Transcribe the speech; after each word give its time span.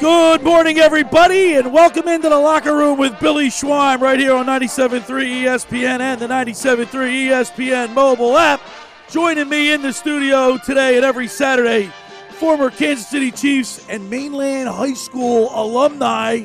Good 0.00 0.42
morning, 0.42 0.78
everybody, 0.78 1.54
and 1.54 1.72
welcome 1.72 2.06
into 2.06 2.28
the 2.28 2.38
locker 2.38 2.76
room 2.76 2.98
with 2.98 3.18
Billy 3.18 3.48
Schweim 3.48 3.98
right 3.98 4.20
here 4.20 4.34
on 4.34 4.44
97.3 4.44 5.00
ESPN 5.06 6.00
and 6.00 6.20
the 6.20 6.26
97.3 6.26 6.86
ESPN 7.28 7.94
mobile 7.94 8.36
app. 8.36 8.60
Joining 9.10 9.48
me 9.48 9.72
in 9.72 9.80
the 9.80 9.94
studio 9.94 10.58
today 10.58 10.96
and 10.96 11.04
every 11.04 11.26
Saturday, 11.26 11.90
former 12.32 12.68
Kansas 12.68 13.08
City 13.08 13.30
Chiefs 13.30 13.86
and 13.88 14.10
Mainland 14.10 14.68
High 14.68 14.92
School 14.92 15.48
alumni, 15.54 16.44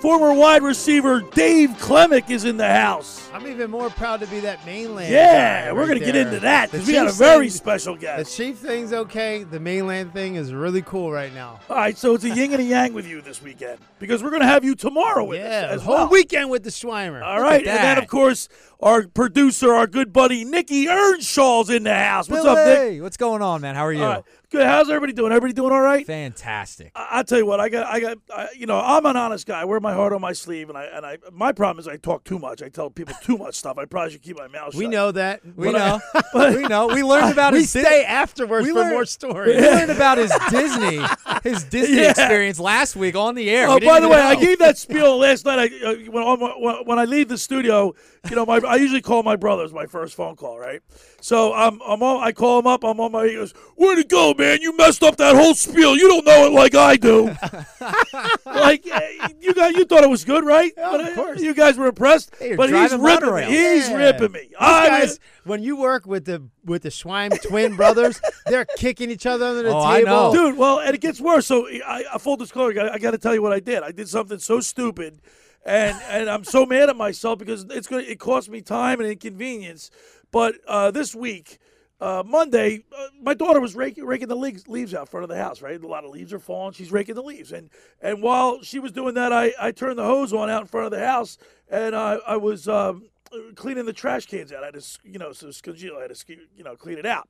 former 0.00 0.32
wide 0.32 0.62
receiver 0.62 1.20
Dave 1.20 1.76
Klemic 1.78 2.30
is 2.30 2.44
in 2.44 2.56
the 2.56 2.68
house. 2.68 3.28
I'm 3.32 3.46
even 3.46 3.70
more 3.70 3.90
proud 3.90 4.20
to 4.20 4.26
be 4.26 4.40
that 4.40 4.64
mainland. 4.64 5.12
Yeah, 5.12 5.66
guy 5.66 5.72
we're 5.72 5.86
going 5.86 5.98
to 5.98 6.04
get 6.04 6.16
into 6.16 6.40
that 6.40 6.70
because 6.70 6.86
we 6.86 6.94
got 6.94 7.06
a 7.08 7.12
very 7.12 7.48
thing- 7.48 7.56
special 7.56 7.96
guest. 7.96 8.36
The 8.36 8.44
chief 8.44 8.58
thing's 8.58 8.92
okay. 8.92 9.44
The 9.44 9.60
mainland 9.60 10.12
thing 10.12 10.36
is 10.36 10.52
really 10.52 10.82
cool 10.82 11.12
right 11.12 11.32
now. 11.34 11.60
All 11.68 11.76
right, 11.76 11.96
so 11.96 12.14
it's 12.14 12.24
a 12.24 12.30
yin 12.30 12.52
and 12.52 12.60
a 12.60 12.64
yang 12.64 12.92
with 12.92 13.06
you 13.06 13.20
this 13.20 13.42
weekend 13.42 13.78
because 13.98 14.22
we're 14.22 14.30
going 14.30 14.42
to 14.42 14.48
have 14.48 14.64
you 14.64 14.74
tomorrow 14.74 15.24
with 15.24 15.40
yeah, 15.40 15.68
us 15.70 15.80
the 15.80 15.86
whole 15.86 15.94
well. 15.96 16.08
weekend 16.08 16.50
with 16.50 16.64
the 16.64 16.70
Schweimer. 16.70 17.22
All 17.22 17.40
right, 17.40 17.66
and 17.66 17.78
then 17.78 17.98
of 17.98 18.08
course 18.08 18.48
our 18.80 19.06
producer, 19.06 19.74
our 19.74 19.86
good 19.86 20.12
buddy 20.12 20.44
Nicky 20.44 20.88
Earnshaw's 20.88 21.68
in 21.70 21.82
the 21.82 21.94
house. 21.94 22.28
What's 22.28 22.44
up, 22.44 22.56
Nick? 22.56 22.78
Billy, 22.78 23.00
What's 23.00 23.18
going 23.18 23.42
on, 23.42 23.60
man? 23.60 23.74
How 23.74 23.84
are 23.84 23.92
you? 23.92 24.04
Right, 24.04 24.24
good. 24.50 24.66
How's 24.66 24.88
everybody 24.88 25.12
doing? 25.12 25.32
Everybody 25.32 25.52
doing 25.52 25.72
all 25.72 25.80
right? 25.80 26.06
Fantastic. 26.06 26.92
I, 26.94 27.20
I 27.20 27.22
tell 27.22 27.38
you 27.38 27.46
what, 27.46 27.60
I 27.60 27.68
got, 27.68 27.86
I 27.86 28.00
got, 28.00 28.18
I, 28.34 28.48
you 28.56 28.66
know, 28.66 28.78
I'm 28.80 29.06
an 29.06 29.16
honest 29.16 29.46
guy. 29.46 29.60
I 29.60 29.64
wear 29.64 29.80
my 29.80 29.92
heart 29.92 30.12
on 30.12 30.20
my 30.20 30.32
sleeve, 30.32 30.68
and 30.68 30.76
I, 30.78 30.84
and 30.84 31.04
I, 31.06 31.18
my 31.32 31.52
problem 31.52 31.78
is 31.80 31.88
I 31.88 31.96
talk 31.96 32.24
too 32.24 32.38
much. 32.38 32.62
I 32.62 32.68
tell 32.68 32.90
people 32.90 33.14
too 33.22 33.36
much 33.38 33.54
stuff. 33.54 33.78
I 33.78 33.84
probably 33.84 34.12
should 34.12 34.22
keep 34.22 34.36
my 34.36 34.48
mouth 34.48 34.72
shut. 34.72 34.78
we 34.78 34.88
know 34.88 35.12
that. 35.12 35.40
We 35.56 35.70
But 35.72 35.76
I- 35.80 35.88
know. 36.34 36.50
we 36.56 36.62
know. 36.68 36.86
We 36.88 37.02
learned 37.02 37.32
about 37.32 37.52
We 37.52 37.60
his 37.60 37.70
stay 37.70 38.04
afterwards 38.04 38.66
we 38.66 38.72
for 38.72 38.80
learned- 38.80 38.92
more 38.92 39.04
stories. 39.04 39.56
we 39.60 39.66
learned 39.68 39.90
about 39.90 40.18
his 40.18 40.32
Disney, 40.50 41.00
his 41.42 41.64
Disney 41.64 41.98
Yeah. 41.98 42.10
experience 42.10 42.58
last 42.58 42.96
week 42.96 43.16
on 43.16 43.34
the 43.34 43.48
air. 43.50 43.68
Oh, 43.68 43.78
by 43.80 44.00
the 44.00 44.08
way, 44.08 44.20
I 44.20 44.34
gave 44.36 44.58
that 44.58 44.78
spiel 44.78 45.16
last 45.18 45.44
night. 45.44 45.58
I, 45.72 45.86
uh, 45.86 45.94
when, 46.10 46.40
when, 46.60 46.74
when 46.86 46.98
I 46.98 47.04
leave 47.04 47.28
the 47.28 47.38
studio, 47.38 47.94
you 48.28 48.36
know, 48.36 48.44
my 48.44 48.58
I 48.58 48.76
usually 48.76 49.00
call 49.00 49.22
my 49.22 49.36
brothers 49.36 49.72
my 49.72 49.86
first 49.86 50.14
phone 50.14 50.36
call, 50.36 50.58
right? 50.58 50.80
So 51.22 51.52
I'm, 51.54 51.80
I'm 51.86 52.02
on, 52.02 52.22
I 52.22 52.32
call 52.32 52.58
him 52.58 52.66
up. 52.66 52.84
I'm 52.84 52.98
on 53.00 53.12
my. 53.12 53.26
He 53.26 53.34
goes, 53.34 53.52
"Where'd 53.76 53.98
it 53.98 54.08
go, 54.08 54.34
man? 54.40 54.60
You 54.60 54.76
messed 54.76 55.02
up 55.02 55.16
that 55.18 55.36
whole 55.36 55.54
spiel. 55.54 55.96
You 55.96 56.08
don't 56.08 56.24
know 56.24 56.46
it 56.46 56.52
like 56.52 56.74
I 56.74 56.96
do." 56.96 57.26
like 58.46 58.86
eh, 58.86 59.28
you 59.40 59.54
guys, 59.54 59.74
you 59.74 59.84
thought 59.84 60.02
it 60.02 60.10
was 60.10 60.24
good, 60.24 60.44
right? 60.44 60.72
Yeah, 60.76 60.90
But, 60.90 61.00
of 61.00 61.06
uh, 61.08 61.14
course. 61.14 61.40
You 61.40 61.54
guys 61.54 61.76
were 61.76 61.86
impressed, 61.86 62.34
Hey, 62.38 62.56
but 62.56 62.70
he's 62.70 62.94
ripping 62.94 63.34
me. 63.34 63.44
He's 63.44 63.88
Yeah. 63.88 63.96
ripping 63.96 64.32
me. 64.32 64.40
These 64.40 64.56
I 64.58 64.88
guys, 64.88 65.20
when 65.44 65.62
you 65.62 65.76
work 65.76 66.06
with 66.06 66.24
the 66.24 66.42
with 66.64 66.82
the 66.82 66.88
Schweim 66.90 67.40
twin 67.42 67.76
brothers, 67.76 68.20
they're 68.46 68.66
kicking 68.76 69.10
each 69.10 69.26
other 69.26 69.46
under 69.46 69.62
the 69.62 69.70
Oh, 69.70 69.80
I 69.80 69.98
table. 70.00 70.10
know. 70.10 70.32
Dude, 70.32 70.56
well, 70.58 70.80
and 70.80 70.94
it 70.94 71.00
gets 71.00 71.20
worse. 71.20 71.46
So, 71.46 71.68
I, 71.68 72.04
I 72.14 72.18
full 72.18 72.36
disclosure, 72.36 72.80
I, 72.80 72.94
I 72.94 72.98
got 72.98 73.12
to 73.12 73.18
tell 73.18 73.34
you 73.34 73.42
what 73.42 73.52
I 73.52 73.60
did. 73.60 73.82
I 73.82 73.92
did 73.92 74.08
something 74.08 74.38
so 74.38 74.60
stupid, 74.60 75.20
and 75.64 75.96
and 76.08 76.28
I'm 76.28 76.44
so 76.44 76.66
mad 76.66 76.88
at 76.88 76.96
myself 76.96 77.38
because 77.38 77.64
it's 77.70 77.86
gonna 77.86 78.02
it 78.02 78.18
cost 78.18 78.48
me 78.48 78.60
time 78.60 79.00
and 79.00 79.08
inconvenience. 79.08 79.90
But 80.32 80.54
uh, 80.68 80.90
this 80.90 81.14
week, 81.14 81.58
uh, 82.00 82.22
Monday, 82.26 82.84
uh, 82.96 83.06
my 83.20 83.34
daughter 83.34 83.60
was 83.60 83.74
raking, 83.74 84.04
raking 84.04 84.28
the 84.28 84.36
leaves, 84.36 84.66
leaves 84.68 84.94
out 84.94 85.08
front 85.08 85.24
of 85.24 85.28
the 85.30 85.36
house. 85.36 85.62
Right, 85.62 85.80
a 85.80 85.86
lot 85.86 86.04
of 86.04 86.10
leaves 86.10 86.32
are 86.32 86.38
falling. 86.38 86.72
She's 86.72 86.92
raking 86.92 87.14
the 87.14 87.22
leaves, 87.22 87.52
and 87.52 87.70
and 88.00 88.22
while 88.22 88.62
she 88.62 88.78
was 88.78 88.92
doing 88.92 89.14
that, 89.14 89.32
I 89.32 89.52
I 89.60 89.72
turned 89.72 89.98
the 89.98 90.04
hose 90.04 90.32
on 90.32 90.48
out 90.50 90.62
in 90.62 90.66
front 90.66 90.86
of 90.86 90.92
the 90.98 91.06
house, 91.06 91.38
and 91.68 91.94
I 91.94 92.18
I 92.26 92.36
was. 92.36 92.68
Um, 92.68 93.08
cleaning 93.54 93.84
the 93.84 93.92
trash 93.92 94.26
cans 94.26 94.52
out. 94.52 94.64
I 94.64 94.66
had 94.66 94.74
to, 94.74 94.98
you 95.04 95.16
know, 95.16 95.32
so 95.32 95.52
congeal. 95.62 95.96
I 95.96 96.02
had 96.02 96.12
to, 96.12 96.36
you 96.56 96.64
know, 96.64 96.74
clean 96.74 96.98
it 96.98 97.06
out. 97.06 97.28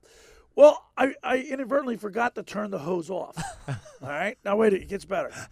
Well, 0.57 0.83
I, 0.97 1.15
I 1.23 1.39
inadvertently 1.39 1.97
forgot 1.97 2.35
to 2.35 2.43
turn 2.43 2.71
the 2.71 2.79
hose 2.79 3.11
off. 3.11 3.37
All 3.69 3.77
right. 4.09 4.37
Now 4.45 4.57
wait, 4.57 4.73
it 4.73 4.89
gets 4.89 5.05
better. 5.05 5.33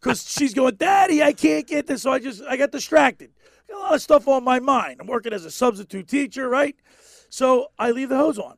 Because 0.00 0.30
she's 0.30 0.54
going, 0.54 0.76
Daddy, 0.76 1.22
I 1.22 1.32
can't 1.32 1.66
get 1.66 1.88
this. 1.88 2.02
So 2.02 2.12
I 2.12 2.20
just 2.20 2.40
I 2.48 2.56
got 2.56 2.70
distracted. 2.70 3.30
Got 3.68 3.76
a 3.76 3.80
lot 3.80 3.94
of 3.94 4.00
stuff 4.00 4.28
on 4.28 4.44
my 4.44 4.60
mind. 4.60 4.98
I'm 5.00 5.08
working 5.08 5.32
as 5.32 5.44
a 5.44 5.50
substitute 5.50 6.06
teacher, 6.06 6.48
right? 6.48 6.76
So 7.28 7.68
I 7.78 7.90
leave 7.90 8.08
the 8.08 8.16
hose 8.16 8.38
on. 8.38 8.56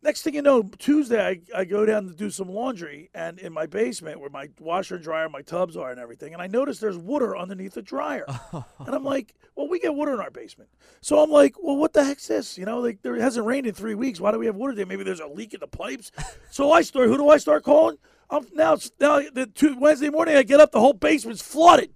Next 0.00 0.22
thing 0.22 0.34
you 0.34 0.42
know, 0.42 0.62
Tuesday 0.78 1.20
I, 1.26 1.40
I 1.60 1.64
go 1.64 1.84
down 1.84 2.06
to 2.06 2.14
do 2.14 2.30
some 2.30 2.48
laundry 2.48 3.10
and 3.14 3.38
in 3.40 3.52
my 3.52 3.66
basement 3.66 4.20
where 4.20 4.30
my 4.30 4.48
washer 4.60 4.94
and 4.94 5.02
dryer, 5.02 5.28
my 5.28 5.42
tubs 5.42 5.76
are 5.76 5.90
and 5.90 5.98
everything, 5.98 6.32
and 6.32 6.40
I 6.40 6.46
notice 6.46 6.78
there's 6.78 6.96
water 6.96 7.36
underneath 7.36 7.74
the 7.74 7.82
dryer. 7.82 8.24
and 8.52 8.94
I'm 8.94 9.02
like, 9.02 9.34
well, 9.56 9.68
we 9.68 9.80
get 9.80 9.92
water 9.92 10.14
in 10.14 10.20
our 10.20 10.30
basement. 10.30 10.70
So 11.00 11.20
I'm 11.20 11.30
like, 11.30 11.56
well, 11.60 11.76
what 11.76 11.94
the 11.94 12.04
heck's 12.04 12.28
this? 12.28 12.56
You 12.56 12.64
know, 12.64 12.78
like 12.78 13.02
there 13.02 13.16
hasn't 13.16 13.44
rained 13.44 13.66
in 13.66 13.74
three 13.74 13.96
weeks. 13.96 14.20
Why 14.20 14.30
do 14.30 14.38
we 14.38 14.46
have 14.46 14.54
water 14.54 14.72
there? 14.72 14.86
Maybe 14.86 15.02
there's 15.02 15.18
a 15.18 15.26
leak 15.26 15.52
in 15.52 15.60
the 15.60 15.66
pipes. 15.66 16.12
so 16.50 16.70
I 16.70 16.82
start. 16.82 17.08
Who 17.08 17.16
do 17.16 17.28
I 17.28 17.38
start 17.38 17.64
calling? 17.64 17.98
I'm 18.30 18.46
now. 18.52 18.76
Now 19.00 19.22
the 19.32 19.46
two, 19.46 19.78
Wednesday 19.78 20.10
morning, 20.10 20.36
I 20.36 20.42
get 20.42 20.60
up. 20.60 20.72
The 20.72 20.80
whole 20.80 20.92
basement's 20.92 21.40
flooded, 21.40 21.94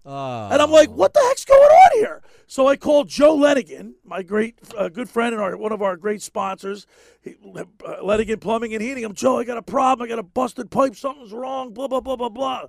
and 0.53 0.63
I'm 0.63 0.71
like, 0.71 0.91
what 0.91 1.13
the 1.13 1.21
heck's 1.29 1.45
going 1.45 1.61
on 1.61 1.91
here? 1.99 2.23
So 2.47 2.69
I 2.69 2.77
called 2.77 3.09
Joe 3.09 3.37
Lenigan, 3.37 3.93
my 4.05 4.23
great 4.23 4.59
uh, 4.77 4.89
good 4.89 5.09
friend 5.09 5.35
and 5.35 5.43
our, 5.43 5.57
one 5.57 5.73
of 5.73 5.83
our 5.83 5.97
great 5.97 6.23
sponsors, 6.23 6.87
he, 7.21 7.35
uh, 7.57 7.65
Lenigan 8.03 8.41
Plumbing 8.41 8.75
and 8.75 8.83
Heating. 8.83 9.05
I'm 9.05 9.15
Joe. 9.15 9.39
I 9.39 9.45
got 9.45 9.59
a 9.59 9.63
problem. 9.63 10.05
I 10.05 10.09
got 10.09 10.19
a 10.19 10.23
busted 10.23 10.71
pipe. 10.71 10.97
Something's 10.97 11.33
wrong. 11.33 11.73
Blah 11.73 11.89
blah 11.89 12.01
blah 12.01 12.17
blah 12.17 12.29
blah. 12.29 12.67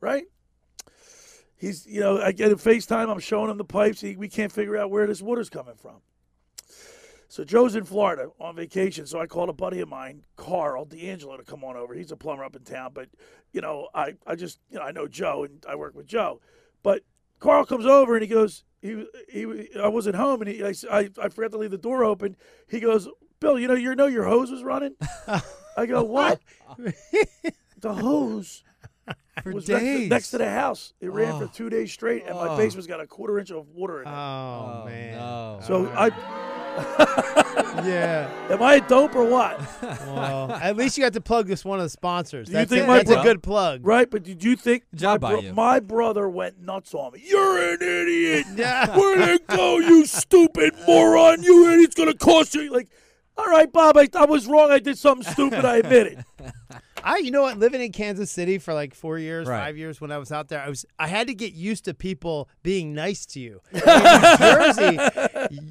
Right? 0.00 0.24
He's, 1.56 1.86
you 1.86 2.00
know, 2.00 2.20
I 2.20 2.32
get 2.32 2.50
a 2.50 2.56
FaceTime. 2.56 3.08
I'm 3.08 3.20
showing 3.20 3.48
him 3.48 3.56
the 3.56 3.64
pipes. 3.64 4.00
He, 4.00 4.16
we 4.16 4.28
can't 4.28 4.50
figure 4.50 4.76
out 4.76 4.90
where 4.90 5.06
this 5.06 5.22
water's 5.22 5.48
coming 5.48 5.76
from. 5.76 6.00
So 7.32 7.44
Joe's 7.44 7.76
in 7.76 7.84
Florida 7.84 8.28
on 8.38 8.54
vacation. 8.56 9.06
So 9.06 9.18
I 9.18 9.24
called 9.26 9.48
a 9.48 9.54
buddy 9.54 9.80
of 9.80 9.88
mine, 9.88 10.22
Carl 10.36 10.84
D'Angelo, 10.84 11.38
to 11.38 11.42
come 11.44 11.64
on 11.64 11.78
over. 11.78 11.94
He's 11.94 12.12
a 12.12 12.16
plumber 12.16 12.44
up 12.44 12.54
in 12.54 12.62
town. 12.62 12.90
But, 12.92 13.08
you 13.54 13.62
know, 13.62 13.88
I, 13.94 14.16
I 14.26 14.34
just, 14.34 14.58
you 14.68 14.76
know, 14.78 14.84
I 14.84 14.92
know 14.92 15.08
Joe 15.08 15.44
and 15.44 15.64
I 15.66 15.74
work 15.76 15.94
with 15.94 16.06
Joe. 16.06 16.42
But 16.82 17.04
Carl 17.40 17.64
comes 17.64 17.86
over 17.86 18.12
and 18.16 18.22
he 18.22 18.28
goes, 18.28 18.64
he, 18.82 19.06
he, 19.30 19.46
I 19.82 19.88
wasn't 19.88 20.16
home 20.16 20.42
and 20.42 20.50
he, 20.50 20.62
I, 20.62 20.68
s- 20.68 20.84
I, 20.90 21.08
I 21.22 21.30
forgot 21.30 21.52
to 21.52 21.56
leave 21.56 21.70
the 21.70 21.78
door 21.78 22.04
open. 22.04 22.36
He 22.68 22.80
goes, 22.80 23.08
Bill, 23.40 23.58
you 23.58 23.66
know, 23.66 23.72
you 23.74 23.94
know 23.94 24.08
your 24.08 24.24
hose 24.24 24.50
was 24.50 24.62
running? 24.62 24.94
I 25.74 25.86
go, 25.86 26.02
what? 26.02 26.38
the 27.80 27.94
hose 27.94 28.62
for 29.42 29.52
was 29.52 29.66
next 29.70 29.80
to, 29.80 29.86
days. 29.86 30.10
next 30.10 30.30
to 30.32 30.38
the 30.38 30.50
house. 30.50 30.92
It 31.00 31.10
ran 31.10 31.38
for 31.38 31.44
Oh. 31.44 31.50
two 31.50 31.70
days 31.70 31.90
straight, 31.92 32.24
and 32.26 32.34
my 32.36 32.48
Oh. 32.48 32.56
basement's 32.58 32.86
got 32.86 33.00
a 33.00 33.06
quarter 33.06 33.38
inch 33.38 33.50
of 33.50 33.66
water 33.70 34.02
in 34.02 34.06
it. 34.06 34.10
Oh, 34.10 34.82
Oh, 34.82 34.84
man. 34.84 35.14
no. 35.16 35.60
so 35.66 35.86
Uh, 35.86 36.10
I, 36.10 36.51
yeah. 37.84 38.30
am 38.50 38.62
I 38.62 38.76
a 38.76 38.88
dope 38.88 39.14
or 39.14 39.24
what? 39.24 39.60
Well, 39.82 40.52
at 40.52 40.76
least 40.76 40.96
you 40.96 41.04
got 41.04 41.12
to 41.14 41.20
plug 41.20 41.46
this 41.46 41.64
one 41.64 41.78
of 41.78 41.84
the 41.84 41.90
sponsors. 41.90 42.46
Do 42.46 42.52
you 42.52 42.58
That's, 42.58 42.70
think 42.70 42.84
it. 42.84 42.86
my 42.86 42.98
That's 42.98 43.10
bro- 43.10 43.20
a 43.20 43.22
good 43.22 43.42
plug. 43.42 43.86
Right? 43.86 44.10
But 44.10 44.22
did 44.22 44.42
you 44.42 44.56
think 44.56 44.84
job 44.94 45.22
my, 45.22 45.34
by 45.34 45.40
you. 45.40 45.52
my 45.52 45.80
brother 45.80 46.28
went 46.28 46.60
nuts 46.60 46.94
on 46.94 47.12
me? 47.12 47.22
You're 47.24 47.74
an 47.74 47.82
idiot. 47.82 48.46
Yeah. 48.56 48.96
Where'd 48.96 49.28
it 49.28 49.46
go, 49.46 49.78
you 49.78 50.06
stupid 50.06 50.74
moron? 50.86 51.42
You 51.42 51.70
idiot's 51.70 51.94
gonna 51.94 52.14
cost 52.14 52.54
you. 52.54 52.70
Like, 52.72 52.88
all 53.36 53.46
right, 53.46 53.72
Bob, 53.72 53.96
I, 53.96 54.08
I 54.14 54.24
was 54.26 54.46
wrong. 54.46 54.70
I 54.70 54.78
did 54.78 54.98
something 54.98 55.30
stupid. 55.32 55.64
I 55.64 55.76
admit 55.78 56.06
it. 56.06 56.18
I, 57.04 57.18
you 57.18 57.30
know 57.30 57.42
what, 57.42 57.58
living 57.58 57.80
in 57.80 57.92
Kansas 57.92 58.30
City 58.30 58.58
for 58.58 58.74
like 58.74 58.94
four 58.94 59.18
years, 59.18 59.46
Right. 59.48 59.60
five 59.64 59.76
years 59.76 60.00
when 60.00 60.10
I 60.12 60.18
was 60.18 60.30
out 60.32 60.48
there, 60.48 60.60
I 60.60 60.68
was 60.68 60.84
I 60.98 61.06
had 61.08 61.26
to 61.28 61.34
get 61.34 61.52
used 61.54 61.84
to 61.86 61.94
people 61.94 62.48
being 62.62 62.94
nice 62.94 63.26
to 63.26 63.40
you. 63.40 63.60
Jersey, 64.38 64.98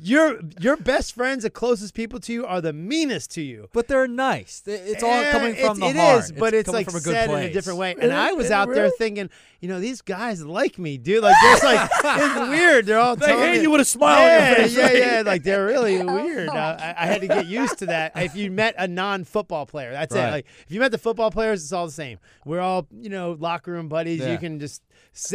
your 0.01 0.39
your 0.60 0.78
best 0.78 1.13
friends, 1.13 1.44
the 1.44 1.50
closest 1.50 1.94
people 1.94 2.19
to 2.22 2.33
you, 2.33 2.45
are 2.45 2.62
the 2.62 2.74
meanest 2.74 3.31
to 3.31 3.42
you. 3.42 3.69
but 3.74 3.88
they're 3.88 4.07
nice. 4.07 4.63
It's 4.66 5.04
all 5.04 5.10
Eh, 5.12 5.31
coming 5.31 5.56
from 5.56 5.63
it's- 5.63 5.80
the 5.80 5.86
it 5.88 5.95
heart. 5.95 6.24
is, 6.24 6.31
but 6.31 6.54
it's, 6.54 6.66
coming 6.68 6.80
like 6.80 6.86
from 6.88 6.95
a 6.95 7.01
good 7.04 7.13
said 7.13 7.30
in 7.30 7.36
a 7.50 7.54
different 7.54 7.80
way. 7.80 7.92
Is 7.92 7.98
And 8.01 8.12
it- 8.12 8.16
I 8.18 8.34
was 8.34 8.45
is 8.45 8.51
it 8.51 8.54
out 8.54 8.74
there 8.74 8.89
thinking, 8.89 9.30
you 9.60 9.68
know, 9.68 9.80
these 9.80 10.01
guys 10.01 10.44
like 10.44 10.80
me, 10.80 10.98
dude. 10.98 11.24
Like, 11.24 11.36
it's 11.39 11.63
like 11.63 11.89
it's 12.04 12.50
weird. 12.50 12.86
They're 12.86 13.00
all 13.00 13.16
They 13.16 13.27
telling 13.27 13.54
hate 13.54 13.62
you 13.62 13.69
with 13.72 13.81
a 13.81 13.86
smile 13.86 14.22
on 14.22 14.27
yeah, 14.27 14.48
your 14.48 14.56
face. 14.57 14.75
yeah, 14.75 14.84
right? 14.84 14.98
yeah. 14.98 15.22
Like 15.25 15.44
they're 15.44 15.66
really 15.66 16.04
weird. 16.04 16.50
Uh, 16.50 16.77
I, 16.80 16.95
I 16.98 17.06
had 17.06 17.22
to 17.22 17.27
get 17.27 17.45
used 17.45 17.77
to 17.80 17.86
that. 17.88 18.13
If 18.16 18.36
you 18.36 18.50
met 18.50 18.74
a 18.77 18.88
non-football 18.88 19.66
player, 19.68 19.92
that's 19.92 20.16
it. 20.16 20.19
Like 20.31 20.45
if 20.66 20.72
you 20.72 20.80
met 20.80 20.92
the 20.92 20.98
football 20.98 21.20
players, 21.29 21.62
it's 21.62 21.71
all 21.73 21.85
the 21.85 21.91
same. 21.91 22.18
We're 22.45 22.62
all 22.62 22.88
you 22.91 23.09
know 23.09 23.38
locker 23.39 23.71
room 23.71 23.89
buddies. 23.89 24.21
Yeah. 24.21 24.31
You 24.31 24.38
can 24.38 24.59
just 24.59 24.81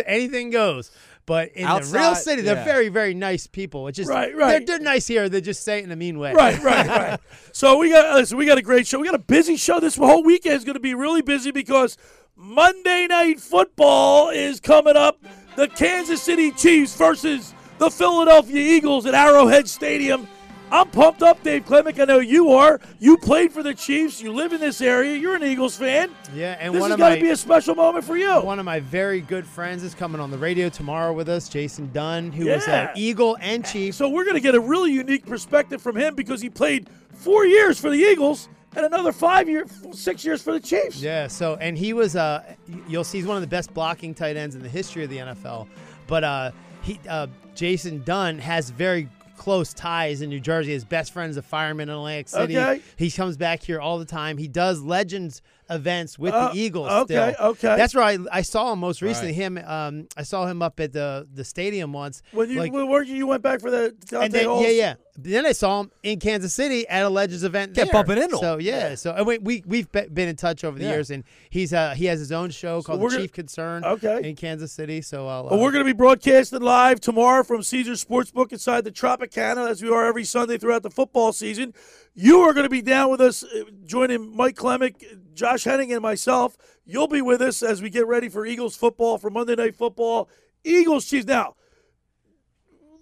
anything 0.07 0.51
goes. 0.51 0.91
But 1.27 1.53
in 1.53 1.67
the 1.67 1.91
real 1.93 2.15
city, 2.15 2.43
they're 2.43 2.55
yeah. 2.55 2.65
very, 2.65 2.89
very 2.89 3.13
nice 3.13 3.49
people. 3.49 3.89
It's 3.89 3.97
just 3.97 4.09
Right, 4.09 4.29
They're, 4.29 4.37
right. 4.37 4.67
they're 4.67 4.79
nice 4.79 5.09
here. 5.09 5.29
They 5.29 5.41
just 5.41 5.65
say 5.65 5.81
it 5.81 5.85
in 5.85 5.91
a 5.91 5.97
mean 5.97 6.21
way. 6.21 6.33
Right, 6.33 6.63
right, 6.63 6.87
right. 6.87 7.21
So 7.53 7.77
we 7.79 7.91
got 7.91 8.15
listen, 8.15 8.39
we 8.39 8.47
got 8.47 8.59
a 8.59 8.63
great 8.63 8.87
show. 8.87 9.01
We 9.01 9.07
got 9.07 9.17
a 9.17 9.19
busy 9.19 9.57
show. 9.57 9.81
This 9.81 9.97
whole 9.97 10.23
weekend 10.23 10.55
is 10.55 10.65
going 10.65 10.75
to 10.75 10.81
be 10.81 10.95
really 10.95 11.23
busy 11.23 11.51
because 11.51 11.99
Monday 12.37 13.09
Night 13.09 13.41
Football 13.41 14.31
is 14.31 14.61
coming 14.61 14.97
up. 14.97 15.21
The 15.57 15.69
Kansas 15.69 16.23
City 16.23 16.53
Chiefs 16.53 16.95
versus 16.95 17.55
the 17.79 17.91
Philadelphia 17.91 18.61
Eagles 18.61 19.05
at 19.07 19.15
Arrowhead 19.15 19.69
Stadium. 19.69 20.29
I'm 20.71 20.89
pumped 20.91 21.23
up, 21.23 21.43
Dave 21.45 21.65
Klemic. 21.65 22.01
I 22.01 22.05
know 22.07 22.19
you 22.19 22.51
are. 22.51 22.81
You 22.99 23.17
played 23.19 23.53
for 23.53 23.63
the 23.63 23.73
Chiefs. 23.73 24.21
You 24.21 24.33
live 24.33 24.53
in 24.53 24.61
this 24.61 24.81
area. 24.81 25.17
You're 25.17 25.37
an 25.37 25.45
Eagles 25.45 25.77
fan. 25.77 26.11
Yeah, 26.35 26.57
and 26.61 26.75
this 26.75 26.81
one 26.81 26.91
has 26.91 26.99
got 26.99 27.15
to 27.15 27.21
be 27.21 27.31
a 27.31 27.37
special 27.37 27.77
moment 27.77 28.05
for 28.05 28.17
you. 28.17 28.41
one 28.41 28.59
of 28.59 28.65
my 28.65 28.81
very 28.81 29.21
good 29.21 29.47
friends 29.47 29.85
is 29.85 29.95
coming 29.95 30.21
on 30.21 30.31
the 30.33 30.39
radio 30.39 30.69
tomorrow 30.69 31.13
with 31.13 31.29
us, 31.29 31.49
Jason 31.49 31.91
Dunn, 31.93 32.33
who 32.33 32.47
was 32.47 32.67
Yeah. 32.67 32.91
an 32.91 32.97
Eagle 32.97 33.39
and 33.41 33.65
Chief. 33.65 33.95
So 33.95 34.09
we're 34.09 34.25
going 34.25 34.35
to 34.35 34.41
get 34.41 34.57
a 34.57 34.61
really 34.61 34.91
unique 34.93 35.25
perspective 35.25 35.81
from 35.81 35.97
him 35.97 36.17
because 36.17 36.41
he 36.41 36.51
played 36.51 36.91
four 37.15 37.47
years 37.47 37.79
for 37.81 37.89
the 37.89 37.99
Eagles 37.99 38.49
and 38.75 38.85
another 38.85 39.13
five 39.13 39.49
year, 39.49 39.67
six 39.93 40.25
years 40.25 40.43
for 40.43 40.53
the 40.53 40.61
Chiefs. 40.61 41.01
Yeah. 41.01 41.29
So, 41.29 41.55
and 41.61 41.79
he 41.79 41.93
was, 41.93 42.17
uh, 42.17 42.43
you'll 42.89 43.05
see, 43.05 43.19
he's 43.19 43.27
one 43.27 43.37
of 43.37 43.41
the 43.43 43.47
best 43.47 43.73
blocking 43.73 44.15
tight 44.15 44.37
ends 44.37 44.57
in 44.57 44.63
the 44.63 44.69
history 44.69 45.05
of 45.05 45.11
the 45.11 45.19
NFL. 45.19 45.69
But 46.09 46.25
uh, 46.25 46.51
he, 46.83 46.99
uh, 47.09 47.29
Jason 47.55 48.03
Dunn 48.05 48.39
has 48.41 48.71
very 48.71 49.09
close 49.37 49.73
ties 49.75 50.23
in 50.23 50.31
New 50.31 50.41
Jersey. 50.41 50.73
His 50.73 50.85
best 50.85 51.13
friend 51.13 51.31
is 51.31 51.37
a 51.37 51.43
fireman 51.43 51.89
in 51.89 51.95
Atlantic 51.95 52.29
City. 52.29 52.59
Okay. 52.59 52.81
He 52.97 53.11
comes 53.11 53.37
back 53.37 53.63
here 53.63 53.81
all 53.81 53.99
the 53.99 54.05
time. 54.05 54.39
He 54.39 54.49
does 54.49 54.81
Legends 54.81 55.43
events 55.69 56.19
with 56.19 56.33
Uh, 56.33 56.53
the 56.53 56.59
Eagles. 56.61 56.89
okay, 56.91 57.33
still. 57.35 57.47
okay. 57.49 57.77
That's 57.77 57.95
where 57.95 58.05
I, 58.05 58.19
I 58.31 58.43
saw 58.43 58.73
him 58.73 58.79
most 58.79 59.03
recently. 59.03 59.33
Right. 59.33 59.37
Him, 59.37 59.59
um, 59.59 60.09
I 60.17 60.23
saw 60.23 60.47
him 60.47 60.63
up 60.63 60.79
at 60.81 60.93
the 60.93 61.27
the 61.33 61.45
stadium 61.45 61.93
once. 61.93 62.23
When 62.33 62.49
you 62.51 62.61
like- 62.61 62.73
weren't 62.73 63.09
you, 63.09 63.17
you 63.17 63.27
went 63.27 63.43
back 63.43 63.61
for 63.61 63.71
the 63.71 63.95
and 64.13 64.33
then, 64.33 64.49
yeah, 64.61 64.69
yeah. 64.69 64.95
Then 65.19 65.47
I 65.47 65.53
saw 65.53 65.81
him 65.81 65.91
in 66.03 66.21
Kansas 66.21 66.53
City 66.53 66.87
at 66.89 67.03
a 67.03 67.09
Legends 67.09 67.43
event. 67.43 67.75
Kept 67.75 67.91
there. 67.91 68.05
bumping 68.05 68.23
into 68.23 68.37
him. 68.37 68.41
So 68.41 68.59
yeah, 68.59 68.95
so 68.97 69.13
and 69.13 69.27
we, 69.27 69.39
we 69.39 69.63
we've 69.67 69.91
been 69.91 70.29
in 70.29 70.37
touch 70.37 70.63
over 70.63 70.79
the 70.79 70.85
Yeah. 70.85 70.91
years, 70.93 71.11
and 71.11 71.25
he's 71.49 71.73
uh 71.73 71.95
he 71.95 72.05
has 72.05 72.19
his 72.21 72.33
own 72.33 72.51
show 72.51 72.83
called 72.83 73.01
we're 73.01 73.09
The 73.09 73.15
gonna- 73.17 73.25
Chief 73.25 73.33
Concern. 73.33 73.85
Okay. 73.85 74.29
In 74.29 74.37
Kansas 74.37 74.73
City, 74.73 75.01
so 75.03 75.27
I'll. 75.27 75.47
Uh, 75.47 75.51
Well, 75.53 75.61
we're 75.61 75.73
going 75.73 75.85
to 75.85 75.89
be 75.93 75.97
broadcasting 75.97 76.61
live 76.61 77.01
tomorrow 77.01 77.43
from 77.43 77.63
Caesars 77.63 78.05
Sportsbook 78.05 78.53
inside 78.53 78.85
the 78.85 78.91
Tropicana, 78.93 79.69
as 79.71 79.83
we 79.83 79.89
are 79.91 80.05
every 80.07 80.25
Sunday 80.25 80.59
throughout 80.59 80.83
the 80.83 80.91
football 80.91 81.33
season. 81.33 81.73
You 82.19 82.41
are 82.41 82.55
going 82.55 82.65
to 82.65 82.71
be 82.71 82.81
down 82.81 83.11
with 83.11 83.21
us, 83.21 83.45
uh, 83.45 83.65
joining 83.85 84.35
Mike 84.35 84.57
Klemic, 84.57 85.05
Josh 85.35 85.65
Henning, 85.65 85.93
and 85.93 86.01
myself. 86.01 86.57
You'll 86.87 87.09
be 87.09 87.21
with 87.21 87.43
us 87.43 87.63
as 87.63 87.83
we 87.83 87.91
get 87.91 88.07
ready 88.07 88.31
for 88.31 88.47
Eagles 88.47 88.75
football 88.75 89.19
for 89.19 89.29
Monday 89.29 89.55
Night 89.55 89.77
Football. 89.77 90.31
Eagles 90.65 91.05
Chiefs. 91.05 91.27
Now, 91.27 91.57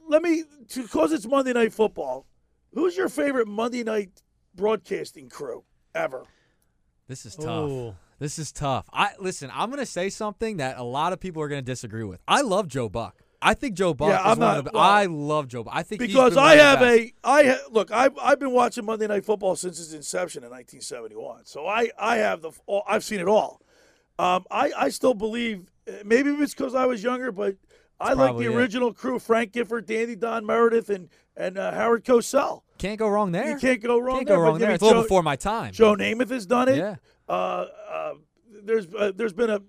let 0.08 0.20
me, 0.20 0.42
because 0.74 1.12
it's 1.12 1.28
Monday 1.28 1.52
Night 1.52 1.72
Football, 1.72 2.26
who's 2.72 2.96
your 2.96 3.08
favorite 3.08 3.46
Monday 3.46 3.84
night 3.84 4.20
broadcasting 4.52 5.28
crew 5.28 5.62
ever? 5.94 6.24
This 7.06 7.24
is 7.24 7.36
tough. 7.36 7.70
Ooh. 7.70 7.94
This 8.18 8.38
is 8.40 8.50
tough. 8.50 8.88
I 8.92 9.10
listen. 9.20 9.50
I'm 9.52 9.70
gonna 9.70 9.86
say 9.86 10.08
something 10.08 10.56
that 10.56 10.78
a 10.78 10.82
lot 10.82 11.12
of 11.12 11.20
people 11.20 11.42
are 11.42 11.48
gonna 11.48 11.62
disagree 11.62 12.04
with. 12.04 12.20
I 12.26 12.42
love 12.42 12.68
Joe 12.68 12.88
Buck. 12.88 13.23
I 13.46 13.54
think 13.54 13.74
Joe 13.74 13.92
Buck 13.94 14.08
Yeah, 14.08 14.20
is 14.20 14.22
I'm 14.24 14.28
one 14.30 14.38
not- 14.40 14.58
of 14.58 14.64
the. 14.64 14.70
well, 14.74 14.82
I 14.82 15.04
love 15.06 15.48
Joe. 15.48 15.62
Buck. 15.64 15.74
I 15.76 15.82
think 15.82 16.00
because 16.00 16.36
I 16.36 16.56
have 16.56 16.80
a 16.82 17.12
I 17.22 17.44
ha, 17.44 17.56
look 17.70 17.92
I've 17.92 18.16
I've 18.18 18.38
been 18.40 18.52
watching 18.52 18.84
Monday 18.86 19.06
Night 19.06 19.24
Football 19.24 19.54
since 19.56 19.78
its 19.78 19.92
inception 19.92 20.42
in 20.44 20.50
1971. 20.50 21.44
So 21.44 21.66
I 21.66 21.90
I 21.98 22.16
have 22.16 22.40
the 22.42 22.52
all, 22.66 22.82
I've 22.88 23.04
seen 23.04 23.20
it 23.20 23.28
all. 23.28 23.60
Um, 24.18 24.44
I 24.50 24.72
I 24.76 24.88
still 24.88 25.14
believe 25.14 25.70
uh, 25.88 25.92
maybe 26.04 26.30
it's 26.30 26.54
because 26.54 26.74
I 26.74 26.86
was 26.86 27.02
younger, 27.02 27.30
but 27.32 27.56
I 28.00 28.12
like 28.14 28.36
the 28.36 28.44
it. 28.44 28.54
original 28.54 28.92
crew: 28.92 29.18
Frank 29.18 29.52
Gifford, 29.52 29.86
Dandy 29.86 30.16
Don 30.16 30.46
Meredith, 30.46 30.88
and 30.88 31.08
and 31.36 31.58
uh, 31.58 31.72
Howard 31.72 32.04
Cosell. 32.04 32.62
Can't 32.78 32.98
go 32.98 33.08
wrong 33.08 33.30
there. 33.32 33.50
You 33.50 33.56
can't 33.58 33.82
go 33.82 33.98
wrong 33.98 34.16
Can't 34.18 34.28
there. 34.28 34.36
go 34.36 34.42
wrong 34.42 34.58
there. 34.58 34.70
It's 34.72 34.82
a 34.82 34.86
little 34.86 35.02
before 35.02 35.22
my 35.22 35.36
time. 35.36 35.72
Joe 35.72 35.94
Namath 35.94 36.30
has 36.30 36.46
done 36.46 36.68
it. 36.68 36.76
Yeah. 36.78 36.96
Uh, 37.28 37.66
uh, 37.90 38.14
there's 38.62 38.86
uh, 38.94 39.12
there's 39.14 39.32
been 39.32 39.50
a, 39.50 39.60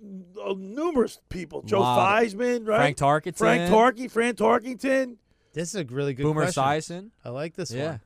a 0.46 0.56
numerous 0.56 1.20
people. 1.30 1.62
Joe 1.64 1.80
Lot. 1.82 2.22
Theismann, 2.24 2.68
right? 2.68 2.96
Frank 2.96 2.98
Tarkenton. 2.98 3.38
Frank 3.38 3.72
Tarky, 3.74 4.10
Fran 4.10 4.36
Tarkenton. 4.36 5.18
this 5.54 5.74
is 5.74 5.82
a 5.82 5.86
really 5.86 6.14
good 6.14 6.24
Boomer 6.24 6.44
question. 6.52 6.64
Esiason. 6.64 7.12
I 7.24 7.30
like 7.30 7.56
this 7.56 7.72
Yeah. 7.72 7.88
one. 7.88 8.02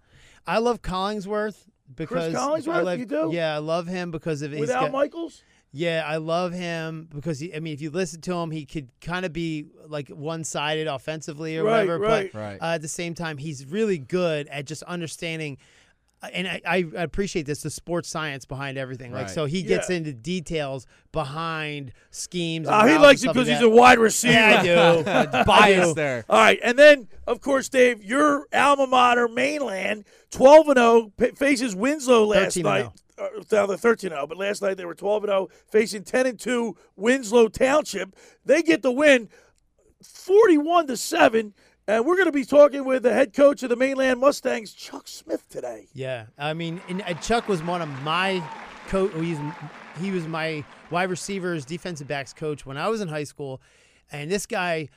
I 0.48 0.58
love 0.60 0.82
Collinsworth 0.82 1.58
because 1.96 2.34
I 2.34 2.38
Collinsworth? 2.40 2.84
love, 2.86 3.00
You 3.00 3.06
do? 3.06 3.30
Yeah, 3.34 3.56
I 3.56 3.60
love 3.60 3.88
him 3.88 4.12
because 4.12 4.42
of 4.42 4.52
he's 4.52 4.62
Without 4.62 4.82
got, 4.84 4.92
Michaels. 4.92 5.44
Yeah, 5.72 6.04
I 6.08 6.18
love 6.18 6.52
him 6.52 7.08
because 7.14 7.40
he. 7.40 7.54
I 7.54 7.60
mean, 7.60 7.74
if 7.76 7.82
you 7.82 7.92
listen 7.92 8.22
to 8.22 8.34
him, 8.34 8.50
he 8.50 8.66
could 8.66 8.90
kind 9.02 9.24
of 9.24 9.32
be 9.34 9.68
like 9.88 10.10
one-sided 10.10 10.88
offensively 10.88 11.58
or 11.60 11.64
Right, 11.64 11.82
whatever. 11.88 12.00
right. 12.00 12.32
But 12.34 12.40
Right. 12.40 12.58
uh, 12.60 12.76
at 12.76 12.82
the 12.82 12.88
same 12.88 13.14
time, 13.14 13.38
he's 13.38 13.66
really 13.68 14.00
good 14.00 14.48
at 14.48 14.66
just 14.66 14.82
understanding. 14.84 15.60
And 16.22 16.48
I, 16.50 16.62
I 16.66 16.78
appreciate 16.96 17.46
this 17.46 17.62
the 17.62 17.70
sports 17.70 18.10
science 18.10 18.44
behind 18.44 18.78
everything. 18.78 19.14
Like 19.14 19.28
Right. 19.28 19.30
so, 19.34 19.46
he 19.46 19.64
gets 19.64 19.90
Yeah. 19.90 19.96
into 19.98 20.12
details 20.14 20.86
behind 21.14 21.94
schemes. 22.12 22.68
and 22.68 22.76
Oh, 22.76 22.86
he 22.86 22.92
routes 22.94 23.04
likes 23.04 23.24
it 23.24 23.28
and 23.28 23.32
stuff 23.32 23.34
because 23.36 23.48
like 23.48 23.54
he's 23.56 23.62
that. 23.62 23.74
a 23.74 23.82
wide 23.82 24.00
receiver. 24.00 24.34
Yeah, 24.34 24.60
I 24.60 24.64
do. 24.64 25.10
I 25.38 25.44
Bias 25.46 25.88
do. 25.88 25.94
there. 25.94 26.26
All 26.30 26.38
right, 26.40 26.60
and 26.62 26.78
then 26.78 27.08
of 27.26 27.40
course, 27.42 27.70
Dave, 27.70 28.04
your 28.04 28.48
alma 28.54 28.86
mater, 28.88 29.28
Mainland, 29.30 30.04
twelve 30.30 30.68
and 30.68 30.78
zero, 30.78 31.12
faces 31.38 31.76
Winslow 31.76 32.26
last 32.26 32.56
13 32.56 32.66
and 32.66 32.84
night. 32.86 32.92
Uh, 33.18 33.28
now 33.52 33.66
they're 33.66 33.78
thirteen 33.78 34.10
zero, 34.10 34.28
but 34.28 34.38
last 34.38 34.62
night 34.62 34.76
they 34.78 34.86
were 34.86 34.96
twelve 34.96 35.24
and 35.24 35.30
zero, 35.32 35.48
facing 35.72 36.04
ten 36.04 36.26
and 36.26 36.38
two 36.40 36.76
Winslow 36.98 37.48
Township. 37.48 38.16
They 38.46 38.62
get 38.62 38.82
the 38.82 38.92
win, 38.92 39.30
forty-one 40.04 40.88
to 40.88 40.98
seven. 40.98 41.54
And 41.90 42.06
we're 42.06 42.18
going 42.18 42.28
to 42.28 42.32
be 42.32 42.46
talking 42.46 42.86
with 42.86 43.02
the 43.02 43.12
head 43.12 43.34
coach 43.34 43.64
of 43.64 43.70
the 43.70 43.76
Mainland 43.76 44.20
Mustangs, 44.20 44.74
Chuck 44.74 45.08
Smith, 45.08 45.50
today. 45.50 45.88
Yeah, 45.92 46.28
I 46.38 46.54
mean, 46.54 46.80
and, 46.88 47.02
uh, 47.02 47.16
Chuck 47.16 47.48
was 47.48 47.64
one 47.64 47.82
of 47.82 47.90
my 48.04 48.48
coach. 48.90 49.12
He's 49.16 49.40
he 50.00 50.12
was 50.12 50.28
my 50.28 50.64
wide 50.92 51.10
receivers, 51.10 51.66
defensive 51.66 52.08
backs 52.08 52.32
coach 52.32 52.64
when 52.64 52.78
I 52.78 52.90
was 52.90 53.02
in 53.02 53.08
high 53.08 53.24
school, 53.24 53.60
and 54.12 54.30
this 54.30 54.46
guy 54.46 54.90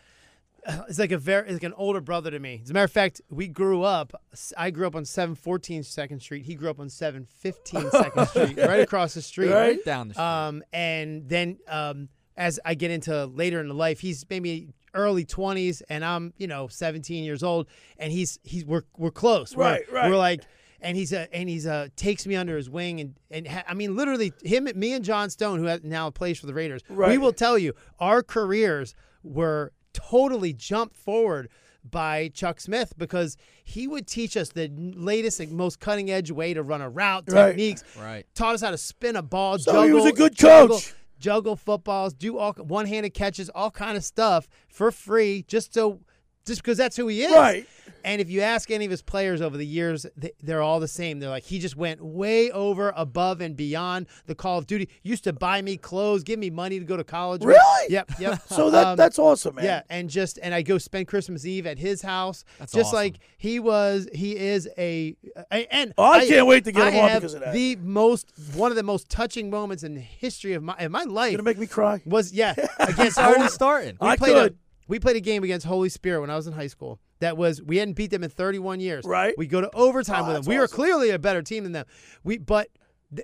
uh, 0.66 0.82
is 0.88 0.98
like 0.98 1.12
a 1.12 1.16
very 1.16 1.50
like 1.50 1.62
an 1.62 1.72
older 1.78 2.02
brother 2.02 2.30
to 2.30 2.38
me. 2.38 2.60
As 2.62 2.68
a 2.68 2.74
matter 2.74 2.84
of 2.84 2.92
fact, 2.92 3.22
we 3.30 3.48
grew 3.48 3.82
up. 3.82 4.12
I 4.58 4.70
grew 4.70 4.86
up 4.86 4.94
on 4.94 5.06
714 5.06 5.84
Second 5.84 6.20
Street. 6.20 6.44
He 6.44 6.54
grew 6.54 6.68
up 6.68 6.78
on 6.78 6.90
715 6.90 7.90
Second 8.02 8.26
Street, 8.28 8.58
right 8.58 8.80
across 8.80 9.14
the 9.14 9.22
street. 9.22 9.48
Right. 9.48 9.60
Right 9.60 9.84
down 9.86 10.08
the 10.08 10.14
street. 10.14 10.26
Um, 10.26 10.62
and 10.74 11.26
then 11.26 11.56
um, 11.68 12.10
as 12.36 12.60
I 12.66 12.74
get 12.74 12.90
into 12.90 13.24
later 13.24 13.60
in 13.60 13.68
the 13.68 13.74
life, 13.74 14.00
he's 14.00 14.26
maybe 14.28 14.74
early 14.94 15.24
20s, 15.24 15.82
and 15.88 16.04
I'm 16.04 16.32
you 16.38 16.46
know 16.46 16.68
17 16.68 17.24
years 17.24 17.42
old, 17.42 17.66
and 17.98 18.12
he's 18.12 18.38
he's 18.42 18.64
we're 18.64 18.82
we're 18.96 19.10
close. 19.10 19.56
We're- 19.56 19.70
Right, 19.72 19.92
right. 19.92 20.10
We're 20.10 20.16
like. 20.16 20.42
And 20.84 20.96
he's 20.96 21.12
a 21.12 21.32
and 21.32 21.48
he's 21.48 21.64
a 21.64 21.90
takes 21.94 22.26
me 22.26 22.34
under 22.34 22.56
his 22.56 22.68
wing 22.68 22.98
and 22.98 23.14
and 23.30 23.46
ha- 23.46 23.62
I 23.68 23.74
mean 23.74 23.94
literally 23.94 24.32
him 24.42 24.68
me 24.74 24.94
and 24.94 25.04
John 25.04 25.30
Stone 25.30 25.60
who 25.60 25.66
has- 25.66 25.84
now 25.84 26.10
plays 26.10 26.40
for 26.40 26.46
the 26.46 26.54
Raiders 26.54 26.82
Right. 26.88 27.08
we 27.10 27.18
will 27.18 27.32
tell 27.32 27.56
you 27.56 27.72
our 28.00 28.20
careers 28.20 28.96
were 29.22 29.70
totally 29.92 30.52
jumped 30.52 30.96
forward 30.96 31.48
by 31.88 32.30
Chuck 32.34 32.60
Smith 32.60 32.94
because 32.98 33.36
he 33.62 33.86
would 33.86 34.08
teach 34.08 34.36
us 34.36 34.48
the 34.48 34.68
latest 34.76 35.38
and 35.38 35.52
most 35.52 35.78
cutting 35.78 36.10
edge 36.10 36.32
way 36.32 36.52
to 36.52 36.64
run 36.64 36.80
a 36.80 36.88
route 36.90 37.24
Right. 37.28 37.50
techniques 37.50 37.84
Right. 37.96 38.26
taught 38.34 38.56
us 38.56 38.60
how 38.60 38.72
to 38.72 38.78
spin 38.78 39.14
a 39.14 39.22
ball 39.22 39.60
So 39.60 39.70
juggle 39.70 39.86
he 39.86 39.92
was 39.92 40.06
a 40.06 40.12
good 40.12 40.34
juggle- 40.34 40.78
coach. 40.78 40.94
Juggle 41.22 41.56
footballs, 41.56 42.12
do 42.12 42.36
all 42.36 42.52
one-handed 42.54 43.14
catches, 43.14 43.48
all 43.50 43.70
kind 43.70 43.96
of 43.96 44.04
stuff 44.04 44.48
for 44.68 44.90
free, 44.90 45.44
just 45.46 45.72
so, 45.72 46.00
just 46.44 46.62
because 46.62 46.76
that's 46.78 46.96
who 46.96 47.08
he 47.08 47.22
is. 47.22 47.32
Right. 47.32 47.66
And 48.04 48.20
if 48.20 48.28
you 48.30 48.40
ask 48.40 48.70
any 48.72 48.84
of 48.84 48.90
his 48.90 49.00
players 49.02 49.40
over 49.40 49.56
the 49.56 49.66
years, 49.66 50.06
they, 50.16 50.32
they're 50.42 50.60
all 50.62 50.80
the 50.80 50.88
same. 50.88 51.20
They're 51.20 51.30
like, 51.30 51.44
he 51.44 51.60
just 51.60 51.76
went 51.76 52.00
way 52.02 52.50
over, 52.50 52.92
above, 52.96 53.40
and 53.40 53.56
beyond 53.56 54.06
the 54.26 54.34
Call 54.34 54.58
of 54.58 54.66
Duty. 54.66 54.88
Used 55.04 55.22
to 55.24 55.32
buy 55.32 55.62
me 55.62 55.76
clothes, 55.76 56.24
give 56.24 56.38
me 56.40 56.50
money 56.50 56.80
to 56.80 56.84
go 56.84 56.96
to 56.96 57.04
college. 57.04 57.42
with. 57.44 57.54
Really? 57.54 57.92
Yep. 57.92 58.10
Yep. 58.18 58.42
So 58.48 58.70
that 58.70 58.86
Um, 58.88 58.96
that's 58.96 59.20
awesome, 59.20 59.54
man. 59.54 59.64
yeah, 59.64 59.82
and 59.88 60.10
just 60.10 60.38
and 60.42 60.52
I 60.52 60.62
go 60.62 60.78
spend 60.78 61.06
Christmas 61.06 61.46
Eve 61.46 61.64
at 61.66 61.78
his 61.78 62.02
house. 62.02 62.44
That's 62.58 62.72
just 62.72 62.86
awesome. 62.88 62.96
like 62.96 63.18
he 63.38 63.60
was. 63.60 64.08
He 64.12 64.36
is 64.36 64.68
a, 64.76 65.16
a- 65.52 65.72
and 65.72 65.94
Oh, 65.96 66.02
I 66.04 66.26
can't 66.26 66.46
wait 66.48 66.64
to 66.64 66.72
get 66.72 66.82
I 66.88 66.90
him 66.90 67.04
on 67.04 67.14
because 67.18 67.34
of 67.34 67.40
that. 67.40 67.52
The 67.54 67.76
most 67.76 68.32
one 68.54 68.72
of 68.72 68.76
the 68.76 68.82
most 68.82 69.08
touching 69.08 69.48
moments 69.48 69.84
in 69.84 69.94
the 69.94 70.00
history 70.00 70.54
of 70.54 70.62
my 70.64 70.74
in 70.80 70.90
my 70.90 71.04
life 71.04 71.32
Gonna 71.34 71.44
make 71.44 71.58
me 71.58 71.66
cry. 71.68 72.02
was 72.04 72.32
yeah 72.32 72.54
against 72.80 73.16
already 73.16 73.38
Holy- 73.40 73.48
starting. 73.50 73.96
We 74.00 74.08
I 74.08 74.16
played 74.16 74.34
could. 74.34 74.52
A, 74.52 74.56
we 74.92 75.00
played 75.00 75.16
a 75.16 75.20
game 75.20 75.42
against 75.42 75.64
Holy 75.64 75.88
Spirit 75.88 76.20
when 76.20 76.28
I 76.28 76.36
was 76.36 76.46
in 76.46 76.52
high 76.52 76.66
school. 76.66 77.00
That 77.20 77.38
was 77.38 77.62
we 77.62 77.78
hadn't 77.78 77.94
beat 77.94 78.10
them 78.10 78.22
in 78.22 78.28
31 78.28 78.78
years. 78.80 79.06
Right. 79.06 79.32
We 79.38 79.46
go 79.46 79.62
to 79.62 79.70
overtime 79.74 80.24
Oh, 80.24 80.26
with 80.26 80.36
them. 80.36 80.44
We 80.50 80.58
were 80.58 80.64
awesome. 80.64 80.76
clearly 80.76 81.08
a 81.10 81.18
better 81.18 81.40
team 81.40 81.62
than 81.64 81.72
them. 81.72 81.86
We 82.24 82.36
but 82.36 82.68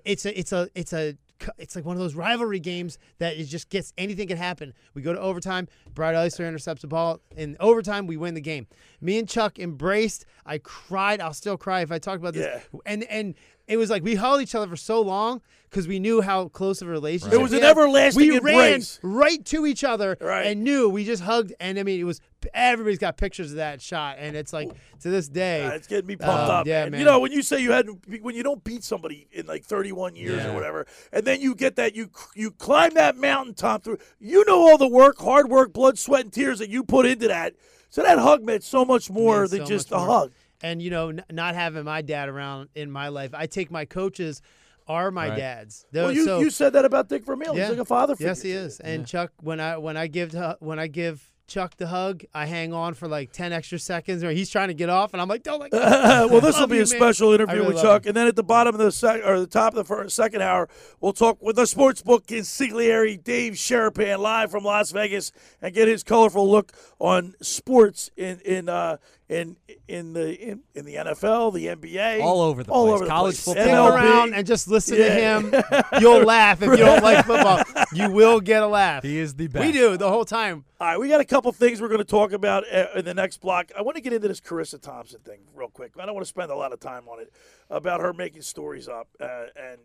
it's 0.02 0.25
a 0.25 0.38
it's 0.38 0.50
a 0.52 0.68
it's 0.75 0.94
a 0.94 1.18
it's 1.58 1.76
like 1.76 1.84
one 1.84 1.94
of 1.94 2.00
those 2.00 2.14
rivalry 2.14 2.58
games 2.58 2.98
that 3.18 3.37
it 3.37 3.44
just 3.44 3.68
gets 3.68 3.92
anything 3.98 4.28
can 4.28 4.38
happen. 4.38 4.72
We 4.94 5.02
go 5.02 5.12
to 5.12 5.20
overtime. 5.20 5.68
Brad 5.94 6.14
Eisler 6.14 6.48
intercepts 6.48 6.80
the 6.82 6.88
ball 6.88 7.20
in 7.37 7.56
overtime. 7.60 8.06
We 8.06 8.16
win 8.16 8.32
the 8.32 8.40
game. 8.40 8.66
Me 9.02 9.18
and 9.18 9.28
Chuck 9.28 9.58
embraced. 9.58 10.25
I 10.46 10.58
cried. 10.58 11.20
I'll 11.20 11.34
still 11.34 11.58
cry 11.58 11.82
if 11.82 11.92
I 11.92 11.98
talk 11.98 12.18
about 12.18 12.32
this. 12.34 12.46
Yeah. 12.72 12.80
And 12.87 13.04
and 13.04 13.34
it 13.68 13.76
was 13.76 13.90
like 13.90 14.02
we 14.02 14.16
held 14.16 14.40
each 14.40 14.54
other 14.54 14.66
for 14.66 14.76
so 14.76 15.00
long 15.02 15.42
because 15.68 15.87
we 15.87 15.98
knew 15.98 16.22
how 16.22 16.48
close 16.48 16.80
of 16.80 16.88
a 16.88 16.90
relationship. 16.90 17.34
Right. 17.34 17.40
It 17.40 17.42
was 17.42 17.52
an 17.52 17.62
everlasting 17.62 18.28
we 18.28 18.37
embrace. 18.37 18.98
ran 19.02 19.14
right 19.14 19.44
to 19.44 19.66
each 19.66 19.84
other 19.84 20.16
right. 20.20 20.46
and 20.46 20.64
knew 20.64 20.88
we 20.88 21.04
just 21.04 21.22
hugged. 21.22 21.52
And 21.60 21.78
I 21.78 21.82
mean, 21.82 22.00
it 22.00 22.04
was 22.04 22.20
everybody's 22.54 22.98
got 22.98 23.18
pictures 23.18 23.50
of 23.50 23.58
that 23.58 23.82
shot, 23.82 24.16
and 24.18 24.37
it's 24.37 24.52
like 24.52 24.70
to 25.00 25.10
this 25.10 25.28
day, 25.28 25.64
uh, 25.64 25.70
it's 25.72 25.87
getting 25.87 26.06
me 26.06 26.16
pumped 26.16 26.50
um, 26.50 26.50
up. 26.50 26.66
Yeah, 26.66 26.88
man. 26.88 26.98
You 26.98 27.04
know, 27.04 27.20
when 27.20 27.32
you 27.32 27.42
say 27.42 27.60
you 27.60 27.72
had 27.72 27.88
when 28.22 28.34
you 28.34 28.42
don't 28.42 28.64
beat 28.64 28.84
somebody 28.84 29.28
in 29.32 29.46
like 29.46 29.64
31 29.64 30.16
years 30.16 30.42
yeah. 30.42 30.50
or 30.50 30.54
whatever, 30.54 30.87
and 31.12 31.25
then 31.25 31.40
you 31.40 31.54
get 31.54 31.76
that 31.76 31.94
you 31.94 32.10
you 32.34 32.50
climb 32.50 32.94
that 32.94 33.16
mountaintop 33.16 33.84
through. 33.84 33.98
You 34.18 34.44
know 34.46 34.60
all 34.68 34.78
the 34.78 34.88
work, 34.88 35.18
hard 35.18 35.48
work, 35.48 35.72
blood, 35.72 35.98
sweat, 35.98 36.22
and 36.22 36.32
tears 36.32 36.58
that 36.58 36.70
you 36.70 36.84
put 36.84 37.04
into 37.04 37.28
that. 37.28 37.54
So 37.90 38.02
that 38.02 38.18
hug 38.18 38.42
meant 38.42 38.64
so 38.64 38.84
much 38.84 39.10
more 39.10 39.48
than 39.48 39.60
so 39.60 39.66
just 39.66 39.92
a 39.92 39.98
hug 39.98 40.32
and 40.62 40.82
you 40.82 40.90
know, 40.90 41.08
n- 41.10 41.24
not 41.30 41.54
having 41.54 41.84
my 41.84 42.02
dad 42.02 42.28
around 42.28 42.68
in 42.74 42.90
my 42.90 43.08
life, 43.08 43.34
I 43.34 43.46
take 43.46 43.70
my 43.70 43.84
coaches 43.84 44.42
are 44.88 45.10
my 45.10 45.28
right. 45.28 45.36
dads. 45.36 45.84
Well, 45.92 46.12
you, 46.12 46.24
so, 46.24 46.40
you 46.40 46.50
said 46.50 46.72
that 46.72 46.84
about 46.84 47.08
Dick 47.08 47.24
Vermeil. 47.24 47.54
Yeah. 47.54 47.62
He's 47.62 47.70
like 47.70 47.80
a 47.80 47.84
father 47.84 48.16
figure. 48.16 48.28
Yes, 48.28 48.42
he 48.42 48.52
is. 48.52 48.80
And 48.80 49.00
yeah. 49.00 49.06
Chuck, 49.06 49.32
when 49.42 49.60
I 49.60 49.76
when 49.76 49.96
I 49.96 50.06
give 50.06 50.30
to, 50.30 50.56
when 50.60 50.78
I 50.78 50.86
give 50.86 51.30
Chuck 51.46 51.76
the 51.76 51.86
hug, 51.86 52.24
I 52.34 52.46
hang 52.46 52.72
on 52.72 52.94
for 52.94 53.08
like 53.08 53.32
ten 53.32 53.52
extra 53.52 53.78
seconds, 53.78 54.24
or 54.24 54.30
he's 54.30 54.50
trying 54.50 54.68
to 54.68 54.74
get 54.74 54.88
off, 54.88 55.12
and 55.12 55.20
I'm 55.20 55.28
like, 55.28 55.42
don't 55.42 55.60
like. 55.60 55.72
well, 55.72 56.40
this 56.40 56.58
will 56.58 56.66
be 56.66 56.76
you, 56.76 56.82
a 56.82 56.86
man. 56.86 56.86
special 56.86 57.32
interview 57.32 57.56
really 57.56 57.74
with 57.74 57.82
Chuck, 57.82 58.04
him. 58.04 58.10
and 58.10 58.16
then 58.16 58.26
at 58.26 58.36
the 58.36 58.42
bottom 58.42 58.74
of 58.74 58.78
the 58.78 58.92
sec- 58.92 59.22
or 59.24 59.40
the 59.40 59.46
top 59.46 59.72
of 59.72 59.76
the 59.76 59.84
first, 59.84 60.14
second 60.14 60.42
hour, 60.42 60.68
we'll 61.00 61.12
talk 61.12 61.40
with 61.42 61.56
the 61.56 61.66
sports 61.66 62.02
book 62.02 62.26
consigliere 62.26 63.22
Dave 63.22 63.54
Sharapan 63.54 64.18
live 64.18 64.50
from 64.50 64.64
Las 64.64 64.90
Vegas 64.90 65.32
and 65.60 65.74
get 65.74 65.88
his 65.88 66.02
colorful 66.02 66.48
look 66.48 66.72
on 66.98 67.34
sports 67.40 68.10
in 68.16 68.40
in 68.40 68.68
uh, 68.68 68.98
in 69.28 69.56
in 69.87 70.14
the 70.14 70.35
in, 70.37 70.61
in 70.75 70.85
the 70.85 70.94
NFL, 70.94 71.52
the 71.52 71.66
NBA, 71.66 72.23
all 72.23 72.40
over 72.40 72.62
the 72.62 72.73
all 72.73 72.87
place. 72.87 72.94
over 72.94 73.04
the 73.04 73.11
college 73.11 73.35
place. 73.35 73.44
football. 73.44 73.92
Stick 73.92 74.04
around 74.04 74.35
and 74.35 74.47
just 74.47 74.68
listen 74.68 74.97
yeah. 74.99 75.40
to 75.40 75.50
him. 75.50 75.64
You'll 76.00 76.25
laugh 76.25 76.62
if 76.62 76.70
you 76.70 76.76
don't 76.78 77.02
like 77.02 77.25
football. 77.26 77.62
You 77.94 78.11
will 78.11 78.40
get 78.40 78.62
a 78.62 78.66
laugh. 78.66 79.02
He 79.02 79.18
is 79.18 79.35
the 79.35 79.47
best. 79.47 79.64
We 79.64 79.73
do 79.73 79.97
the 79.97 80.11
whole 80.11 80.26
time. 80.26 80.64
All 80.78 80.88
right, 80.88 81.00
we 81.00 81.08
got 81.08 81.23
a 81.23 81.25
couple 81.25 81.50
things 81.52 81.80
we're 81.80 81.88
going 81.88 81.99
to 81.99 82.04
talk 82.04 82.32
about 82.32 82.64
uh, 82.70 82.88
in 82.97 83.04
the 83.06 83.14
next 83.14 83.40
block. 83.40 83.73
I 83.76 83.80
want 83.80 83.97
to 83.97 84.02
get 84.02 84.12
into 84.12 84.28
this 84.28 84.40
Charissa 84.40 84.80
Thompson 84.80 85.20
thing 85.20 85.40
real 85.54 85.68
quick. 85.68 85.92
I 85.99 86.04
don't 86.04 86.14
want 86.14 86.26
to 86.26 86.28
spend 86.28 86.50
a 86.50 86.54
lot 86.54 86.75
of 86.75 86.80
time 86.80 87.08
on 87.08 87.18
it 87.18 87.32
about 87.70 88.00
her 88.00 88.12
making 88.12 88.42
stories 88.42 88.88
up 88.88 89.08
uh, 89.20 89.47
and 89.56 89.78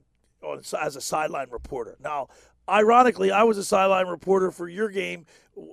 on, 0.44 0.62
as 0.82 0.98
a 0.98 1.02
sideline 1.02 1.50
reporter. 1.50 1.96
Now, 2.04 2.28
ironically, 2.68 3.32
I 3.32 3.44
was 3.44 3.58
a 3.58 3.64
sideline 3.64 4.08
reporter 4.08 4.52
for 4.52 4.68
your 4.68 4.90
game, 4.90 5.26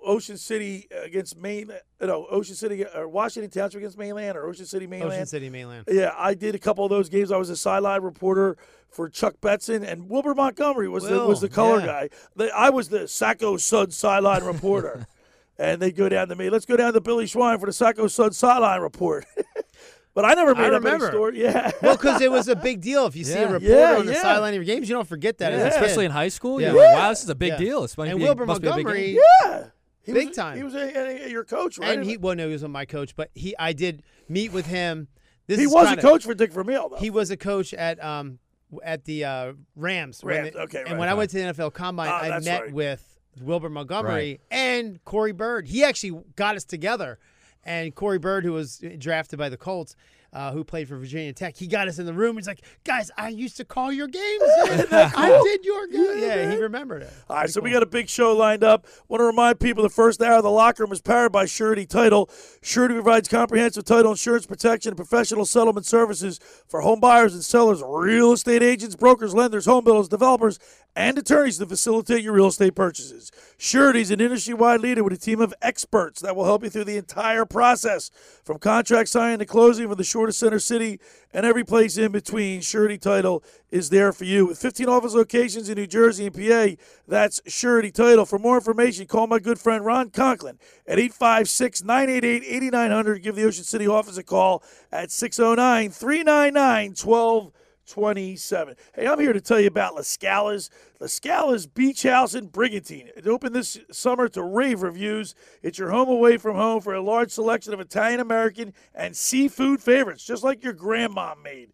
Ocean 0.04 0.36
City 0.36 0.88
against 1.02 1.36
Maine. 1.36 1.70
No, 2.00 2.26
Ocean 2.30 2.54
City 2.54 2.84
or 2.84 3.08
Washington 3.08 3.50
Township 3.50 3.78
against 3.78 3.98
Mainland 3.98 4.36
or 4.36 4.46
Ocean 4.46 4.66
City 4.66 4.86
Mainland. 4.86 5.12
Ocean 5.12 5.26
City 5.26 5.50
Mainland. 5.50 5.86
Yeah, 5.88 6.12
I 6.16 6.34
did 6.34 6.54
a 6.54 6.58
couple 6.58 6.84
of 6.84 6.90
those 6.90 7.08
games. 7.08 7.32
I 7.32 7.36
was 7.36 7.50
a 7.50 7.56
sideline 7.56 8.02
reporter 8.02 8.56
for 8.90 9.08
Chuck 9.08 9.36
Betson 9.40 9.86
and 9.86 10.08
Wilbur 10.10 10.34
Montgomery 10.34 10.88
was 10.88 11.04
Will, 11.04 11.22
the, 11.22 11.26
was 11.26 11.40
the 11.40 11.48
color 11.48 11.80
yeah. 11.80 12.08
guy. 12.36 12.50
I 12.54 12.70
was 12.70 12.88
the 12.88 13.06
Sacco 13.08 13.56
Sun 13.56 13.92
sideline 13.92 14.44
reporter. 14.44 15.06
and 15.60 15.80
they 15.80 15.92
go 15.92 16.08
down 16.08 16.28
to 16.28 16.34
me. 16.34 16.50
Let's 16.50 16.64
go 16.64 16.76
down 16.76 16.94
to 16.94 17.00
Billy 17.00 17.26
Schweim 17.26 17.60
for 17.60 17.66
the 17.66 17.72
Sacco 17.72 18.08
Sun 18.08 18.32
sideline 18.32 18.80
report. 18.80 19.26
But 20.20 20.30
I 20.30 20.34
never 20.34 20.54
made 20.54 20.64
I 20.64 20.76
up 20.76 20.84
remember. 20.84 21.06
any 21.06 21.12
story. 21.14 21.40
Yeah. 21.42 21.70
well, 21.82 21.96
because 21.96 22.20
it 22.20 22.30
was 22.30 22.48
a 22.48 22.56
big 22.56 22.80
deal. 22.80 23.06
If 23.06 23.16
you 23.16 23.24
see 23.24 23.38
a 23.38 23.50
reporter 23.50 23.74
Yeah, 23.74 23.96
on 23.98 24.06
the 24.06 24.12
yeah. 24.12 24.22
sideline 24.22 24.50
of 24.50 24.56
your 24.56 24.64
games, 24.64 24.88
you 24.88 24.94
don't 24.94 25.08
forget 25.08 25.38
that. 25.38 25.52
especially 25.52 26.04
in 26.04 26.10
high 26.10 26.28
school. 26.28 26.60
Yeah. 26.60 26.72
Like, 26.72 26.94
wow, 26.94 27.08
this 27.10 27.22
is 27.22 27.28
a 27.30 27.34
big 27.34 27.50
Yeah. 27.52 27.56
deal. 27.58 27.84
It's 27.84 27.96
and 27.96 28.20
Wilbur 28.20 28.46
Montgomery, 28.46 29.18
Yeah. 29.44 29.64
He 30.02 30.12
Big 30.12 30.28
was, 30.28 30.36
time. 30.36 30.56
He 30.56 30.62
was 30.62 30.74
a, 30.74 31.26
a- 31.26 31.28
your 31.30 31.44
coach, 31.44 31.78
right? 31.78 31.90
and 31.96 32.04
he 32.04 32.16
well, 32.16 32.34
no, 32.34 32.46
he 32.46 32.52
wasn't 32.52 32.72
my 32.72 32.84
coach, 32.86 33.14
but 33.14 33.30
he 33.34 33.54
I 33.58 33.72
did 33.74 34.02
meet 34.28 34.50
with 34.52 34.66
him. 34.66 35.08
This 35.46 35.58
He 35.58 35.64
is 35.66 35.72
was 35.72 35.84
a 35.84 35.88
kinda- 35.90 36.02
coach 36.02 36.24
for 36.24 36.34
Dick 36.34 36.52
Vermeil, 36.52 36.88
though. 36.88 36.96
He 36.96 37.10
was 37.10 37.30
a 37.30 37.36
coach 37.36 37.72
at 37.74 38.02
um 38.02 38.38
at 38.84 39.04
the 39.04 39.24
uh, 39.24 39.52
Rams. 39.76 40.20
Rams, 40.24 40.52
they- 40.52 40.58
okay, 40.60 40.78
And 40.80 40.90
right. 40.90 40.98
when 40.98 41.08
I 41.08 41.14
went 41.14 41.30
to 41.30 41.36
the 41.38 41.44
NFL 41.52 41.72
Combine, 41.74 42.08
ah, 42.10 42.20
I 42.22 42.40
met 42.40 42.62
right. 42.62 42.72
with 42.72 43.18
Wilbur 43.40 43.68
Montgomery 43.68 44.40
and 44.50 45.02
Cory 45.04 45.32
Bird. 45.32 45.66
He 45.66 45.84
actually 45.84 46.22
got 46.36 46.56
us 46.56 46.64
together 46.64 47.18
and 47.64 47.94
Cory 47.94 48.18
Bird, 48.18 48.44
who 48.44 48.52
was 48.52 48.82
drafted 48.98 49.38
by 49.38 49.48
the 49.48 49.56
Colts, 49.56 49.94
uh, 50.32 50.52
who 50.52 50.62
played 50.62 50.86
for 50.86 50.96
Virginia 50.96 51.32
Tech, 51.32 51.56
he 51.56 51.66
got 51.66 51.88
us 51.88 51.98
in 51.98 52.06
the 52.06 52.12
room. 52.12 52.36
He's 52.36 52.46
like, 52.46 52.60
"Guys, 52.84 53.10
I 53.18 53.30
used 53.30 53.56
to 53.56 53.64
call 53.64 53.90
your 53.92 54.06
games. 54.06 54.42
I 54.92 55.40
did 55.42 55.64
your 55.64 55.88
game." 55.88 56.18
Yeah, 56.22 56.52
he 56.52 56.56
remembered 56.56 57.02
it. 57.02 57.12
All 57.28 57.34
right, 57.34 57.40
Pretty 57.42 57.52
so 57.52 57.60
cool. 57.60 57.64
we 57.64 57.72
got 57.72 57.82
a 57.82 57.86
big 57.86 58.08
show 58.08 58.32
lined 58.36 58.62
up. 58.62 58.86
Want 59.08 59.20
to 59.20 59.24
remind 59.24 59.58
people 59.58 59.82
the 59.82 59.88
first 59.88 60.22
hour 60.22 60.36
of 60.36 60.44
the 60.44 60.50
locker 60.50 60.84
room 60.84 60.92
is 60.92 61.00
powered 61.00 61.32
by 61.32 61.46
Surety 61.46 61.84
Title. 61.84 62.30
Surety 62.62 62.94
provides 62.94 63.26
comprehensive 63.28 63.84
title 63.84 64.12
insurance 64.12 64.46
protection 64.46 64.90
and 64.90 64.96
professional 64.96 65.44
settlement 65.44 65.84
services 65.84 66.38
for 66.68 66.80
home 66.80 67.00
buyers 67.00 67.34
and 67.34 67.44
sellers, 67.44 67.82
real 67.84 68.30
estate 68.32 68.62
agents, 68.62 68.94
brokers, 68.94 69.34
lenders, 69.34 69.66
home 69.66 69.82
builders, 69.82 70.08
developers, 70.08 70.60
and 70.94 71.18
attorneys 71.18 71.58
to 71.58 71.66
facilitate 71.66 72.22
your 72.22 72.34
real 72.34 72.46
estate 72.46 72.76
purchases. 72.76 73.32
Surety 73.62 74.00
is 74.00 74.10
an 74.10 74.22
industry 74.22 74.54
wide 74.54 74.80
leader 74.80 75.04
with 75.04 75.12
a 75.12 75.18
team 75.18 75.38
of 75.38 75.52
experts 75.60 76.22
that 76.22 76.34
will 76.34 76.46
help 76.46 76.64
you 76.64 76.70
through 76.70 76.84
the 76.84 76.96
entire 76.96 77.44
process 77.44 78.10
from 78.42 78.58
contract 78.58 79.10
signing 79.10 79.38
to 79.38 79.44
closing 79.44 79.86
for 79.86 79.94
the 79.94 80.02
shortest 80.02 80.38
center 80.38 80.58
city 80.58 80.98
and 81.34 81.44
every 81.44 81.62
place 81.62 81.98
in 81.98 82.10
between. 82.10 82.62
Surety 82.62 82.96
Title 82.96 83.44
is 83.70 83.90
there 83.90 84.14
for 84.14 84.24
you. 84.24 84.46
With 84.46 84.58
15 84.58 84.88
office 84.88 85.12
locations 85.12 85.68
in 85.68 85.76
New 85.76 85.86
Jersey 85.86 86.24
and 86.24 86.34
PA, 86.34 86.82
that's 87.06 87.42
Surety 87.46 87.90
Title. 87.90 88.24
For 88.24 88.38
more 88.38 88.56
information, 88.56 89.04
call 89.04 89.26
my 89.26 89.38
good 89.38 89.58
friend 89.58 89.84
Ron 89.84 90.08
Conklin 90.08 90.58
at 90.86 90.98
856 90.98 91.84
988 91.84 92.42
8900. 92.42 93.22
Give 93.22 93.36
the 93.36 93.44
Ocean 93.44 93.64
City 93.64 93.86
office 93.86 94.16
a 94.16 94.22
call 94.22 94.62
at 94.90 95.10
609 95.10 95.90
399 95.90 96.94
1200. 96.96 97.59
27. 97.90 98.76
Hey, 98.94 99.06
I'm 99.06 99.18
here 99.18 99.32
to 99.32 99.40
tell 99.40 99.60
you 99.60 99.66
about 99.66 99.96
Lascala's. 99.96 100.70
Lascala's 101.00 101.66
Beach 101.66 102.04
House 102.04 102.34
in 102.34 102.46
Brigantine. 102.46 103.10
It 103.16 103.26
opened 103.26 103.54
this 103.54 103.80
summer 103.90 104.28
to 104.28 104.42
rave 104.42 104.82
reviews. 104.82 105.34
It's 105.62 105.78
your 105.78 105.90
home 105.90 106.08
away 106.08 106.36
from 106.36 106.56
home 106.56 106.80
for 106.80 106.94
a 106.94 107.02
large 107.02 107.32
selection 107.32 107.74
of 107.74 107.80
Italian 107.80 108.20
American 108.20 108.72
and 108.94 109.16
seafood 109.16 109.82
favorites, 109.82 110.24
just 110.24 110.44
like 110.44 110.62
your 110.62 110.72
grandma 110.72 111.34
made. 111.42 111.72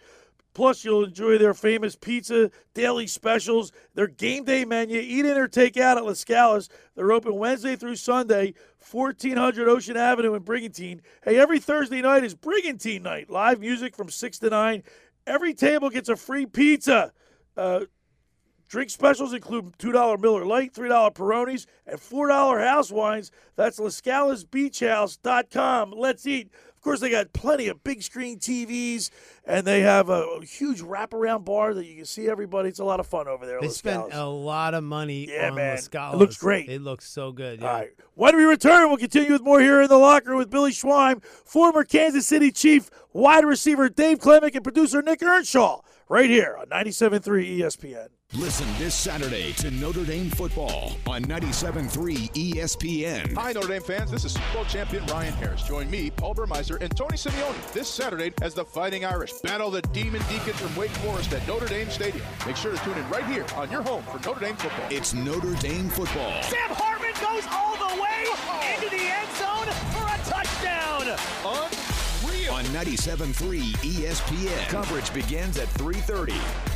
Plus, 0.54 0.86
you'll 0.86 1.04
enjoy 1.04 1.36
their 1.36 1.52
famous 1.52 1.96
pizza, 1.96 2.50
daily 2.72 3.06
specials, 3.06 3.72
their 3.94 4.06
game 4.06 4.42
day 4.42 4.64
menu. 4.64 4.98
Eat 4.98 5.26
in 5.26 5.36
or 5.36 5.48
take 5.48 5.76
out 5.76 5.98
at 5.98 6.04
Lascala's. 6.04 6.70
They're 6.94 7.12
open 7.12 7.36
Wednesday 7.36 7.76
through 7.76 7.96
Sunday, 7.96 8.54
1400 8.90 9.68
Ocean 9.68 9.98
Avenue 9.98 10.32
in 10.32 10.40
Brigantine. 10.44 11.02
Hey, 11.22 11.38
every 11.38 11.58
Thursday 11.58 12.00
night 12.00 12.24
is 12.24 12.34
Brigantine 12.34 13.02
night. 13.02 13.28
Live 13.28 13.60
music 13.60 13.94
from 13.94 14.08
6 14.08 14.38
to 14.38 14.48
9 14.48 14.82
Every 15.26 15.54
table 15.54 15.90
gets 15.90 16.08
a 16.08 16.16
free 16.16 16.46
pizza. 16.46 17.12
Uh, 17.56 17.80
drink 18.68 18.90
specials 18.90 19.32
include 19.32 19.78
$2 19.78 20.20
Miller 20.20 20.44
Lite, 20.44 20.74
$3 20.74 21.14
Peronis, 21.14 21.66
and 21.86 21.98
$4 21.98 22.64
house 22.64 22.92
wines. 22.92 23.30
That's 23.56 23.80
LascalasBeachHouse.com. 23.80 25.94
Let's 25.96 26.26
eat 26.26 26.50
course, 26.86 27.00
they 27.00 27.10
got 27.10 27.32
plenty 27.32 27.68
of 27.68 27.82
big 27.84 28.02
screen 28.02 28.38
TVs, 28.38 29.10
and 29.44 29.66
they 29.66 29.80
have 29.80 30.08
a 30.08 30.40
huge 30.42 30.80
wraparound 30.82 31.44
bar 31.44 31.74
that 31.74 31.84
you 31.84 31.96
can 31.96 32.04
see 32.04 32.28
everybody. 32.28 32.68
It's 32.68 32.78
a 32.78 32.84
lot 32.84 33.00
of 33.00 33.06
fun 33.06 33.28
over 33.28 33.44
there. 33.44 33.60
They 33.60 33.68
spend 33.68 34.04
spent 34.04 34.14
a 34.14 34.26
lot 34.26 34.74
of 34.74 34.84
money 34.84 35.28
yeah, 35.28 35.48
on 35.48 35.56
man. 35.56 35.74
Las 35.74 35.88
It 36.14 36.16
looks 36.16 36.36
great. 36.38 36.68
It 36.68 36.82
looks 36.82 37.08
so 37.08 37.32
good. 37.32 37.60
Yeah. 37.60 37.68
All 37.68 37.74
right. 37.74 37.90
When 38.14 38.36
we 38.36 38.44
return, 38.44 38.88
we'll 38.88 38.96
continue 38.96 39.32
with 39.32 39.42
more 39.42 39.60
here 39.60 39.82
in 39.82 39.88
the 39.88 39.98
locker 39.98 40.36
with 40.36 40.48
Billy 40.48 40.72
Schweim, 40.72 41.22
former 41.22 41.84
Kansas 41.84 42.26
City 42.26 42.50
Chief 42.50 42.90
wide 43.12 43.44
receiver 43.44 43.88
Dave 43.88 44.20
Klemic, 44.20 44.54
and 44.54 44.64
producer 44.64 45.02
Nick 45.02 45.22
Earnshaw 45.22 45.80
right 46.08 46.30
here 46.30 46.56
on 46.58 46.66
97.3 46.66 47.58
ESPN. 47.58 48.08
Listen 48.34 48.66
this 48.76 48.94
Saturday 48.94 49.52
to 49.52 49.70
Notre 49.70 50.04
Dame 50.04 50.28
football 50.30 50.96
on 51.06 51.24
97.3 51.24 52.32
ESPN. 52.32 53.34
Hi, 53.34 53.52
Notre 53.52 53.68
Dame 53.68 53.82
fans. 53.82 54.10
This 54.10 54.24
is 54.24 54.32
Super 54.32 54.52
Bowl 54.52 54.64
champion 54.64 55.06
Ryan 55.06 55.32
Harris. 55.34 55.62
Join 55.62 55.88
me, 55.88 56.10
Paul 56.10 56.34
Burmeister, 56.34 56.76
and 56.76 56.94
Tony 56.96 57.16
Simeone 57.16 57.72
this 57.72 57.88
Saturday 57.88 58.32
as 58.42 58.52
the 58.52 58.64
Fighting 58.64 59.04
Irish 59.04 59.32
battle 59.44 59.70
the 59.70 59.82
Demon 59.82 60.22
Deacons 60.28 60.60
from 60.60 60.74
Wake 60.74 60.90
Forest 60.90 61.32
at 61.32 61.46
Notre 61.46 61.68
Dame 61.68 61.88
Stadium. 61.88 62.26
Make 62.46 62.56
sure 62.56 62.72
to 62.76 62.84
tune 62.84 62.98
in 62.98 63.08
right 63.10 63.26
here 63.26 63.46
on 63.54 63.70
your 63.70 63.82
home 63.82 64.02
for 64.04 64.18
Notre 64.26 64.40
Dame 64.40 64.56
football. 64.56 64.86
It's 64.90 65.14
Notre 65.14 65.54
Dame 65.54 65.88
football. 65.88 66.42
Sam 66.42 66.70
Hartman 66.70 67.14
goes 67.14 67.46
all 67.52 67.76
the 67.76 68.02
way. 68.02 68.06
on 72.56 72.64
97.3 72.66 73.60
ESPN. 73.84 74.68
Coverage 74.68 75.12
begins 75.12 75.58
at 75.58 75.68
3.30. 75.74 76.75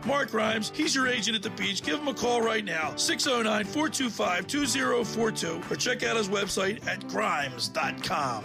Mark 0.05 0.33
Rhymes, 0.33 0.71
he's 0.73 0.95
your 0.95 1.07
agent 1.07 1.35
at 1.35 1.43
the 1.43 1.51
beach. 1.51 1.83
Give 1.83 1.99
him 1.99 2.07
a 2.07 2.13
call 2.13 2.41
right 2.41 2.65
now, 2.65 2.95
609 2.95 3.65
425 3.65 4.47
2042, 4.47 5.61
or 5.69 5.75
check 5.75 6.03
out 6.03 6.17
his 6.17 6.27
website 6.27 6.85
at 6.87 7.07
grimes.com. 7.07 8.43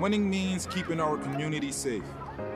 Winning 0.00 0.30
means 0.30 0.66
keeping 0.66 1.00
our 1.00 1.16
community 1.16 1.72
safe. 1.72 2.04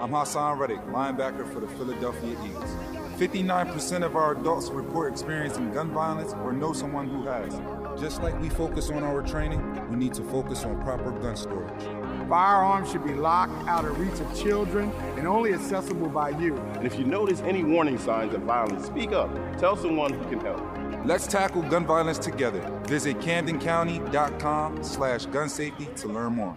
I'm 0.00 0.10
Haason 0.10 0.58
Reddick, 0.58 0.80
linebacker 0.86 1.52
for 1.52 1.60
the 1.60 1.68
Philadelphia 1.68 2.36
Eagles. 2.44 2.70
59% 3.18 4.04
of 4.04 4.14
our 4.14 4.36
adults 4.36 4.70
report 4.70 5.12
experiencing 5.12 5.72
gun 5.72 5.92
violence 5.92 6.32
or 6.44 6.52
know 6.52 6.72
someone 6.72 7.08
who 7.08 7.26
has. 7.26 7.60
Just 8.00 8.22
like 8.22 8.40
we 8.40 8.48
focus 8.48 8.90
on 8.90 9.02
our 9.02 9.22
training, 9.22 9.60
we 9.90 9.96
need 9.96 10.14
to 10.14 10.22
focus 10.22 10.64
on 10.64 10.80
proper 10.82 11.10
gun 11.10 11.36
storage. 11.36 11.97
Firearms 12.28 12.90
should 12.90 13.06
be 13.06 13.14
locked 13.14 13.66
out 13.66 13.86
of 13.86 13.98
reach 13.98 14.20
of 14.20 14.38
children 14.38 14.92
and 15.16 15.26
only 15.26 15.54
accessible 15.54 16.08
by 16.08 16.28
you. 16.30 16.56
And 16.76 16.86
if 16.86 16.98
you 16.98 17.04
notice 17.04 17.40
any 17.40 17.64
warning 17.64 17.98
signs 17.98 18.34
of 18.34 18.42
violence, 18.42 18.86
speak 18.86 19.12
up. 19.12 19.30
Tell 19.58 19.76
someone 19.76 20.12
who 20.12 20.28
can 20.28 20.40
help. 20.40 20.62
Let's 21.06 21.26
tackle 21.26 21.62
gun 21.62 21.86
violence 21.86 22.18
together. 22.18 22.60
Visit 22.84 23.18
CamdenCounty.com 23.20 24.84
slash 24.84 25.24
gun 25.26 25.48
safety 25.48 25.88
to 25.96 26.08
learn 26.08 26.34
more. 26.34 26.56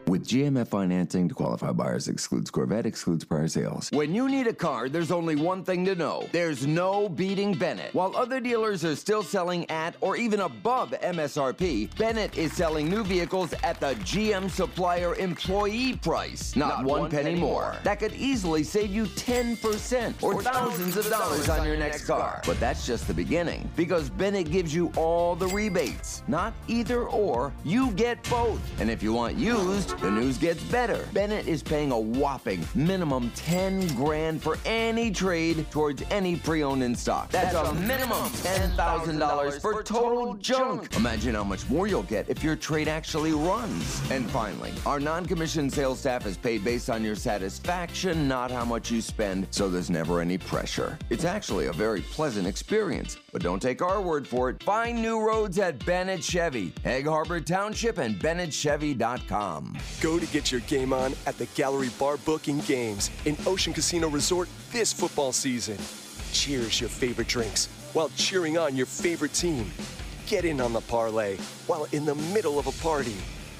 With 0.11 0.27
GMF 0.27 0.67
financing 0.67 1.29
to 1.29 1.33
qualify 1.33 1.71
buyers 1.71 2.09
excludes 2.09 2.51
Corvette, 2.51 2.85
excludes 2.85 3.23
prior 3.23 3.47
sales. 3.47 3.87
When 3.93 4.13
you 4.13 4.27
need 4.27 4.45
a 4.45 4.53
car, 4.53 4.89
there's 4.89 5.09
only 5.09 5.37
one 5.37 5.63
thing 5.63 5.85
to 5.85 5.95
know. 5.95 6.27
There's 6.33 6.67
no 6.67 7.07
beating 7.07 7.53
Bennett. 7.53 7.93
While 7.93 8.17
other 8.17 8.41
dealers 8.41 8.83
are 8.83 8.97
still 8.97 9.23
selling 9.23 9.69
at 9.71 9.95
or 10.01 10.17
even 10.17 10.41
above 10.41 10.91
MSRP, 11.01 11.97
Bennett 11.97 12.37
is 12.37 12.51
selling 12.51 12.89
new 12.89 13.05
vehicles 13.05 13.53
at 13.63 13.79
the 13.79 13.93
GM 14.03 14.51
supplier 14.51 15.15
employee 15.15 15.95
price. 15.95 16.57
Not, 16.57 16.79
Not 16.79 16.85
one, 16.87 17.01
one 17.03 17.09
penny, 17.09 17.23
penny 17.23 17.39
more. 17.39 17.61
more. 17.61 17.77
That 17.83 17.99
could 17.99 18.13
easily 18.13 18.65
save 18.65 18.91
you 18.91 19.05
10% 19.05 20.21
or, 20.21 20.43
thousands 20.43 20.97
of 20.97 21.09
dollars 21.09 21.47
on 21.47 21.65
your 21.65 21.77
next 21.77 22.05
car. 22.05 22.41
But 22.45 22.59
that's 22.59 22.85
just 22.85 23.07
the 23.07 23.13
beginning 23.13 23.71
because 23.77 24.09
Bennett 24.09 24.51
gives 24.51 24.75
you 24.75 24.91
all 24.97 25.37
the 25.37 25.47
rebates. 25.47 26.21
Not 26.27 26.53
either 26.67 27.03
or, 27.03 27.53
you 27.63 27.91
get 27.91 28.21
both. 28.29 28.59
And 28.81 28.89
if 28.89 29.01
you 29.01 29.13
want 29.13 29.37
used, 29.37 30.00
the 30.01 30.09
news 30.09 30.37
gets 30.37 30.63
better. 30.63 31.07
Bennett 31.13 31.47
is 31.47 31.61
paying 31.61 31.91
a 31.91 31.99
whopping 31.99 32.65
minimum 32.73 33.31
10 33.35 33.87
grand 33.95 34.41
for 34.41 34.57
any 34.65 35.11
trade 35.11 35.69
towards 35.69 36.03
any 36.09 36.35
pre-owned 36.35 36.81
in 36.81 36.95
stock. 36.95 37.29
That's, 37.29 37.55
a 37.55 37.73
minimum 37.73 38.29
$10,000 38.29 39.61
for 39.61 39.83
total 39.83 40.33
junk. 40.35 40.95
Imagine 40.95 41.35
how 41.35 41.43
much 41.43 41.69
more 41.69 41.85
you'll 41.85 42.03
get 42.03 42.27
if 42.29 42.43
your 42.43 42.55
trade 42.55 42.87
actually 42.87 43.33
runs. 43.33 44.01
And 44.09 44.29
finally, 44.31 44.73
our 44.85 44.99
non-commissioned 44.99 45.71
sales 45.71 45.99
staff 45.99 46.25
is 46.25 46.37
paid 46.37 46.63
based 46.63 46.89
on 46.89 47.03
your 47.03 47.15
satisfaction, 47.15 48.27
not 48.27 48.49
how 48.49 48.65
much 48.65 48.89
you 48.89 49.01
spend, 49.01 49.47
so 49.51 49.69
there's 49.69 49.91
never 49.91 50.19
any 50.19 50.37
pressure. 50.37 50.97
It's 51.09 51.25
actually 51.25 51.67
a 51.67 51.73
very 51.73 52.01
pleasant 52.01 52.47
experience. 52.47 53.17
But 53.31 53.41
don't 53.41 53.61
take 53.61 53.81
our 53.81 54.01
word 54.01 54.27
for 54.27 54.49
it. 54.49 54.61
Find 54.63 55.01
new 55.01 55.21
roads 55.21 55.57
at 55.57 55.85
Bennett 55.85 56.23
Chevy, 56.23 56.73
Egg 56.83 57.07
Harbor 57.07 57.39
Township, 57.39 57.97
and 57.97 58.15
BennettChevy.com. 58.15 59.77
Go 60.01 60.19
to 60.19 60.25
get 60.27 60.51
your 60.51 60.61
game 60.61 60.91
on 60.91 61.13
at 61.25 61.37
the 61.37 61.45
Gallery 61.47 61.89
Bar 61.97 62.17
Booking 62.17 62.59
Games 62.61 63.09
in 63.25 63.37
Ocean 63.45 63.73
Casino 63.73 64.09
Resort 64.09 64.49
this 64.71 64.91
football 64.91 65.31
season. 65.31 65.77
Cheers 66.33 66.81
your 66.81 66.89
favorite 66.89 67.27
drinks 67.27 67.67
while 67.93 68.09
cheering 68.15 68.57
on 68.57 68.75
your 68.75 68.85
favorite 68.85 69.33
team. 69.33 69.71
Get 70.27 70.45
in 70.45 70.61
on 70.61 70.73
the 70.73 70.81
parlay 70.81 71.37
while 71.67 71.87
in 71.91 72.05
the 72.05 72.15
middle 72.15 72.59
of 72.59 72.67
a 72.67 72.83
party. 72.83 73.15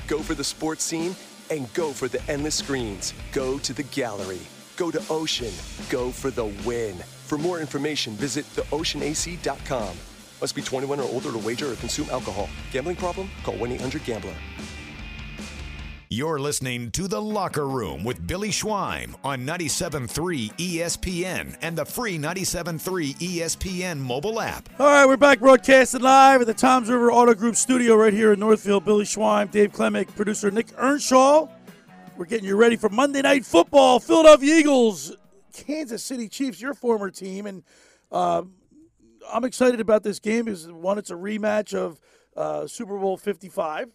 Go 0.08 0.20
for 0.20 0.34
the 0.34 0.44
sports 0.44 0.84
scene 0.84 1.16
and 1.50 1.72
go 1.74 1.92
for 1.92 2.08
the 2.08 2.22
endless 2.30 2.56
screens. 2.56 3.14
Go 3.34 3.60
to 3.60 3.74
the 3.74 3.84
gallery. 3.84 4.40
Go 4.78 4.90
to 4.90 5.02
Ocean. 5.10 5.52
Go 5.90 6.12
for 6.12 6.32
the 6.32 6.46
win. 6.66 6.96
For 7.32 7.38
more 7.38 7.62
information, 7.62 8.12
visit 8.16 8.44
theoceanac.com. 8.58 9.96
Must 10.42 10.54
be 10.54 10.62
21 10.62 11.00
or 11.00 11.04
older 11.04 11.32
to 11.32 11.38
wager 11.38 11.72
or 11.72 11.76
consume 11.76 12.10
alcohol. 12.10 12.50
Gambling 12.74 12.98
problem? 12.98 13.30
Call 13.46 13.56
1 13.56 13.72
800 13.72 14.04
Gambler. 14.04 14.34
You're 16.10 16.40
listening 16.40 16.92
to 16.92 17.08
The 17.08 17.22
Locker 17.22 17.70
Room 17.70 18.04
with 18.04 18.28
Billy 18.28 18.50
Schweim 18.50 19.16
on 19.24 19.46
97.3 19.46 20.58
ESPN 20.58 21.56
and 21.62 21.78
the 21.78 21.86
free 21.86 22.18
97.3 22.18 23.16
ESPN 23.16 24.00
mobile 24.00 24.42
app. 24.42 24.68
All 24.78 24.88
right, 24.88 25.06
we're 25.06 25.16
back 25.16 25.40
broadcasting 25.40 26.02
live 26.02 26.42
at 26.42 26.48
the 26.48 26.54
Toms 26.54 26.90
River 26.90 27.14
Auto 27.14 27.34
Group 27.34 27.56
studio 27.56 27.96
right 27.96 28.12
here 28.12 28.34
in 28.34 28.42
Northfield. 28.42 28.84
Billy 28.84 29.06
Schweim, 29.06 29.50
Dave 29.50 29.72
Klemic, 29.72 30.14
producer 30.18 30.52
Nick 30.52 30.68
Earnshaw. 30.78 31.48
We're 32.18 32.26
getting 32.26 32.46
you 32.46 32.58
ready 32.58 32.76
for 32.76 32.90
Monday 32.90 33.22
Night 33.22 33.46
Football. 33.46 34.02
Philadelphia 34.02 34.54
Eagles, 34.54 35.16
Kansas 35.54 36.04
City 36.04 36.28
Chiefs, 36.28 36.62
your 36.62 36.74
former 36.74 37.10
team. 37.10 37.46
And 37.46 37.64
uh, 38.12 38.44
I'm 39.32 39.44
excited 39.44 39.80
about 39.80 40.04
this 40.04 40.20
game 40.20 40.46
because, 40.46 40.72
one, 40.72 40.98
it's 40.98 41.12
a 41.12 41.16
rematch 41.16 41.74
of 41.74 42.00
uh, 42.36 42.68
Super 42.68 42.98
Bowl 42.98 43.18
55. 43.18 43.90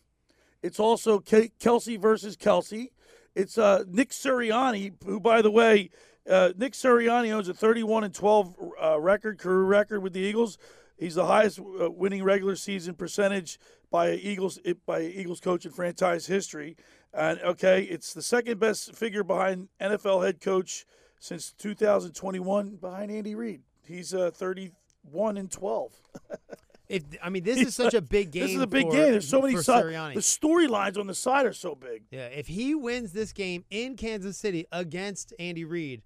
It's 0.62 0.81
also 0.81 1.19
Ke- 1.19 1.53
Kelce 1.61 2.01
versus 2.01 2.37
Kelce. 2.37 2.90
It's 3.35 3.59
uh, 3.59 3.85
Nick 3.88 4.11
Sirianni, 4.11 4.95
who, 5.05 5.21
by 5.21 5.42
the 5.42 5.51
way, 5.51 5.90
uh, 6.29 6.53
Nick 6.57 6.73
Sirianni 6.73 7.33
owns 7.33 7.49
a 7.49 7.55
31 7.55 8.05
and 8.05 8.14
12 8.14 8.57
uh, 8.83 9.01
record, 9.01 9.38
career 9.38 9.62
record 9.62 10.03
with 10.03 10.12
the 10.12 10.21
Eagles. 10.21 10.59
He's 10.97 11.14
the 11.14 11.27
highest 11.27 11.61
uh, 11.61 11.90
winning 11.90 12.25
regular 12.25 12.57
season 12.57 12.95
percentage 12.95 13.59
by 13.90 14.12
Eagles 14.12 14.59
by 14.87 15.03
Eagles 15.03 15.40
coach 15.40 15.66
in 15.66 15.73
franchise 15.73 16.27
history. 16.27 16.77
And 17.12 17.38
okay, 17.40 17.83
it's 17.83 18.14
the 18.14 18.23
second 18.23 18.59
best 18.59 18.95
figure 18.95 19.23
behind 19.23 19.69
NFL 19.81 20.25
head 20.25 20.40
coach 20.40 20.87
since 21.19 21.53
2021, 21.53 22.77
behind 22.77 23.11
Andy 23.11 23.35
Reid. 23.35 23.63
He's 23.87 24.15
uh, 24.15 24.31
31 24.33 25.37
and 25.37 25.51
12. 25.51 25.93
If 26.89 27.03
I 27.21 27.31
mean, 27.31 27.43
this 27.43 27.59
is 27.59 27.75
such 27.75 27.95
a 27.95 28.01
big 28.01 28.31
game. 28.31 28.43
This 28.47 28.55
is 28.55 28.63
a 28.63 28.67
big 28.67 28.87
for- 28.87 28.93
game. 28.93 29.11
There's 29.11 29.29
so 29.29 29.43
many 29.43 29.57
sides. 29.57 30.15
The 30.15 30.21
storylines 30.21 30.97
on 30.97 31.09
the 31.09 31.15
side 31.15 31.47
are 31.47 31.53
so 31.53 31.75
big. 31.75 32.05
Yeah, 32.11 32.27
if 32.27 32.47
he 32.47 32.75
wins 32.75 33.13
this 33.13 33.33
game 33.33 33.65
in 33.71 33.97
Kansas 33.97 34.37
City 34.37 34.67
against 34.71 35.33
Andy 35.41 35.65
Reid, 35.65 36.03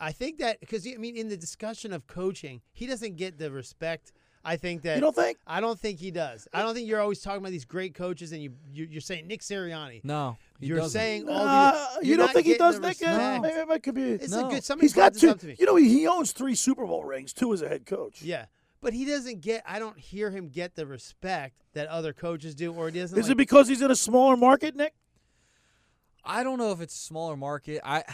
I 0.00 0.12
think 0.12 0.38
that 0.38 0.60
because 0.60 0.86
I 0.86 0.96
mean, 0.96 1.16
in 1.16 1.28
the 1.28 1.36
discussion 1.36 1.92
of 1.92 2.06
coaching, 2.06 2.62
he 2.72 2.86
doesn't 2.86 3.16
get 3.16 3.38
the 3.38 3.50
respect. 3.50 4.12
I 4.44 4.56
think 4.56 4.82
that 4.82 4.96
You 4.96 5.00
don't 5.00 5.14
think? 5.14 5.38
I 5.46 5.60
don't 5.60 5.78
think 5.78 6.00
he 6.00 6.10
does. 6.10 6.48
I 6.52 6.62
don't 6.62 6.74
think 6.74 6.88
you're 6.88 7.00
always 7.00 7.20
talking 7.20 7.38
about 7.38 7.50
these 7.52 7.64
great 7.64 7.94
coaches, 7.94 8.32
and 8.32 8.42
you, 8.42 8.52
you 8.72 8.88
you're 8.90 9.00
saying 9.00 9.28
Nick 9.28 9.40
Sirianni. 9.40 10.00
No, 10.04 10.36
he 10.58 10.66
you're 10.66 10.78
doesn't. 10.78 10.90
saying 10.98 11.28
all 11.28 11.46
Uh, 11.46 11.98
the. 12.00 12.06
you 12.06 12.16
don't 12.16 12.32
think 12.32 12.46
he 12.46 12.56
does, 12.56 12.80
Nick? 12.80 13.00
respect. 13.00 13.12
Uh, 13.20 13.40
maybe 13.40 13.56
it 13.72 13.82
could 13.84 13.94
be. 13.94 14.02
It's 14.02 14.30
No. 14.32 14.48
a 14.48 14.50
good. 14.50 14.64
Somebody 14.64 14.86
He's 14.86 14.94
got 14.94 15.14
two. 15.14 15.32
to 15.34 15.46
me. 15.46 15.56
You 15.58 15.66
know, 15.66 15.76
he, 15.76 15.88
he 15.88 16.06
owns 16.08 16.32
three 16.32 16.54
Super 16.56 16.84
Bowl 16.86 17.04
rings, 17.04 17.32
two 17.32 17.52
as 17.52 17.62
a 17.62 17.68
head 17.68 17.86
coach. 17.86 18.20
Yeah, 18.22 18.46
but 18.80 18.92
he 18.92 19.04
doesn't 19.04 19.42
get. 19.42 19.62
I 19.66 19.78
don't 19.78 19.96
hear 19.98 20.30
him 20.30 20.48
get 20.48 20.74
the 20.74 20.86
respect 20.86 21.54
that 21.74 21.86
other 21.86 22.12
coaches 22.12 22.54
do, 22.56 22.72
or 22.74 22.88
he 22.90 22.98
doesn't. 22.98 23.16
Is 23.16 23.26
like, 23.26 23.32
it 23.32 23.36
because 23.36 23.68
he's 23.68 23.80
in 23.80 23.90
a 23.92 23.96
smaller 23.96 24.36
market, 24.36 24.74
Nick? 24.74 24.92
I 26.24 26.42
don't 26.42 26.58
know 26.58 26.72
if 26.72 26.80
it's 26.80 26.94
a 26.94 26.98
smaller 26.98 27.36
market. 27.36 27.80
I 27.84 28.04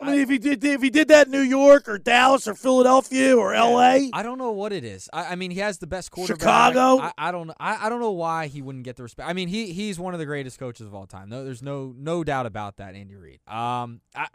I 0.00 0.12
mean, 0.12 0.20
if 0.20 0.28
he 0.28 0.38
did 0.38 0.64
if 0.64 0.82
he 0.82 0.90
did 0.90 1.08
that 1.08 1.26
in 1.26 1.32
New 1.32 1.40
York 1.40 1.88
or 1.88 1.98
Dallas 1.98 2.46
or 2.46 2.54
Philadelphia 2.54 3.36
or 3.36 3.54
L.A. 3.54 4.10
I 4.12 4.22
don't 4.22 4.38
know 4.38 4.52
what 4.52 4.72
it 4.72 4.84
is. 4.84 5.08
I, 5.12 5.32
I 5.32 5.34
mean, 5.34 5.50
he 5.50 5.60
has 5.60 5.78
the 5.78 5.86
best 5.86 6.10
quarterback. 6.10 6.40
Chicago? 6.40 7.02
I, 7.02 7.12
I 7.18 7.32
don't. 7.32 7.50
I, 7.58 7.86
I 7.86 7.88
don't 7.88 8.00
know 8.00 8.12
why 8.12 8.46
he 8.46 8.62
wouldn't 8.62 8.84
get 8.84 8.96
the 8.96 9.02
respect. 9.02 9.28
I 9.28 9.32
mean, 9.32 9.48
he 9.48 9.72
he's 9.72 9.98
one 9.98 10.14
of 10.14 10.20
the 10.20 10.26
greatest 10.26 10.58
coaches 10.58 10.86
of 10.86 10.94
all 10.94 11.06
time. 11.06 11.28
No, 11.28 11.44
there's 11.44 11.62
no 11.62 11.94
no 11.96 12.24
doubt 12.24 12.46
about 12.46 12.76
that. 12.76 12.94
Andy 12.94 13.14
Reid. 13.14 13.40
Um, 13.46 14.00
I 14.14 14.28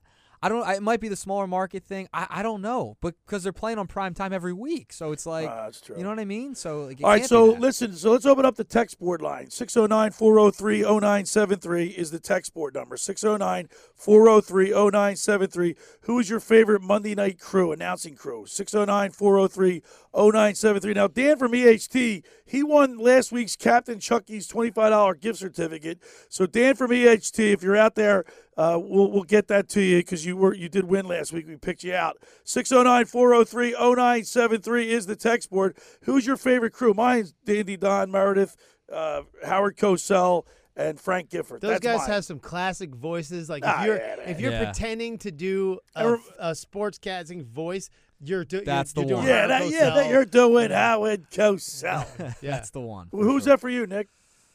I 0.43 0.49
don't. 0.49 0.67
It 0.67 0.83
might 0.83 0.99
be 0.99 1.07
the 1.07 1.15
smaller 1.15 1.47
market 1.47 1.85
thing. 1.85 2.09
I, 2.13 2.27
I 2.29 2.43
don't 2.43 2.61
know, 2.61 2.97
but 2.99 3.15
because 3.25 3.43
they're 3.43 3.53
playing 3.53 3.77
on 3.77 3.87
prime 3.87 4.13
time 4.13 4.33
every 4.33 4.51
week, 4.51 4.91
so 4.91 5.13
it's 5.13 5.25
like 5.25 5.47
ah, 5.47 5.69
true. 5.81 5.95
you 5.95 6.03
know 6.03 6.09
what 6.09 6.19
I 6.19 6.25
mean. 6.25 6.53
So 6.53 6.81
like, 6.81 6.99
it 6.99 7.03
All 7.05 7.11
right, 7.11 7.25
so 7.25 7.45
listen, 7.45 7.93
so 7.93 8.11
let's 8.11 8.25
open 8.25 8.43
up 8.43 8.57
the 8.57 8.65
text 8.65 8.99
board 8.99 9.21
line. 9.21 9.49
609 9.49 10.11
403 10.11 10.81
0973 10.81 11.85
is 11.87 12.11
the 12.11 12.19
text 12.19 12.53
board 12.53 12.75
number. 12.75 12.97
609 12.97 13.69
403 13.95 14.71
0973. 14.71 15.75
Who 16.01 16.19
is 16.19 16.29
your 16.29 16.41
favorite 16.41 16.81
Monday 16.81 17.15
night 17.15 17.39
crew, 17.39 17.71
announcing 17.71 18.15
crew? 18.15 18.45
609 18.45 19.11
403 19.11 19.81
0973. 20.13 20.93
Now, 20.93 21.07
Dan 21.07 21.37
from 21.37 21.53
EHT, 21.53 22.23
he 22.45 22.63
won 22.63 22.97
last 22.97 23.31
week's 23.31 23.55
Captain 23.55 23.97
Chucky's 23.97 24.47
$25 24.49 25.21
gift 25.21 25.39
certificate. 25.39 25.99
So, 26.27 26.45
Dan 26.45 26.75
from 26.75 26.91
EHT, 26.91 27.53
if 27.53 27.63
you're 27.63 27.77
out 27.77 27.95
there, 27.95 28.25
uh, 28.57 28.79
we'll, 28.81 29.11
we'll 29.11 29.23
get 29.23 29.47
that 29.47 29.67
to 29.69 29.81
you 29.81 29.97
because 29.97 30.25
you 30.25 30.37
were 30.37 30.53
you 30.53 30.69
did 30.69 30.85
win 30.85 31.07
last 31.07 31.33
week. 31.33 31.47
We 31.47 31.55
picked 31.57 31.83
you 31.83 31.93
out. 31.95 32.17
609 32.43 33.05
403 33.05 33.71
0973 33.71 34.91
is 34.91 35.05
the 35.05 35.15
text 35.15 35.49
board. 35.49 35.77
Who's 36.03 36.25
your 36.25 36.37
favorite 36.37 36.73
crew? 36.73 36.93
Mine's 36.93 37.33
Dandy 37.45 37.77
Don 37.77 38.11
Meredith, 38.11 38.55
uh, 38.91 39.21
Howard 39.45 39.77
Cosell, 39.77 40.43
and 40.75 40.99
Frank 40.99 41.29
Gifford. 41.29 41.61
Those 41.61 41.79
That's 41.79 41.83
guys 41.83 41.97
mine. 41.99 42.09
have 42.09 42.25
some 42.25 42.39
classic 42.39 42.93
voices. 42.93 43.49
Like 43.49 43.63
Ah, 43.65 43.81
if 43.81 43.85
you're 43.87 43.95
yeah, 43.97 44.15
if 44.25 44.39
you're 44.39 44.51
yeah. 44.51 44.63
pretending 44.65 45.17
to 45.19 45.31
do 45.31 45.79
I 45.95 46.03
a, 46.03 46.11
rem- 46.11 46.23
a 46.39 46.51
sportscasting 46.51 47.45
voice, 47.45 47.89
you're, 48.25 48.45
do, 48.45 48.61
That's 48.63 48.95
you're, 48.95 49.03
the 49.03 49.09
you're 49.09 49.17
one. 49.17 49.25
doing 49.25 49.35
yeah, 49.37 49.47
that, 49.47 49.69
yeah, 49.69 49.89
that 49.89 50.09
you're 50.09 50.25
doing 50.25 50.71
Howard 50.71 51.29
Cosell. 51.29 52.35
that's 52.41 52.69
the 52.69 52.79
one. 52.79 53.09
Who's 53.11 53.43
sure. 53.43 53.53
that 53.53 53.59
for 53.59 53.69
you, 53.69 53.85
Nick? 53.85 54.07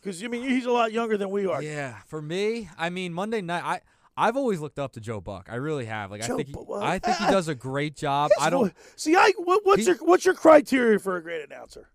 Because 0.09 0.23
you 0.23 0.29
mean 0.31 0.49
he's 0.49 0.65
a 0.67 0.71
lot 0.73 0.91
younger 0.93 1.17
than 1.19 1.29
we 1.31 1.47
are. 1.47 1.63
Yeah, 1.63 1.97
for 2.07 2.23
me, 2.23 2.69
I 2.79 2.89
mean 2.91 3.13
Monday 3.13 3.41
night. 3.43 3.63
I 3.65 3.81
I've 4.17 4.37
always 4.37 4.59
looked 4.61 4.79
up 4.79 4.93
to 4.95 5.01
Joe 5.01 5.21
Buck. 5.21 5.49
I 5.51 5.57
really 5.57 5.85
have. 5.85 6.11
Like 6.11 6.23
Joe 6.23 6.33
I 6.35 6.37
think 6.39 6.49
he, 6.49 6.53
Bu- 6.55 6.65
well, 6.67 6.83
I 6.83 6.99
think 6.99 7.19
he 7.19 7.27
does 7.27 7.49
a 7.49 7.55
great 7.55 7.95
job. 7.95 8.31
His 8.37 8.47
I 8.47 8.51
don't. 8.51 8.69
vo- 8.69 8.81
see. 8.97 9.15
I 9.15 9.33
what, 9.37 9.65
what's 9.65 9.83
He- 9.83 9.87
your 9.89 9.97
what's 9.99 10.25
your 10.25 10.35
criteria 10.35 10.99
for 10.99 11.17
a 11.17 11.23
great 11.23 11.45
announcer? 11.45 11.89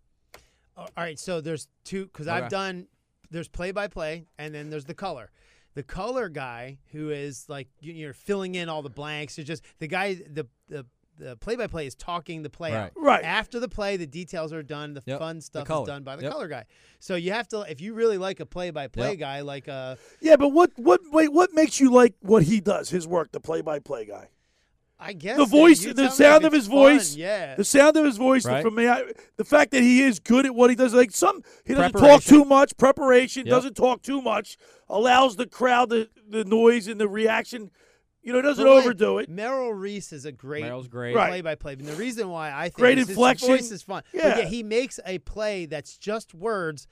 All 0.77 0.87
right, 0.97 1.19
so 1.19 1.41
there's 1.41 1.67
two 1.83 2.05
because 2.05 2.27
Okay. 2.27 2.37
I've 2.37 2.49
done 2.49 2.87
there's 3.31 3.47
play 3.47 3.71
by 3.71 3.87
play 3.87 4.25
and 4.37 4.53
then 4.53 4.69
there's 4.69 4.85
the 4.85 4.93
color. 4.93 5.31
The 5.73 5.83
color 5.83 6.29
guy 6.29 6.77
who 6.91 7.09
is 7.09 7.45
like 7.49 7.67
you- 7.79 7.93
you're 7.93 8.13
filling 8.13 8.53
in 8.55 8.69
all 8.69 8.83
the 8.83 8.89
blanks. 8.91 9.37
It's 9.39 9.47
just 9.47 9.63
the 9.79 9.87
guy 9.87 10.13
the 10.13 10.45
the 10.69 10.85
the 11.17 11.35
play 11.37 11.55
by 11.55 11.67
play 11.67 11.85
is 11.85 11.95
talking 11.95 12.41
the 12.43 12.49
play 12.49 12.73
out. 12.73 12.91
Right. 12.95 13.13
Right. 13.17 13.23
After 13.23 13.59
the 13.59 13.67
play, 13.69 13.97
the 13.97 14.07
details 14.07 14.51
are 14.51 14.63
done. 14.63 14.93
The 14.93 15.03
Yep, 15.05 15.19
fun 15.19 15.41
stuff 15.41 15.67
color. 15.67 15.83
is 15.83 15.87
done 15.87 16.03
by 16.03 16.15
the 16.15 16.23
Yep. 16.23 16.31
color 16.31 16.47
guy. 16.47 16.65
So 16.99 17.15
you 17.15 17.31
have 17.31 17.47
to 17.49 17.61
if 17.69 17.81
you 17.81 17.93
really 17.93 18.17
like 18.17 18.39
a 18.39 18.45
play 18.45 18.71
by 18.71 18.87
play 18.87 19.11
Yep. 19.11 19.19
guy 19.19 19.41
like 19.41 19.67
uh 19.67 19.95
Yeah, 20.21 20.35
but 20.37 20.49
what 20.49 20.71
what 20.77 21.01
wait 21.11 21.31
what 21.31 21.53
makes 21.53 21.79
you 21.79 21.91
like 21.91 22.15
what 22.21 22.43
he 22.43 22.59
does? 22.59 22.89
His 22.89 23.07
work, 23.07 23.31
the 23.31 23.39
play-by-play 23.39 24.05
guy. 24.05 24.29
I 24.99 25.11
guess 25.11 25.35
the 25.37 25.43
that 25.43 25.51
voice, 25.51 25.83
you 25.83 25.93
the 25.93 26.09
sound 26.09 26.45
of 26.45 26.53
his 26.53 26.67
fun, 26.67 26.75
voice, 26.77 27.15
yeah. 27.15 27.55
the 27.55 27.65
sound 27.65 27.97
of 27.97 28.05
his 28.05 28.15
voice. 28.15 28.45
Right. 28.45 28.61
For 28.63 28.71
me, 28.71 28.87
I, 28.87 29.03
the 29.35 29.43
fact 29.43 29.71
that 29.71 29.81
he 29.83 30.01
is 30.01 30.19
good 30.19 30.45
at 30.45 30.55
what 30.55 30.69
he 30.69 30.77
does, 30.77 30.93
like 30.93 31.11
some, 31.11 31.41
he 31.65 31.73
doesn't 31.73 31.99
talk 31.99 32.23
too 32.23 32.45
much. 32.45 32.77
Preparation 32.77 33.45
Yep. 33.45 33.51
doesn't 33.53 33.73
talk 33.75 34.01
too 34.01 34.21
much. 34.21 34.55
Allows 34.87 35.35
the 35.35 35.45
crowd 35.45 35.89
the 35.89 36.09
the 36.29 36.45
noise 36.45 36.87
and 36.87 37.01
the 37.01 37.09
reaction. 37.09 37.69
You 38.23 38.31
know, 38.33 38.39
it 38.39 38.43
doesn't 38.43 38.63
But 38.63 38.71
overdo 38.71 39.17
it. 39.17 39.27
Merrill 39.29 39.73
Reese 39.73 40.13
is 40.13 40.23
a 40.25 40.31
great 40.31 40.63
Merrill's 40.63 40.87
great. 40.87 41.13
Right. 41.15 41.27
play 41.29 41.41
by 41.41 41.55
play. 41.55 41.73
And 41.73 41.81
the 41.85 41.93
reason 41.95 42.29
why 42.29 42.51
I 42.53 42.63
think 42.69 42.75
Great 42.75 42.97
is 42.97 43.07
his 43.09 43.17
inflection. 43.17 43.49
voice 43.49 43.69
is 43.69 43.83
fun. 43.83 44.03
But 44.13 44.17
Yeah. 44.19 44.37
yeah, 44.39 44.45
he 44.45 44.63
makes 44.63 44.99
a 45.05 45.17
play 45.19 45.65
that's 45.65 45.97
just 45.97 46.33
words 46.33 46.87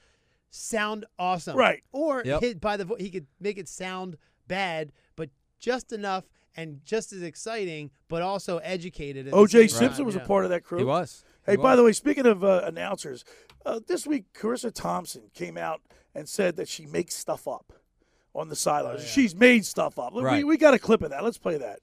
sound 0.50 1.06
awesome. 1.18 1.56
Right. 1.56 1.82
Or 1.92 2.22
Yep. 2.24 2.40
hit 2.40 2.60
by 2.60 2.76
the 2.76 2.84
vo- 2.84 2.96
he 2.96 3.10
could 3.10 3.26
make 3.40 3.56
it 3.58 3.68
sound 3.68 4.18
bad, 4.46 4.92
but 5.16 5.30
just 5.58 5.92
enough 5.92 6.24
and 6.54 6.80
just 6.84 7.12
as 7.14 7.22
exciting, 7.22 7.90
but 8.08 8.20
also 8.20 8.58
educated. 8.58 9.26
at 9.26 9.30
the 9.30 9.36
O.J. 9.36 9.68
same 9.68 9.78
Simpson 9.78 9.96
time, 9.98 10.06
was 10.06 10.16
a 10.16 10.20
part 10.20 10.44
of 10.44 10.50
that 10.50 10.64
crew. 10.64 10.78
He 10.80 10.84
was. 10.84 11.24
Hey, 11.46 11.52
He 11.52 11.56
by 11.56 11.70
was. 11.70 11.76
the 11.78 11.84
way, 11.84 11.92
speaking 11.92 12.26
of 12.26 12.44
uh, 12.44 12.60
announcers, 12.66 13.24
uh, 13.64 13.80
this 13.86 14.06
week 14.06 14.24
Charissa 14.34 14.70
Thompson 14.72 15.30
came 15.32 15.56
out 15.56 15.80
and 16.14 16.28
said 16.28 16.56
that 16.56 16.68
she 16.68 16.84
makes 16.84 17.14
stuff 17.14 17.48
up 17.48 17.72
on 18.34 18.48
the 18.48 18.56
sidelines. 18.56 19.04
She's 19.06 19.34
made 19.34 19.64
stuff 19.64 19.98
up. 19.98 20.14
We, 20.14 20.22
Right. 20.22 20.46
we 20.46 20.56
got 20.56 20.74
a 20.74 20.78
clip 20.78 21.02
of 21.02 21.10
that. 21.10 21.22
Let's 21.22 21.38
play 21.38 21.58
that. 21.58 21.80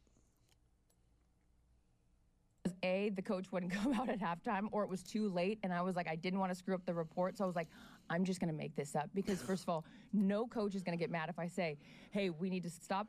A, 2.84 3.10
the 3.16 3.22
coach 3.22 3.52
wouldn't 3.52 3.72
come 3.84 3.94
out 3.94 4.10
at 4.10 4.20
halftime, 4.20 4.68
or 4.72 4.84
it 4.84 4.90
was 4.90 5.04
too 5.04 5.28
late, 5.30 5.60
and 5.64 5.74
I 5.74 5.82
was 5.82 5.96
like, 5.96 6.08
I 6.08 6.16
didn't 6.16 6.40
want 6.40 6.52
to 6.52 6.56
screw 6.56 6.76
up 6.76 6.86
the 6.86 6.94
report, 6.94 7.38
so 7.38 7.44
I 7.44 7.48
was 7.48 7.56
like, 7.56 7.68
I'm 8.10 8.24
just 8.24 8.40
going 8.40 8.52
to 8.52 8.58
make 8.58 8.76
this 8.76 8.96
up 8.96 9.10
because, 9.14 9.42
first 9.42 9.64
of 9.64 9.70
all, 9.70 9.86
no 10.14 10.48
coach 10.48 10.76
is 10.76 10.84
going 10.84 10.98
to 10.98 11.02
get 11.02 11.12
mad 11.12 11.30
if 11.30 11.38
I 11.40 11.48
say, 11.48 11.78
hey, 12.12 12.30
we 12.30 12.50
need 12.50 12.64
to 12.64 12.70
stop 12.70 13.08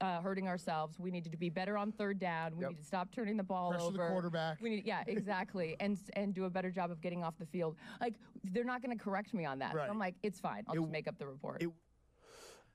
uh, 0.00 0.20
hurting 0.20 0.48
ourselves. 0.48 0.98
We 0.98 1.10
need 1.10 1.24
to 1.24 1.36
be 1.36 1.48
better 1.48 1.78
on 1.78 1.92
third 1.92 2.18
down. 2.18 2.56
We 2.56 2.66
need 2.66 2.78
to 2.78 2.84
stop 2.84 3.10
turning 3.12 3.36
the 3.36 3.44
ball 3.44 3.70
Pressure 3.70 3.84
the 3.84 3.88
over. 3.90 4.08
quarterback. 4.08 4.60
We 4.60 4.70
need, 4.70 4.84
yeah, 4.84 5.02
exactly, 5.06 5.76
and 5.80 5.96
and 6.14 6.34
do 6.34 6.44
a 6.44 6.50
better 6.50 6.70
job 6.70 6.90
of 6.90 7.00
getting 7.00 7.22
off 7.22 7.34
the 7.38 7.46
field. 7.46 7.76
Like 8.00 8.14
they're 8.52 8.64
not 8.64 8.82
going 8.82 8.96
to 8.96 9.02
correct 9.02 9.32
me 9.32 9.44
on 9.44 9.60
that. 9.60 9.72
So 9.72 9.80
I'm 9.80 9.98
like, 9.98 10.16
it's 10.22 10.40
fine. 10.40 10.64
I'll 10.68 10.74
just 10.74 10.88
make 10.90 11.06
up 11.08 11.18
the 11.18 11.26
report. 11.26 11.62
I 11.62 11.66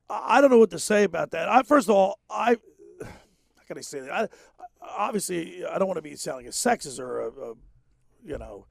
I 0.09 0.41
don't 0.41 0.49
know 0.49 0.57
what 0.57 0.71
to 0.71 0.79
say 0.79 1.03
about 1.03 1.31
that. 1.31 1.47
I 1.49 1.63
first 1.63 1.87
of 1.89 1.95
all, 1.95 2.19
I 2.29 2.57
how 3.01 3.63
can 3.67 3.77
I 3.77 3.81
say 3.81 3.99
that? 4.01 4.11
I, 4.11 4.27
obviously, 4.81 5.65
I 5.65 5.77
don't 5.77 5.87
want 5.87 5.97
to 5.97 6.01
be 6.01 6.15
sounding 6.15 6.47
a 6.47 6.51
sexist 6.51 6.99
or 6.99 7.21
a, 7.21 7.27
a 7.29 7.53
you 8.25 8.37
know. 8.37 8.65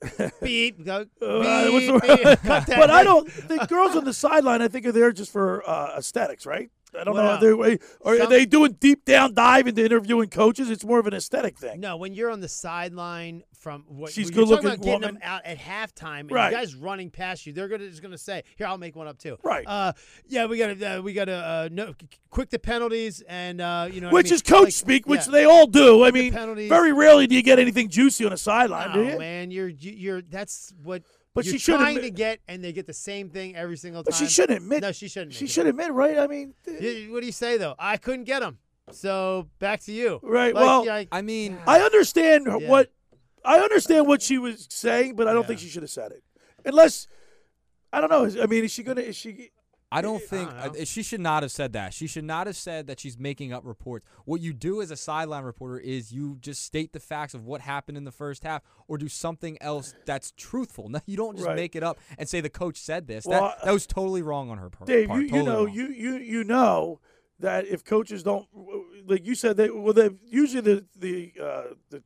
Beep. 0.40 0.84
Go, 0.84 1.06
Uh, 1.20 1.66
beep, 1.70 1.90
word? 1.92 2.02
beep. 2.02 2.22
Cut 2.22 2.66
that. 2.66 2.68
but 2.68 2.88
I 2.90 3.02
don't. 3.02 3.28
The 3.48 3.66
girls 3.68 3.96
on 3.96 4.04
the 4.04 4.12
sideline, 4.12 4.62
I 4.62 4.68
think, 4.68 4.86
are 4.86 4.92
there 4.92 5.10
just 5.12 5.32
for 5.32 5.68
uh, 5.68 5.96
aesthetics, 5.98 6.46
right? 6.46 6.70
I 6.98 7.02
don't 7.04 7.14
Well, 7.14 7.40
know. 7.40 7.58
Are 7.60 7.68
they, 7.68 7.78
are 8.04 8.16
some- 8.16 8.30
they 8.30 8.46
doing 8.46 8.72
deep 8.78 9.04
down 9.04 9.34
dive 9.34 9.66
into 9.66 9.84
interviewing 9.84 10.30
coaches? 10.30 10.70
It's 10.70 10.84
more 10.84 11.00
of 11.00 11.06
an 11.08 11.14
aesthetic 11.14 11.58
thing. 11.58 11.80
No, 11.80 11.96
when 11.96 12.14
you're 12.14 12.30
on 12.30 12.40
the 12.40 12.48
sideline 12.48 13.42
from 13.58 13.84
what 13.88 14.12
She's 14.12 14.30
you're 14.30 14.46
talking 14.46 14.46
good-looking 14.46 14.66
about 14.66 14.78
getting 14.84 15.00
woman. 15.00 15.14
them 15.14 15.22
out 15.22 15.44
at 15.44 15.58
halftime, 15.58 16.20
and 16.20 16.30
Right. 16.30 16.50
you 16.52 16.56
guys 16.56 16.74
running 16.74 17.10
past 17.10 17.44
you, 17.46 17.52
they're 17.52 17.68
gonna 17.68 17.88
just 17.88 18.02
gonna 18.02 18.16
say, 18.18 18.42
"Here, 18.56 18.66
I'll 18.66 18.78
make 18.78 18.94
one 18.96 19.08
up 19.08 19.18
too." 19.18 19.36
Right. 19.42 19.64
Uh, 19.66 19.92
yeah, 20.28 20.46
we 20.46 20.58
gotta 20.58 20.98
uh, 20.98 21.02
we 21.02 21.12
gotta 21.12 21.34
uh, 21.34 21.68
no, 21.72 21.94
quick 22.30 22.50
the 22.50 22.58
penalties 22.58 23.22
and 23.28 23.60
uh, 23.60 23.88
you 23.92 24.00
know, 24.00 24.06
what 24.08 24.10
I 24.10 24.14
Which 24.14 24.26
mean? 24.26 24.34
is 24.34 24.42
coach 24.42 24.64
Like, 24.64 24.72
speak, 24.72 25.06
which 25.06 25.26
yeah. 25.26 25.32
they 25.32 25.44
all 25.44 25.66
do. 25.66 26.04
I 26.04 26.10
Quick 26.10 26.14
the 26.14 26.20
mean, 26.22 26.32
penalties. 26.32 26.68
very 26.68 26.92
rarely 26.92 27.26
do 27.26 27.34
you 27.34 27.42
get 27.42 27.58
anything 27.58 27.88
juicy 27.88 28.24
on 28.24 28.32
a 28.32 28.36
sideline, 28.36 28.92
do 28.92 29.00
Oh 29.00 29.12
you? 29.12 29.18
man, 29.18 29.50
you're 29.50 29.68
you- 29.68 29.92
you're 29.92 30.22
that's 30.22 30.72
what. 30.82 31.02
But 31.34 31.44
you're 31.44 31.52
she 31.52 31.58
should 31.58 31.76
trying 31.76 31.98
admit- 31.98 32.14
to 32.14 32.16
get, 32.16 32.40
and 32.48 32.64
they 32.64 32.72
get 32.72 32.86
the 32.86 32.92
same 32.92 33.28
thing 33.30 33.54
every 33.54 33.76
single 33.76 34.02
But 34.02 34.12
time. 34.14 34.26
she 34.26 34.32
shouldn't 34.32 34.56
admit. 34.62 34.82
No, 34.82 34.90
she 34.92 35.08
shouldn't. 35.08 35.34
She 35.34 35.46
should 35.46 35.66
admit, 35.68 35.92
right? 35.92 36.18
I 36.18 36.26
mean, 36.26 36.54
You- 36.66 37.12
What 37.12 37.20
do 37.20 37.26
you 37.26 37.32
say 37.32 37.58
though? 37.58 37.74
I 37.78 37.96
couldn't 37.96 38.24
get 38.24 38.40
them. 38.40 38.58
So 38.90 39.46
back 39.58 39.80
to 39.82 39.92
you. 39.92 40.18
Right. 40.22 40.54
Like, 40.54 40.64
well, 40.64 40.86
like, 40.86 41.08
I 41.12 41.20
mean, 41.22 41.58
I 41.66 41.80
understand 41.82 42.46
Yeah. 42.46 42.68
what 42.68 42.90
I 43.48 43.60
understand 43.60 44.06
what 44.06 44.20
she 44.20 44.36
was 44.38 44.66
saying, 44.70 45.16
but 45.16 45.26
I 45.26 45.32
don't 45.32 45.46
think 45.46 45.58
she 45.58 45.68
should 45.68 45.82
have 45.82 45.90
said 45.90 46.12
it. 46.12 46.22
Unless 46.64 47.06
I 47.92 48.00
don't 48.00 48.10
know. 48.10 48.42
I 48.42 48.46
mean, 48.46 48.64
is 48.64 48.72
she 48.72 48.82
gonna? 48.82 49.00
Is 49.00 49.16
she? 49.16 49.50
I 49.90 50.02
don't 50.02 50.22
think 50.22 50.50
uh, 50.50 50.84
she 50.84 51.02
should 51.02 51.20
not 51.20 51.42
have 51.42 51.50
said 51.50 51.72
that. 51.72 51.94
She 51.94 52.06
should 52.06 52.24
not 52.24 52.46
have 52.46 52.56
said 52.56 52.88
that 52.88 53.00
she's 53.00 53.18
making 53.18 53.54
up 53.54 53.64
reports. 53.64 54.04
What 54.26 54.42
you 54.42 54.52
do 54.52 54.82
as 54.82 54.90
a 54.90 54.96
sideline 54.96 55.44
reporter 55.44 55.78
is 55.78 56.12
you 56.12 56.36
just 56.42 56.62
state 56.62 56.92
the 56.92 57.00
facts 57.00 57.32
of 57.32 57.46
what 57.46 57.62
happened 57.62 57.96
in 57.96 58.04
the 58.04 58.12
first 58.12 58.44
half, 58.44 58.60
or 58.86 58.98
do 58.98 59.08
something 59.08 59.56
else 59.62 59.94
that's 60.04 60.32
truthful. 60.36 60.90
No, 60.90 61.00
you 61.06 61.16
don't 61.16 61.36
just 61.36 61.46
Right. 61.48 61.56
make 61.56 61.74
it 61.74 61.82
up 61.82 61.98
and 62.18 62.28
say 62.28 62.42
the 62.42 62.50
coach 62.50 62.76
said 62.76 63.06
this. 63.06 63.24
Well, 63.24 63.40
that 63.40 63.64
that 63.64 63.72
was 63.72 63.86
totally 63.86 64.20
wrong 64.20 64.50
on 64.50 64.58
her 64.58 64.68
part. 64.68 64.88
Dave, 64.88 65.08
part, 65.08 65.22
you, 65.22 65.28
you 65.28 65.42
know, 65.42 65.64
wrong. 65.64 65.74
you 65.74 65.86
you 65.88 66.16
you 66.16 66.44
know 66.44 67.00
that 67.40 67.66
if 67.66 67.82
coaches 67.82 68.22
don't, 68.22 68.46
like 69.06 69.24
you 69.24 69.34
said, 69.34 69.56
they 69.56 69.70
well, 69.70 69.94
they 69.94 70.10
usually 70.26 70.60
the 70.60 70.84
the 70.94 71.32
uh, 71.42 71.62
the 71.88 72.02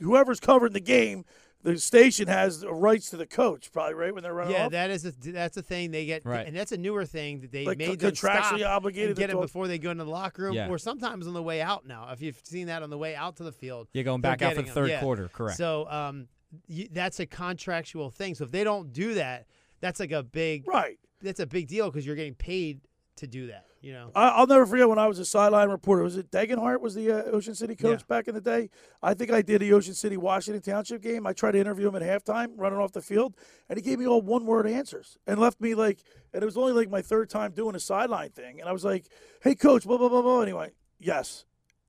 whoever's 0.00 0.40
covering 0.40 0.72
the 0.72 0.80
game, 0.80 1.24
the 1.62 1.76
station 1.78 2.28
has 2.28 2.60
the 2.60 2.72
rights 2.72 3.10
to 3.10 3.16
the 3.16 3.26
coach, 3.26 3.72
probably 3.72 3.94
right 3.94 4.14
when 4.14 4.22
they're 4.22 4.32
running 4.32 4.54
Yeah, 4.54 4.66
off. 4.66 4.72
that 4.72 4.90
is 4.90 5.04
a 5.04 5.10
that's 5.32 5.56
a 5.56 5.62
thing 5.62 5.90
they 5.90 6.06
get, 6.06 6.24
Right. 6.24 6.46
and 6.46 6.54
that's 6.56 6.70
a 6.70 6.76
newer 6.76 7.04
thing 7.04 7.40
that 7.40 7.50
they 7.50 7.64
Like, 7.64 7.78
made 7.78 7.88
co- 7.88 7.94
them 7.96 8.12
contractually 8.12 8.58
stop 8.60 8.76
obligated 8.76 9.08
and 9.10 9.16
to 9.16 9.20
get 9.20 9.30
it 9.30 9.40
before 9.40 9.66
they 9.66 9.78
go 9.78 9.90
into 9.90 10.04
the 10.04 10.10
locker 10.10 10.42
room, 10.44 10.54
Yeah. 10.54 10.68
or 10.68 10.78
sometimes 10.78 11.26
on 11.26 11.34
the 11.34 11.42
way 11.42 11.60
out. 11.60 11.84
Now, 11.86 12.10
if 12.12 12.22
you've 12.22 12.40
seen 12.44 12.68
that 12.68 12.82
on 12.84 12.90
the 12.90 12.98
way 12.98 13.16
out 13.16 13.36
to 13.36 13.42
the 13.42 13.50
field, 13.52 13.88
you're 13.92 14.04
going 14.04 14.20
back 14.20 14.40
out 14.40 14.50
for 14.50 14.54
getting 14.56 14.64
the 14.66 14.66
them. 14.66 14.74
third 14.74 14.90
Yeah. 14.90 15.00
quarter, 15.00 15.28
correct. 15.28 15.56
So 15.58 15.90
um, 15.90 16.28
you, 16.68 16.88
that's 16.92 17.18
a 17.18 17.26
contractual 17.26 18.10
thing. 18.10 18.36
So 18.36 18.44
if 18.44 18.52
they 18.52 18.62
don't 18.62 18.92
do 18.92 19.14
that, 19.14 19.46
that's 19.80 19.98
like 20.00 20.12
a 20.12 20.22
big 20.22 20.66
right. 20.68 20.98
That's 21.22 21.40
a 21.40 21.46
big 21.46 21.66
deal 21.66 21.90
because 21.90 22.06
you're 22.06 22.14
getting 22.14 22.36
paid 22.36 22.80
to 23.16 23.26
do 23.26 23.48
that. 23.48 23.64
You 23.80 23.92
know. 23.92 24.10
I, 24.14 24.28
I'll 24.28 24.46
never 24.46 24.66
forget 24.66 24.88
when 24.88 24.98
I 24.98 25.06
was 25.06 25.18
a 25.18 25.24
sideline 25.24 25.68
reporter. 25.68 26.02
Was 26.02 26.16
it 26.16 26.30
Degenhart 26.30 26.80
was 26.80 26.94
the 26.94 27.12
uh, 27.12 27.22
Ocean 27.30 27.54
City 27.54 27.76
coach 27.76 28.06
back 28.08 28.26
in 28.26 28.34
the 28.34 28.40
day? 28.40 28.70
I 29.02 29.14
think 29.14 29.30
I 29.30 29.40
did 29.40 29.60
the 29.60 29.72
Ocean 29.72 29.94
City 29.94 30.16
Washington 30.16 30.62
Township 30.62 31.00
game. 31.00 31.26
I 31.26 31.32
tried 31.32 31.52
to 31.52 31.60
interview 31.60 31.88
him 31.88 31.94
at 31.94 32.02
halftime, 32.02 32.48
running 32.56 32.78
off 32.78 32.92
the 32.92 33.02
field, 33.02 33.34
and 33.68 33.76
he 33.76 33.82
gave 33.82 33.98
me 33.98 34.06
all 34.06 34.20
one 34.20 34.46
word 34.46 34.66
answers 34.66 35.16
and 35.26 35.38
left 35.38 35.60
me 35.60 35.74
like. 35.74 36.00
And 36.34 36.42
it 36.42 36.46
was 36.46 36.56
only 36.56 36.72
like 36.72 36.90
my 36.90 37.02
third 37.02 37.30
time 37.30 37.52
doing 37.52 37.74
a 37.74 37.80
sideline 37.80 38.30
thing, 38.30 38.60
and 38.60 38.68
I 38.68 38.72
was 38.72 38.84
like, 38.84 39.06
"Hey, 39.42 39.54
coach, 39.54 39.84
blah 39.84 39.96
blah 39.96 40.08
blah 40.08 40.22
blah." 40.22 40.40
Anyway, 40.40 40.72
yes. 40.98 41.44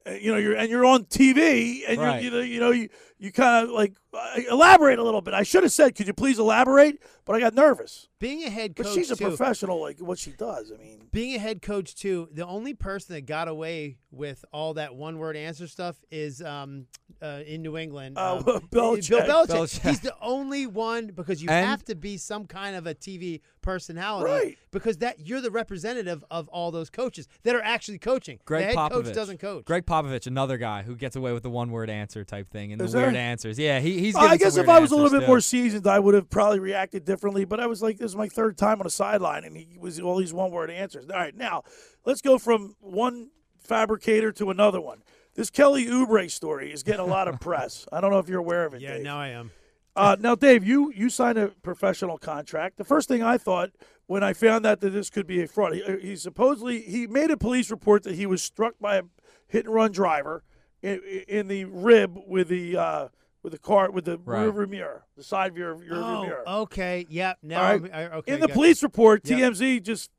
Uh, 0.10 0.14
you 0.14 0.32
know, 0.32 0.38
you're 0.38 0.56
and 0.56 0.70
you're 0.70 0.86
on 0.86 1.06
TV, 1.06 1.82
and 1.88 2.00
Right. 2.00 2.24
you're, 2.24 2.32
you 2.32 2.38
know, 2.40 2.42
you 2.44 2.60
know, 2.60 2.72
you 2.72 2.90
you 3.20 3.32
kind 3.32 3.66
of 3.68 3.72
like 3.74 3.94
uh, 4.14 4.40
elaborate 4.50 4.98
a 4.98 5.04
little 5.04 5.22
bit. 5.22 5.34
I 5.34 5.44
should 5.44 5.64
have 5.64 5.72
said, 5.72 5.96
"Could 5.96 6.08
you 6.08 6.14
please 6.14 6.40
elaborate?" 6.40 7.02
But 7.26 7.36
I 7.36 7.40
got 7.42 7.54
nervous. 7.54 8.08
Being 8.20 8.44
a 8.44 8.50
head 8.50 8.76
coach, 8.76 8.88
But 8.88 8.94
she's 8.96 9.12
a 9.12 9.16
too, 9.16 9.28
professional, 9.28 9.80
like 9.82 10.00
what 10.00 10.18
she 10.18 10.32
does. 10.32 10.72
I 10.74 10.78
mean, 10.82 11.04
being 11.12 11.36
a 11.36 11.40
head 11.40 11.62
coach 11.62 11.96
too, 11.96 12.28
the 12.34 12.46
only 12.48 12.74
person 12.74 13.14
that 13.16 13.26
got 13.28 13.48
away 13.48 13.98
with 14.12 14.44
all 14.52 14.74
that 14.76 14.96
one 14.96 15.18
word 15.20 15.36
answer 15.38 15.68
stuff 15.68 15.98
is 16.10 16.42
um, 16.42 16.88
uh, 17.22 17.42
in 17.46 17.62
New 17.62 17.78
England. 17.78 18.18
Uh, 18.18 18.38
um, 18.38 18.44
Belichick. 18.44 19.10
Bill 19.10 19.46
Belichick. 19.46 19.48
Belichick. 19.48 19.90
He's 19.90 20.00
the 20.00 20.16
only 20.22 20.66
one 20.66 21.08
because 21.08 21.44
you 21.44 21.50
And- 21.50 21.66
have 21.68 21.84
to 21.86 21.96
be 21.96 22.18
some 22.18 22.46
kind 22.48 22.76
of 22.76 22.88
a 22.88 22.96
TV 22.96 23.42
personality, 23.62 24.32
Right. 24.32 24.58
Because 24.72 24.98
that 24.98 25.20
you're 25.20 25.42
the 25.42 25.52
representative 25.52 26.24
of 26.30 26.48
all 26.50 26.72
those 26.72 26.90
coaches 26.90 27.28
that 27.44 27.56
are 27.56 27.62
actually 27.62 27.98
coaching. 27.98 28.40
Gregg 28.46 28.62
the 28.62 28.68
head 28.68 28.76
Popovich 28.76 29.06
coach 29.06 29.14
doesn't 29.16 29.40
coach. 29.40 29.66
Gregg 29.66 29.86
Popovich, 29.86 30.28
another 30.28 30.58
guy 30.58 30.84
who 30.84 30.96
gets 30.96 31.16
away 31.16 31.34
with 31.34 31.44
the 31.44 31.50
one 31.50 31.72
word 31.72 31.90
answer 31.90 32.24
type 32.24 32.48
thing 32.48 32.72
and 32.72 32.82
Is 32.82 32.92
the 32.92 33.00
weird 33.00 33.16
answers. 33.16 33.58
Yeah, 33.58 33.80
he, 33.80 34.00
he's. 34.00 34.16
I 34.16 34.38
guess 34.38 34.58
if 34.58 34.70
I 34.70 34.80
was 34.80 34.92
a 34.92 34.96
little 34.96 35.12
bit 35.12 35.22
too. 35.22 35.28
more 35.28 35.42
seasoned, 35.42 35.88
I 35.88 36.00
would 36.00 36.14
have 36.14 36.30
probably 36.30 36.60
reacted 36.60 37.06
differently. 37.06 37.46
But 37.46 37.60
I 37.60 37.68
was 37.68 37.82
like, 37.82 37.98
this 37.98 38.12
is 38.12 38.16
my 38.16 38.28
third 38.28 38.58
time 38.58 38.80
on 38.80 38.88
a 38.88 38.92
sideline, 38.92 39.44
and 39.44 39.56
he 39.58 39.78
was 39.80 40.00
all 40.00 40.18
these 40.18 40.34
one 40.34 40.52
word 40.52 40.70
answers. 40.70 41.10
All 41.10 41.18
right, 41.18 41.36
now 41.36 41.64
let's 42.06 42.22
go 42.22 42.38
from 42.38 42.76
one 42.80 43.30
fabricator 43.60 44.32
to 44.34 44.50
another 44.50 44.82
one. 44.82 45.04
This 45.36 45.50
Kelly 45.50 45.86
Oubre 45.86 46.30
story 46.30 46.72
is 46.72 46.84
getting 46.84 47.02
a 47.02 47.06
lot 47.06 47.28
of 47.28 47.40
press. 47.42 47.88
I 47.92 48.02
don't 48.02 48.12
know 48.12 48.20
if 48.20 48.28
you're 48.28 48.40
aware 48.40 48.66
of 48.66 48.74
it. 48.74 48.82
yeah, 48.82 48.96
Dave. 48.96 49.04
now 49.04 49.20
I 49.20 49.30
am. 49.30 49.52
Uh, 49.96 50.16
now, 50.20 50.36
Dave, 50.36 50.64
you 50.64 50.92
you 50.96 51.10
signed 51.10 51.38
a 51.38 51.48
professional 51.62 52.18
contract. 52.18 52.78
The 52.78 52.84
first 52.84 53.08
thing 53.08 53.22
I 53.24 53.38
thought 53.38 53.72
when 54.08 54.24
I 54.24 54.34
found 54.34 54.66
out 54.66 54.80
that 54.82 54.92
this 54.92 55.10
could 55.10 55.28
be 55.28 55.42
a 55.42 55.48
fraud, 55.48 55.74
he, 55.74 55.84
he 56.02 56.16
supposedly 56.16 56.82
he 56.82 57.08
made 57.08 57.32
a 57.32 57.38
police 57.38 57.70
report 57.70 58.04
that 58.04 58.16
he 58.16 58.26
was 58.26 58.42
struck 58.42 58.76
by 58.80 58.98
a 58.98 59.04
hit 59.48 59.66
and 59.66 59.74
run 59.74 59.92
driver 59.92 60.44
in, 60.82 61.02
in 61.28 61.48
the 61.48 61.66
rib 61.66 62.18
with 62.28 62.48
the 62.48 62.78
uh, 62.78 63.08
with 63.44 63.52
the 63.54 63.60
car 63.60 63.92
with 63.92 64.06
the 64.06 64.18
Right. 64.20 64.44
rear 64.46 64.68
mirror, 64.68 65.04
the 65.18 65.24
side 65.24 65.54
view 65.54 65.66
rear 65.66 65.76
view 65.76 65.90
Oh, 65.96 66.22
mirror. 66.24 66.44
okay. 66.48 67.06
Yep. 67.10 67.38
Now, 67.44 67.62
right? 67.64 67.94
I, 67.94 68.04
okay. 68.08 68.34
in 68.34 68.40
the 68.40 68.48
got 68.48 68.52
it. 68.52 68.56
police 68.56 68.84
report, 68.84 69.28
Yep. 69.28 69.54
TMZ 69.54 69.84
just 69.84 70.12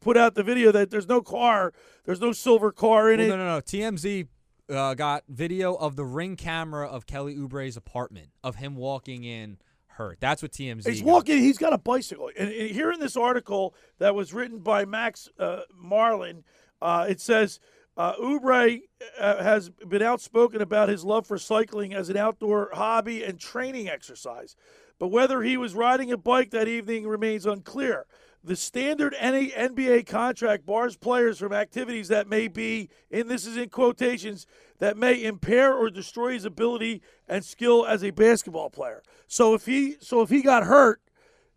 put 0.00 0.16
out 0.16 0.34
the 0.34 0.42
video 0.42 0.72
that 0.72 0.90
there's 0.90 1.08
no 1.08 1.20
car, 1.20 1.72
there's 2.04 2.20
no 2.20 2.32
silver 2.32 2.72
car 2.72 3.12
in 3.12 3.18
Well, 3.20 3.26
it. 3.26 3.30
no, 3.30 3.36
no, 3.36 3.44
no. 3.56 3.60
TMZ 3.60 4.26
uh, 4.70 4.94
got 4.94 5.24
video 5.28 5.74
of 5.74 5.96
the 5.96 6.04
ring 6.04 6.36
camera 6.36 6.86
of 6.86 7.06
Kelly 7.06 7.34
Oubre's 7.36 7.76
apartment 7.76 8.28
of 8.42 8.56
him 8.56 8.76
walking 8.76 9.24
in 9.24 9.58
hurt. 9.86 10.18
That's 10.20 10.42
what 10.42 10.52
TMZ. 10.52 10.86
He's 10.86 11.00
got. 11.00 11.06
walking. 11.06 11.38
He's 11.38 11.58
got 11.58 11.72
a 11.72 11.78
bicycle. 11.78 12.30
And, 12.38 12.50
and 12.50 12.70
here 12.70 12.90
in 12.92 13.00
this 13.00 13.16
article 13.16 13.74
that 13.98 14.14
was 14.14 14.32
written 14.32 14.60
by 14.60 14.84
Max 14.84 15.28
uh, 15.38 15.62
Marlin, 15.74 16.44
uh, 16.80 17.06
it 17.08 17.20
says 17.20 17.60
uh, 17.96 18.14
Oubre 18.14 18.80
uh, 19.18 19.42
has 19.42 19.68
been 19.68 20.02
outspoken 20.02 20.62
about 20.62 20.88
his 20.88 21.04
love 21.04 21.26
for 21.26 21.38
cycling 21.38 21.92
as 21.92 22.08
an 22.08 22.16
outdoor 22.16 22.70
hobby 22.72 23.22
and 23.22 23.38
training 23.38 23.88
exercise. 23.88 24.56
But 24.98 25.08
whether 25.08 25.42
he 25.42 25.56
was 25.56 25.74
riding 25.74 26.12
a 26.12 26.16
bike 26.16 26.50
that 26.50 26.68
evening 26.68 27.06
remains 27.06 27.46
unclear. 27.46 28.06
The 28.42 28.56
standard 28.56 29.14
NA 29.20 29.50
NBA 29.54 30.06
contract 30.06 30.64
bars 30.64 30.96
players 30.96 31.38
from 31.38 31.52
activities 31.52 32.08
that 32.08 32.26
may 32.26 32.48
be, 32.48 32.88
and 33.10 33.28
this 33.28 33.46
is 33.46 33.56
in 33.56 33.68
quotations, 33.68 34.46
that 34.78 34.96
may 34.96 35.22
impair 35.22 35.74
or 35.74 35.90
destroy 35.90 36.32
his 36.32 36.46
ability 36.46 37.02
and 37.28 37.44
skill 37.44 37.84
as 37.84 38.02
a 38.02 38.10
basketball 38.10 38.70
player. 38.70 39.02
So 39.26 39.52
if 39.52 39.66
he, 39.66 39.96
so 40.00 40.22
if 40.22 40.30
he 40.30 40.40
got 40.40 40.64
hurt, 40.64 41.02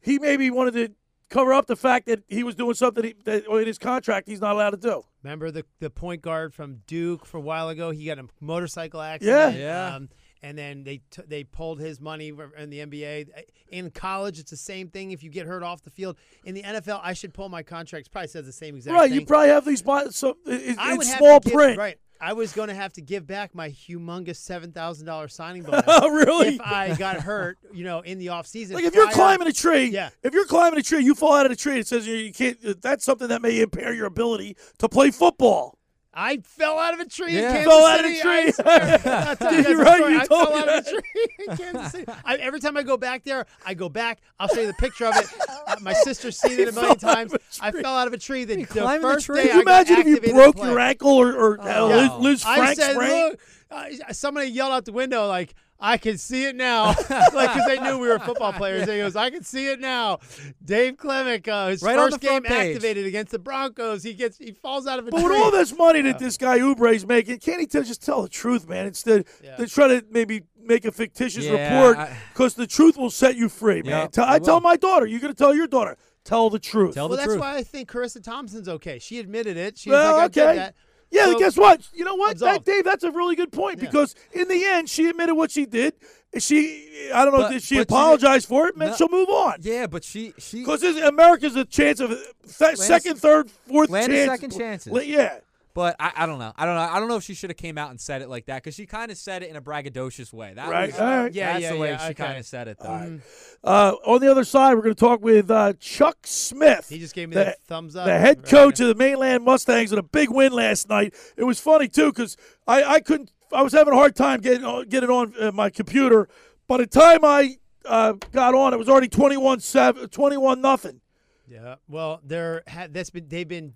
he 0.01 0.19
maybe 0.19 0.51
wanted 0.51 0.73
to 0.73 0.89
cover 1.29 1.53
up 1.53 1.65
the 1.65 1.75
fact 1.75 2.05
that 2.05 2.23
he 2.27 2.43
was 2.43 2.53
doing 2.55 2.75
something 2.75 3.03
he, 3.03 3.15
that 3.25 3.45
in 3.45 3.65
his 3.65 3.79
contract 3.79 4.27
he's 4.27 4.41
not 4.41 4.53
allowed 4.53 4.71
to 4.71 4.77
do. 4.77 5.03
Remember 5.23 5.51
the 5.51 5.65
the 5.79 5.89
point 5.89 6.21
guard 6.21 6.53
from 6.53 6.81
Duke 6.85 7.25
for 7.25 7.37
a 7.37 7.41
while 7.41 7.69
ago? 7.69 7.91
He 7.91 8.05
got 8.05 8.19
a 8.19 8.27
motorcycle 8.39 9.01
accident. 9.01 9.57
Yeah. 9.57 9.95
Um, 9.95 10.09
and 10.43 10.57
then 10.57 10.83
they 10.83 10.97
t- 11.09 11.23
they 11.27 11.43
pulled 11.43 11.79
his 11.79 11.99
money 11.99 12.31
in 12.57 12.69
the 12.69 12.79
NBA. 12.79 13.29
In 13.69 13.89
college, 13.89 14.37
it's 14.37 14.51
the 14.51 14.57
same 14.57 14.89
thing. 14.89 15.11
If 15.11 15.23
you 15.23 15.29
get 15.29 15.47
hurt 15.47 15.63
off 15.63 15.81
the 15.81 15.89
field, 15.89 16.17
in 16.45 16.53
the 16.53 16.61
NFL, 16.61 16.99
I 17.01 17.13
should 17.13 17.33
pull 17.33 17.49
my 17.49 17.63
contracts. 17.63 18.09
Probably 18.09 18.27
says 18.27 18.45
the 18.45 18.51
same 18.51 18.75
exact 18.75 18.93
right, 18.93 19.03
thing. 19.03 19.11
Right, 19.11 19.19
you 19.21 19.25
probably 19.25 19.49
have 19.49 19.65
these 19.65 19.83
so 20.15 20.37
in, 20.45 20.75
I 20.77 20.91
in 20.91 20.97
would 20.97 21.07
have 21.07 21.17
small 21.17 21.39
give- 21.39 21.53
print. 21.53 21.77
right. 21.77 21.97
I 22.21 22.31
was 22.31 22.53
going 22.53 22.69
to 22.69 22.73
have 22.73 22.93
to 22.93 23.01
give 23.01 23.27
back 23.27 23.53
my 23.53 23.69
humongous 23.69 24.37
seven 24.37 24.71
thousand 24.71 25.05
dollars 25.05 25.33
signing 25.33 25.63
bonus. 25.63 25.83
Oh, 25.87 26.09
really? 26.09 26.55
If 26.55 26.61
I 26.61 26.95
got 26.95 27.17
hurt, 27.17 27.57
you 27.73 27.83
know, 27.83 27.99
in 27.99 28.17
the 28.17 28.29
off 28.29 28.47
season. 28.47 28.75
Like 28.75 28.85
if 28.85 28.95
you're 28.95 29.07
prior- 29.07 29.13
uh, 29.13 29.15
climbing 29.15 29.47
a 29.47 29.51
tree, 29.51 29.87
Yeah. 29.87 30.09
If 30.23 30.33
you're 30.33 30.45
climbing 30.45 30.79
a 30.79 30.83
tree, 30.83 31.03
you 31.03 31.15
fall 31.15 31.33
out 31.33 31.45
of 31.45 31.49
the 31.49 31.57
tree. 31.57 31.79
It 31.79 31.87
says 31.87 32.07
you 32.07 32.31
can't. 32.31 32.81
That's 32.81 33.03
something 33.03 33.27
that 33.27 33.41
may 33.41 33.59
impair 33.59 33.93
your 33.93 34.05
ability 34.05 34.55
to 34.77 34.87
play 34.87 35.11
football. 35.11 35.77
I 36.13 36.37
fell 36.43 36.77
out 36.77 36.93
of 36.93 36.99
a 36.99 37.05
tree 37.05 37.33
Yeah. 37.33 37.47
in 37.49 37.53
Kansas 37.65 37.73
Fell 37.73 37.85
out 37.85 37.99
of 37.99 38.05
a 38.05 38.09
City. 38.09 38.21
tree. 38.21 38.47
I 38.47 38.51
swear. 38.51 39.01
I'll 39.41 39.53
you 39.53 39.63
guys 39.63 39.69
You're 39.69 39.81
a 39.81 39.83
right, 39.85 39.97
story. 39.97 40.13
you 40.13 40.19
I 40.19 40.25
told 40.25 40.47
fell 40.47 40.51
me 40.51 40.59
out 40.61 40.67
of 40.69 40.87
a 40.87 40.89
tree 40.91 41.27
in 41.47 41.57
Kansas 41.57 41.91
City. 41.91 42.11
I, 42.23 42.35
every 42.35 42.59
time 42.59 42.77
I 42.77 42.83
go 42.83 42.97
back 42.97 43.23
there, 43.23 43.45
I 43.65 43.73
go 43.73 43.89
back. 43.89 44.19
I'll 44.39 44.47
show 44.47 44.61
you 44.61 44.67
the 44.67 44.73
picture 44.73 45.05
of 45.05 45.15
it. 45.17 45.25
Uh, 45.65 45.77
my 45.79 45.93
sister's 45.93 46.37
seen 46.37 46.59
it 46.59 46.67
a 46.67 46.71
million 46.73 46.97
times. 46.97 47.33
I 47.61 47.71
fell 47.71 47.95
out 47.97 48.05
of 48.07 48.11
a 48.13 48.17
tree. 48.17 48.43
The, 48.43 48.57
the 48.57 48.65
climbing 48.65 49.01
the 49.01 49.13
first 49.13 49.27
tree? 49.27 49.37
day 49.43 49.47
Can 49.47 49.51
you 49.55 49.59
I 49.59 49.61
imagine 49.61 49.97
if 49.99 50.25
you 50.27 50.33
broke 50.33 50.57
your 50.57 50.77
ankle 50.77 51.09
or, 51.11 51.33
or 51.33 51.57
had 51.65 51.77
a 51.79 51.85
Liz, 51.85 52.11
Liz 52.19 52.43
I 52.45 52.73
said, 52.73 52.97
look, 52.97 53.39
uh, 53.71 54.11
somebody 54.11 54.47
yelled 54.49 54.73
out 54.73 54.83
the 54.83 54.91
window 54.91 55.25
like, 55.25 55.55
I 55.85 55.97
can 55.97 56.17
see 56.17 56.45
it 56.45 56.55
now, 56.55 56.85
like 57.09 57.53
because 57.53 57.65
they 57.67 57.77
knew 57.77 57.97
we 57.99 58.07
were 58.07 58.17
football 58.17 58.53
players. 58.53 58.89
He 58.89 58.97
goes, 58.97 59.17
I 59.17 59.29
can 59.29 59.43
see 59.43 59.67
it 59.67 59.81
now. 59.81 60.19
Dave 60.63 60.95
Klemic, 60.95 61.45
uh, 61.49 61.67
his 61.67 61.83
Right 61.83 61.97
first 61.97 62.21
game 62.21 62.43
page. 62.43 62.75
activated 62.75 63.05
against 63.05 63.31
the 63.33 63.39
Broncos. 63.39 64.01
He 64.01 64.13
gets, 64.13 64.37
he 64.37 64.53
falls 64.53 64.87
out 64.87 64.97
of 64.99 65.07
a 65.07 65.11
But 65.11 65.19
tree. 65.19 65.29
with 65.35 65.37
all 65.43 65.51
this 65.51 65.75
money 65.77 66.01
that 66.03 66.19
this 66.19 66.37
guy 66.37 66.59
Oubre's 66.59 67.05
making, 67.05 67.39
can't 67.39 67.59
he 67.59 67.67
tell, 67.67 67.83
just 67.83 68.01
tell 68.01 68.21
the 68.21 68.29
truth, 68.29 68.67
man? 68.69 68.85
Instead, 68.87 69.25
Yeah. 69.43 69.57
they 69.57 69.65
try 69.65 69.89
to 69.89 70.05
maybe 70.09 70.43
make 70.57 70.85
a 70.85 70.91
fictitious 70.93 71.43
Yeah, 71.43 71.83
report 71.85 72.09
because 72.31 72.53
the 72.53 72.65
truth 72.65 72.95
will 72.95 73.09
set 73.09 73.35
you 73.35 73.49
free, 73.49 73.81
man. 73.81 73.91
Yeah, 73.91 74.07
Tell- 74.07 74.25
it 74.25 74.29
I 74.29 74.39
tell 74.39 74.61
my 74.61 74.77
daughter, 74.77 75.05
you're 75.05 75.19
going 75.19 75.33
to 75.33 75.37
tell 75.37 75.53
your 75.53 75.67
daughter, 75.67 75.97
tell 76.23 76.49
the 76.49 76.59
truth. 76.59 76.93
Tell 76.93 77.09
well, 77.09 77.09
the 77.09 77.15
that's 77.17 77.27
truth. 77.27 77.41
why 77.41 77.57
I 77.57 77.63
think 77.63 77.91
Charissa 77.91 78.23
Thompson's 78.23 78.69
okay. 78.69 78.99
She 78.99 79.19
admitted 79.19 79.57
it. 79.57 79.77
She 79.77 79.89
well, 79.89 80.13
was 80.13 80.37
like, 80.37 80.37
I 80.37 80.51
okay. 80.63 80.71
Yeah, 81.13 81.25
So- 81.25 81.39
guess 81.39 81.55
what? 81.57 81.81
You 81.93 82.03
know 82.05 82.15
what, 82.15 82.39
that, 82.39 82.65
Dave? 82.65 82.83
That's 82.83 83.03
a 83.03 83.11
really 83.11 83.35
good 83.35 83.51
point 83.51 83.79
Yeah. 83.79 83.85
because 83.89 84.15
in 84.31 84.47
the 84.47 84.65
end, 84.65 84.89
she 84.89 85.07
admitted 85.07 85.35
what 85.35 85.51
she 85.51 85.65
did. 85.65 85.93
She, 86.39 87.09
I 87.13 87.23
don't 87.23 87.33
know, 87.33 87.41
But- 87.43 87.51
did 87.51 87.61
she 87.61 87.75
but 87.75 87.79
she 87.81 87.81
apologize 87.83 88.45
for 88.45 88.67
it? 88.67 88.75
Man, 88.75 88.89
No. 88.89 88.95
she'll 88.95 89.09
move 89.09 89.29
on. 89.29 89.57
Yeah, 89.61 89.85
but 89.85 90.03
she 90.03 90.33
she 90.39 90.59
Because 90.61 90.81
America's 90.83 91.55
a 91.55 91.63
chance 91.65 91.99
of 91.99 92.09
th- 92.09 92.77
second, 92.77 93.17
third, 93.19 93.51
fourth 93.67 93.91
landed 93.91 94.15
chance. 94.25 94.31
second 94.41 94.57
chances. 94.57 95.05
Yeah. 95.05 95.35
But 95.75 95.95
I, 95.99 96.11
I 96.15 96.25
don't 96.27 96.37
know. 96.37 96.53
I 96.55 96.65
don't 96.65 96.75
know. 96.75 96.81
I 96.81 96.99
don't 96.99 97.07
know 97.07 97.15
if 97.15 97.23
she 97.23 97.33
should 97.33 97.49
have 97.49 97.57
came 97.57 97.77
out 97.79 97.89
and 97.89 97.99
said 97.99 98.21
it 98.21 98.29
like 98.29 98.45
that 98.45 98.57
because 98.63 98.75
she 98.75 98.85
kind 98.85 99.09
of 99.11 99.17
said 99.17 99.41
it 99.41 99.49
in 99.49 99.55
a 99.55 99.61
braggadocious 99.61 100.31
way. 100.31 100.53
That 100.53 100.69
Right, 100.69 100.91
was, 100.91 100.99
all 100.99 101.07
right. 101.07 101.33
Yeah, 101.33 101.53
that's 101.53 101.63
yeah, 101.63 101.71
the 101.73 101.77
way 101.79 101.89
yeah, 101.89 101.97
she 101.97 102.03
okay. 102.11 102.13
kind 102.25 102.37
of 102.37 102.45
said 102.45 102.67
it 102.67 102.77
though. 102.79 103.19
Uh, 103.63 103.95
on 104.05 104.21
the 104.21 104.29
other 104.29 104.43
side, 104.43 104.75
we're 104.75 104.81
going 104.83 104.93
to 104.95 104.99
talk 104.99 105.21
with 105.23 105.49
uh, 105.49 105.73
Chuck 105.79 106.17
Smith. 106.25 106.89
He 106.89 106.99
just 106.99 107.15
gave 107.15 107.29
me 107.29 107.35
the, 107.35 107.43
the 107.45 107.55
thumbs 107.65 107.95
up. 107.95 108.05
The 108.05 108.19
head 108.19 108.37
Right. 108.39 108.45
coach 108.47 108.79
of 108.81 108.87
the 108.87 108.95
Mainland 108.95 109.43
Mustangs 109.45 109.89
with 109.91 109.99
a 109.99 110.03
big 110.03 110.29
win 110.29 110.53
last 110.53 110.89
night. 110.89 111.15
It 111.37 111.43
was 111.45 111.59
funny 111.59 111.87
too 111.87 112.11
because 112.11 112.37
I, 112.67 112.83
I 112.83 112.99
couldn't. 112.99 113.31
I 113.51 113.61
was 113.63 113.73
having 113.73 113.93
a 113.93 113.97
hard 113.97 114.15
time 114.15 114.41
getting 114.41 114.65
on- 114.65 114.87
getting 114.89 115.09
on 115.09 115.33
uh, 115.39 115.51
my 115.51 115.69
computer. 115.71 116.27
By 116.67 116.77
the 116.77 116.87
time 116.87 117.19
I 117.23 117.57
uh, 117.85 118.13
got 118.31 118.53
on, 118.53 118.73
it 118.73 118.77
was 118.77 118.89
already 118.89 119.07
21 119.07 119.59
7, 119.59 120.07
21 120.09 120.61
nothing. 120.61 121.01
Yeah. 121.47 121.75
Well, 121.87 122.21
they're 122.23 122.63
ha- 122.67 122.87
that's 122.89 123.09
been 123.09 123.27
they've 123.27 123.47
been 123.47 123.73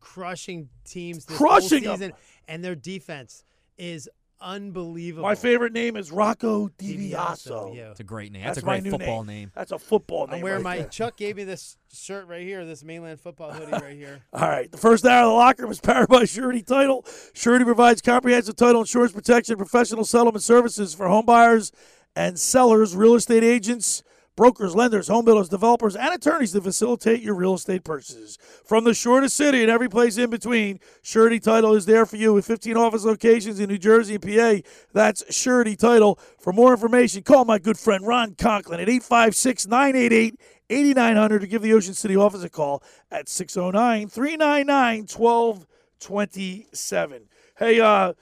crushing 0.00 0.68
teams 0.84 1.24
this 1.26 1.36
Crushing 1.36 1.84
whole 1.84 1.92
'em. 1.94 1.98
season, 1.98 2.12
and 2.48 2.64
their 2.64 2.74
defense 2.74 3.44
is 3.78 4.08
unbelievable. 4.40 5.22
My 5.26 5.34
favorite 5.34 5.72
name 5.72 5.96
is 5.96 6.12
Rocco 6.12 6.68
DiBiaso, 6.68 7.10
DiBiaso. 7.10 7.74
yeah. 7.76 7.90
It's 7.90 8.00
a 8.00 8.04
great 8.04 8.32
name. 8.32 8.42
That's 8.44 8.56
That's, 8.56 8.62
a 8.64 8.66
my 8.66 8.74
great 8.80 8.84
new 8.84 8.90
football 8.90 9.24
name. 9.24 9.36
name. 9.40 9.52
That's 9.54 9.72
a 9.72 9.78
football 9.78 10.26
name. 10.26 10.36
I'm 10.36 10.40
wearing 10.42 10.62
right 10.62 10.76
my 10.76 10.78
there. 10.82 10.88
Chuck 10.88 11.16
gave 11.16 11.36
me 11.36 11.44
this 11.44 11.76
shirt 11.92 12.26
right 12.28 12.42
here, 12.42 12.64
this 12.66 12.84
mainland 12.84 13.18
football 13.20 13.52
hoodie 13.52 13.72
right 13.72 13.96
here. 13.96 14.20
All 14.32 14.48
right. 14.48 14.70
The 14.70 14.78
first 14.78 15.04
hour 15.06 15.24
of 15.24 15.30
the 15.30 15.34
locker 15.34 15.62
room 15.62 15.72
is 15.72 15.80
powered 15.80 16.08
by 16.08 16.24
Surety 16.26 16.62
Title. 16.62 17.04
Surety 17.34 17.64
provides 17.64 18.02
comprehensive 18.02 18.56
title 18.56 18.82
insurance 18.82 19.12
protection, 19.12 19.56
professional 19.56 20.04
settlement 20.04 20.42
services 20.44 20.94
for 20.94 21.08
home 21.08 21.24
buyers 21.26 21.72
and 22.14 22.38
sellers, 22.38 22.94
real 22.94 23.14
estate 23.14 23.42
agents, 23.44 24.02
brokers, 24.36 24.76
lenders, 24.76 25.08
home 25.08 25.24
builders, 25.24 25.48
developers, 25.48 25.96
and 25.96 26.14
attorneys 26.14 26.52
to 26.52 26.60
facilitate 26.60 27.22
your 27.22 27.34
real 27.34 27.54
estate 27.54 27.82
purchases. 27.82 28.38
From 28.64 28.84
the 28.84 28.94
shortest 28.94 29.36
city 29.36 29.62
and 29.62 29.70
every 29.70 29.88
place 29.88 30.18
in 30.18 30.30
between, 30.30 30.78
Surety 31.02 31.40
Title 31.40 31.74
is 31.74 31.86
there 31.86 32.06
for 32.06 32.16
you 32.16 32.34
with 32.34 32.46
15 32.46 32.76
office 32.76 33.04
locations 33.04 33.58
in 33.58 33.68
New 33.68 33.78
Jersey 33.78 34.16
and 34.16 34.22
PA. 34.22 34.68
That's 34.92 35.24
Surety 35.34 35.74
Title. 35.74 36.20
For 36.38 36.52
more 36.52 36.72
information, 36.72 37.22
call 37.22 37.44
my 37.44 37.58
good 37.58 37.78
friend 37.78 38.06
Ron 38.06 38.34
Conklin 38.34 38.80
at 38.80 38.88
856 38.88 39.66
988 39.66 40.38
8900 40.68 41.40
to 41.40 41.46
give 41.46 41.62
the 41.62 41.72
Ocean 41.72 41.94
City 41.94 42.16
office 42.16 42.42
a 42.42 42.50
call 42.50 42.82
at 43.10 43.28
609 43.28 44.08
399 44.08 45.06
1227. 45.06 47.28
Hey, 47.58 47.80
uh, 47.80 48.12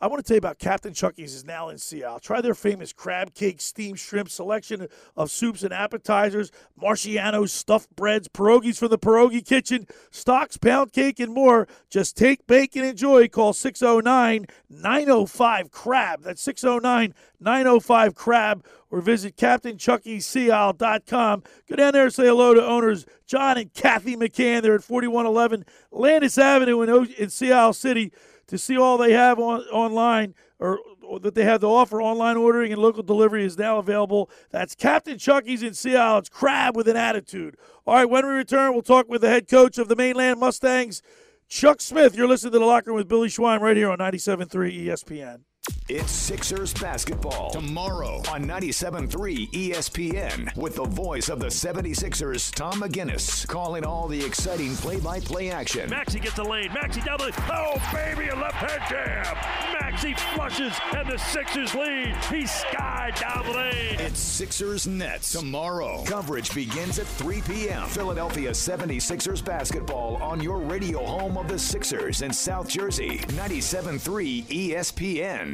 I 0.00 0.08
want 0.08 0.24
to 0.24 0.26
tell 0.26 0.34
you 0.34 0.38
about 0.38 0.58
Captain 0.58 0.92
Chucky's 0.92 1.34
is 1.34 1.44
now 1.44 1.68
in 1.68 1.78
Sea 1.78 2.04
Isle. 2.04 2.18
Try 2.18 2.40
their 2.40 2.54
famous 2.54 2.92
crab 2.92 3.34
cake, 3.34 3.60
steamed 3.60 3.98
shrimp 3.98 4.28
selection 4.28 4.88
of 5.16 5.30
soups 5.30 5.62
and 5.62 5.72
appetizers, 5.72 6.50
Marciano's 6.80 7.52
stuffed 7.52 7.94
breads, 7.96 8.28
pierogies 8.28 8.78
from 8.78 8.90
the 8.90 8.98
pierogi 8.98 9.44
kitchen, 9.44 9.86
stocks, 10.10 10.56
pound 10.56 10.92
cake, 10.92 11.20
and 11.20 11.32
more. 11.32 11.66
Just 11.88 12.16
take, 12.16 12.46
bake, 12.46 12.76
and 12.76 12.84
enjoy. 12.84 13.28
Call 13.28 13.52
609 13.52 14.46
905 14.68 15.70
Crab. 15.70 16.22
That's 16.22 16.42
609 16.42 17.14
905 17.40 18.14
Crab 18.14 18.64
or 18.90 19.00
visit 19.00 19.36
CaptainChuckySeaIsle.com. 19.36 21.42
Go 21.68 21.76
down 21.76 21.92
there 21.92 22.04
and 22.04 22.14
say 22.14 22.26
hello 22.26 22.54
to 22.54 22.64
owners 22.64 23.06
John 23.26 23.58
and 23.58 23.72
Kathy 23.72 24.16
McCann. 24.16 24.62
They're 24.62 24.76
at 24.76 24.84
4111 24.84 25.64
Landis 25.90 26.38
Avenue 26.38 26.82
in, 26.82 26.90
O- 26.90 27.06
in 27.18 27.30
Sea 27.30 27.52
Isle 27.52 27.72
City 27.72 28.12
to 28.46 28.58
see 28.58 28.76
all 28.76 28.98
they 28.98 29.12
have 29.12 29.38
on 29.38 29.60
online 29.72 30.34
or, 30.58 30.78
or 31.02 31.20
that 31.20 31.34
they 31.34 31.44
have 31.44 31.60
to 31.60 31.66
offer. 31.66 32.00
Online 32.00 32.36
ordering 32.36 32.72
and 32.72 32.80
local 32.80 33.02
delivery 33.02 33.44
is 33.44 33.58
now 33.58 33.78
available. 33.78 34.30
That's 34.50 34.74
Captain 34.74 35.18
Chucky's 35.18 35.62
in 35.62 35.74
Sea 35.74 35.96
Isle. 35.96 36.18
It's 36.18 36.28
crab 36.28 36.76
with 36.76 36.88
an 36.88 36.96
attitude. 36.96 37.56
All 37.86 37.94
right, 37.94 38.08
when 38.08 38.26
we 38.26 38.32
return, 38.32 38.72
we'll 38.72 38.82
talk 38.82 39.08
with 39.08 39.20
the 39.20 39.28
head 39.28 39.48
coach 39.48 39.78
of 39.78 39.88
the 39.88 39.96
Mainland 39.96 40.40
Mustangs, 40.40 41.02
Chuck 41.48 41.80
Smith. 41.80 42.16
You're 42.16 42.28
listening 42.28 42.52
to 42.52 42.58
the 42.58 42.64
locker 42.64 42.90
room 42.90 42.96
with 42.96 43.08
Billy 43.08 43.28
Schweim 43.28 43.60
right 43.60 43.76
here 43.76 43.90
on 43.90 43.98
97.3 43.98 44.86
ESPN. 44.86 45.40
It's 45.86 46.10
Sixers 46.10 46.72
basketball 46.72 47.50
tomorrow 47.50 48.16
on 48.30 48.46
97.3 48.46 49.50
ESPN 49.50 50.56
with 50.56 50.76
the 50.76 50.84
voice 50.84 51.28
of 51.28 51.40
the 51.40 51.48
76ers, 51.48 52.54
Tom 52.54 52.80
McGinnis, 52.80 53.46
calling 53.46 53.84
all 53.84 54.08
the 54.08 54.24
exciting 54.24 54.74
play-by-play 54.76 55.50
action. 55.50 55.90
Maxey 55.90 56.20
gets 56.20 56.36
the 56.36 56.42
lane. 56.42 56.72
Maxey 56.72 57.02
down 57.02 57.18
the 57.18 57.34
oh 57.52 57.76
baby, 57.92 58.30
a 58.30 58.34
left 58.34 58.54
hand 58.54 58.82
jam. 58.88 59.36
Maxey 59.78 60.14
flushes 60.34 60.72
and 60.96 61.06
the 61.06 61.18
Sixers 61.18 61.74
lead. 61.74 62.16
He 62.30 62.46
skied 62.46 63.14
down 63.16 63.44
the 63.44 63.52
lane. 63.52 64.00
It's 64.00 64.20
Sixers 64.20 64.86
Nets 64.86 65.32
tomorrow. 65.32 66.02
Coverage 66.06 66.54
begins 66.54 66.98
at 66.98 67.06
3 67.06 67.42
p.m. 67.42 67.86
Philadelphia 67.88 68.52
76ers 68.52 69.44
basketball 69.44 70.16
on 70.22 70.42
your 70.42 70.60
radio 70.60 71.04
home 71.04 71.36
of 71.36 71.46
the 71.46 71.58
Sixers 71.58 72.22
in 72.22 72.32
South 72.32 72.68
Jersey, 72.68 73.18
97.3 73.28 74.44
ESPN. 74.46 75.53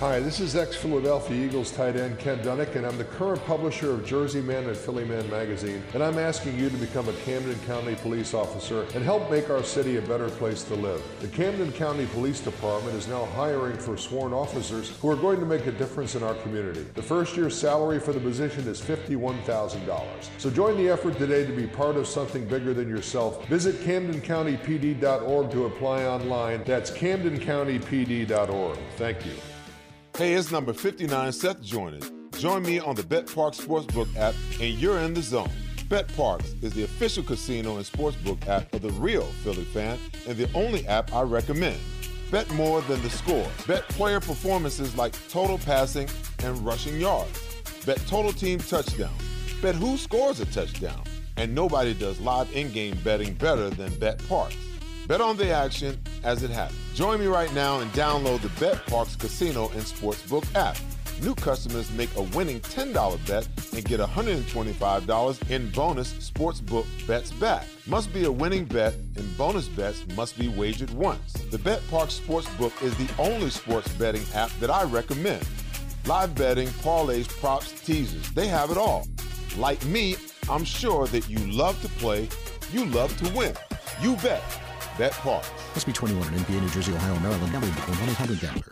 Hi, 0.00 0.20
this 0.20 0.40
is 0.40 0.54
ex 0.56 0.76
Philadelphia 0.76 1.46
Eagles 1.46 1.70
tight 1.70 1.96
end 1.96 2.18
Ken 2.18 2.38
Dunek, 2.40 2.76
and 2.76 2.84
I'm 2.84 2.98
the 2.98 3.04
current 3.04 3.42
publisher 3.46 3.92
of 3.92 4.04
Jersey 4.04 4.42
Man 4.42 4.66
and 4.66 4.76
Philly 4.76 5.06
Man 5.06 5.26
magazine. 5.30 5.82
And 5.94 6.02
I'm 6.02 6.18
asking 6.18 6.58
you 6.58 6.68
to 6.68 6.76
become 6.76 7.08
a 7.08 7.14
Camden 7.24 7.58
County 7.60 7.94
police 7.94 8.34
officer 8.34 8.82
and 8.94 9.02
help 9.02 9.30
make 9.30 9.48
our 9.48 9.62
city 9.62 9.96
a 9.96 10.02
better 10.02 10.28
place 10.28 10.64
to 10.64 10.74
live. 10.74 11.02
The 11.20 11.28
Camden 11.28 11.72
County 11.72 12.04
Police 12.12 12.40
Department 12.40 12.94
is 12.94 13.08
now 13.08 13.24
hiring 13.36 13.78
for 13.78 13.96
sworn 13.96 14.34
officers 14.34 14.90
who 15.00 15.08
are 15.08 15.16
going 15.16 15.40
to 15.40 15.46
make 15.46 15.66
a 15.66 15.72
difference 15.72 16.14
in 16.14 16.22
our 16.22 16.34
community. 16.34 16.84
The 16.92 17.02
first 17.02 17.34
year's 17.34 17.58
salary 17.58 17.98
for 17.98 18.12
the 18.12 18.20
position 18.20 18.68
is 18.68 18.82
$51,000. 18.82 20.28
So 20.36 20.50
join 20.50 20.76
the 20.76 20.90
effort 20.90 21.16
today 21.16 21.46
to 21.46 21.52
be 21.56 21.66
part 21.66 21.96
of 21.96 22.06
something 22.06 22.44
bigger 22.44 22.74
than 22.74 22.86
yourself. 22.86 23.48
Visit 23.48 23.76
CamdenCountyPD.org 23.76 25.50
to 25.52 25.64
apply 25.64 26.04
online. 26.04 26.64
That's 26.64 26.90
CamdenCountyPD.org. 26.90 28.78
Thank 28.98 29.24
you. 29.24 29.32
Hey, 30.16 30.32
it's 30.32 30.50
number 30.50 30.72
59, 30.72 31.30
Seth 31.30 31.60
Joyner. 31.60 31.98
Join 32.38 32.62
me 32.62 32.78
on 32.78 32.94
the 32.94 33.02
BetParx 33.02 33.60
Sportsbook 33.60 34.16
app, 34.16 34.34
and 34.58 34.72
you're 34.78 34.98
in 35.00 35.12
the 35.12 35.20
zone. 35.20 35.50
BetParx 35.88 36.64
is 36.64 36.72
the 36.72 36.84
official 36.84 37.22
casino 37.22 37.76
and 37.76 37.84
sportsbook 37.84 38.48
app 38.48 38.72
of 38.72 38.80
the 38.80 38.92
real 38.92 39.26
Philly 39.44 39.64
fan 39.64 39.98
and 40.26 40.38
the 40.38 40.50
only 40.54 40.86
app 40.86 41.12
I 41.12 41.20
recommend. 41.20 41.78
Bet 42.30 42.50
more 42.52 42.80
than 42.80 43.02
the 43.02 43.10
score. 43.10 43.46
Bet 43.66 43.86
player 43.90 44.18
performances 44.18 44.96
like 44.96 45.12
total 45.28 45.58
passing 45.58 46.08
and 46.42 46.64
rushing 46.64 46.98
yards. 46.98 47.38
Bet 47.84 47.98
total 48.06 48.32
team 48.32 48.58
touchdowns. 48.58 49.22
Bet 49.60 49.74
who 49.74 49.98
scores 49.98 50.40
a 50.40 50.46
touchdown. 50.46 51.02
And 51.36 51.54
nobody 51.54 51.92
does 51.92 52.18
live 52.20 52.50
in-game 52.56 52.96
betting 53.04 53.34
better 53.34 53.68
than 53.68 53.90
BetParx. 53.90 54.56
Bet 55.06 55.20
on 55.20 55.36
the 55.36 55.50
action 55.50 55.98
as 56.24 56.42
it 56.42 56.50
happens. 56.50 56.78
Join 56.94 57.20
me 57.20 57.26
right 57.26 57.52
now 57.54 57.78
and 57.78 57.90
download 57.92 58.40
the 58.42 58.48
BetParx 58.48 59.18
Casino 59.18 59.68
and 59.70 59.82
Sportsbook 59.82 60.44
app. 60.56 60.76
New 61.22 61.34
customers 61.34 61.90
make 61.92 62.14
a 62.16 62.22
winning 62.22 62.60
$10 62.60 63.26
bet 63.26 63.48
and 63.72 63.84
get 63.84 64.00
$125 64.00 65.50
in 65.50 65.70
bonus 65.70 66.12
sportsbook 66.30 66.84
bets 67.06 67.30
back. 67.32 67.66
Must 67.86 68.12
be 68.12 68.24
a 68.24 68.32
winning 68.32 68.64
bet 68.64 68.94
and 69.16 69.38
bonus 69.38 69.68
bets 69.68 70.04
must 70.14 70.38
be 70.38 70.48
wagered 70.48 70.90
once. 70.90 71.32
The 71.50 71.58
BetParx 71.58 72.20
Sportsbook 72.20 72.82
is 72.82 72.94
the 72.96 73.08
only 73.18 73.48
sports 73.48 73.88
betting 73.94 74.24
app 74.34 74.50
that 74.60 74.70
I 74.70 74.82
recommend. 74.84 75.46
Live 76.04 76.34
betting, 76.34 76.68
parlays, 76.68 77.28
props, 77.28 77.72
teasers, 77.80 78.30
they 78.32 78.48
have 78.48 78.70
it 78.70 78.76
all. 78.76 79.06
Like 79.56 79.82
me, 79.86 80.16
I'm 80.50 80.64
sure 80.64 81.06
that 81.06 81.30
you 81.30 81.38
love 81.50 81.80
to 81.82 81.88
play, 82.00 82.28
you 82.72 82.84
love 82.86 83.16
to 83.18 83.32
win. 83.34 83.54
You 84.02 84.16
bet. 84.16 84.42
BetParx. 84.96 85.50
Must 85.74 85.86
be 85.86 85.92
21 85.92 86.26
in 86.28 86.40
NBA, 86.40 86.60
New 86.62 86.68
Jersey, 86.70 86.92
Ohio, 86.92 87.18
Maryland. 87.20 87.52
Gambling 87.52 87.72
between 87.74 87.96
1 87.98 88.08
800 88.10 88.40
Gambler. 88.40 88.62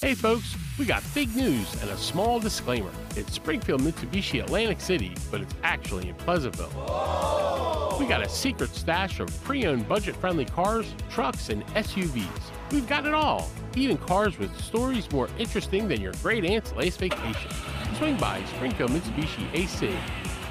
Hey 0.00 0.14
folks, 0.14 0.56
we 0.80 0.84
got 0.84 1.02
big 1.14 1.34
news 1.36 1.80
and 1.80 1.90
a 1.90 1.96
small 1.96 2.40
disclaimer. 2.40 2.90
It's 3.14 3.32
Springfield 3.32 3.82
Mitsubishi 3.82 4.42
Atlantic 4.42 4.80
City, 4.80 5.14
but 5.30 5.40
it's 5.40 5.54
actually 5.62 6.08
in 6.08 6.16
Pleasantville. 6.16 7.96
We 8.00 8.06
got 8.06 8.20
a 8.20 8.28
secret 8.28 8.70
stash 8.74 9.20
of 9.20 9.28
pre 9.44 9.64
owned 9.64 9.88
budget 9.88 10.16
friendly 10.16 10.44
cars, 10.44 10.92
trucks, 11.08 11.50
and 11.50 11.64
SUVs. 11.68 12.26
We've 12.72 12.88
got 12.88 13.06
it 13.06 13.14
all, 13.14 13.48
even 13.76 13.96
cars 13.96 14.38
with 14.38 14.56
stories 14.60 15.10
more 15.12 15.28
interesting 15.38 15.86
than 15.86 16.00
your 16.00 16.14
great 16.14 16.44
aunt's 16.44 16.72
last 16.72 16.98
vacation. 16.98 17.50
Swing 17.96 18.16
by 18.16 18.42
Springfield 18.56 18.90
Mitsubishi 18.90 19.52
AC. 19.54 19.94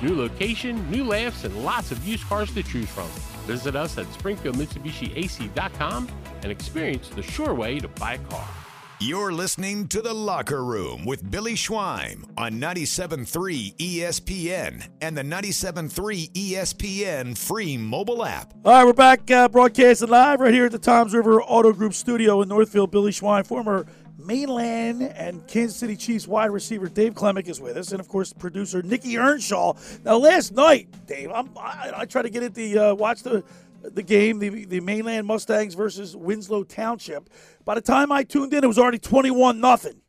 New 0.01 0.15
location, 0.15 0.89
new 0.89 1.03
laughs, 1.03 1.43
and 1.43 1.63
lots 1.63 1.91
of 1.91 2.07
used 2.07 2.23
cars 2.25 2.53
to 2.53 2.63
choose 2.63 2.89
from. 2.89 3.09
Visit 3.51 3.75
us 3.75 3.97
at 3.97 4.05
SpringfieldMitsubishiAC.com 4.05 6.07
and 6.41 6.49
experience 6.49 7.09
the 7.09 7.21
sure 7.21 7.53
way 7.53 7.79
to 7.79 7.89
buy 7.89 8.13
a 8.13 8.17
car. 8.17 8.47
You're 9.01 9.33
listening 9.33 9.89
to 9.89 10.01
The 10.01 10.13
Locker 10.13 10.63
Room 10.63 11.03
with 11.03 11.29
Billy 11.29 11.55
Schweim 11.55 12.23
on 12.37 12.61
97.3 12.61 13.75
ESPN 13.75 14.87
and 15.01 15.17
the 15.17 15.23
97.3 15.23 16.31
ESPN 16.31 17.37
free 17.37 17.75
mobile 17.75 18.23
app. 18.23 18.53
All 18.63 18.71
right, 18.71 18.85
we're 18.85 18.93
back 18.93 19.29
uh, 19.29 19.49
broadcasting 19.49 20.07
live 20.07 20.39
right 20.39 20.53
here 20.53 20.67
at 20.67 20.71
the 20.71 20.79
Toms 20.79 21.13
River 21.13 21.41
Auto 21.41 21.73
Group 21.73 21.93
studio 21.93 22.41
in 22.43 22.47
Northfield. 22.47 22.91
Billy 22.91 23.11
Schweim, 23.11 23.45
former 23.45 23.85
Mainland 24.25 25.01
and 25.01 25.45
Kansas 25.47 25.77
City 25.77 25.95
Chiefs 25.95 26.27
wide 26.27 26.51
receiver 26.51 26.87
Dave 26.87 27.15
Klemic 27.15 27.47
is 27.47 27.59
with 27.59 27.77
us, 27.77 27.91
and 27.91 27.99
of 27.99 28.07
course 28.07 28.33
producer 28.33 28.81
Nikki 28.81 29.17
Earnshaw. 29.17 29.73
Now, 30.03 30.17
last 30.17 30.53
night, 30.53 30.87
Dave, 31.07 31.31
I'm, 31.31 31.49
I, 31.57 31.91
I 31.97 32.05
tried 32.05 32.23
to 32.23 32.29
get 32.29 32.43
at 32.43 32.53
the 32.53 32.77
uh, 32.77 32.93
watch 32.95 33.23
the 33.23 33.43
the 33.83 34.03
game, 34.03 34.39
the 34.39 34.65
the 34.65 34.79
Mainland 34.79 35.25
Mustangs 35.27 35.73
versus 35.73 36.15
Winslow 36.15 36.63
Township. 36.63 37.29
By 37.65 37.75
the 37.75 37.81
time 37.81 38.11
I 38.11 38.23
tuned 38.23 38.53
in, 38.53 38.63
it 38.63 38.67
was 38.67 38.77
already 38.79 38.99
twenty-one 38.99 39.59
nothing. 39.59 40.01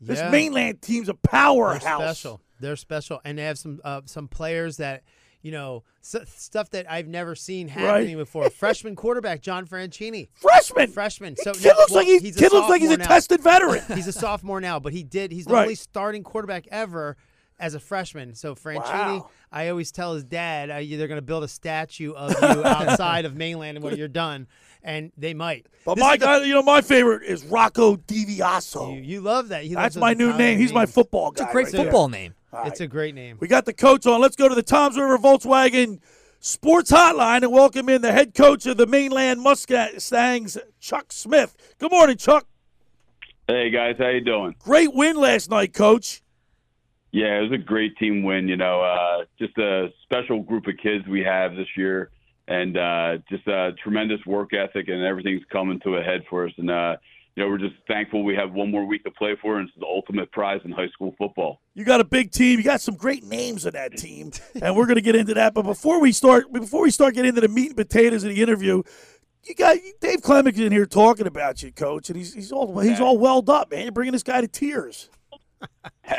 This 0.00 0.18
Yeah. 0.18 0.30
Mainland 0.30 0.82
team's 0.82 1.08
a 1.08 1.14
powerhouse. 1.14 1.82
They're 1.82 2.08
special. 2.08 2.40
They're 2.60 2.76
special, 2.76 3.20
and 3.24 3.38
they 3.38 3.44
have 3.44 3.58
some 3.58 3.80
uh, 3.84 4.00
some 4.06 4.28
players 4.28 4.78
that 4.78 5.02
you 5.44 5.52
know, 5.52 5.84
s- 6.02 6.16
stuff 6.34 6.70
that 6.70 6.90
I've 6.90 7.06
never 7.06 7.34
seen 7.36 7.68
happening 7.68 8.16
before. 8.16 8.50
Freshman 8.62 8.96
quarterback 8.96 9.40
John 9.42 9.66
Franchini. 9.66 10.28
Freshman. 10.34 10.90
Freshman. 10.90 11.36
So 11.36 11.52
Kid 11.52 11.66
now- 11.66 11.74
looks 11.76 11.92
like 11.92 12.06
well, 12.08 12.18
he- 12.18 12.28
a 12.30 12.32
kid 12.32 12.52
looks 12.52 12.68
like 12.70 12.80
he's 12.80 12.90
a 12.90 12.96
now. 12.96 13.06
tested 13.06 13.40
veteran. 13.42 13.82
he's 13.94 14.08
a 14.08 14.12
sophomore 14.12 14.60
now, 14.60 14.80
but 14.80 14.92
he 14.92 15.02
did. 15.04 15.30
He's 15.30 15.44
the 15.44 15.52
Right. 15.52 15.62
only 15.62 15.74
starting 15.76 16.24
quarterback 16.24 16.66
ever 16.72 17.16
as 17.60 17.74
a 17.74 17.80
freshman. 17.80 18.34
So 18.34 18.54
Franchini, 18.56 19.20
Wow. 19.20 19.30
I 19.52 19.68
always 19.68 19.92
tell 19.92 20.14
his 20.14 20.24
dad, 20.24 20.70
uh, 20.70 20.80
they're 20.96 21.06
going 21.06 21.18
to 21.18 21.22
build 21.22 21.44
a 21.44 21.48
statue 21.48 22.12
of 22.14 22.30
you 22.32 22.64
outside 22.64 23.24
of 23.26 23.36
mainland 23.36 23.80
when 23.82 23.96
you're 23.96 24.08
done, 24.08 24.48
and 24.82 25.12
they 25.16 25.34
might. 25.34 25.66
But 25.84 25.94
This 25.96 26.02
my 26.02 26.14
is 26.14 26.18
the- 26.20 26.24
guy, 26.26 26.42
you 26.44 26.54
know, 26.54 26.62
my 26.64 26.80
favorite 26.80 27.22
is 27.22 27.44
Rocco 27.44 27.94
DiViaso. 27.96 28.96
You, 28.96 29.02
you 29.02 29.20
love 29.20 29.48
that. 29.50 29.62
He 29.64 29.74
That's 29.74 29.94
my 29.94 30.14
new 30.14 30.30
Italian 30.30 30.38
name. 30.38 30.58
He's 30.58 30.72
my 30.72 30.86
football 30.86 31.30
guy. 31.30 31.44
It's 31.44 31.50
a 31.50 31.52
great 31.52 31.66
right 31.66 31.74
football 31.74 32.08
there. 32.08 32.30
It's 32.62 32.80
a 32.80 32.86
great 32.86 33.14
name. 33.14 33.36
We 33.40 33.48
got 33.48 33.64
the 33.64 33.72
coach 33.72 34.06
on. 34.06 34.20
Let's 34.20 34.36
go 34.36 34.48
to 34.48 34.54
the 34.54 34.62
Toms 34.62 34.96
River 34.96 35.18
Volkswagen 35.18 36.00
Sports 36.38 36.92
Hotline 36.92 37.42
and 37.42 37.52
welcome 37.52 37.88
in 37.88 38.00
the 38.00 38.12
head 38.12 38.34
coach 38.34 38.64
of 38.66 38.76
the 38.76 38.86
Mainland 38.86 39.40
Mustangs, 39.40 40.56
Chuck 40.78 41.12
Smith. 41.12 41.56
Good 41.78 41.90
morning, 41.90 42.16
Chuck. 42.16 42.46
Hey 43.48 43.70
guys, 43.70 43.96
how 43.98 44.08
you 44.08 44.20
doing? 44.20 44.54
Great 44.58 44.94
win 44.94 45.16
last 45.16 45.50
night, 45.50 45.74
Coach. 45.74 46.22
Yeah, 47.12 47.38
it 47.38 47.42
was 47.42 47.52
a 47.52 47.62
great 47.62 47.96
team 47.98 48.22
win. 48.22 48.48
You 48.48 48.56
know, 48.56 48.82
uh, 48.82 49.24
just 49.38 49.58
a 49.58 49.88
special 50.04 50.40
group 50.40 50.66
of 50.66 50.74
kids 50.82 51.06
we 51.08 51.20
have 51.20 51.56
this 51.56 51.68
year, 51.76 52.10
and 52.46 52.76
uh, 52.76 53.18
just 53.28 53.46
a 53.48 53.72
tremendous 53.82 54.24
work 54.26 54.54
ethic, 54.54 54.88
and 54.88 55.02
everything's 55.02 55.44
coming 55.50 55.80
to 55.80 55.96
a 55.96 56.02
head 56.02 56.22
for 56.30 56.46
us. 56.46 56.52
And 56.56 56.70
uh, 56.70 56.96
you 57.36 57.42
know, 57.42 57.48
we're 57.50 57.58
just 57.58 57.74
thankful 57.88 58.22
we 58.24 58.34
have 58.36 58.52
one 58.52 58.70
more 58.70 58.84
week 58.84 59.02
to 59.04 59.10
play 59.10 59.36
for, 59.42 59.58
and 59.58 59.68
it's 59.68 59.76
the 59.78 59.86
ultimate 59.86 60.30
prize 60.32 60.60
in 60.64 60.70
high 60.70 60.88
school 60.88 61.14
football. 61.18 61.60
You 61.74 61.84
got 61.84 62.00
a 62.00 62.04
big 62.04 62.30
team. 62.30 62.58
You 62.58 62.64
got 62.64 62.80
some 62.80 62.94
great 62.96 63.24
names 63.24 63.66
in 63.66 63.72
that 63.74 63.96
team, 63.96 64.30
and 64.62 64.76
we're 64.76 64.86
going 64.86 64.96
to 64.96 65.02
get 65.02 65.16
into 65.16 65.34
that. 65.34 65.52
But 65.54 65.62
before 65.62 66.00
we 66.00 66.12
start, 66.12 66.52
before 66.52 66.82
we 66.82 66.90
start 66.90 67.14
getting 67.14 67.30
into 67.30 67.40
the 67.40 67.48
meat 67.48 67.68
and 67.68 67.76
potatoes 67.76 68.22
of 68.22 68.30
the 68.30 68.40
interview, 68.40 68.82
you 69.42 69.54
got 69.56 69.76
Dave 70.00 70.22
Klemic 70.22 70.56
in 70.58 70.70
here 70.70 70.86
talking 70.86 71.26
about 71.26 71.62
you, 71.62 71.72
Coach, 71.72 72.08
and 72.08 72.16
he's 72.16 72.32
he's 72.34 72.52
all 72.52 72.78
he's 72.78 73.00
all 73.00 73.18
welled 73.18 73.50
up, 73.50 73.70
man. 73.70 73.82
You're 73.82 73.92
bringing 73.92 74.12
this 74.12 74.22
guy 74.22 74.40
to 74.40 74.48
tears. 74.48 75.10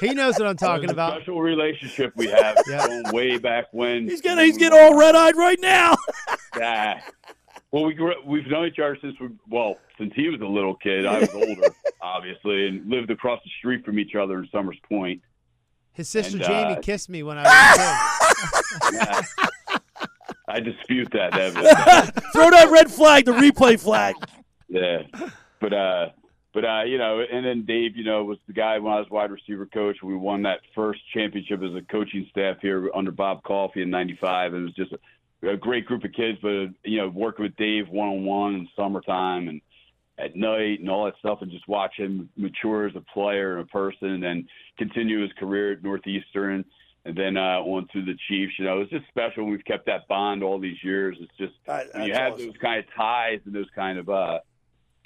He 0.00 0.14
knows 0.14 0.38
what 0.38 0.46
I'm 0.46 0.56
talking 0.56 0.90
about. 0.90 1.14
Special 1.16 1.40
relationship 1.40 2.12
we 2.14 2.28
have 2.28 2.56
Yeah. 2.68 2.86
going 2.86 3.02
way 3.12 3.36
back 3.38 3.64
when. 3.72 4.08
He's 4.08 4.20
getting 4.20 4.44
he's 4.44 4.56
getting 4.56 4.78
all 4.78 4.96
red 4.96 5.16
eyed 5.16 5.34
right 5.36 5.58
now. 5.60 5.96
Yeah. 6.56 7.00
Well, 7.72 7.84
we 7.84 7.94
grew, 7.94 8.14
we've 8.24 8.46
known 8.46 8.66
each 8.66 8.78
other 8.78 8.96
since 9.00 9.18
we 9.20 9.28
well 9.50 9.76
since 9.98 10.12
he 10.14 10.28
was 10.28 10.40
a 10.40 10.46
little 10.46 10.74
kid. 10.76 11.04
I 11.06 11.20
was 11.20 11.34
older, 11.34 11.74
obviously, 12.00 12.68
and 12.68 12.88
lived 12.88 13.10
across 13.10 13.40
the 13.44 13.50
street 13.58 13.84
from 13.84 13.98
each 13.98 14.14
other 14.14 14.38
in 14.38 14.48
Somers 14.50 14.78
Point. 14.88 15.20
His 15.92 16.08
sister 16.08 16.36
And, 16.36 16.46
Jamie 16.46 16.74
uh, 16.74 16.80
kissed 16.80 17.10
me 17.10 17.22
when 17.24 17.38
I 17.38 17.42
was 17.42 17.52
a 17.52 18.92
kid. 18.92 18.92
Yeah. 18.92 19.20
I 20.48 20.60
dispute 20.60 21.08
that. 21.12 21.36
Evan. 21.36 21.62
Throw 22.32 22.50
that 22.50 22.68
red 22.70 22.90
flag, 22.90 23.24
the 23.26 23.32
replay 23.32 23.78
flag. 23.78 24.14
yeah, 24.68 25.02
but 25.60 25.72
uh, 25.72 26.06
but 26.54 26.64
uh, 26.64 26.82
you 26.84 26.96
know, 26.96 27.20
and 27.30 27.44
then 27.44 27.64
Dave, 27.66 27.96
you 27.96 28.04
know, 28.04 28.24
was 28.24 28.38
the 28.46 28.52
guy 28.52 28.78
when 28.78 28.92
I 28.92 28.98
was 28.98 29.10
wide 29.10 29.30
receiver 29.30 29.66
coach. 29.66 29.96
We 30.02 30.16
won 30.16 30.42
that 30.42 30.60
first 30.74 31.00
championship 31.12 31.62
as 31.62 31.74
a 31.74 31.82
coaching 31.90 32.26
staff 32.30 32.56
here 32.62 32.90
under 32.94 33.10
Bob 33.10 33.42
Coffey 33.42 33.82
in 33.82 33.90
'95. 33.90 34.54
It 34.54 34.60
was 34.60 34.74
just 34.74 34.92
a, 35.42 35.48
a 35.50 35.56
great 35.56 35.84
group 35.84 36.04
of 36.04 36.12
kids, 36.12 36.38
but 36.40 36.68
you 36.84 36.98
know, 36.98 37.08
working 37.08 37.44
with 37.44 37.56
Dave 37.56 37.88
one 37.88 38.08
on 38.08 38.24
one 38.24 38.54
in 38.54 38.68
summertime 38.74 39.48
and 39.48 39.60
at 40.18 40.36
night 40.36 40.80
and 40.80 40.90
all 40.90 41.04
that 41.04 41.14
stuff, 41.18 41.38
and 41.42 41.50
just 41.50 41.68
watch 41.68 41.94
him 41.96 42.28
mature 42.36 42.86
as 42.86 42.96
a 42.96 43.04
player 43.12 43.56
and 43.56 43.62
a 43.62 43.70
person, 43.70 44.08
and 44.08 44.22
then 44.22 44.46
continue 44.76 45.22
his 45.22 45.32
career 45.38 45.72
at 45.72 45.82
Northeastern. 45.82 46.64
And 47.04 47.16
then 47.16 47.36
uh, 47.36 47.60
on 47.60 47.86
to 47.92 48.04
the 48.04 48.14
Chiefs, 48.28 48.52
you 48.58 48.64
know, 48.64 48.80
it's 48.80 48.90
just 48.90 49.06
special. 49.08 49.44
We've 49.44 49.64
kept 49.64 49.86
that 49.86 50.06
bond 50.08 50.42
all 50.42 50.58
these 50.58 50.76
years. 50.82 51.16
It's 51.20 51.32
just 51.38 51.54
when 51.94 52.06
you 52.06 52.12
have 52.12 52.34
awesome. 52.34 52.46
those 52.46 52.56
kind 52.60 52.80
of 52.80 52.84
ties 52.94 53.40
and 53.46 53.54
those 53.54 53.70
kind 53.74 53.98
of 53.98 54.08
uh, 54.10 54.40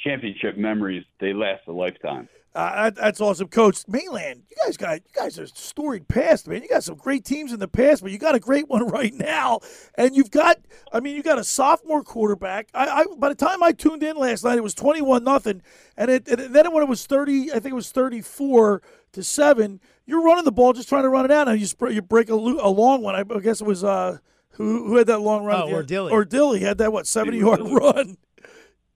championship 0.01 0.57
memories, 0.57 1.05
they 1.21 1.33
last 1.33 1.63
a 1.69 1.73
lifetime. 1.73 2.29
Uh, 2.55 2.85
that, 2.85 2.97
that's 2.97 3.21
awesome, 3.21 3.49
Coach. 3.49 3.83
Mainland, 3.89 4.43
you 4.51 4.57
guys 4.65 4.77
got 4.77 4.97
you 4.97 5.11
guys 5.15 5.39
are 5.39 5.47
storied 5.47 6.07
past, 6.07 6.47
man. 6.47 6.63
You 6.63 6.69
got 6.69 6.85
some 6.85 6.97
great 6.97 7.25
teams 7.25 7.51
in 7.53 7.59
the 7.61 7.69
past, 7.69 8.03
but 8.03 8.13
you 8.13 8.19
got 8.19 8.35
a 8.35 8.41
great 8.41 8.69
one 8.69 8.87
right 8.89 9.15
now, 9.15 9.61
and 9.95 10.15
you've 10.15 10.31
got. 10.31 10.59
I 10.93 11.01
mean, 11.01 11.17
you 11.17 11.23
got 11.23 11.39
a 11.39 11.45
sophomore 11.45 12.03
quarterback. 12.03 12.69
I, 12.75 12.87
I 12.87 13.05
by 13.17 13.31
the 13.31 13.35
time 13.35 13.63
I 13.63 13.73
tuned 13.73 14.03
in 14.03 14.17
last 14.17 14.45
night, 14.45 14.59
it 14.59 14.63
was 14.63 14.75
twenty-one 14.75 15.25
nothing, 15.25 15.63
and 15.97 16.11
it 16.11 16.29
and 16.29 16.55
then 16.55 16.73
when 16.73 16.83
it 16.83 16.89
was 16.91 17.07
thirty, 17.07 17.51
I 17.51 17.55
think 17.55 17.73
it 17.73 17.75
was 17.75 17.91
thirty-four 17.91 18.83
to 19.13 19.23
seven. 19.23 19.81
You're 20.05 20.23
running 20.23 20.45
the 20.45 20.53
ball, 20.53 20.75
just 20.75 20.89
trying 20.91 21.05
to 21.05 21.09
run 21.09 21.25
it 21.25 21.31
out, 21.31 21.49
and 21.49 21.59
you 21.59 21.65
sp- 21.65 21.89
you 21.93 22.03
break 22.03 22.29
a, 22.29 22.35
lo- 22.35 22.59
a 22.61 22.69
long 22.69 23.03
one. 23.03 23.15
I 23.15 23.23
guess 23.41 23.63
it 23.63 23.67
was 23.67 23.83
uh 23.83 24.19
who 24.51 24.87
who 24.89 24.97
had 24.97 25.07
that 25.07 25.21
long 25.21 25.45
run? 25.45 25.57
Oh, 25.57 25.79
at 25.79 25.89
the 25.89 25.97
end? 25.97 26.11
Ordilly. 26.11 26.11
Ordilly 26.11 26.61
had 26.61 26.79
that 26.79 26.93
what 26.93 27.07
seventy-yard 27.07 27.61
run. 27.65 28.19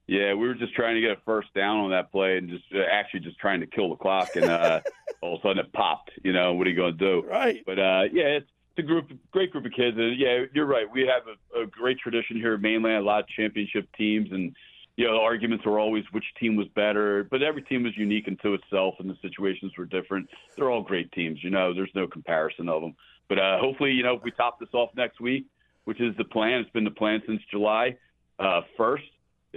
Yeah, 0.07 0.33
we 0.35 0.47
were 0.47 0.53
just 0.53 0.73
trying 0.73 0.95
to 0.95 1.01
get 1.01 1.11
a 1.11 1.21
first 1.25 1.53
down 1.53 1.79
on 1.79 1.91
that 1.91 2.11
play 2.11 2.37
and 2.37 2.49
just 2.49 2.63
uh, 2.73 2.79
actually 2.89 3.19
just 3.19 3.37
trying 3.39 3.59
to 3.59 3.67
kill 3.67 3.89
the 3.89 3.97
clock, 3.97 4.35
and 4.35 4.45
uh, 4.45 4.79
all 5.21 5.35
of 5.35 5.41
a 5.41 5.41
sudden 5.41 5.59
it 5.59 5.73
popped. 5.73 6.11
You 6.23 6.31
know, 6.31 6.53
what 6.53 6.65
are 6.65 6.69
you 6.69 6.75
going 6.77 6.97
to 6.97 7.05
do? 7.05 7.27
Right. 7.27 7.61
But 7.65 7.77
uh, 7.77 8.03
yeah, 8.13 8.39
it's, 8.39 8.49
it's 8.71 8.79
a 8.79 8.87
group, 8.87 9.11
great 9.31 9.51
group 9.51 9.65
of 9.65 9.73
kids, 9.73 9.97
and 9.97 10.17
yeah, 10.17 10.45
you're 10.53 10.65
right. 10.65 10.89
We 10.89 11.01
have 11.01 11.23
a, 11.27 11.63
a 11.63 11.67
great 11.67 11.99
tradition 11.99 12.37
here 12.37 12.53
at 12.53 12.61
Mainland, 12.61 12.97
a 12.97 13.01
lot 13.01 13.21
of 13.21 13.27
championship 13.27 13.89
teams, 13.97 14.31
and 14.31 14.55
you 14.95 15.05
know, 15.05 15.13
the 15.13 15.19
arguments 15.19 15.65
were 15.65 15.77
always 15.77 16.03
which 16.11 16.25
team 16.39 16.55
was 16.55 16.67
better, 16.69 17.27
but 17.29 17.43
every 17.43 17.61
team 17.61 17.83
was 17.83 17.95
unique 17.95 18.27
unto 18.27 18.53
itself, 18.53 18.95
and 18.99 19.09
the 19.09 19.17
situations 19.21 19.73
were 19.77 19.85
different. 19.85 20.27
They're 20.55 20.71
all 20.71 20.81
great 20.81 21.11
teams. 21.11 21.43
You 21.43 21.51
know, 21.51 21.73
there's 21.73 21.91
no 21.93 22.07
comparison 22.07 22.67
of 22.67 22.81
them. 22.81 22.95
But 23.29 23.39
uh, 23.39 23.59
hopefully, 23.59 23.91
you 23.91 24.03
know, 24.03 24.15
if 24.15 24.23
we 24.23 24.31
top 24.31 24.59
this 24.59 24.69
off 24.73 24.89
next 24.95 25.19
week, 25.19 25.45
which 25.83 26.01
is 26.01 26.15
the 26.17 26.23
plan, 26.23 26.61
it's 26.61 26.69
been 26.71 26.83
the 26.83 26.91
plan 26.91 27.21
since 27.27 27.41
July 27.51 27.95
uh, 28.39 28.61
first, 28.75 29.03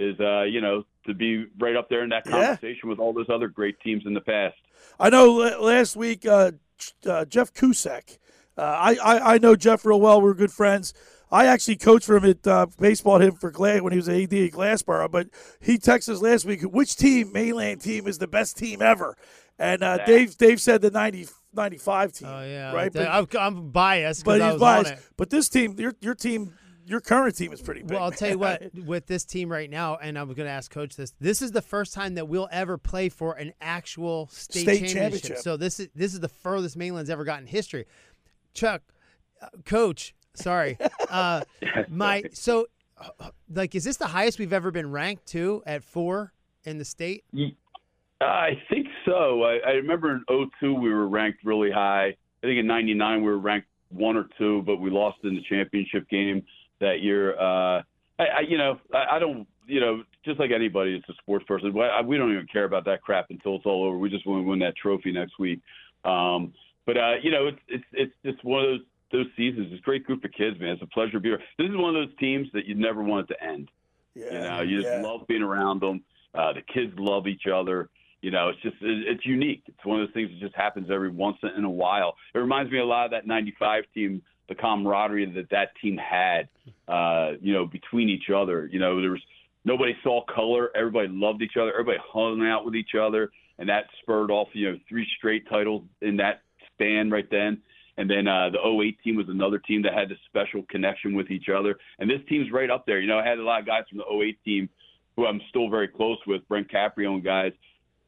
is 0.01 0.19
uh, 0.19 0.43
you 0.43 0.61
know 0.61 0.83
to 1.05 1.13
be 1.13 1.45
right 1.59 1.75
up 1.75 1.89
there 1.89 2.03
in 2.03 2.09
that 2.09 2.23
Yeah. 2.25 2.31
conversation 2.55 2.89
with 2.89 2.99
all 2.99 3.13
those 3.13 3.29
other 3.29 3.47
great 3.47 3.79
teams 3.81 4.03
in 4.05 4.13
the 4.13 4.21
past. 4.21 4.55
I 4.99 5.09
know 5.09 5.33
last 5.61 5.95
week, 5.95 6.25
uh, 6.25 6.51
uh, 7.05 7.25
Jeff 7.25 7.53
Cusack. 7.53 8.19
Uh, 8.57 8.61
I, 8.61 8.95
I 9.03 9.33
I 9.33 9.37
know 9.37 9.55
Jeff 9.55 9.85
real 9.85 9.99
well. 10.01 10.21
We're 10.21 10.33
good 10.33 10.51
friends. 10.51 10.93
I 11.31 11.45
actually 11.45 11.77
coached 11.77 12.05
for 12.07 12.17
him 12.17 12.25
at 12.25 12.45
uh, 12.45 12.65
baseball 12.77 13.15
at 13.15 13.21
him 13.21 13.35
for 13.35 13.51
Glass 13.51 13.81
when 13.81 13.93
he 13.93 13.97
was 13.97 14.09
an 14.09 14.15
AD 14.15 14.33
at 14.33 14.51
Glassboro. 14.51 15.09
But 15.09 15.29
he 15.61 15.77
texted 15.77 16.09
us 16.09 16.21
last 16.21 16.43
week, 16.43 16.61
which 16.63 16.97
team, 16.97 17.31
mainland 17.31 17.79
team, 17.81 18.05
is 18.05 18.17
the 18.17 18.27
best 18.27 18.57
team 18.57 18.81
ever? 18.81 19.15
And 19.57 19.81
uh, 19.81 20.03
Dave 20.05 20.37
Dave 20.37 20.59
said 20.59 20.81
the 20.81 20.91
90, 20.91 21.27
95 21.53 22.11
team. 22.13 22.27
Oh 22.29 22.43
yeah, 22.43 22.73
right. 22.73 22.93
I'm, 22.97 23.27
I'm 23.39 23.69
biased 23.69 24.25
but 24.25 24.33
because 24.39 24.41
I 24.41 24.45
he's 24.47 24.53
was 24.53 24.59
biased. 24.61 24.91
on 24.91 24.97
it. 24.97 25.03
But 25.17 25.29
this 25.29 25.47
team, 25.49 25.75
your 25.79 25.93
your 26.01 26.15
team, 26.15 26.53
your 26.91 27.01
current 27.01 27.35
team 27.35 27.53
is 27.53 27.61
pretty 27.61 27.81
big. 27.81 27.91
Well, 27.91 28.03
I'll 28.03 28.11
tell 28.11 28.29
you 28.29 28.37
what, 28.37 28.75
with 28.85 29.07
this 29.07 29.23
team 29.23 29.49
right 29.49 29.69
now, 29.69 29.95
and 29.95 30.19
I'm 30.19 30.27
going 30.27 30.45
to 30.45 30.49
ask 30.49 30.69
Coach 30.69 30.95
this. 30.95 31.13
This 31.19 31.41
is 31.41 31.51
the 31.51 31.61
first 31.61 31.93
time 31.93 32.15
that 32.15 32.27
we'll 32.27 32.49
ever 32.51 32.77
play 32.77 33.09
for 33.09 33.33
an 33.33 33.53
actual 33.61 34.27
state, 34.27 34.63
State 34.63 34.65
championship. 34.65 35.01
championship. 35.01 35.37
So 35.37 35.57
this 35.57 35.79
is 35.79 35.87
this 35.95 36.13
is 36.13 36.19
the 36.19 36.29
furthest 36.29 36.75
Mainland's 36.75 37.09
ever 37.09 37.23
gotten 37.23 37.43
in 37.43 37.47
history. 37.47 37.85
Chuck, 38.53 38.81
uh, 39.41 39.47
Coach, 39.65 40.13
sorry, 40.33 40.77
uh, 41.09 41.43
my 41.87 42.23
so 42.33 42.67
uh, 42.97 43.29
like, 43.53 43.73
is 43.73 43.83
this 43.83 43.97
the 43.97 44.07
highest 44.07 44.37
we've 44.37 44.53
ever 44.53 44.71
been 44.71 44.91
ranked 44.91 45.25
to 45.27 45.63
at 45.65 45.83
four 45.83 46.33
in 46.65 46.77
the 46.77 46.85
state? 46.85 47.23
I 48.19 48.61
think 48.69 48.87
so. 49.05 49.43
I, 49.43 49.59
I 49.65 49.71
remember 49.71 50.11
in 50.11 50.23
02 50.59 50.73
we 50.73 50.93
were 50.93 51.07
ranked 51.07 51.39
really 51.43 51.71
high. 51.71 52.07
I 52.43 52.47
think 52.47 52.59
in 52.59 52.67
99 52.67 53.21
we 53.21 53.27
were 53.27 53.39
ranked 53.39 53.67
one 53.89 54.15
or 54.15 54.27
two, 54.37 54.61
but 54.65 54.77
we 54.77 54.89
lost 54.89 55.17
in 55.23 55.35
the 55.35 55.41
championship 55.49 56.07
game 56.09 56.43
that 56.81 57.01
year. 57.01 57.39
Uh, 57.39 57.81
I, 58.19 58.25
I, 58.37 58.39
you 58.47 58.57
know, 58.57 58.79
I, 58.93 59.15
I 59.15 59.19
don't, 59.19 59.47
you 59.65 59.79
know, 59.79 60.03
just 60.25 60.39
like 60.39 60.51
anybody, 60.51 60.95
it's 60.95 61.09
a 61.09 61.13
sports 61.21 61.45
person. 61.47 61.73
we 61.73 62.17
don't 62.17 62.31
even 62.31 62.47
care 62.51 62.65
about 62.65 62.85
that 62.85 63.01
crap 63.01 63.27
until 63.29 63.55
it's 63.55 63.65
all 63.65 63.85
over. 63.85 63.97
We 63.97 64.09
just 64.09 64.27
want 64.27 64.43
to 64.43 64.47
win 64.47 64.59
that 64.59 64.75
trophy 64.75 65.11
next 65.11 65.39
week. 65.39 65.61
Um, 66.03 66.53
but 66.85 66.97
uh, 66.97 67.13
you 67.21 67.31
know, 67.31 67.47
it's 67.47 67.59
it's 67.67 67.83
it's 67.93 68.13
just 68.25 68.43
one 68.43 68.63
of 68.63 68.69
those 68.69 68.81
those 69.11 69.27
seasons. 69.37 69.67
It's 69.71 69.81
a 69.81 69.83
great 69.83 70.03
group 70.03 70.23
of 70.23 70.31
kids, 70.31 70.59
man. 70.59 70.69
It's 70.69 70.81
a 70.81 70.87
pleasure 70.87 71.13
to 71.13 71.19
be 71.19 71.29
here. 71.29 71.41
This 71.57 71.69
is 71.69 71.75
one 71.75 71.95
of 71.95 72.07
those 72.07 72.17
teams 72.17 72.47
that 72.53 72.65
you 72.65 72.75
never 72.75 73.03
want 73.03 73.29
it 73.29 73.33
to 73.33 73.43
end. 73.43 73.69
Yeah, 74.15 74.25
you 74.25 74.39
know, 74.39 74.61
you 74.61 74.81
just 74.81 75.03
love 75.03 75.27
being 75.27 75.43
around 75.43 75.81
them. 75.81 76.03
Uh, 76.33 76.53
the 76.53 76.61
kids 76.61 76.93
love 76.97 77.27
each 77.27 77.43
other. 77.53 77.89
You 78.21 78.31
know, 78.31 78.49
it's 78.49 78.61
just 78.61 78.75
it, 78.81 79.07
it's 79.07 79.25
unique. 79.25 79.63
It's 79.67 79.85
one 79.85 80.01
of 80.01 80.07
those 80.07 80.13
things 80.13 80.29
that 80.29 80.39
just 80.39 80.55
happens 80.55 80.89
every 80.91 81.09
once 81.09 81.37
in 81.57 81.63
a 81.63 81.69
while. 81.69 82.15
It 82.33 82.39
reminds 82.39 82.71
me 82.71 82.79
a 82.79 82.85
lot 82.85 83.05
of 83.05 83.11
that 83.11 83.27
'95 83.27 83.83
team, 83.93 84.21
the 84.51 84.61
camaraderie 84.61 85.31
that 85.33 85.49
that 85.49 85.69
team 85.81 85.97
had. 85.97 86.49
Uh, 86.87 87.31
you 87.41 87.53
know, 87.53 87.65
between 87.65 88.09
each 88.09 88.29
other. 88.35 88.67
You 88.71 88.79
know, 88.79 88.99
there 88.99 89.11
was 89.11 89.21
nobody 89.63 89.93
saw 90.03 90.25
color. 90.25 90.69
Everybody 90.75 91.07
loved 91.09 91.41
each 91.41 91.55
other. 91.59 91.71
Everybody 91.71 91.99
hung 92.05 92.45
out 92.45 92.65
with 92.65 92.75
each 92.75 92.95
other, 92.99 93.31
and 93.57 93.69
that 93.69 93.85
spurred 94.01 94.29
off 94.29 94.49
you 94.53 94.71
know 94.71 94.77
three 94.89 95.07
straight 95.17 95.47
titles 95.49 95.83
in 96.01 96.17
that 96.17 96.41
span 96.73 97.09
right 97.09 97.29
then. 97.31 97.61
And 97.97 98.09
then 98.09 98.27
uh, 98.27 98.49
the 98.49 98.59
08 98.59 98.97
team 99.03 99.15
was 99.17 99.27
another 99.29 99.59
team 99.59 99.83
that 99.83 99.93
had 99.93 100.09
this 100.09 100.17
special 100.27 100.63
connection 100.69 101.13
with 101.13 101.29
each 101.29 101.47
other. 101.49 101.77
And 101.99 102.09
this 102.09 102.21
team's 102.27 102.51
right 102.51 102.69
up 102.69 102.85
there. 102.85 102.99
You 102.99 103.07
know, 103.07 103.19
I 103.19 103.27
had 103.27 103.37
a 103.37 103.43
lot 103.43 103.59
of 103.59 103.67
guys 103.67 103.83
from 103.89 103.99
the 103.99 104.05
08 104.05 104.37
team 104.43 104.69
who 105.15 105.27
I'm 105.27 105.41
still 105.49 105.69
very 105.69 105.89
close 105.89 106.17
with, 106.25 106.47
Brent 106.47 106.71
Caprio 106.71 107.13
and 107.13 107.23
guys, 107.23 107.51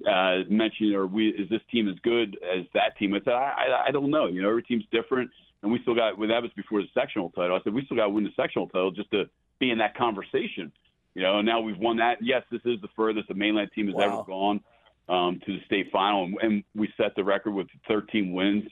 uh, 0.09 0.49
mentioning, 0.49 0.95
are 0.95 1.05
we, 1.05 1.27
is 1.29 1.49
this 1.49 1.61
team 1.69 1.89
as 1.89 1.95
good 2.01 2.37
as 2.43 2.65
that 2.73 2.97
team? 2.97 3.13
I 3.13 3.19
said, 3.25 3.33
I, 3.33 3.51
I, 3.51 3.85
I 3.87 3.91
don't 3.91 4.09
know. 4.09 4.27
You 4.27 4.41
know, 4.41 4.49
every 4.49 4.63
team's 4.63 4.85
different. 4.89 5.29
And 5.63 5.71
we 5.71 5.79
still 5.81 5.95
got. 5.95 6.17
Well, 6.17 6.29
that 6.29 6.41
was 6.43 6.51
before 6.55 6.81
the 6.81 6.87
sectional 6.93 7.31
title. 7.31 7.55
I 7.55 7.63
said 7.63 7.73
we 7.73 7.83
still 7.85 7.97
got 7.97 8.05
to 8.05 8.09
win 8.11 8.23
the 8.25 8.31
sectional 8.35 8.67
title 8.67 8.91
just 8.91 9.09
to 9.11 9.25
be 9.59 9.71
in 9.71 9.79
that 9.79 9.95
conversation. 9.97 10.71
You 11.15 11.21
know, 11.23 11.39
and 11.39 11.45
now 11.47 11.61
we've 11.61 11.77
won 11.77 11.97
that. 11.97 12.17
Yes, 12.21 12.43
this 12.51 12.61
is 12.65 12.81
the 12.81 12.89
furthest 12.95 13.29
a 13.29 13.33
mainland 13.33 13.69
team 13.73 13.87
has 13.87 13.95
Wow. 13.95 14.03
ever 14.03 14.23
gone 14.23 14.61
um, 15.09 15.39
to 15.45 15.53
the 15.57 15.63
state 15.65 15.89
final, 15.91 16.25
and, 16.25 16.37
and 16.41 16.63
we 16.75 16.91
set 16.97 17.15
the 17.15 17.23
record 17.23 17.51
with 17.51 17.67
13 17.87 18.33
wins 18.33 18.63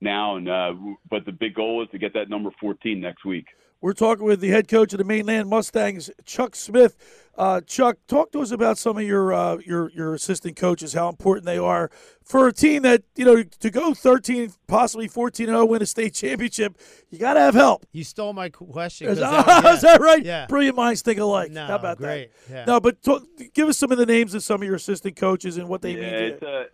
now. 0.00 0.36
And 0.36 0.48
uh, 0.48 0.74
but 1.10 1.24
the 1.26 1.32
big 1.32 1.54
goal 1.54 1.82
is 1.82 1.88
to 1.90 1.98
get 1.98 2.14
that 2.14 2.28
number 2.30 2.50
14 2.60 3.00
next 3.00 3.24
week. 3.24 3.46
We're 3.80 3.92
talking 3.92 4.24
with 4.24 4.40
the 4.40 4.48
head 4.48 4.66
coach 4.66 4.92
of 4.92 4.98
the 4.98 5.04
Mainland 5.04 5.48
Mustangs, 5.48 6.10
Chuck 6.24 6.56
Smith. 6.56 6.96
Uh, 7.36 7.60
Chuck, 7.60 7.98
talk 8.08 8.32
to 8.32 8.40
us 8.40 8.50
about 8.50 8.76
some 8.76 8.96
of 8.96 9.04
your 9.04 9.32
uh, 9.32 9.58
your 9.64 9.92
your 9.92 10.14
assistant 10.14 10.56
coaches, 10.56 10.94
how 10.94 11.08
important 11.08 11.46
they 11.46 11.58
are 11.58 11.88
for 12.24 12.48
a 12.48 12.52
team 12.52 12.82
that 12.82 13.04
you 13.14 13.24
know 13.24 13.44
to 13.44 13.70
go 13.70 13.94
13, 13.94 14.50
possibly 14.66 15.06
14 15.06 15.46
0, 15.46 15.64
win 15.64 15.80
a 15.80 15.86
state 15.86 16.14
championship. 16.14 16.76
You 17.10 17.20
got 17.20 17.34
to 17.34 17.40
have 17.40 17.54
help. 17.54 17.86
You 17.92 18.02
stole 18.02 18.32
my 18.32 18.48
question. 18.48 19.08
Is 19.10 19.20
'cause 19.20 19.30
that, 19.30 19.46
that- 19.46 19.64
yeah. 19.64 19.72
is 19.74 19.80
that 19.82 20.00
right? 20.00 20.24
Yeah. 20.24 20.46
Brilliant 20.46 20.74
minds 20.74 21.02
think 21.02 21.20
alike. 21.20 21.52
No, 21.52 21.66
how 21.66 21.76
about 21.76 21.98
great. 21.98 22.32
that? 22.48 22.52
Yeah. 22.52 22.64
No, 22.64 22.80
but 22.80 23.00
talk, 23.00 23.22
give 23.54 23.68
us 23.68 23.78
some 23.78 23.92
of 23.92 23.98
the 23.98 24.06
names 24.06 24.34
of 24.34 24.42
some 24.42 24.60
of 24.60 24.66
your 24.66 24.74
assistant 24.76 25.14
coaches 25.14 25.56
and 25.56 25.68
what 25.68 25.82
they 25.82 25.92
yeah, 25.92 26.00
mean. 26.00 26.10
To 26.10 26.26
it's 26.26 26.42
a, 26.42 26.64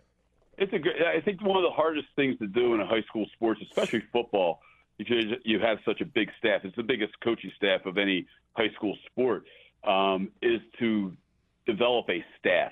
it's 0.57 0.73
a 0.73 0.79
great. 0.79 0.95
I 1.03 1.21
think 1.21 1.43
one 1.43 1.57
of 1.57 1.63
the 1.63 1.75
hardest 1.75 2.07
things 2.15 2.39
to 2.39 2.47
do 2.47 2.73
in 2.73 2.79
a 2.79 2.87
high 2.87 3.03
school 3.03 3.27
sports, 3.35 3.61
especially 3.61 4.01
football, 4.11 4.61
because 4.97 5.25
you 5.43 5.59
have 5.59 5.77
such 5.85 6.01
a 6.01 6.05
big 6.05 6.29
staff. 6.37 6.61
It's 6.63 6.75
the 6.75 6.83
biggest 6.83 7.13
coaching 7.23 7.51
staff 7.55 7.85
of 7.85 7.97
any 7.97 8.25
high 8.53 8.69
school 8.75 8.97
sport. 9.11 9.43
Um, 9.83 10.31
is 10.41 10.61
to 10.79 11.13
develop 11.67 12.09
a 12.09 12.23
staff. 12.39 12.71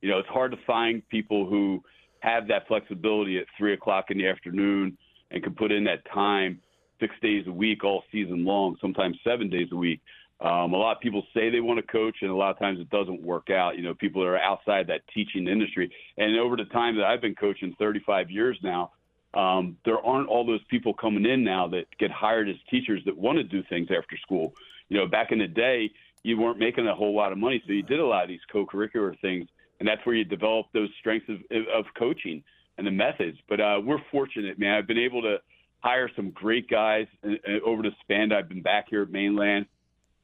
You 0.00 0.10
know, 0.10 0.18
it's 0.18 0.28
hard 0.28 0.50
to 0.50 0.58
find 0.66 1.08
people 1.08 1.46
who 1.46 1.82
have 2.20 2.48
that 2.48 2.66
flexibility 2.66 3.38
at 3.38 3.44
three 3.56 3.74
o'clock 3.74 4.06
in 4.10 4.18
the 4.18 4.26
afternoon 4.26 4.98
and 5.30 5.42
can 5.42 5.54
put 5.54 5.70
in 5.70 5.84
that 5.84 6.04
time 6.12 6.60
six 7.00 7.14
days 7.22 7.46
a 7.46 7.52
week 7.52 7.84
all 7.84 8.02
season 8.10 8.44
long, 8.44 8.76
sometimes 8.80 9.16
seven 9.24 9.48
days 9.48 9.68
a 9.72 9.76
week. 9.76 10.00
Um, 10.40 10.72
a 10.72 10.76
lot 10.76 10.96
of 10.96 11.02
people 11.02 11.24
say 11.34 11.50
they 11.50 11.60
want 11.60 11.78
to 11.78 11.92
coach, 11.92 12.16
and 12.22 12.30
a 12.30 12.34
lot 12.34 12.50
of 12.50 12.58
times 12.58 12.78
it 12.78 12.88
doesn't 12.90 13.22
work 13.22 13.50
out. 13.50 13.76
You 13.76 13.82
know, 13.82 13.94
people 13.94 14.22
that 14.22 14.28
are 14.28 14.38
outside 14.38 14.86
that 14.86 15.00
teaching 15.12 15.48
industry. 15.48 15.90
And 16.16 16.38
over 16.38 16.56
the 16.56 16.64
time 16.66 16.96
that 16.96 17.04
I've 17.04 17.20
been 17.20 17.34
coaching, 17.34 17.74
35 17.78 18.30
years 18.30 18.56
now, 18.62 18.92
um, 19.34 19.76
there 19.84 19.98
aren't 19.98 20.28
all 20.28 20.46
those 20.46 20.62
people 20.70 20.94
coming 20.94 21.26
in 21.26 21.44
now 21.44 21.68
that 21.68 21.86
get 21.98 22.10
hired 22.10 22.48
as 22.48 22.56
teachers 22.70 23.02
that 23.04 23.16
want 23.16 23.38
to 23.38 23.44
do 23.44 23.62
things 23.68 23.88
after 23.90 24.16
school. 24.16 24.54
You 24.88 24.98
know, 24.98 25.06
back 25.06 25.32
in 25.32 25.38
the 25.38 25.46
day, 25.46 25.90
you 26.22 26.38
weren't 26.38 26.58
making 26.58 26.86
a 26.88 26.94
whole 26.94 27.14
lot 27.14 27.32
of 27.32 27.38
money, 27.38 27.62
so 27.66 27.72
you 27.72 27.82
did 27.82 28.00
a 28.00 28.06
lot 28.06 28.22
of 28.22 28.28
these 28.28 28.40
co-curricular 28.50 29.18
things, 29.20 29.48
and 29.78 29.88
that's 29.88 30.04
where 30.04 30.14
you 30.14 30.24
develop 30.24 30.66
those 30.72 30.88
strengths 30.98 31.28
of, 31.28 31.36
of 31.72 31.84
coaching 31.96 32.42
and 32.78 32.86
the 32.86 32.90
methods. 32.90 33.38
But 33.48 33.60
uh, 33.60 33.80
we're 33.84 34.02
fortunate, 34.10 34.58
man. 34.58 34.74
I've 34.74 34.86
been 34.86 34.98
able 34.98 35.22
to 35.22 35.38
hire 35.80 36.10
some 36.16 36.30
great 36.30 36.68
guys 36.68 37.06
uh, 37.24 37.32
uh, 37.46 37.60
over 37.64 37.82
the 37.82 37.90
span. 38.00 38.32
I've 38.32 38.48
been 38.48 38.62
back 38.62 38.86
here 38.88 39.02
at 39.02 39.10
Mainland. 39.10 39.66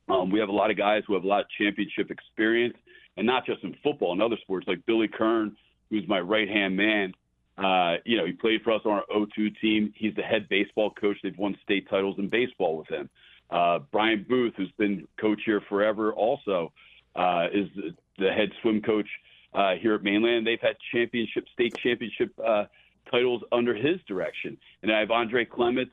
Um, 0.09 0.31
we 0.31 0.41
have 0.41 0.49
a 0.49 0.53
lot 0.53 0.71
of 0.71 0.77
guys 0.77 1.03
who 1.07 1.15
have 1.15 1.25
a 1.25 1.27
lot 1.27 1.41
of 1.41 1.47
championship 1.59 2.11
experience, 2.11 2.77
and 3.17 3.27
not 3.27 3.47
just 3.47 3.63
in 3.63 3.77
football 3.83 4.13
and 4.13 4.23
other 4.23 4.37
sports, 4.43 4.67
like 4.67 4.85
Billy 4.87 5.09
Kern, 5.09 5.57
who's 5.91 6.07
my 6.09 6.21
right 6.21 6.49
hand 6.49 6.77
man. 6.77 7.15
Uh, 7.57 7.97
you 8.05 8.17
know, 8.17 8.27
he 8.27 8.33
played 8.33 8.63
for 8.63 8.73
us 8.73 8.83
on 8.85 8.93
our 8.93 9.05
O2 9.15 9.61
team. 9.61 9.93
He's 9.97 10.15
the 10.15 10.23
head 10.23 10.49
baseball 10.49 10.91
coach. 10.91 11.17
They've 11.23 11.39
won 11.39 11.57
state 11.63 11.89
titles 11.89 12.17
in 12.19 12.29
baseball 12.29 12.77
with 12.77 12.89
him. 12.89 13.09
Uh, 13.51 13.79
Brian 13.93 14.25
Booth, 14.29 14.55
who's 14.57 14.73
been 14.79 15.07
coach 15.21 15.41
here 15.45 15.61
forever, 15.69 16.13
also 16.13 16.73
uh, 17.15 17.47
is 17.53 17.69
the- 17.77 17.95
the 18.19 18.33
head 18.33 18.51
swim 18.63 18.81
coach 18.81 19.09
uh, 19.55 19.75
here 19.75 19.95
at 19.95 20.03
Mainland. 20.03 20.47
They've 20.47 20.61
had 20.61 20.77
championship, 20.93 21.49
state 21.53 21.77
championship 21.77 22.33
uh, 22.45 22.65
titles 23.11 23.43
under 23.53 23.75
his 23.75 24.01
direction. 24.07 24.57
And 24.83 24.93
I 24.93 25.01
have 25.01 25.11
Andre 25.11 25.45
Clements, 25.45 25.93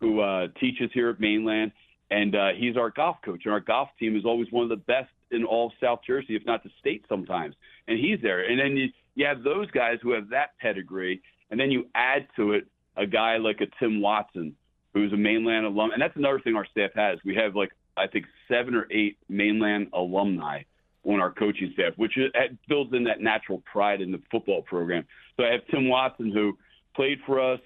who 0.00 0.20
uh, 0.20 0.48
teaches 0.58 0.90
here 0.92 1.10
at 1.10 1.20
Mainland, 1.20 1.72
and 2.10 2.34
uh, 2.34 2.48
he's 2.56 2.76
our 2.76 2.90
golf 2.90 3.18
coach. 3.24 3.42
And 3.44 3.52
our 3.52 3.60
golf 3.60 3.88
team 3.98 4.16
is 4.16 4.24
always 4.24 4.50
one 4.50 4.64
of 4.64 4.68
the 4.68 4.76
best 4.76 5.10
in 5.30 5.44
all 5.44 5.66
of 5.66 5.72
South 5.80 6.00
Jersey, 6.06 6.34
if 6.34 6.44
not 6.44 6.64
the 6.64 6.70
state 6.80 7.04
sometimes. 7.08 7.54
And 7.86 7.98
he's 7.98 8.20
there. 8.20 8.40
And 8.40 8.58
then 8.58 8.76
you, 8.76 8.88
you 9.20 9.26
have 9.26 9.42
those 9.42 9.70
guys 9.70 9.98
who 10.02 10.12
have 10.12 10.30
that 10.30 10.58
pedigree, 10.58 11.20
and 11.50 11.60
then 11.60 11.70
you 11.70 11.86
add 11.94 12.26
to 12.36 12.52
it 12.52 12.66
a 12.96 13.06
guy 13.06 13.36
like 13.36 13.60
a 13.60 13.66
Tim 13.78 14.00
Watson, 14.00 14.56
who's 14.94 15.12
a 15.12 15.16
mainland 15.16 15.66
alum. 15.66 15.90
And 15.90 16.00
that's 16.00 16.16
another 16.16 16.40
thing 16.40 16.56
our 16.56 16.64
staff 16.64 16.92
has. 16.96 17.18
We 17.22 17.34
have 17.34 17.54
like 17.54 17.70
I 17.98 18.06
think 18.06 18.24
seven 18.48 18.74
or 18.74 18.86
eight 18.90 19.18
mainland 19.28 19.88
alumni 19.92 20.62
on 21.04 21.20
our 21.20 21.30
coaching 21.30 21.70
staff, 21.74 21.92
which 21.96 22.12
builds 22.66 22.94
in 22.94 23.04
that 23.04 23.20
natural 23.20 23.62
pride 23.70 24.00
in 24.00 24.10
the 24.10 24.22
football 24.30 24.62
program. 24.62 25.04
So 25.36 25.44
I 25.44 25.52
have 25.52 25.66
Tim 25.70 25.88
Watson, 25.90 26.32
who 26.32 26.56
played 26.96 27.18
for 27.26 27.40
us, 27.40 27.60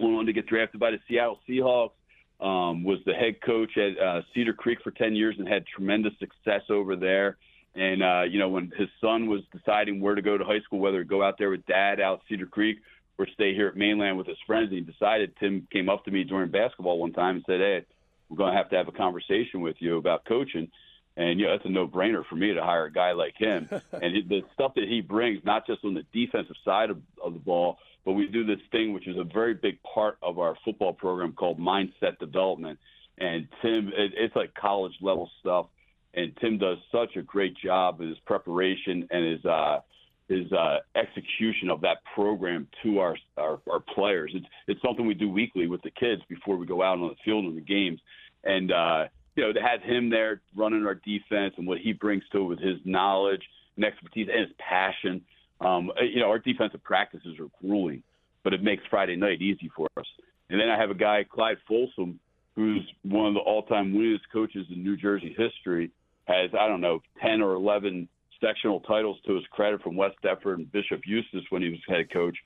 went 0.00 0.16
on 0.16 0.26
to 0.26 0.32
get 0.32 0.48
drafted 0.48 0.80
by 0.80 0.90
the 0.90 0.98
Seattle 1.08 1.38
Seahawks, 1.48 1.92
um, 2.40 2.82
was 2.82 2.98
the 3.06 3.14
head 3.14 3.40
coach 3.40 3.76
at 3.76 3.98
uh, 3.98 4.22
Cedar 4.34 4.52
Creek 4.52 4.78
for 4.82 4.90
10 4.90 5.14
years 5.14 5.36
and 5.38 5.46
had 5.46 5.64
tremendous 5.66 6.12
success 6.18 6.62
over 6.70 6.96
there. 6.96 7.36
And, 7.74 8.02
uh, 8.02 8.22
you 8.28 8.38
know, 8.38 8.48
when 8.48 8.70
his 8.76 8.88
son 9.00 9.28
was 9.28 9.40
deciding 9.56 10.00
where 10.00 10.14
to 10.14 10.22
go 10.22 10.36
to 10.36 10.44
high 10.44 10.60
school, 10.60 10.78
whether 10.78 10.98
to 10.98 11.08
go 11.08 11.22
out 11.22 11.38
there 11.38 11.50
with 11.50 11.64
dad 11.66 12.00
out 12.00 12.20
Cedar 12.28 12.46
Creek 12.46 12.78
or 13.18 13.26
stay 13.34 13.54
here 13.54 13.68
at 13.68 13.76
Mainland 13.76 14.18
with 14.18 14.26
his 14.26 14.36
friends, 14.46 14.70
he 14.70 14.80
decided, 14.80 15.34
Tim 15.40 15.66
came 15.72 15.88
up 15.88 16.04
to 16.04 16.10
me 16.10 16.24
during 16.24 16.50
basketball 16.50 16.98
one 16.98 17.12
time 17.12 17.36
and 17.36 17.44
said, 17.46 17.60
Hey, 17.60 17.84
we're 18.28 18.36
going 18.36 18.52
to 18.52 18.58
have 18.58 18.70
to 18.70 18.76
have 18.76 18.88
a 18.88 18.92
conversation 18.92 19.60
with 19.60 19.76
you 19.78 19.96
about 19.96 20.24
coaching. 20.26 20.70
And, 21.16 21.38
you 21.38 21.46
know, 21.46 21.52
that's 21.52 21.66
a 21.66 21.70
no 21.70 21.86
brainer 21.86 22.24
for 22.26 22.36
me 22.36 22.54
to 22.54 22.62
hire 22.62 22.86
a 22.86 22.92
guy 22.92 23.12
like 23.12 23.34
him. 23.36 23.68
and 23.92 24.28
the 24.28 24.42
stuff 24.54 24.74
that 24.74 24.88
he 24.88 25.00
brings, 25.00 25.44
not 25.44 25.66
just 25.66 25.84
on 25.84 25.94
the 25.94 26.04
defensive 26.12 26.56
side 26.64 26.90
of, 26.90 26.98
of 27.22 27.34
the 27.34 27.38
ball, 27.38 27.78
but 28.04 28.12
we 28.12 28.26
do 28.26 28.44
this 28.44 28.58
thing, 28.70 28.92
which 28.92 29.06
is 29.06 29.16
a 29.18 29.24
very 29.24 29.54
big 29.54 29.78
part 29.82 30.18
of 30.22 30.38
our 30.38 30.56
football 30.64 30.92
program 30.92 31.32
called 31.32 31.58
mindset 31.58 32.18
development. 32.18 32.78
And 33.18 33.46
Tim, 33.60 33.88
it, 33.88 34.12
it's 34.16 34.34
like 34.34 34.54
college 34.54 34.94
level 35.00 35.30
stuff. 35.40 35.66
And 36.14 36.36
Tim 36.40 36.58
does 36.58 36.78
such 36.90 37.16
a 37.16 37.22
great 37.22 37.56
job 37.56 38.00
in 38.00 38.08
his 38.08 38.18
preparation 38.26 39.08
and 39.10 39.32
his, 39.32 39.44
uh, 39.44 39.80
his 40.28 40.50
uh, 40.52 40.78
execution 40.94 41.70
of 41.70 41.80
that 41.82 41.98
program 42.14 42.66
to 42.82 42.98
our, 42.98 43.16
our 43.36 43.60
our 43.70 43.80
players. 43.80 44.32
It's 44.34 44.46
it's 44.66 44.82
something 44.82 45.06
we 45.06 45.14
do 45.14 45.28
weekly 45.28 45.66
with 45.66 45.82
the 45.82 45.90
kids 45.90 46.22
before 46.28 46.56
we 46.56 46.66
go 46.66 46.82
out 46.82 46.98
on 46.98 47.08
the 47.08 47.14
field 47.24 47.44
in 47.44 47.54
the 47.54 47.60
games, 47.60 48.00
and 48.44 48.72
uh, 48.72 49.04
you 49.36 49.44
know 49.44 49.52
to 49.52 49.60
have 49.60 49.82
him 49.82 50.10
there 50.10 50.40
running 50.54 50.86
our 50.86 50.94
defense 50.94 51.54
and 51.56 51.66
what 51.66 51.78
he 51.78 51.92
brings 51.92 52.22
to 52.32 52.38
it 52.38 52.44
with 52.44 52.60
his 52.60 52.78
knowledge 52.84 53.42
and 53.76 53.84
expertise 53.84 54.28
and 54.32 54.40
his 54.40 54.56
passion. 54.58 55.22
Um, 55.60 55.90
you 56.00 56.20
know 56.20 56.28
our 56.28 56.38
defensive 56.38 56.82
practices 56.82 57.38
are 57.38 57.48
grueling, 57.60 58.02
but 58.42 58.54
it 58.54 58.62
makes 58.62 58.82
Friday 58.88 59.16
night 59.16 59.42
easy 59.42 59.70
for 59.76 59.88
us. 59.96 60.06
And 60.50 60.60
then 60.60 60.68
I 60.68 60.78
have 60.78 60.90
a 60.90 60.94
guy 60.94 61.24
Clyde 61.24 61.58
Folsom, 61.68 62.20
who's 62.54 62.86
one 63.02 63.26
of 63.26 63.34
the 63.34 63.40
all-time 63.40 63.92
winningest 63.92 64.30
coaches 64.32 64.66
in 64.70 64.82
New 64.82 64.96
Jersey 64.96 65.34
history. 65.36 65.90
Has 66.24 66.50
I 66.58 66.68
don't 66.68 66.80
know 66.80 67.00
ten 67.20 67.42
or 67.42 67.54
eleven 67.54 68.08
sectional 68.42 68.80
titles 68.80 69.16
to 69.26 69.34
his 69.34 69.44
credit 69.50 69.82
from 69.82 69.96
West 69.96 70.16
Deptford 70.22 70.58
and 70.58 70.70
Bishop 70.72 71.00
Eustace 71.06 71.44
when 71.50 71.62
he 71.62 71.70
was 71.70 71.78
head 71.88 72.12
coach. 72.12 72.36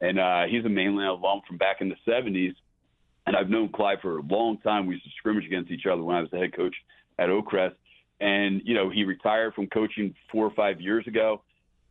And 0.00 0.18
uh, 0.18 0.42
he's 0.48 0.64
a 0.64 0.68
mainland 0.68 1.08
alum 1.08 1.40
from 1.48 1.56
back 1.56 1.80
in 1.80 1.88
the 1.88 1.96
70s. 2.06 2.54
And 3.26 3.34
I've 3.34 3.48
known 3.48 3.70
Clyde 3.70 3.98
for 4.02 4.18
a 4.18 4.22
long 4.22 4.58
time. 4.58 4.86
We 4.86 4.94
used 4.94 5.04
to 5.04 5.10
scrimmage 5.18 5.46
against 5.46 5.70
each 5.70 5.86
other 5.90 6.02
when 6.02 6.14
I 6.14 6.20
was 6.20 6.30
the 6.30 6.38
head 6.38 6.54
coach 6.54 6.74
at 7.18 7.28
Oakcrest. 7.28 7.74
And, 8.20 8.62
you 8.64 8.74
know, 8.74 8.90
he 8.90 9.04
retired 9.04 9.54
from 9.54 9.66
coaching 9.66 10.14
four 10.30 10.46
or 10.46 10.52
five 10.54 10.80
years 10.80 11.06
ago 11.06 11.42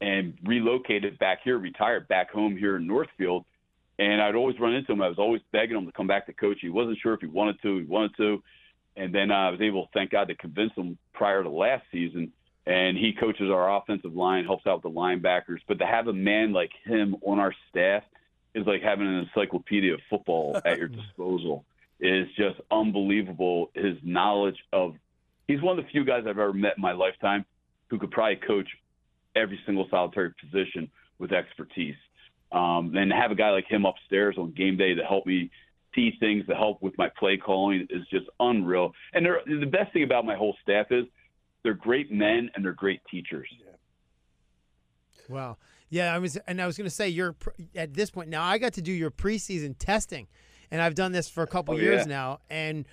and 0.02 0.34
relocated 0.46 1.18
back 1.20 1.40
here, 1.44 1.58
retired 1.58 2.08
back 2.08 2.32
home 2.32 2.56
here 2.56 2.78
in 2.78 2.88
Northfield. 2.88 3.44
And 3.98 4.22
I'd 4.22 4.36
always 4.36 4.60
run 4.60 4.74
into 4.74 4.92
him. 4.92 5.02
I 5.02 5.08
was 5.08 5.20
always 5.20 5.42
begging 5.52 5.78
him 5.78 5.86
to 5.86 5.92
come 5.92 6.08
back 6.08 6.26
to 6.28 6.34
coach. 6.34 6.58
He 6.62 6.70
wasn't 6.70 6.98
sure 7.02 7.14
if 7.14 7.22
he 7.22 7.28
wanted 7.28 7.62
to. 7.64 7.80
He 7.80 7.86
wanted 7.86 8.16
to. 8.18 8.44
And 8.98 9.14
then 9.14 9.32
I 9.32 9.50
was 9.50 9.62
able, 9.62 9.90
thank 9.94 10.12
God, 10.12 10.30
to 10.30 10.36
convince 10.36 10.74
him 10.74 10.98
prior 11.14 11.44
to 11.44 11.50
last 11.50 11.84
season 11.92 12.32
and 12.68 12.98
he 12.98 13.14
coaches 13.14 13.50
our 13.52 13.78
offensive 13.78 14.16
line, 14.16 14.44
helps 14.44 14.66
out 14.66 14.84
with 14.84 14.94
the 14.94 15.00
linebackers. 15.00 15.60
But 15.68 15.80
to 15.80 15.86
have 15.86 16.08
a 16.08 16.14
man 16.14 16.52
like 16.52 16.72
him 16.84 17.16
on 17.22 17.40
our 17.40 17.54
staff 17.70 18.04
is 18.56 18.66
like 18.66 18.82
having 18.82 19.08
an 19.08 19.28
encyclopedia 19.36 19.94
of 19.94 20.00
football 20.10 20.60
at 20.66 20.78
your 20.78 20.88
disposal. 20.88 21.66
It 22.00 22.14
is 22.14 22.28
just 22.36 22.60
unbelievable. 22.72 23.70
His 23.76 23.98
knowledge 24.04 24.58
of 24.74 24.96
he's 25.48 25.62
one 25.62 25.78
of 25.78 25.86
the 25.86 25.92
few 25.92 26.04
guys 26.04 26.22
I've 26.22 26.40
ever 26.40 26.54
met 26.54 26.78
in 26.78 26.82
my 26.82 26.94
lifetime 26.94 27.46
who 27.90 28.00
could 28.00 28.12
probably 28.12 28.38
coach 28.38 28.68
every 29.36 29.60
single 29.66 29.88
solitary 29.92 30.34
position 30.42 30.90
with 31.20 31.32
expertise. 31.32 31.96
Um, 32.52 32.96
and 32.96 33.12
to 33.12 33.16
have 33.16 33.32
a 33.32 33.36
guy 33.36 33.52
like 33.52 33.68
him 33.68 33.86
upstairs 33.86 34.36
on 34.38 34.52
game 34.52 34.78
day 34.78 34.96
to 34.96 35.04
help 35.04 35.26
me 35.26 35.52
see 35.96 36.12
things, 36.20 36.46
to 36.48 36.56
help 36.56 36.82
with 36.82 36.96
my 36.98 37.10
play 37.18 37.38
calling 37.38 37.88
is 37.90 38.06
just 38.12 38.26
unreal. 38.40 38.92
And 39.14 39.26
they're, 39.26 39.40
the 39.48 39.66
best 39.66 39.94
thing 39.94 40.04
about 40.04 40.26
my 40.26 40.36
whole 40.36 40.56
staff 40.62 40.88
is 40.92 41.06
they're 41.64 41.74
great 41.74 42.12
men 42.12 42.52
and 42.54 42.64
they're 42.64 42.74
great 42.74 43.00
teachers. 43.10 43.48
Wow. 45.28 45.58
Yeah, 45.90 46.14
I 46.14 46.20
was, 46.20 46.38
and 46.48 46.62
I 46.62 46.68
was 46.68 46.78
going 46.78 46.86
to 46.90 46.96
say, 46.96 47.10
you're 47.10 47.36
at 47.76 47.94
this 47.94 48.12
point 48.12 48.30
now. 48.30 48.44
I 48.44 48.58
got 48.58 48.74
to 48.74 48.82
do 48.82 48.92
your 48.92 49.12
preseason 49.12 49.76
testing, 49.80 50.28
and 50.70 50.82
I've 50.82 50.96
done 50.96 51.12
this 51.12 51.30
for 51.30 51.44
a 51.44 51.48
couple 51.48 51.76
Oh, 51.76 51.78
years 51.78 52.02
yeah. 52.02 52.14
now. 52.14 52.40
And 52.50 52.86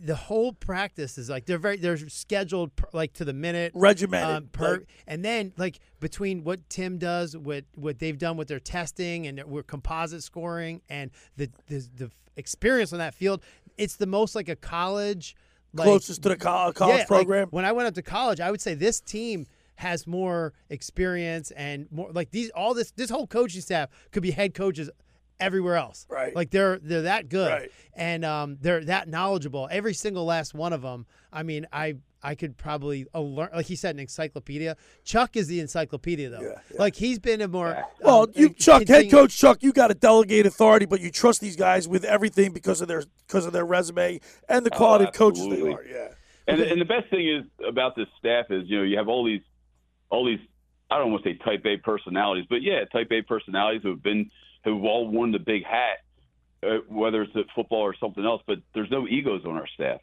the 0.00 0.14
whole 0.14 0.52
practice 0.52 1.18
is 1.18 1.28
like 1.30 1.46
they're 1.46 1.58
very 1.58 1.76
they're 1.76 1.96
scheduled 2.08 2.74
per, 2.76 2.88
like 2.92 3.12
to 3.14 3.24
the 3.24 3.32
minute, 3.32 3.72
Regimented, 3.74 4.36
um, 4.36 4.48
per, 4.52 4.72
like- 4.78 4.86
and 5.06 5.24
then 5.24 5.52
like 5.56 5.78
between 6.00 6.44
what 6.44 6.68
Tim 6.68 6.98
does, 6.98 7.36
what 7.36 7.64
what 7.74 7.98
they've 7.98 8.18
done 8.18 8.36
with 8.36 8.48
their 8.48 8.60
testing 8.60 9.26
and 9.26 9.38
their 9.38 9.62
composite 9.62 10.22
scoring, 10.22 10.82
and 10.88 11.10
the 11.36 11.50
the, 11.66 11.88
the 11.96 12.10
experience 12.36 12.92
on 12.92 12.98
that 12.98 13.14
field, 13.14 13.42
it's 13.78 13.96
the 13.96 14.06
most 14.06 14.34
like 14.34 14.48
a 14.48 14.56
college. 14.56 15.34
Like, 15.74 15.86
Closest 15.86 16.22
to 16.22 16.30
the 16.30 16.36
co- 16.36 16.72
college 16.72 16.94
yeah, 16.94 16.98
like, 17.00 17.06
program. 17.26 17.48
when 17.50 17.66
I 17.66 17.72
went 17.72 17.86
up 17.88 17.94
to 17.94 18.02
college, 18.02 18.40
I 18.40 18.50
would 18.50 18.62
say 18.62 18.74
this 18.74 19.00
team 19.00 19.46
has 19.74 20.06
more 20.06 20.54
experience 20.70 21.50
and 21.50 21.86
more 21.90 22.10
like 22.12 22.30
these 22.30 22.48
all 22.50 22.72
this 22.72 22.92
this 22.92 23.10
whole 23.10 23.26
coaching 23.26 23.60
staff 23.60 23.90
could 24.10 24.22
be 24.22 24.30
head 24.30 24.54
coaches 24.54 24.88
everywhere 25.40 25.76
else. 25.76 26.06
Right. 26.08 26.34
Like 26.34 26.50
they're 26.50 26.78
they're 26.78 27.02
that 27.02 27.28
good 27.28 27.50
Right. 27.50 27.70
and 27.94 28.24
um, 28.24 28.58
they're 28.60 28.84
that 28.84 29.08
knowledgeable. 29.08 29.68
Every 29.70 29.94
single 29.94 30.24
last 30.24 30.54
one 30.54 30.72
of 30.72 30.82
them. 30.82 31.06
I 31.32 31.42
mean, 31.42 31.66
I 31.72 31.96
I 32.22 32.34
could 32.34 32.56
probably 32.56 33.06
uh, 33.14 33.20
learn 33.20 33.50
like 33.54 33.66
he 33.66 33.76
said 33.76 33.94
an 33.94 34.00
encyclopedia. 34.00 34.76
Chuck 35.04 35.36
is 35.36 35.46
the 35.46 35.60
encyclopedia 35.60 36.30
though. 36.30 36.54
Like 36.78 36.96
he's 36.96 37.18
been 37.18 37.40
a 37.40 37.48
more 37.48 37.84
Well, 38.00 38.22
um, 38.22 38.32
you 38.34 38.48
Chuck, 38.50 38.80
head 38.80 38.86
continue- 38.86 39.10
coach 39.10 39.36
Chuck, 39.36 39.62
you 39.62 39.72
got 39.72 39.88
to 39.88 39.94
delegate 39.94 40.46
authority, 40.46 40.86
but 40.86 41.00
you 41.00 41.10
trust 41.10 41.40
these 41.40 41.56
guys 41.56 41.86
with 41.86 42.04
everything 42.04 42.52
because 42.52 42.80
of 42.80 42.88
their 42.88 43.04
because 43.26 43.46
of 43.46 43.52
their 43.52 43.66
resume 43.66 44.20
and 44.48 44.64
the 44.66 44.72
Oh, 44.74 44.76
quality 44.76 45.04
of 45.04 45.12
coaches 45.14 45.46
they 45.48 45.60
are. 45.62 45.84
Yeah. 45.84 46.08
And, 46.48 46.60
and 46.60 46.80
the 46.80 46.84
best 46.84 47.10
thing 47.10 47.28
is 47.28 47.44
about 47.68 47.96
this 47.96 48.06
staff 48.18 48.46
is 48.50 48.62
you 48.68 48.78
know 48.78 48.84
you 48.84 48.96
have 48.96 49.08
all 49.08 49.24
these 49.24 49.42
all 50.10 50.24
these 50.24 50.38
I 50.90 50.98
don't 50.98 51.10
want 51.10 51.24
to 51.24 51.30
say 51.30 51.38
type 51.44 51.66
A 51.66 51.76
personalities, 51.78 52.46
but 52.48 52.62
yeah, 52.62 52.84
type 52.92 53.08
A 53.10 53.20
personalities 53.22 53.82
who 53.82 53.90
have 53.90 54.02
been 54.04 54.30
who've 54.66 54.84
all 54.84 55.08
worn 55.08 55.30
the 55.30 55.38
big 55.38 55.64
hat, 55.64 55.98
uh, 56.62 56.78
whether 56.88 57.22
it's 57.22 57.34
at 57.36 57.44
football 57.54 57.80
or 57.80 57.94
something 57.98 58.24
else. 58.24 58.42
But 58.46 58.58
there's 58.74 58.90
no 58.90 59.06
egos 59.08 59.46
on 59.46 59.56
our 59.56 59.68
staff. 59.68 60.00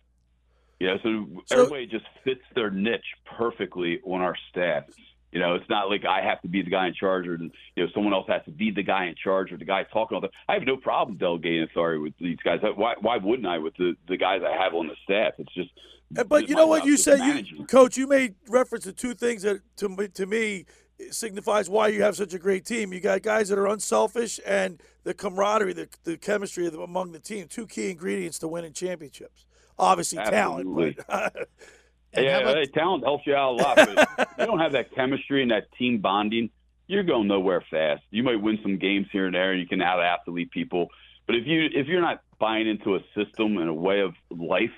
You 0.80 0.88
know, 0.88 0.98
so, 1.04 1.28
So- 1.46 1.56
everybody 1.64 1.86
just 1.86 2.06
fits 2.24 2.42
their 2.56 2.72
niche 2.72 3.06
perfectly 3.38 4.00
on 4.04 4.22
our 4.22 4.36
staff. 4.50 4.86
You 5.32 5.40
know, 5.40 5.56
it's 5.56 5.68
not 5.68 5.90
like 5.90 6.06
I 6.06 6.22
have 6.22 6.42
to 6.44 6.48
be 6.48 6.62
the 6.62 6.70
guy 6.70 6.88
in 6.88 6.94
charge, 6.94 7.28
or 7.28 7.38
you 7.38 7.52
know, 7.76 7.88
someone 7.94 8.14
else 8.14 8.28
has 8.28 8.44
to 8.46 8.52
be 8.52 8.70
the 8.70 8.84
guy 8.84 9.06
in 9.06 9.16
charge, 9.16 9.52
or 9.52 9.58
the 9.58 9.66
guy 9.66 9.84
talking 9.84 10.14
all 10.16 10.22
the. 10.22 10.30
I 10.48 10.54
have 10.54 10.64
no 10.64 10.78
problem 10.78 11.18
delegating 11.18 11.64
authority 11.64 12.00
with 12.00 12.14
these 12.20 12.38
guys. 12.44 12.60
Why? 12.76 12.94
Why 13.02 13.18
wouldn't 13.18 13.48
I 13.48 13.58
with 13.58 13.76
the 13.76 13.96
the 14.08 14.16
guys 14.16 14.42
I 14.48 14.56
have 14.56 14.76
on 14.76 14.88
the 14.88 14.96
staff? 15.04 15.34
It's 15.40 15.54
just. 15.54 15.72
But 16.12 16.42
it's 16.42 16.50
you 16.50 16.56
know 16.56 16.68
what 16.68 16.86
you 16.86 16.98
said, 16.98 17.20
you, 17.20 17.66
coach. 17.66 17.98
You 17.98 18.06
made 18.06 18.36
reference 18.48 18.84
to 18.84 18.94
two 18.94 19.16
things 19.16 19.42
that 19.42 19.62
to 19.78 20.08
to 20.08 20.26
me 20.28 20.66
signifies 21.12 21.70
why 21.70 21.88
you 21.88 22.04
have 22.04 22.16
such 22.16 22.34
a 22.34 22.40
great 22.40 22.66
team. 22.66 22.94
You 22.94 23.00
got 23.00 23.22
guys 23.22 23.50
that 23.50 23.58
are 23.58 23.68
unselfish 23.68 24.40
and 24.46 24.82
the 25.04 25.14
camaraderie, 25.14 25.74
the, 25.74 25.90
the 26.04 26.18
chemistry 26.18 26.68
among 26.68 27.12
the 27.12 27.20
team. 27.20 27.48
Two 27.48 27.68
key 27.68 27.92
ingredients 27.92 28.40
to 28.40 28.48
winning 28.48 28.74
championships. 28.74 29.46
Obviously, 29.78 30.20
Absolutely. 30.20 30.94
talent. 30.94 31.34
But 32.14 32.24
yeah, 32.24 32.54
hey, 32.54 32.66
talent 32.68 33.04
helps 33.04 33.26
you 33.26 33.36
out 33.36 33.54
a 33.54 33.56
lot, 33.56 33.76
but 33.76 34.10
if 34.20 34.28
you 34.38 34.46
don't 34.46 34.60
have 34.60 34.74
that 34.74 34.94
chemistry 34.94 35.42
and 35.42 35.52
that 35.52 35.72
team 35.74 36.00
bonding, 36.00 36.50
you're 36.88 37.04
going 37.04 37.28
nowhere 37.28 37.64
fast. 37.72 38.04
You 38.12 38.24
might 38.24 38.42
win 38.42 38.60
some 38.62 38.78
games 38.78 39.08
here 39.12 39.26
and 39.26 39.34
there, 39.34 39.52
and 39.52 39.60
you 39.60 39.68
can 39.68 39.82
out 39.82 40.02
athlete 40.02 40.52
people. 40.52 40.90
But 41.26 41.36
if 41.38 41.48
you 41.48 41.70
if 41.74 41.88
you're 41.88 42.02
not 42.02 42.22
buying 42.40 42.68
into 42.68 42.96
a 42.96 43.00
system 43.16 43.58
and 43.58 43.70
a 43.70 43.74
way 43.74 44.02
of 44.02 44.14
life, 44.30 44.74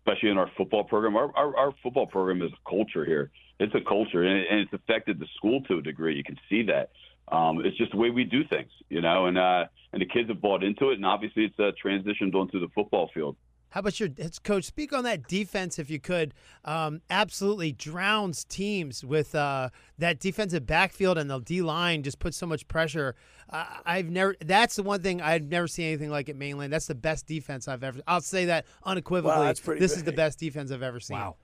especially 0.00 0.30
in 0.30 0.38
our 0.38 0.50
football 0.56 0.84
program, 0.84 1.16
our 1.16 1.30
our, 1.36 1.56
our 1.56 1.72
football 1.82 2.06
program 2.06 2.42
is 2.42 2.50
a 2.52 2.68
culture 2.68 3.04
here. 3.04 3.30
It's 3.58 3.74
a 3.74 3.80
culture, 3.86 4.22
and, 4.22 4.46
and 4.46 4.60
it's 4.60 4.72
affected 4.72 5.18
the 5.20 5.26
school 5.36 5.62
to 5.64 5.78
a 5.78 5.82
degree. 5.82 6.16
You 6.16 6.24
can 6.24 6.38
see 6.48 6.62
that. 6.64 6.90
Um, 7.30 7.60
it's 7.64 7.76
just 7.76 7.92
the 7.92 7.98
way 7.98 8.10
we 8.10 8.24
do 8.24 8.42
things, 8.44 8.70
you 8.88 9.00
know, 9.00 9.26
and 9.26 9.38
uh, 9.38 9.66
and 9.92 10.00
the 10.02 10.06
kids 10.06 10.28
have 10.28 10.40
bought 10.40 10.64
into 10.64 10.90
it, 10.90 10.94
and 10.94 11.06
obviously 11.06 11.44
it's 11.44 11.58
uh, 11.58 11.70
transitioned 11.84 12.34
onto 12.34 12.58
the 12.58 12.68
football 12.74 13.10
field. 13.14 13.36
How 13.70 13.80
about 13.80 14.00
your 14.00 14.08
coach? 14.42 14.64
Speak 14.64 14.92
on 14.92 15.04
that 15.04 15.28
defense 15.28 15.78
if 15.78 15.90
you 15.90 16.00
could. 16.00 16.34
Um, 16.64 17.02
absolutely 17.08 17.72
drowns 17.72 18.44
teams 18.44 19.04
with 19.04 19.34
uh, 19.34 19.70
that 19.98 20.18
defensive 20.18 20.66
backfield 20.66 21.16
and 21.16 21.30
the 21.30 21.38
D 21.38 21.62
line 21.62 22.02
just 22.02 22.18
puts 22.18 22.36
so 22.36 22.46
much 22.46 22.66
pressure. 22.68 23.14
Uh, 23.48 23.64
I've 23.86 24.10
never. 24.10 24.34
That's 24.44 24.76
the 24.76 24.82
one 24.82 25.02
thing 25.02 25.22
I've 25.22 25.44
never 25.44 25.68
seen 25.68 25.86
anything 25.86 26.10
like 26.10 26.28
at 26.28 26.36
Mainland. 26.36 26.72
That's 26.72 26.86
the 26.86 26.94
best 26.94 27.26
defense 27.26 27.68
I've 27.68 27.84
ever. 27.84 28.00
I'll 28.06 28.20
say 28.20 28.46
that 28.46 28.66
unequivocally. 28.84 29.46
that's 29.46 29.60
pretty 29.60 29.80
this 29.80 29.96
is 29.96 30.02
the 30.02 30.12
best 30.12 30.38
defense 30.38 30.72
I've 30.72 30.82
ever 30.82 31.00
seen. 31.00 31.18
Wow. 31.18 31.36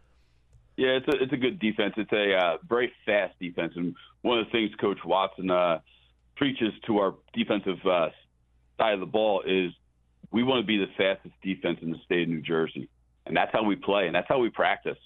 Yeah, 0.77 0.99
it's 0.99 1.09
a 1.09 1.22
it's 1.22 1.33
a 1.33 1.39
good 1.39 1.59
defense. 1.59 1.95
It's 1.97 2.12
a 2.12 2.35
uh, 2.35 2.57
very 2.68 2.93
fast 3.07 3.35
defense, 3.41 3.72
and 3.77 3.95
one 4.22 4.41
of 4.41 4.47
the 4.47 4.51
things 4.51 4.72
Coach 4.81 4.99
Watson 5.05 5.51
uh, 5.51 5.79
preaches 6.37 6.72
to 6.87 6.99
our 6.99 7.14
defensive 7.33 7.79
uh, 7.87 8.09
side 8.79 8.95
of 8.95 9.01
the 9.01 9.07
ball 9.07 9.43
is 9.47 9.72
we 10.31 10.43
want 10.43 10.62
to 10.62 10.66
be 10.66 10.79
the 10.79 10.91
fastest 10.97 11.35
defense 11.43 11.79
in 11.83 11.91
the 11.91 11.99
state 12.05 12.22
of 12.22 12.29
New 12.29 12.43
Jersey, 12.43 12.89
and 13.27 13.37
that's 13.37 13.53
how 13.53 13.62
we 13.62 13.77
play, 13.77 14.07
and 14.07 14.14
that's 14.14 14.29
how 14.29 14.39
we 14.39 14.51
practice. 14.51 14.99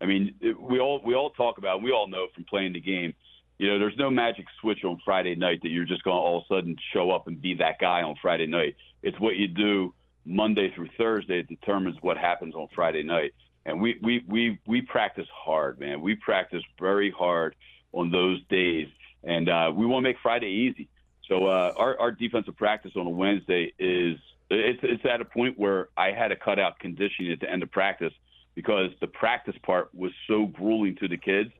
I 0.00 0.06
mean, 0.06 0.34
it, 0.40 0.60
we 0.60 0.78
all 0.80 1.00
we 1.04 1.14
all 1.14 1.30
talk 1.30 1.58
about, 1.58 1.82
we 1.82 1.92
all 1.92 2.06
know 2.08 2.26
from 2.34 2.44
playing 2.44 2.72
the 2.74 2.80
game. 2.80 3.14
You 3.58 3.68
know, 3.68 3.78
there's 3.80 3.96
no 3.98 4.08
magic 4.08 4.46
switch 4.60 4.84
on 4.84 5.00
Friday 5.04 5.34
night 5.34 5.62
that 5.62 5.70
you're 5.70 5.84
just 5.84 6.04
going 6.04 6.14
to 6.14 6.20
all 6.20 6.38
of 6.38 6.44
a 6.48 6.54
sudden 6.54 6.76
show 6.92 7.10
up 7.10 7.26
and 7.26 7.42
be 7.42 7.54
that 7.54 7.80
guy 7.80 8.02
on 8.02 8.14
Friday 8.22 8.46
night. 8.46 8.76
It's 9.02 9.18
what 9.18 9.34
you 9.36 9.48
do 9.48 9.94
Monday 10.24 10.70
through 10.74 10.90
Thursday 10.96 11.42
that 11.42 11.48
determines 11.48 11.96
what 12.00 12.16
happens 12.16 12.54
on 12.54 12.68
Friday 12.74 13.02
night. 13.02 13.34
And 13.66 13.80
we 13.80 13.98
we 14.02 14.24
we 14.28 14.58
we 14.66 14.82
practice 14.82 15.26
hard, 15.34 15.80
man. 15.80 16.00
We 16.00 16.14
practice 16.14 16.62
very 16.78 17.10
hard 17.10 17.56
on 17.92 18.10
those 18.10 18.40
days, 18.48 18.88
and 19.24 19.48
uh, 19.48 19.72
we 19.74 19.86
want 19.86 20.04
to 20.04 20.08
make 20.08 20.18
Friday 20.22 20.70
easy. 20.70 20.88
So 21.28 21.46
uh, 21.46 21.74
our 21.76 21.98
our 21.98 22.12
defensive 22.12 22.56
practice 22.56 22.92
on 22.96 23.06
a 23.06 23.10
Wednesday 23.10 23.72
is 23.78 24.18
it's 24.50 24.80
it's 24.82 25.04
at 25.04 25.20
a 25.20 25.24
point 25.24 25.58
where 25.58 25.88
I 25.96 26.12
had 26.12 26.28
to 26.28 26.36
cut 26.36 26.58
out 26.58 26.78
conditioning 26.78 27.32
at 27.32 27.40
the 27.40 27.50
end 27.50 27.62
of 27.62 27.70
practice 27.70 28.12
because 28.54 28.90
the 29.00 29.06
practice 29.06 29.54
part 29.62 29.94
was 29.94 30.12
so 30.26 30.46
grueling 30.46 30.96
to 30.96 31.08
the 31.08 31.16
kids. 31.16 31.50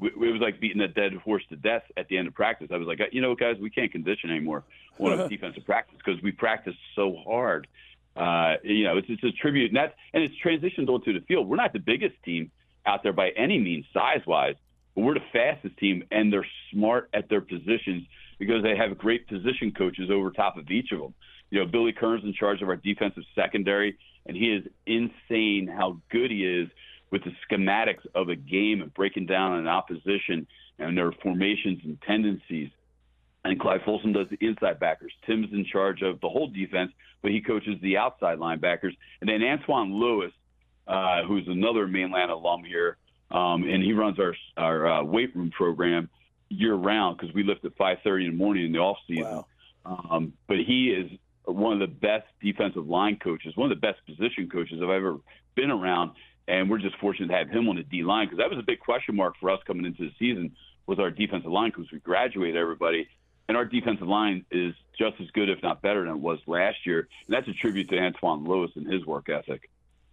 It 0.00 0.16
was 0.16 0.40
like 0.40 0.60
beating 0.60 0.80
a 0.80 0.88
dead 0.88 1.14
horse 1.24 1.44
to 1.50 1.56
death 1.56 1.82
at 1.96 2.08
the 2.08 2.18
end 2.18 2.26
of 2.26 2.34
practice. 2.34 2.68
I 2.72 2.76
was 2.76 2.88
like, 2.88 2.98
you 3.12 3.20
know, 3.20 3.34
guys, 3.36 3.56
we 3.60 3.70
can't 3.70 3.92
condition 3.92 4.30
anymore 4.30 4.64
on 4.98 5.18
a 5.18 5.28
defensive 5.30 5.64
practice 5.64 5.98
because 6.04 6.20
we 6.22 6.32
practice 6.32 6.74
so 6.96 7.16
hard. 7.24 7.68
Uh, 8.16 8.56
you 8.64 8.84
know, 8.84 8.98
it's, 8.98 9.06
it's 9.08 9.22
a 9.22 9.30
tribute, 9.30 9.68
and 9.68 9.76
that's 9.76 9.94
and 10.12 10.22
it's 10.22 10.34
transitioned 10.44 10.88
onto 10.88 11.12
the 11.12 11.24
field. 11.26 11.48
We're 11.48 11.56
not 11.56 11.72
the 11.72 11.78
biggest 11.78 12.14
team 12.24 12.50
out 12.84 13.02
there 13.02 13.12
by 13.12 13.30
any 13.30 13.58
means, 13.58 13.86
size 13.94 14.20
wise, 14.26 14.56
but 14.94 15.02
we're 15.02 15.14
the 15.14 15.20
fastest 15.32 15.76
team, 15.78 16.02
and 16.10 16.32
they're 16.32 16.46
smart 16.72 17.08
at 17.14 17.28
their 17.28 17.40
positions 17.40 18.04
because 18.38 18.62
they 18.62 18.76
have 18.76 18.98
great 18.98 19.28
position 19.28 19.72
coaches 19.72 20.10
over 20.10 20.30
top 20.30 20.56
of 20.56 20.70
each 20.70 20.92
of 20.92 20.98
them. 20.98 21.14
You 21.52 21.58
know, 21.58 21.66
Billy 21.66 21.92
Kern's 21.92 22.24
in 22.24 22.32
charge 22.32 22.62
of 22.62 22.70
our 22.70 22.76
defensive 22.76 23.24
secondary, 23.34 23.98
and 24.24 24.34
he 24.34 24.54
is 24.54 24.64
insane 24.86 25.68
how 25.68 26.00
good 26.10 26.30
he 26.30 26.46
is 26.46 26.66
with 27.10 27.22
the 27.24 27.32
schematics 27.46 28.06
of 28.14 28.30
a 28.30 28.34
game 28.34 28.80
and 28.80 28.92
breaking 28.94 29.26
down 29.26 29.58
an 29.58 29.68
opposition 29.68 30.46
and 30.78 30.96
their 30.96 31.12
formations 31.22 31.80
and 31.84 32.00
tendencies. 32.06 32.70
And 33.44 33.60
Clyde 33.60 33.82
Folsom 33.84 34.14
does 34.14 34.28
the 34.30 34.38
inside 34.40 34.80
backers. 34.80 35.12
Tim's 35.26 35.52
in 35.52 35.66
charge 35.66 36.00
of 36.00 36.22
the 36.22 36.28
whole 36.30 36.48
defense, 36.48 36.90
but 37.20 37.32
he 37.32 37.42
coaches 37.42 37.74
the 37.82 37.98
outside 37.98 38.38
linebackers. 38.38 38.96
And 39.20 39.28
then 39.28 39.42
Antoine 39.42 39.92
Lewis, 39.92 40.32
uh, 40.88 41.24
who's 41.24 41.46
another 41.48 41.86
mainland 41.86 42.30
alum 42.30 42.64
here, 42.64 42.96
um, 43.30 43.68
and 43.68 43.82
he 43.82 43.92
runs 43.92 44.18
our 44.18 44.34
our 44.56 44.86
uh, 44.86 45.02
weight 45.02 45.36
room 45.36 45.50
program 45.50 46.08
year 46.48 46.74
round 46.74 47.18
because 47.18 47.34
we 47.34 47.42
lift 47.42 47.62
at 47.66 47.76
5:30 47.76 48.24
in 48.24 48.30
the 48.30 48.36
morning 48.38 48.64
in 48.64 48.72
the 48.72 48.78
off 48.78 48.96
season. 49.06 49.44
Um, 49.84 50.32
but 50.46 50.58
he 50.58 50.90
is 50.90 51.10
one 51.44 51.72
of 51.74 51.78
the 51.80 51.94
best 51.94 52.26
defensive 52.40 52.86
line 52.86 53.18
coaches, 53.22 53.56
one 53.56 53.70
of 53.70 53.80
the 53.80 53.80
best 53.80 54.04
position 54.06 54.48
coaches 54.48 54.80
I've 54.82 54.90
ever 54.90 55.18
been 55.54 55.70
around. 55.70 56.12
And 56.48 56.68
we're 56.68 56.78
just 56.78 56.96
fortunate 56.98 57.28
to 57.28 57.34
have 57.34 57.48
him 57.48 57.68
on 57.68 57.76
the 57.76 57.82
D 57.82 58.02
line 58.02 58.26
because 58.26 58.38
that 58.38 58.50
was 58.50 58.58
a 58.58 58.64
big 58.64 58.80
question 58.80 59.14
mark 59.16 59.34
for 59.40 59.50
us 59.50 59.60
coming 59.66 59.84
into 59.84 60.04
the 60.04 60.12
season 60.18 60.56
was 60.86 60.98
our 60.98 61.10
defensive 61.10 61.50
line 61.50 61.70
because 61.70 61.90
we 61.92 61.98
graduated 62.00 62.56
everybody. 62.56 63.08
And 63.48 63.56
our 63.56 63.64
defensive 63.64 64.08
line 64.08 64.44
is 64.50 64.74
just 64.98 65.20
as 65.20 65.30
good, 65.30 65.48
if 65.48 65.62
not 65.62 65.82
better, 65.82 66.04
than 66.04 66.14
it 66.14 66.20
was 66.20 66.38
last 66.46 66.86
year. 66.86 67.08
And 67.26 67.34
that's 67.34 67.48
a 67.48 67.52
tribute 67.52 67.88
to 67.90 67.98
Antoine 67.98 68.44
Lewis 68.44 68.70
and 68.76 68.90
his 68.90 69.04
work 69.04 69.28
ethic. 69.28 69.68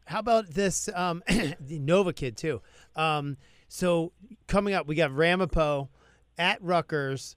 How 0.06 0.20
about 0.20 0.48
this 0.48 0.90
um, 0.94 1.24
the 1.28 1.80
Nova 1.80 2.14
kid 2.14 2.38
too? 2.38 2.62
Um, 2.96 3.38
so 3.68 4.12
coming 4.48 4.74
up, 4.74 4.88
we 4.88 4.96
got 4.96 5.16
Ramapo 5.16 5.90
at 6.38 6.62
Rutgers. 6.64 7.36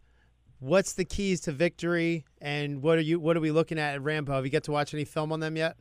What's 0.62 0.92
the 0.92 1.04
keys 1.04 1.40
to 1.40 1.50
victory, 1.50 2.24
and 2.40 2.82
what 2.82 2.96
are 2.96 3.00
you? 3.00 3.18
What 3.18 3.36
are 3.36 3.40
we 3.40 3.50
looking 3.50 3.80
at 3.80 3.94
at 3.94 4.02
Rambo? 4.02 4.32
Have 4.32 4.44
you 4.44 4.50
get 4.50 4.62
to 4.64 4.70
watch 4.70 4.94
any 4.94 5.04
film 5.04 5.32
on 5.32 5.40
them 5.40 5.56
yet? 5.56 5.74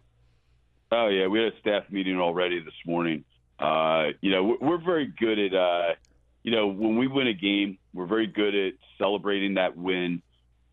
Oh 0.92 1.08
yeah, 1.08 1.28
we 1.28 1.38
had 1.38 1.54
a 1.54 1.60
staff 1.60 1.84
meeting 1.92 2.18
already 2.20 2.64
this 2.64 2.74
morning. 2.88 3.24
Uh, 3.60 4.08
you 4.22 4.32
know, 4.32 4.58
we're, 4.60 4.84
very 4.84 5.14
good 5.20 5.38
at, 5.38 5.54
uh, 5.54 5.94
you 6.42 6.52
know, 6.52 6.66
when 6.66 6.98
we 6.98 7.06
win 7.06 7.28
a 7.28 7.34
game, 7.34 7.78
we're 7.94 8.08
very 8.08 8.26
good 8.26 8.56
at 8.56 8.74
celebrating 8.98 9.54
that 9.54 9.78
win 9.78 10.20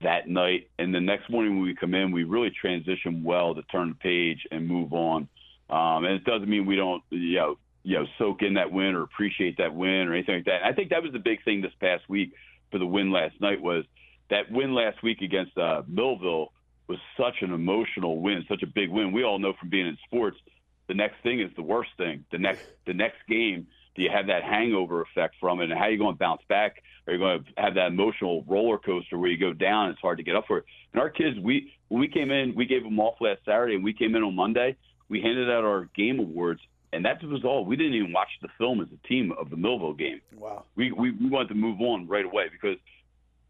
that 0.00 0.26
night, 0.26 0.70
and 0.78 0.94
the 0.94 1.00
next 1.00 1.28
morning 1.28 1.56
when 1.56 1.64
we 1.64 1.74
come 1.74 1.92
in, 1.92 2.10
we 2.10 2.24
really 2.24 2.50
transition 2.50 3.22
well 3.22 3.54
to 3.54 3.62
turn 3.64 3.90
the 3.90 3.94
page 3.96 4.46
and 4.50 4.66
move 4.66 4.94
on. 4.94 5.28
Um, 5.68 6.06
and 6.06 6.14
it 6.14 6.24
doesn't 6.24 6.48
mean 6.48 6.64
we 6.64 6.76
don't, 6.76 7.02
you 7.10 7.36
know, 7.36 7.58
you 7.82 7.98
know, 7.98 8.06
soak 8.16 8.40
in 8.40 8.54
that 8.54 8.72
win 8.72 8.94
or 8.94 9.02
appreciate 9.02 9.58
that 9.58 9.74
win 9.74 10.08
or 10.08 10.14
anything 10.14 10.36
like 10.36 10.46
that. 10.46 10.64
I 10.64 10.72
think 10.72 10.88
that 10.90 11.02
was 11.02 11.12
the 11.12 11.18
big 11.18 11.44
thing 11.44 11.60
this 11.60 11.72
past 11.78 12.08
week 12.08 12.32
for 12.70 12.78
the 12.78 12.86
win 12.86 13.12
last 13.12 13.38
night 13.42 13.60
was 13.60 13.84
that 14.30 14.50
win 14.50 14.74
last 14.74 15.02
week 15.02 15.20
against 15.22 15.56
uh, 15.56 15.82
Millville 15.86 16.52
was 16.88 16.98
such 17.16 17.42
an 17.42 17.52
emotional 17.52 18.20
win, 18.20 18.44
such 18.48 18.62
a 18.62 18.66
big 18.66 18.90
win. 18.90 19.12
We 19.12 19.24
all 19.24 19.38
know 19.38 19.52
from 19.58 19.68
being 19.68 19.86
in 19.86 19.98
sports, 20.06 20.38
the 20.88 20.94
next 20.94 21.22
thing 21.22 21.40
is 21.40 21.50
the 21.54 21.62
worst 21.62 21.90
thing. 21.98 22.24
The 22.32 22.38
next 22.38 22.64
the 22.86 22.94
next 22.94 23.18
game, 23.28 23.66
do 23.94 24.02
you 24.02 24.10
have 24.10 24.28
that 24.28 24.42
hangover 24.42 25.02
effect 25.02 25.34
from 25.38 25.60
it, 25.60 25.70
and 25.70 25.78
how 25.78 25.84
are 25.84 25.90
you 25.90 25.98
going 25.98 26.14
to 26.14 26.18
bounce 26.18 26.42
back? 26.48 26.82
Are 27.06 27.12
you 27.12 27.18
going 27.18 27.44
to 27.44 27.62
have 27.62 27.74
that 27.74 27.88
emotional 27.88 28.44
roller 28.46 28.78
coaster 28.78 29.18
where 29.18 29.30
you 29.30 29.38
go 29.38 29.52
down? 29.52 29.90
It's 29.90 30.00
hard 30.00 30.18
to 30.18 30.24
get 30.24 30.36
up 30.36 30.46
for 30.46 30.58
it. 30.58 30.64
And 30.92 31.00
our 31.00 31.10
kids, 31.10 31.38
we 31.38 31.72
when 31.88 32.00
we 32.00 32.08
came 32.08 32.30
in, 32.30 32.54
we 32.54 32.66
gave 32.66 32.82
them 32.82 32.98
off 32.98 33.16
last 33.20 33.40
Saturday, 33.44 33.74
and 33.74 33.84
we 33.84 33.92
came 33.92 34.14
in 34.14 34.22
on 34.22 34.34
Monday. 34.34 34.76
We 35.08 35.20
handed 35.20 35.50
out 35.50 35.64
our 35.64 35.88
game 35.94 36.18
awards, 36.18 36.60
and 36.92 37.04
that 37.04 37.22
was 37.22 37.44
all. 37.44 37.64
We 37.64 37.76
didn't 37.76 37.94
even 37.94 38.12
watch 38.12 38.28
the 38.40 38.48
film 38.56 38.80
as 38.80 38.88
a 38.92 39.08
team 39.08 39.32
of 39.38 39.50
the 39.50 39.56
Millville 39.56 39.94
game. 39.94 40.20
Wow. 40.36 40.64
We 40.74 40.90
we, 40.92 41.10
we 41.10 41.28
wanted 41.28 41.48
to 41.48 41.54
move 41.54 41.80
on 41.80 42.08
right 42.08 42.24
away 42.24 42.48
because 42.50 42.76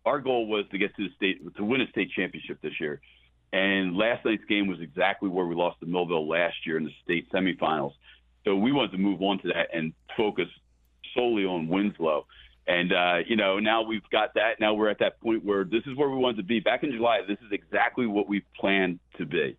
our 0.05 0.21
goal 0.21 0.47
was 0.47 0.65
to 0.71 0.79
get 0.79 0.95
to 0.97 1.09
the 1.09 1.15
state 1.17 1.57
to 1.57 1.65
win 1.65 1.81
a 1.81 1.89
state 1.89 2.11
championship 2.15 2.61
this 2.63 2.81
year. 2.81 3.01
And 3.53 3.97
last 3.97 4.25
night's 4.25 4.45
game 4.45 4.67
was 4.67 4.79
exactly 4.81 5.29
where 5.29 5.47
we 5.47 5.55
lost 5.55 5.81
to 5.81 5.87
Millville 5.87 6.29
last 6.29 6.57
year 6.67 6.77
in 6.77 6.85
the 6.85 6.91
state 7.03 7.31
semifinals. 7.33 7.93
So 8.45 8.57
we 8.57 8.73
wanted 8.73 8.93
to 8.93 8.99
move 8.99 9.23
on 9.23 9.41
to 9.41 9.49
that 9.49 9.69
and 9.73 9.93
focus 10.17 10.49
solely 11.15 11.45
on 11.45 11.69
Winslow. 11.69 12.27
And 12.67 12.93
uh, 12.93 13.19
you 13.27 13.37
know, 13.37 13.59
now 13.59 13.83
we've 13.83 14.09
got 14.13 14.35
that. 14.35 14.61
Now 14.61 14.75
we're 14.75 14.91
at 14.91 14.99
that 14.99 15.21
point 15.21 15.45
where 15.45 15.65
this 15.65 15.83
is 15.87 15.97
where 15.97 16.11
we 16.11 16.17
wanted 16.17 16.37
to 16.39 16.43
be. 16.43 16.61
Back 16.61 16.83
in 16.85 16.93
July, 16.93 17.21
this 17.27 17.39
is 17.39 17.53
exactly 17.53 18.07
what 18.07 18.29
we 18.29 18.45
planned 18.61 18.99
to 19.17 19.25
be, 19.25 19.57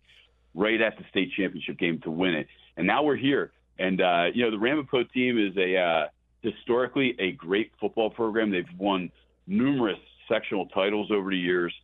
right 0.54 0.80
at 0.80 0.96
the 0.96 1.04
state 1.10 1.32
championship 1.36 1.76
game 1.76 2.00
to 2.04 2.10
win 2.10 2.34
it. 2.34 2.46
And 2.76 2.86
now 2.86 3.02
we're 3.02 3.16
here. 3.16 3.50
And 3.80 4.00
uh, 4.00 4.26
you 4.32 4.44
know, 4.44 4.52
the 4.52 4.58
Ramapo 4.58 5.02
team 5.02 5.44
is 5.44 5.56
a 5.56 5.76
uh, 5.76 6.06
historically 6.42 7.16
a 7.18 7.32
great 7.32 7.72
football 7.80 8.10
program. 8.10 8.52
They've 8.52 8.64
won 8.78 9.10
numerous 9.48 9.98
sectional 10.30 10.66
titles 10.66 11.10
over 11.10 11.30
the 11.30 11.36
years. 11.36 11.74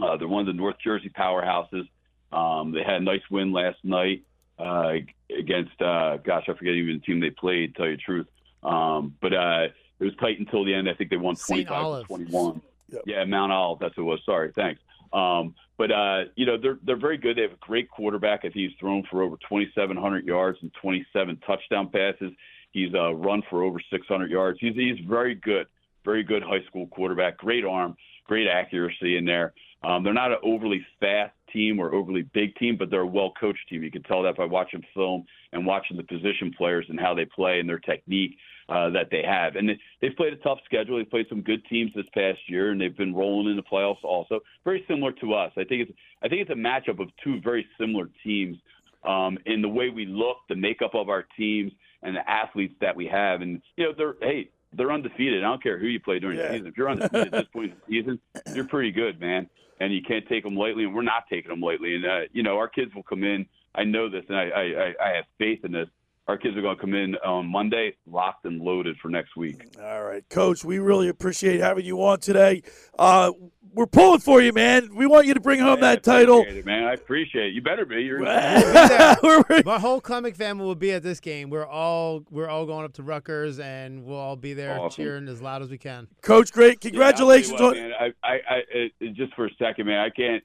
Uh, 0.00 0.16
they're 0.16 0.28
one 0.28 0.40
of 0.40 0.46
the 0.46 0.52
North 0.52 0.76
Jersey 0.82 1.10
powerhouses. 1.10 1.88
Um, 2.32 2.72
they 2.72 2.82
had 2.82 2.96
a 2.96 3.04
nice 3.04 3.22
win 3.30 3.52
last 3.52 3.78
night 3.82 4.22
uh, 4.58 4.92
against, 5.36 5.80
uh, 5.80 6.18
gosh, 6.18 6.44
I 6.48 6.54
forget 6.54 6.74
even 6.74 6.98
the 6.98 7.06
team 7.06 7.20
they 7.20 7.30
played. 7.30 7.74
To 7.74 7.78
tell 7.78 7.88
you 7.88 7.96
the 7.96 8.02
truth, 8.02 8.26
um, 8.62 9.14
but 9.20 9.32
uh, 9.32 9.68
it 9.98 10.04
was 10.04 10.14
tight 10.20 10.38
until 10.38 10.64
the 10.64 10.74
end. 10.74 10.88
I 10.88 10.94
think 10.94 11.10
they 11.10 11.16
won 11.16 11.36
25 11.36 11.72
Olive. 11.72 12.02
to 12.02 12.08
21. 12.08 12.60
Yeah, 13.06 13.24
Mount 13.24 13.52
Olive. 13.52 13.78
That's 13.80 13.96
what 13.96 14.02
it 14.02 14.06
was. 14.06 14.20
Sorry, 14.24 14.52
thanks. 14.54 14.80
Um, 15.12 15.54
but 15.78 15.90
uh, 15.90 16.24
you 16.36 16.44
know 16.44 16.58
they're 16.60 16.78
they're 16.84 16.98
very 16.98 17.16
good. 17.16 17.36
They 17.36 17.42
have 17.42 17.52
a 17.52 17.60
great 17.60 17.90
quarterback. 17.90 18.40
I 18.40 18.42
think 18.42 18.54
he's 18.54 18.72
thrown 18.78 19.04
for 19.10 19.22
over 19.22 19.36
2,700 19.48 20.26
yards 20.26 20.58
and 20.60 20.72
27 20.82 21.40
touchdown 21.46 21.88
passes. 21.88 22.32
He's 22.72 22.92
uh, 22.94 23.14
run 23.14 23.42
for 23.48 23.62
over 23.62 23.80
600 23.90 24.30
yards. 24.30 24.58
He's 24.60 24.74
he's 24.74 24.98
very 25.06 25.34
good, 25.34 25.66
very 26.08 26.24
good 26.24 26.42
high 26.42 26.64
school 26.66 26.86
quarterback. 26.86 27.36
Great 27.36 27.66
arm, 27.66 27.94
great 28.24 28.46
accuracy 28.48 29.18
in 29.18 29.26
there. 29.26 29.52
Um, 29.84 30.02
they're 30.02 30.14
not 30.14 30.32
an 30.32 30.38
overly 30.42 30.84
fast 30.98 31.34
team 31.52 31.78
or 31.78 31.94
overly 31.94 32.22
big 32.32 32.56
team, 32.56 32.76
but 32.78 32.88
they're 32.90 33.02
a 33.02 33.06
well 33.06 33.32
coached 33.38 33.68
team. 33.68 33.82
You 33.82 33.90
can 33.90 34.02
tell 34.04 34.22
that 34.22 34.38
by 34.38 34.46
watching 34.46 34.82
film 34.94 35.26
and 35.52 35.66
watching 35.66 35.98
the 35.98 36.02
position 36.02 36.50
players 36.56 36.86
and 36.88 36.98
how 36.98 37.14
they 37.14 37.26
play 37.26 37.60
and 37.60 37.68
their 37.68 37.78
technique 37.78 38.36
uh, 38.70 38.88
that 38.90 39.08
they 39.10 39.22
have. 39.22 39.56
And 39.56 39.68
they, 39.68 39.78
they've 40.00 40.16
played 40.16 40.32
a 40.32 40.36
tough 40.36 40.58
schedule. 40.64 40.96
They've 40.96 41.10
played 41.10 41.26
some 41.28 41.42
good 41.42 41.62
teams 41.66 41.92
this 41.94 42.06
past 42.14 42.38
year, 42.48 42.70
and 42.70 42.80
they've 42.80 42.96
been 42.96 43.14
rolling 43.14 43.50
in 43.50 43.56
the 43.56 43.62
playoffs 43.62 44.02
also. 44.02 44.40
Very 44.64 44.84
similar 44.88 45.12
to 45.12 45.34
us. 45.34 45.52
I 45.58 45.64
think 45.64 45.82
it's 45.82 45.92
I 46.22 46.28
think 46.28 46.40
it's 46.40 46.50
a 46.50 46.54
matchup 46.54 47.00
of 47.00 47.08
two 47.22 47.38
very 47.42 47.66
similar 47.78 48.08
teams 48.24 48.56
um, 49.04 49.36
in 49.44 49.60
the 49.60 49.68
way 49.68 49.90
we 49.90 50.06
look, 50.06 50.38
the 50.48 50.56
makeup 50.56 50.94
of 50.94 51.10
our 51.10 51.26
teams, 51.36 51.70
and 52.02 52.16
the 52.16 52.28
athletes 52.28 52.74
that 52.80 52.96
we 52.96 53.06
have. 53.06 53.42
And 53.42 53.60
you 53.76 53.84
know, 53.84 53.92
they're 53.96 54.14
hey, 54.22 54.50
they're 54.72 54.92
undefeated. 54.92 55.42
I 55.44 55.48
don't 55.48 55.62
care 55.62 55.78
who 55.78 55.86
you 55.86 56.00
play 56.00 56.18
during 56.18 56.38
Yeah. 56.38 56.48
the 56.48 56.52
season. 56.54 56.66
If 56.68 56.76
you're 56.76 56.90
undefeated 56.90 57.26
at 57.26 57.32
this 57.32 57.48
point 57.52 57.72
in 57.72 57.76
the 57.88 58.00
season, 58.00 58.20
you're 58.54 58.66
pretty 58.68 58.92
good, 58.92 59.20
man. 59.20 59.48
And 59.80 59.92
you 59.94 60.02
can't 60.02 60.26
take 60.28 60.42
them 60.44 60.56
lightly, 60.56 60.84
and 60.84 60.94
we're 60.94 61.02
not 61.02 61.24
taking 61.30 61.50
them 61.50 61.60
lightly. 61.60 61.94
And 61.94 62.04
uh, 62.04 62.20
you 62.32 62.42
know, 62.42 62.56
our 62.58 62.68
kids 62.68 62.94
will 62.94 63.04
come 63.04 63.22
in. 63.24 63.46
I 63.74 63.84
know 63.84 64.08
this, 64.08 64.24
and 64.28 64.36
I, 64.36 64.44
I, 64.48 64.94
I 65.00 65.16
have 65.16 65.24
faith 65.38 65.64
in 65.64 65.72
this. 65.72 65.88
Our 66.26 66.36
kids 66.36 66.56
are 66.58 66.60
going 66.62 66.76
to 66.76 66.80
come 66.80 66.92
in 66.94 67.14
on 67.24 67.46
Monday, 67.46 67.96
locked 68.06 68.44
and 68.44 68.60
loaded 68.60 68.96
for 69.00 69.08
next 69.08 69.34
week. 69.36 69.64
All 69.80 70.02
right, 70.04 70.28
Coach. 70.28 70.62
We 70.64 70.78
really 70.78 71.08
appreciate 71.08 71.60
having 71.60 71.86
you 71.86 72.02
on 72.04 72.20
today. 72.20 72.62
Uh, 72.98 73.32
we're 73.74 73.86
pulling 73.86 74.20
for 74.20 74.40
you, 74.40 74.52
man. 74.52 74.94
We 74.94 75.06
want 75.06 75.26
you 75.26 75.34
to 75.34 75.40
bring 75.40 75.60
home 75.60 75.80
that 75.80 76.02
title. 76.02 76.44
It, 76.46 76.64
man. 76.64 76.84
I 76.84 76.94
appreciate 76.94 77.48
it. 77.48 77.54
You 77.54 77.62
better 77.62 77.84
be. 77.84 78.02
You're 78.02 78.20
My 79.64 79.78
whole 79.78 80.00
Klemic 80.00 80.36
family 80.36 80.64
will 80.64 80.74
be 80.74 80.92
at 80.92 81.02
this 81.02 81.20
game. 81.20 81.50
We're 81.50 81.66
all 81.66 82.24
we're 82.30 82.48
all 82.48 82.66
going 82.66 82.84
up 82.84 82.94
to 82.94 83.02
Rutgers, 83.02 83.58
and 83.58 84.04
we'll 84.04 84.18
all 84.18 84.36
be 84.36 84.54
there 84.54 84.78
Awesome. 84.78 85.02
cheering 85.02 85.28
as 85.28 85.40
loud 85.40 85.62
as 85.62 85.70
we 85.70 85.78
can. 85.78 86.08
Coach, 86.22 86.52
great. 86.52 86.68
Yeah, 86.68 86.72
I'll 86.72 86.76
tell 86.76 86.88
you 86.88 86.90
Congratulations 86.90 87.60
what, 87.60 87.76
on. 87.76 87.82
man. 87.82 87.92
I, 87.98 88.06
I, 88.24 88.34
I, 88.34 88.62
it, 88.70 89.14
just 89.14 89.34
for 89.34 89.46
a 89.46 89.50
second, 89.58 89.86
man. 89.86 89.98
I 90.00 90.10
can't 90.10 90.42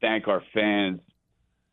thank 0.00 0.28
our 0.28 0.42
fans 0.52 1.00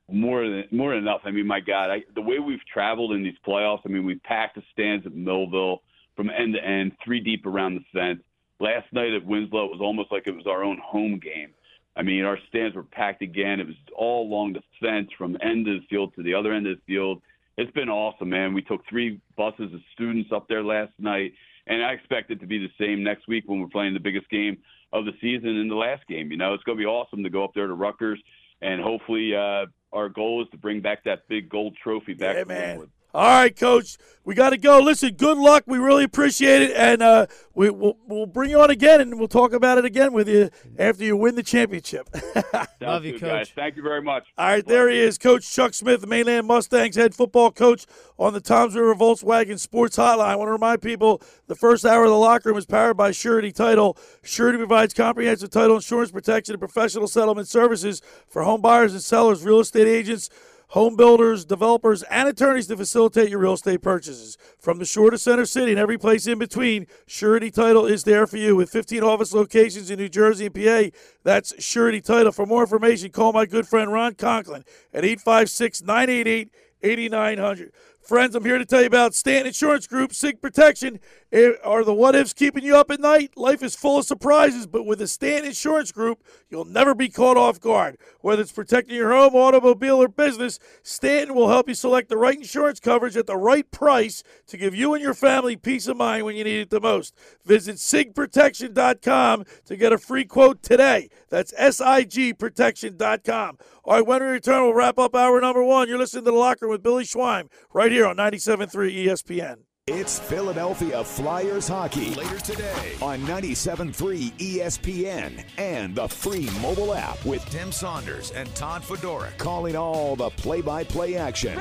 more 0.09 0.43
than 0.47 0.63
more 0.71 0.91
than 0.91 0.99
enough. 0.99 1.21
I 1.25 1.31
mean, 1.31 1.47
my 1.47 1.59
God, 1.59 1.89
I, 1.89 2.03
the 2.15 2.21
way 2.21 2.39
we've 2.39 2.65
traveled 2.71 3.13
in 3.13 3.23
these 3.23 3.35
playoffs. 3.47 3.81
I 3.85 3.89
mean, 3.89 4.05
we've 4.05 4.21
packed 4.23 4.55
the 4.55 4.63
stands 4.71 5.05
at 5.05 5.13
Millville 5.13 5.81
from 6.15 6.29
end 6.29 6.53
to 6.53 6.63
end, 6.63 6.91
three 7.03 7.19
deep 7.19 7.45
around 7.45 7.75
the 7.75 7.81
fence. 7.93 8.21
Last 8.61 8.93
night 8.93 9.11
at 9.13 9.25
Winslow, 9.25 9.65
it 9.65 9.71
was 9.71 9.81
almost 9.81 10.11
like 10.11 10.27
it 10.27 10.35
was 10.35 10.45
our 10.45 10.63
own 10.63 10.79
home 10.85 11.17
game. 11.17 11.49
I 11.95 12.03
mean, 12.03 12.23
our 12.23 12.37
stands 12.47 12.75
were 12.75 12.83
packed 12.83 13.23
again. 13.23 13.59
It 13.59 13.65
was 13.65 13.75
all 13.95 14.27
along 14.27 14.53
the 14.53 14.61
fence 14.79 15.09
from 15.17 15.35
end 15.41 15.67
of 15.67 15.81
the 15.81 15.87
field 15.89 16.13
to 16.15 16.21
the 16.21 16.35
other 16.35 16.53
end 16.53 16.67
of 16.67 16.77
the 16.77 16.83
field. 16.85 17.23
It's 17.57 17.71
been 17.71 17.89
awesome, 17.89 18.29
man. 18.29 18.53
We 18.53 18.61
took 18.61 18.87
three 18.87 19.19
buses 19.35 19.73
of 19.73 19.79
students 19.93 20.31
up 20.31 20.47
there 20.47 20.63
last 20.63 20.93
night, 20.99 21.33
and 21.65 21.83
I 21.83 21.93
expect 21.93 22.29
it 22.29 22.39
to 22.41 22.45
be 22.45 22.59
the 22.59 22.69
same 22.79 23.03
next 23.03 23.27
week 23.27 23.45
when 23.47 23.59
we're 23.59 23.67
playing 23.67 23.95
the 23.95 23.99
biggest 23.99 24.29
game 24.29 24.59
of 24.93 25.05
the 25.05 25.13
season 25.19 25.57
in 25.57 25.67
the 25.67 25.75
last 25.75 26.07
game. 26.07 26.29
You 26.29 26.37
know, 26.37 26.53
it's 26.53 26.63
going 26.63 26.77
to 26.77 26.81
be 26.81 26.87
awesome 26.87 27.23
to 27.23 27.31
go 27.31 27.43
up 27.43 27.55
there 27.55 27.65
to 27.65 27.73
Rutgers, 27.73 28.21
and 28.61 28.79
hopefully, 28.79 29.35
uh, 29.35 29.65
our 29.91 30.07
goal 30.07 30.43
is 30.43 30.49
to 30.51 30.57
bring 30.57 30.81
back 30.81 31.03
that 31.05 31.27
big 31.27 31.49
gold 31.49 31.75
trophy 31.81 32.13
back. 32.13 32.35
Yeah, 32.35 32.43
to 32.43 32.47
man. 32.47 32.91
All 33.13 33.27
right, 33.27 33.55
Coach. 33.55 33.97
We 34.23 34.35
got 34.35 34.51
to 34.51 34.57
go. 34.57 34.79
Listen, 34.79 35.15
good 35.15 35.39
luck. 35.39 35.63
We 35.65 35.79
really 35.79 36.03
appreciate 36.03 36.61
it, 36.61 36.75
and 36.77 37.01
uh, 37.01 37.25
we, 37.55 37.71
we'll 37.71 37.97
we'll 38.07 38.27
bring 38.27 38.51
you 38.51 38.61
on 38.61 38.69
again, 38.69 39.01
and 39.01 39.17
we'll 39.17 39.27
talk 39.27 39.51
about 39.51 39.79
it 39.79 39.85
again 39.85 40.13
with 40.13 40.29
you 40.29 40.51
after 40.77 41.03
you 41.03 41.17
win 41.17 41.33
the 41.33 41.41
championship. 41.41 42.07
Sounds 42.79 43.03
good, 43.03 43.19
guys. 43.19 43.49
Thank 43.49 43.77
you 43.77 43.81
very 43.81 44.01
much. 44.01 44.27
All 44.37 44.45
right, 44.45 44.65
there 44.65 44.89
he 44.89 44.99
is, 44.99 45.17
Coach 45.17 45.51
Chuck 45.51 45.73
Smith, 45.73 46.01
the 46.01 46.07
Mainland 46.07 46.45
Mustangs 46.45 46.95
head 46.95 47.15
football 47.15 47.49
coach 47.49 47.87
on 48.19 48.33
the 48.33 48.41
Toms 48.41 48.75
River 48.75 48.93
Volkswagen 48.93 49.59
Sports 49.59 49.97
Hotline. 49.97 50.19
I 50.19 50.35
want 50.35 50.49
to 50.49 50.53
remind 50.53 50.83
people 50.83 51.19
the 51.47 51.55
first 51.55 51.83
hour 51.83 52.03
of 52.03 52.11
the 52.11 52.15
locker 52.15 52.49
room 52.49 52.59
is 52.59 52.67
powered 52.67 52.97
by 52.97 53.09
Surety 53.09 53.51
Title. 53.51 53.97
Surety 54.21 54.59
provides 54.59 54.93
comprehensive 54.93 55.49
title 55.49 55.77
insurance 55.77 56.11
protection 56.11 56.53
and 56.53 56.61
professional 56.61 57.07
settlement 57.07 57.47
services 57.47 58.03
for 58.27 58.43
home 58.43 58.61
buyers 58.61 58.93
and 58.93 59.01
sellers, 59.01 59.43
real 59.43 59.61
estate 59.61 59.87
agents, 59.87 60.29
home 60.71 60.95
builders, 60.95 61.43
developers, 61.43 62.01
and 62.03 62.29
attorneys 62.29 62.67
to 62.67 62.77
facilitate 62.77 63.29
your 63.29 63.39
real 63.39 63.53
estate 63.53 63.81
purchases. 63.81 64.37
From 64.57 64.79
the 64.79 64.85
shore 64.85 65.11
to 65.11 65.17
center 65.17 65.45
city 65.45 65.71
and 65.71 65.79
every 65.79 65.97
place 65.97 66.27
in 66.27 66.39
between, 66.39 66.87
Surety 67.05 67.51
Title 67.51 67.85
is 67.85 68.03
there 68.03 68.25
for 68.25 68.37
you. 68.37 68.55
With 68.55 68.69
15 68.69 69.03
office 69.03 69.33
locations 69.33 69.89
in 69.89 69.99
New 69.99 70.09
Jersey 70.09 70.45
and 70.45 70.55
PA, 70.55 70.95
that's 71.23 71.53
Surety 71.61 72.01
Title. 72.01 72.31
For 72.31 72.45
more 72.45 72.63
information, 72.63 73.11
call 73.11 73.33
my 73.33 73.45
good 73.45 73.67
friend 73.67 73.91
Ron 73.91 74.15
Conklin 74.15 74.63
at 74.93 75.03
856 75.03 75.81
988 75.81 76.49
8900. 76.83 77.73
Friends, 78.01 78.33
I'm 78.35 78.43
here 78.43 78.57
to 78.57 78.65
tell 78.65 78.81
you 78.81 78.87
about 78.87 79.13
Stanton 79.13 79.47
Insurance 79.47 79.87
Group, 79.87 80.13
SIG 80.13 80.41
Protection. 80.41 80.99
Are 81.33 81.85
the 81.85 81.93
what 81.93 82.13
ifs 82.13 82.33
keeping 82.33 82.65
you 82.65 82.75
up 82.75 82.91
at 82.91 82.99
night? 82.99 83.37
Life 83.37 83.63
is 83.63 83.73
full 83.73 83.99
of 83.99 84.05
surprises, 84.05 84.67
but 84.67 84.85
with 84.85 84.99
the 84.99 85.07
Stanton 85.07 85.45
Insurance 85.45 85.93
Group, 85.93 86.25
you'll 86.49 86.65
never 86.65 86.93
be 86.93 87.07
caught 87.07 87.37
off 87.37 87.61
guard. 87.61 87.97
Whether 88.19 88.41
it's 88.41 88.51
protecting 88.51 88.97
your 88.97 89.13
home, 89.13 89.33
automobile, 89.33 90.01
or 90.01 90.09
business, 90.09 90.59
Stanton 90.83 91.33
will 91.33 91.47
help 91.47 91.69
you 91.69 91.73
select 91.73 92.09
the 92.09 92.17
right 92.17 92.35
insurance 92.35 92.81
coverage 92.81 93.15
at 93.15 93.27
the 93.27 93.37
right 93.37 93.71
price 93.71 94.23
to 94.47 94.57
give 94.57 94.75
you 94.75 94.93
and 94.93 95.01
your 95.01 95.13
family 95.13 95.55
peace 95.55 95.87
of 95.87 95.95
mind 95.95 96.25
when 96.25 96.35
you 96.35 96.43
need 96.43 96.59
it 96.59 96.69
the 96.69 96.81
most. 96.81 97.15
Visit 97.45 97.77
sigprotection.com 97.77 99.45
to 99.65 99.77
get 99.77 99.93
a 99.93 99.97
free 99.97 100.25
quote 100.25 100.61
today. 100.61 101.07
That's 101.29 101.53
sigprotection.com. 101.53 103.57
All 103.85 103.95
right, 103.95 104.05
when 104.05 104.21
we 104.21 104.27
return, 104.27 104.63
we'll 104.63 104.73
wrap 104.73 104.99
up 104.99 105.15
hour 105.15 105.39
number 105.39 105.63
one. 105.63 105.87
You're 105.87 105.97
listening 105.97 106.25
to 106.25 106.31
The 106.31 106.37
Locker 106.37 106.67
with 106.67 106.83
Billy 106.83 107.05
Schweim 107.05 107.47
right 107.73 107.91
here 107.91 108.05
on 108.05 108.17
97.3 108.17 109.05
ESPN. 109.05 109.59
It's 109.87 110.19
Philadelphia 110.19 111.03
Flyers 111.03 111.67
hockey. 111.67 112.13
Later 112.13 112.37
today 112.37 112.93
on 113.01 113.19
97.3 113.21 114.31
ESPN 114.33 115.43
and 115.57 115.95
the 115.95 116.07
free 116.07 116.47
mobile 116.61 116.93
app 116.93 117.25
with 117.25 117.43
Tim 117.49 117.71
Saunders 117.71 118.29
and 118.29 118.47
Todd 118.53 118.83
Fedoruk 118.83 119.35
calling 119.39 119.75
all 119.75 120.15
the 120.15 120.29
play-by-play 120.29 121.15
action. 121.15 121.57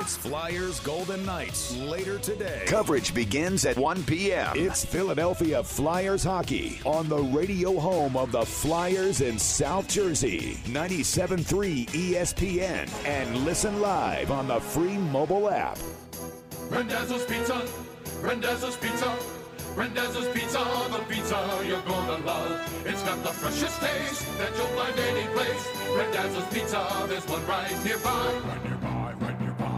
It's 0.00 0.16
Flyers 0.16 0.80
Golden 0.80 1.24
Knights 1.26 1.76
later 1.76 2.18
today. 2.18 2.62
Coverage 2.66 3.14
begins 3.14 3.64
at 3.66 3.76
1 3.76 4.02
p.m. 4.04 4.52
It's 4.56 4.84
Philadelphia 4.84 5.62
Flyers 5.62 6.24
hockey 6.24 6.80
on 6.84 7.08
the 7.08 7.18
radio 7.18 7.78
home 7.78 8.16
of 8.16 8.32
the 8.32 8.44
Flyers 8.44 9.20
in 9.20 9.38
South 9.38 9.88
Jersey. 9.88 10.54
97.3 10.64 11.86
ESPN 11.90 12.90
and 13.06 13.44
listen 13.44 13.80
live 13.80 14.30
on 14.30 14.48
the 14.48 14.58
free 14.60 14.96
mobile 14.96 15.50
app. 15.50 15.78
Rendezvous 16.70 17.24
Pizza, 17.26 17.62
Rendezvous 18.22 18.72
Pizza, 18.80 19.18
Rendezvous 19.76 20.32
Pizza, 20.32 20.58
the 20.90 21.04
pizza 21.08 21.64
you're 21.66 21.80
gonna 21.82 22.24
love. 22.24 22.86
It's 22.86 23.02
got 23.02 23.22
the 23.22 23.30
freshest 23.30 23.80
taste 23.80 24.38
that 24.38 24.50
you'll 24.56 24.66
find 24.68 24.98
any 24.98 25.26
place. 25.34 25.68
Rendezvous 25.96 26.46
Pizza, 26.52 27.06
there's 27.08 27.28
one 27.28 27.46
right 27.46 27.84
nearby. 27.84 28.40
Right 28.44 28.64
nearby, 28.64 29.14
right 29.20 29.40
nearby. 29.40 29.51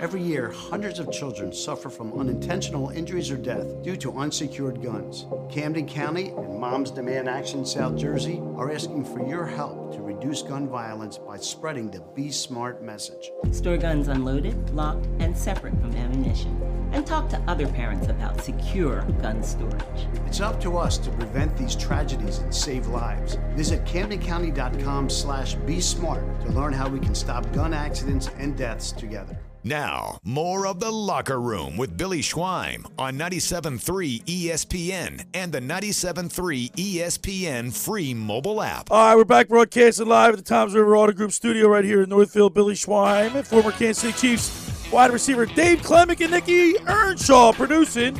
Every 0.00 0.22
year, 0.22 0.48
hundreds 0.48 0.98
of 0.98 1.12
children 1.12 1.52
suffer 1.52 1.90
from 1.90 2.18
unintentional 2.18 2.88
injuries 2.88 3.30
or 3.30 3.36
death 3.36 3.82
due 3.82 3.96
to 3.98 4.16
unsecured 4.16 4.82
guns. 4.82 5.26
Camden 5.50 5.86
County 5.86 6.28
and 6.30 6.58
Moms 6.58 6.90
Demand 6.90 7.28
Action 7.28 7.66
South 7.66 7.98
Jersey 7.98 8.40
are 8.56 8.72
asking 8.72 9.04
for 9.04 9.28
your 9.28 9.44
help 9.44 9.92
to 9.92 10.00
reduce 10.00 10.40
gun 10.40 10.70
violence 10.70 11.18
by 11.18 11.36
spreading 11.36 11.90
the 11.90 12.00
Be 12.14 12.30
Smart 12.30 12.82
message. 12.82 13.30
Store 13.52 13.76
guns 13.76 14.08
unloaded, 14.08 14.70
locked, 14.70 15.04
and 15.18 15.36
separate 15.36 15.78
from 15.82 15.94
ammunition. 15.94 16.58
And 16.92 17.06
talk 17.06 17.28
to 17.28 17.40
other 17.46 17.68
parents 17.68 18.06
about 18.06 18.40
secure 18.40 19.02
gun 19.20 19.42
storage. 19.42 20.08
It's 20.24 20.40
up 20.40 20.62
to 20.62 20.78
us 20.78 20.96
to 20.96 21.10
prevent 21.10 21.58
these 21.58 21.76
tragedies 21.76 22.38
and 22.38 22.54
save 22.54 22.86
lives. 22.86 23.36
Visit 23.50 23.84
CamdenCounty.com 23.84 25.10
slash 25.10 25.56
Be 25.56 25.78
Smart 25.78 26.40
to 26.40 26.48
learn 26.52 26.72
how 26.72 26.88
we 26.88 27.00
can 27.00 27.14
stop 27.14 27.52
gun 27.52 27.74
accidents 27.74 28.30
and 28.38 28.56
deaths 28.56 28.92
together. 28.92 29.38
Now, 29.62 30.20
more 30.24 30.66
of 30.66 30.80
the 30.80 30.90
locker 30.90 31.38
room 31.38 31.76
with 31.76 31.94
Billy 31.94 32.22
Schweim 32.22 32.86
on 32.98 33.18
97.3 33.18 34.24
ESPN 34.24 35.26
and 35.34 35.52
the 35.52 35.60
97.3 35.60 36.72
ESPN 36.72 37.76
free 37.76 38.14
mobile 38.14 38.62
app. 38.62 38.90
All 38.90 39.08
right, 39.08 39.16
we're 39.16 39.26
back 39.26 39.48
broadcasting 39.48 40.08
live 40.08 40.32
at 40.32 40.38
the 40.38 40.42
Toms 40.42 40.72
River 40.72 40.96
Auto 40.96 41.12
Group 41.12 41.32
studio 41.32 41.68
right 41.68 41.84
here 41.84 42.02
in 42.02 42.08
Northfield. 42.08 42.54
Billy 42.54 42.74
Schweim 42.74 43.44
former 43.44 43.70
Kansas 43.72 43.98
City 43.98 44.18
Chiefs 44.18 44.90
wide 44.90 45.12
receiver 45.12 45.44
Dave 45.44 45.82
Klemic 45.82 46.22
and 46.22 46.30
Nikki 46.30 46.78
Earnshaw 46.86 47.52
producing. 47.52 48.18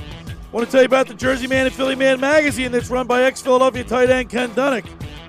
Want 0.52 0.66
to 0.66 0.70
tell 0.70 0.82
you 0.82 0.86
about 0.86 1.08
the 1.08 1.14
Jersey 1.14 1.46
Man 1.46 1.64
and 1.64 1.74
Philly 1.74 1.94
Man 1.94 2.20
magazine 2.20 2.70
that's 2.70 2.90
run 2.90 3.06
by 3.06 3.22
ex-Philadelphia 3.22 3.84
tight 3.84 4.10
end 4.10 4.28
Ken 4.28 4.50
Dunek. 4.50 4.84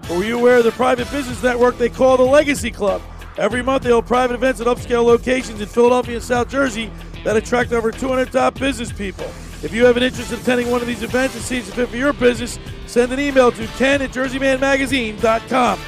Were 0.09 0.25
you 0.25 0.37
aware 0.37 0.57
of 0.57 0.65
the 0.65 0.71
private 0.71 1.09
business 1.09 1.41
network 1.41 1.77
they 1.77 1.87
call 1.87 2.17
the 2.17 2.23
Legacy 2.23 2.69
Club? 2.69 3.01
Every 3.37 3.63
month, 3.63 3.83
they 3.83 3.91
hold 3.91 4.05
private 4.05 4.33
events 4.33 4.59
at 4.61 4.67
upscale 4.67 5.03
locations 5.03 5.61
in 5.61 5.67
Philadelphia 5.67 6.15
and 6.15 6.23
South 6.23 6.49
Jersey 6.49 6.91
that 7.23 7.37
attract 7.37 7.71
over 7.71 7.91
200 7.91 8.31
top 8.31 8.59
business 8.59 8.91
people. 8.91 9.25
If 9.63 9.73
you 9.73 9.85
have 9.85 9.95
an 9.95 10.03
interest 10.03 10.31
in 10.31 10.39
attending 10.39 10.71
one 10.71 10.81
of 10.81 10.87
these 10.87 11.03
events 11.03 11.35
and 11.35 11.43
see 11.43 11.61
seems 11.61 11.73
fit 11.73 11.89
for 11.89 11.97
your 11.97 12.13
business, 12.13 12.57
send 12.87 13.11
an 13.13 13.19
email 13.19 13.51
to 13.51 13.67
ken 13.77 14.01
at 14.01 14.11
jerseymanmagazine.com. 14.11 15.79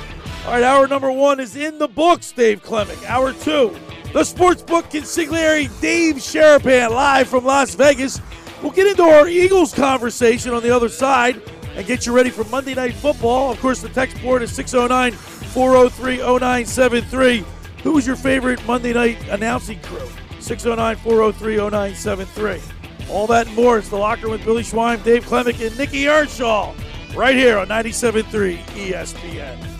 All 0.45 0.51
right, 0.51 0.63
hour 0.63 0.87
number 0.87 1.11
one 1.11 1.39
is 1.39 1.55
in 1.55 1.79
the 1.79 1.87
books, 1.87 2.31
Dave 2.31 2.61
Klemic. 2.61 2.97
Hour 3.09 3.33
two, 3.33 3.75
the 4.13 4.21
sportsbook 4.21 4.91
consigliere 4.91 5.81
Dave 5.81 6.15
Sharapan 6.17 6.91
live 6.91 7.27
from 7.27 7.45
Las 7.45 7.73
Vegas. 7.75 8.21
We'll 8.61 8.71
get 8.71 8.87
into 8.87 9.03
our 9.03 9.27
Eagles 9.27 9.73
conversation 9.73 10.53
on 10.53 10.61
the 10.61 10.73
other 10.73 10.89
side 10.89 11.41
and 11.75 11.85
get 11.85 12.05
you 12.05 12.13
ready 12.13 12.29
for 12.29 12.43
Monday 12.45 12.73
Night 12.73 12.93
Football. 12.93 13.51
Of 13.51 13.59
course, 13.59 13.81
the 13.81 13.89
text 13.89 14.21
board 14.21 14.41
is 14.41 14.53
609 14.53 15.11
403 15.13 16.17
0973. 16.17 17.45
Who 17.83 17.91
was 17.91 18.07
your 18.07 18.15
favorite 18.15 18.65
Monday 18.65 18.93
night 18.93 19.17
announcing 19.29 19.79
crew? 19.81 20.07
609 20.39 20.95
403 20.97 21.57
0973. 21.57 22.61
All 23.09 23.27
that 23.27 23.47
and 23.47 23.55
more. 23.55 23.77
It's 23.77 23.89
the 23.89 23.97
locker 23.97 24.29
with 24.29 24.43
Billy 24.45 24.63
Schweim, 24.63 25.03
Dave 25.03 25.25
Klemic, 25.25 25.59
and 25.61 25.77
Nikki 25.77 26.07
Earnshaw 26.07 26.73
right 27.15 27.35
here 27.35 27.57
on 27.57 27.67
97.3 27.67 28.57
ESPN. 28.59 29.72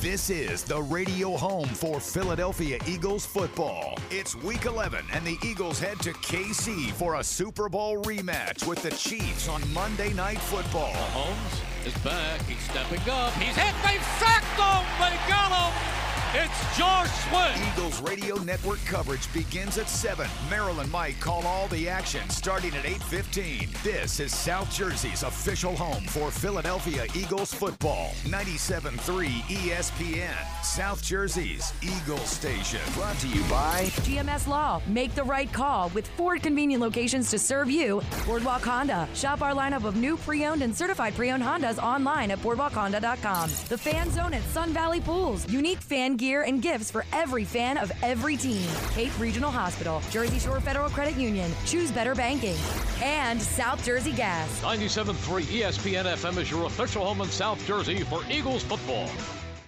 This 0.00 0.30
is 0.30 0.62
the 0.62 0.80
radio 0.80 1.36
home 1.36 1.66
for 1.66 1.98
Philadelphia 1.98 2.78
Eagles 2.86 3.26
football. 3.26 3.98
It's 4.12 4.36
week 4.36 4.64
11, 4.64 5.04
and 5.12 5.26
the 5.26 5.36
Eagles 5.42 5.80
head 5.80 5.98
to 6.00 6.12
KC 6.12 6.92
for 6.92 7.16
a 7.16 7.24
Super 7.24 7.68
Bowl 7.68 8.00
rematch 8.04 8.64
with 8.64 8.80
the 8.80 8.90
Chiefs 8.90 9.48
on 9.48 9.60
Monday 9.74 10.12
Night 10.12 10.38
Football. 10.38 10.92
Mahomes 10.92 11.84
is 11.84 11.98
back. 12.04 12.40
He's 12.42 12.60
stepping 12.60 13.00
up. 13.10 13.32
He's 13.32 13.56
hit. 13.56 13.74
They've 13.82 14.00
sacked 14.20 14.46
him. 14.54 14.86
They 15.00 15.16
got 15.28 15.50
him. 15.50 16.17
It's 16.34 16.76
Josh 16.76 17.08
Sweat. 17.24 17.56
Eagles 17.72 18.02
radio 18.02 18.36
network 18.42 18.84
coverage 18.84 19.32
begins 19.32 19.78
at 19.78 19.88
7. 19.88 20.28
Merrill 20.50 20.80
and 20.80 20.92
Mike 20.92 21.18
call 21.20 21.46
all 21.46 21.68
the 21.68 21.88
action 21.88 22.28
starting 22.28 22.74
at 22.74 22.84
8.15. 22.84 23.82
This 23.82 24.20
is 24.20 24.34
South 24.34 24.70
Jersey's 24.70 25.22
official 25.22 25.74
home 25.74 26.02
for 26.04 26.30
Philadelphia 26.30 27.06
Eagles 27.14 27.54
football. 27.54 28.10
97.3 28.24 29.26
ESPN, 29.48 30.62
South 30.62 31.02
Jersey's 31.02 31.72
Eagles 31.80 32.28
station. 32.28 32.80
Brought 32.92 33.16
to 33.20 33.28
you 33.28 33.40
by 33.44 33.84
GMS 34.04 34.46
Law. 34.46 34.82
Make 34.86 35.14
the 35.14 35.24
right 35.24 35.50
call 35.50 35.88
with 35.94 36.08
four 36.08 36.36
convenient 36.36 36.82
locations 36.82 37.30
to 37.30 37.38
serve 37.38 37.70
you. 37.70 38.02
Boardwalk 38.26 38.62
Honda. 38.62 39.08
Shop 39.14 39.40
our 39.40 39.54
lineup 39.54 39.84
of 39.84 39.96
new 39.96 40.18
pre-owned 40.18 40.60
and 40.60 40.76
certified 40.76 41.14
pre-owned 41.14 41.42
Hondas 41.42 41.82
online 41.82 42.30
at 42.30 42.38
boardwalkhonda.com. 42.40 43.48
The 43.70 43.78
Fan 43.78 44.10
Zone 44.10 44.34
at 44.34 44.42
Sun 44.50 44.74
Valley 44.74 45.00
Pools. 45.00 45.50
Unique 45.50 45.80
fan 45.80 46.17
gear 46.18 46.42
and 46.42 46.60
gifts 46.60 46.90
for 46.90 47.06
every 47.12 47.44
fan 47.44 47.78
of 47.78 47.90
every 48.02 48.36
team. 48.36 48.68
Cape 48.90 49.18
Regional 49.18 49.50
Hospital, 49.50 50.02
Jersey 50.10 50.38
Shore 50.38 50.60
Federal 50.60 50.90
Credit 50.90 51.16
Union. 51.16 51.50
Choose 51.64 51.90
better 51.90 52.14
banking. 52.14 52.56
And 53.02 53.40
South 53.40 53.82
Jersey 53.84 54.12
Gas. 54.12 54.60
97.3 54.62 55.44
ESPN 55.44 56.04
FM 56.04 56.36
is 56.36 56.50
your 56.50 56.66
official 56.66 57.04
home 57.04 57.22
in 57.22 57.28
South 57.28 57.64
Jersey 57.66 58.00
for 58.02 58.22
Eagles 58.30 58.62
football. 58.64 59.08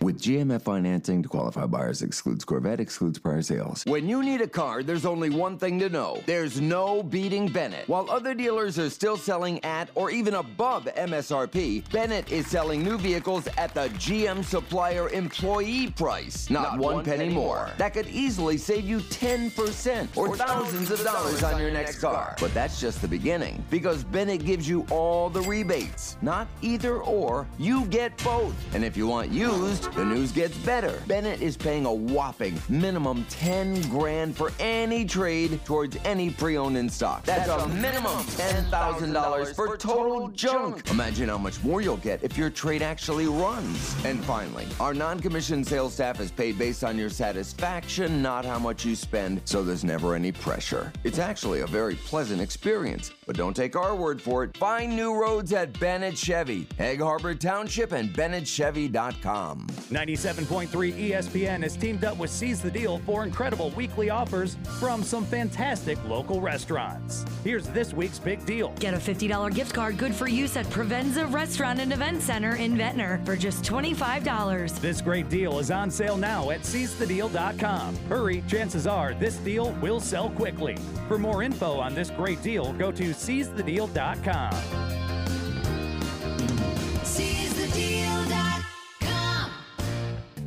With 0.03 0.19
GMF 0.19 0.63
financing 0.63 1.23
to 1.23 1.29
qualify 1.29 1.67
buyers 1.67 2.01
excludes 2.01 2.43
Corvette, 2.43 2.81
excludes 2.81 3.19
prior 3.19 3.43
sales. 3.43 3.85
When 3.85 4.09
you 4.09 4.23
need 4.23 4.41
a 4.41 4.47
car, 4.47 4.83
there's 4.83 5.05
only 5.05 5.29
one 5.29 5.59
thing 5.59 5.79
to 5.79 5.91
know. 5.91 6.23
There's 6.25 6.59
no 6.59 7.03
beating 7.03 7.49
Bennett. 7.49 7.87
While 7.87 8.11
other 8.11 8.33
dealers 8.33 8.79
are 8.79 8.89
still 8.89 9.19
selling 9.19 9.63
at 9.63 9.91
or 9.95 10.11
even 10.11 10.37
above 10.37 10.87
MSRP, 10.87 11.93
Bennett 11.93 12.33
is 12.33 12.47
selling 12.47 12.83
new 12.83 12.97
vehicles 12.97 13.47
at 13.59 13.75
the 13.75 13.91
GM 13.99 14.43
supplier 14.43 15.11
employee 15.11 15.91
price. 15.91 16.49
Not, 16.49 16.63
Not 16.63 16.79
one, 16.79 16.95
one 16.95 17.05
penny, 17.05 17.19
penny 17.25 17.35
more. 17.35 17.67
more. 17.67 17.71
That 17.77 17.93
could 17.93 18.09
easily 18.09 18.57
save 18.57 18.85
you 18.89 19.01
10% 19.01 20.17
or, 20.17 20.35
thousands 20.35 20.91
of 20.91 21.05
dollars 21.05 21.43
on 21.43 21.61
your 21.61 21.71
next 21.71 21.99
car. 21.99 22.37
But 22.41 22.55
that's 22.55 22.81
just 22.81 23.03
the 23.03 23.09
beginning 23.09 23.63
because 23.69 24.03
Bennett 24.05 24.47
gives 24.47 24.67
you 24.67 24.87
all 24.91 25.29
the 25.29 25.43
rebates. 25.43 26.17
Not 26.23 26.49
either 26.63 26.97
or, 27.03 27.47
you 27.59 27.85
get 27.87 28.17
both. 28.25 28.55
And 28.75 28.83
if 28.83 28.97
you 28.97 29.07
want 29.07 29.31
used, 29.31 29.90
the 29.95 30.05
news 30.05 30.33
gets 30.33 30.57
better. 30.59 31.03
Bennett 31.07 31.41
is 31.41 31.57
paying 31.57 31.87
a 31.87 31.93
whopping 31.93 32.61
minimum 32.69 33.25
10 33.29 33.83
grand 33.91 34.37
for 34.37 34.53
any 34.59 35.05
trade 35.05 35.65
towards 35.65 35.97
any 36.05 36.31
pre-owned 36.31 36.77
in 36.77 36.89
stock. 36.89 37.25
That's, 37.25 37.49
a 37.49 37.69
minimum 37.69 38.19
$10,000 38.19 39.55
for 39.55 39.77
total 39.77 40.29
junk. 40.29 40.89
Imagine 40.91 41.29
how 41.29 41.39
much 41.39 41.63
more 41.65 41.81
you'll 41.81 41.97
get 41.99 42.23
if 42.23 42.39
your 42.39 42.51
trade 42.51 42.83
actually 42.83 43.27
runs. 43.27 43.97
And 44.05 44.25
finally, 44.25 44.67
our 44.79 44.95
non-commissioned 44.95 45.67
sales 45.67 45.95
staff 45.95 46.21
is 46.21 46.31
paid 46.31 46.59
based 46.59 46.85
on 46.85 46.97
your 46.97 47.11
satisfaction, 47.11 48.23
not 48.23 48.45
how 48.45 48.59
much 48.59 48.85
you 48.85 48.95
spend, 48.95 49.41
so 49.45 49.63
there's 49.63 49.85
never 49.85 50.15
any 50.15 50.33
pressure. 50.33 50.93
It's 51.05 51.19
actually 51.19 51.61
a 51.61 51.67
very 51.67 51.97
pleasant 51.97 52.41
experience. 52.41 53.11
But 53.31 53.37
don't 53.37 53.55
take 53.55 53.77
our 53.77 53.95
word 53.95 54.21
for 54.21 54.43
it. 54.43 54.57
Find 54.57 54.97
new 54.97 55.15
roads 55.15 55.53
at 55.53 55.79
Bennett 55.79 56.19
Chevy, 56.19 56.67
Egg 56.81 57.01
Harbor 57.01 57.33
Township, 57.33 57.93
and 57.93 58.11
BennettChevy.com. 58.13 59.69
97.3 59.69 60.67
ESPN 60.67 61.63
has 61.63 61.77
teamed 61.77 62.03
up 62.03 62.19
with 62.19 62.31
Seize 62.31 62.61
the 62.61 62.73
Deal 62.73 62.99
for 63.07 63.23
incredible 63.23 63.71
weekly 63.71 64.11
offers 64.11 64.57
from 64.81 65.05
some 65.05 65.25
fantastic 65.25 65.97
local 66.07 66.41
restaurants. 66.41 67.25
Here's 67.45 67.69
this 67.69 67.95
week's 67.95 68.19
big 68.19 68.45
deal. 68.47 68.75
Get 68.81 68.95
a 68.95 68.97
$50 68.97 69.55
gift 69.55 69.75
card 69.75 69.97
good 69.97 70.13
for 70.13 70.27
use 70.27 70.57
at 70.57 70.67
Provenza 70.67 71.33
Restaurant 71.33 71.79
and 71.79 71.93
Event 71.93 72.23
Center 72.23 72.57
in 72.57 72.77
Ventnor 72.77 73.21
for 73.25 73.37
just 73.37 73.63
$25. 73.63 74.81
This 74.81 75.01
great 75.01 75.29
deal 75.29 75.61
is 75.61 75.71
on 75.71 75.89
sale 75.89 76.17
now 76.17 76.51
at 76.51 76.63
seizethedeal.com. 76.63 77.95
Hurry, 78.09 78.43
chances 78.49 78.89
are 78.89 79.15
this 79.15 79.37
deal 79.37 79.71
will 79.81 80.01
sell 80.01 80.31
quickly. 80.31 80.77
For 81.07 81.17
more 81.17 81.45
info 81.45 81.79
on 81.79 81.95
this 81.95 82.11
great 82.11 82.43
deal, 82.43 82.73
go 82.73 82.91
to 82.91 83.20
seizethedeal.com. 83.21 84.55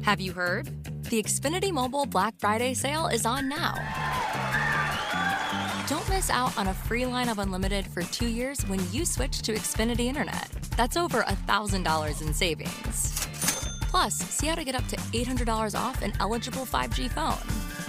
Have 0.01 0.19
you 0.19 0.33
heard? 0.33 0.65
The 1.05 1.21
Xfinity 1.21 1.71
Mobile 1.71 2.05
Black 2.05 2.33
Friday 2.39 2.73
sale 2.73 3.07
is 3.07 3.25
on 3.25 3.47
now. 3.47 3.75
Don't 5.87 6.07
miss 6.09 6.29
out 6.29 6.57
on 6.57 6.67
a 6.67 6.73
free 6.73 7.05
line 7.05 7.29
of 7.29 7.39
unlimited 7.39 7.85
for 7.85 8.01
two 8.01 8.27
years 8.27 8.59
when 8.67 8.79
you 8.91 9.05
switch 9.05 9.43
to 9.43 9.53
Xfinity 9.53 10.05
Internet. 10.05 10.49
That's 10.75 10.97
over 10.97 11.21
$1,000 11.21 12.21
in 12.21 12.33
savings. 12.33 13.27
Plus, 13.89 14.15
see 14.15 14.47
how 14.47 14.55
to 14.55 14.63
get 14.63 14.75
up 14.75 14.87
to 14.87 14.95
$800 14.95 15.79
off 15.79 16.01
an 16.01 16.13
eligible 16.19 16.65
5G 16.65 17.11
phone. 17.11 17.37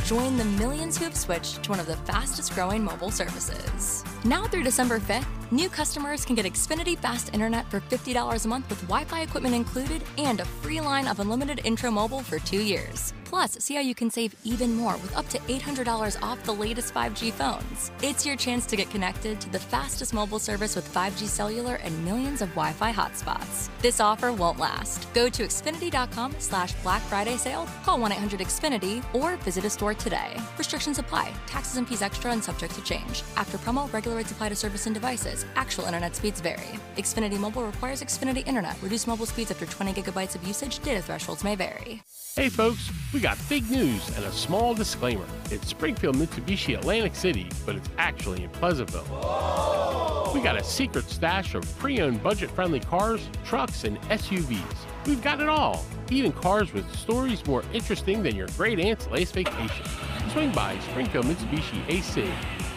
Join 0.04 0.36
the 0.36 0.44
millions 0.44 0.98
who 0.98 1.04
have 1.04 1.16
switched 1.16 1.62
to 1.62 1.70
one 1.70 1.80
of 1.80 1.86
the 1.86 1.96
fastest 1.96 2.54
growing 2.54 2.84
mobile 2.84 3.10
services. 3.10 4.04
Now 4.26 4.46
through 4.46 4.62
December 4.62 4.98
5th, 4.98 5.26
new 5.50 5.68
customers 5.68 6.24
can 6.24 6.34
get 6.34 6.46
Xfinity 6.46 6.96
Fast 6.96 7.34
Internet 7.34 7.70
for 7.70 7.80
$50 7.80 8.44
a 8.44 8.48
month 8.48 8.70
with 8.70 8.80
Wi 8.88 9.04
Fi 9.04 9.20
equipment 9.20 9.54
included 9.54 10.02
and 10.16 10.40
a 10.40 10.46
free 10.62 10.80
line 10.80 11.06
of 11.08 11.20
unlimited 11.20 11.60
intro 11.62 11.90
mobile 11.90 12.20
for 12.20 12.38
two 12.38 12.62
years. 12.62 13.12
Plus, 13.24 13.58
see 13.58 13.74
how 13.74 13.80
you 13.80 13.96
can 13.96 14.10
save 14.10 14.32
even 14.44 14.76
more 14.76 14.92
with 14.98 15.16
up 15.16 15.28
to 15.28 15.38
$800 15.40 16.22
off 16.22 16.44
the 16.44 16.54
latest 16.54 16.94
5G 16.94 17.32
phones. 17.32 17.90
It's 18.00 18.24
your 18.24 18.36
chance 18.36 18.64
to 18.66 18.76
get 18.76 18.88
connected 18.90 19.40
to 19.40 19.50
the 19.50 19.58
fastest 19.58 20.14
mobile 20.14 20.38
service 20.38 20.76
with 20.76 20.88
5G 20.94 21.26
cellular 21.26 21.76
and 21.76 22.04
millions 22.04 22.42
of 22.42 22.50
Wi-Fi 22.50 22.92
hotspots. 22.92 23.70
This 23.80 23.98
offer 23.98 24.32
won't 24.32 24.60
last. 24.60 25.12
Go 25.14 25.28
to 25.28 25.46
Xfinity.com 25.46 26.36
slash 26.38 26.74
Black 26.84 27.02
Friday 27.02 27.36
sale, 27.36 27.66
call 27.82 27.98
1-800-XFINITY, 27.98 29.02
or 29.12 29.36
visit 29.38 29.64
a 29.64 29.70
store 29.70 29.94
today. 29.94 30.36
Restrictions 30.56 31.00
apply. 31.00 31.32
Taxes 31.46 31.76
and 31.76 31.88
fees 31.88 32.02
extra 32.02 32.30
and 32.30 32.44
subject 32.44 32.74
to 32.76 32.84
change. 32.84 33.24
After 33.36 33.58
promo, 33.58 33.92
regular 33.92 34.13
rates 34.16 34.30
apply 34.30 34.48
to 34.48 34.56
service 34.56 34.86
and 34.86 34.94
devices. 34.94 35.44
Actual 35.56 35.84
internet 35.84 36.16
speeds 36.16 36.40
vary. 36.40 36.78
Xfinity 36.96 37.38
Mobile 37.38 37.64
requires 37.64 38.02
Xfinity 38.02 38.46
Internet. 38.46 38.76
Reduced 38.82 39.06
mobile 39.06 39.26
speeds 39.26 39.50
after 39.50 39.66
20 39.66 39.92
gigabytes 40.00 40.34
of 40.34 40.46
usage. 40.46 40.78
Data 40.80 41.02
thresholds 41.02 41.44
may 41.44 41.54
vary. 41.54 42.02
Hey 42.36 42.48
folks, 42.48 42.90
we 43.12 43.20
got 43.20 43.38
big 43.48 43.70
news 43.70 44.08
and 44.16 44.24
a 44.24 44.32
small 44.32 44.74
disclaimer. 44.74 45.26
It's 45.52 45.68
Springfield 45.68 46.16
Mitsubishi 46.16 46.76
Atlantic 46.76 47.14
City, 47.14 47.48
but 47.64 47.76
it's 47.76 47.88
actually 47.96 48.42
in 48.42 48.50
Pleasantville. 48.50 50.32
We 50.34 50.40
got 50.40 50.56
a 50.56 50.64
secret 50.64 51.08
stash 51.08 51.54
of 51.54 51.62
pre 51.78 52.00
owned 52.00 52.22
budget 52.24 52.50
friendly 52.50 52.80
cars, 52.80 53.28
trucks, 53.44 53.84
and 53.84 54.00
SUVs. 54.02 54.76
We've 55.06 55.22
got 55.22 55.40
it 55.40 55.48
all, 55.48 55.84
even 56.10 56.32
cars 56.32 56.72
with 56.72 56.92
stories 56.96 57.46
more 57.46 57.62
interesting 57.72 58.22
than 58.24 58.34
your 58.34 58.48
great 58.56 58.80
aunt's 58.80 59.06
last 59.06 59.32
vacation. 59.32 59.86
Swing 60.32 60.50
by 60.50 60.76
Springfield 60.90 61.26
Mitsubishi 61.26 61.88
AC. 61.88 62.28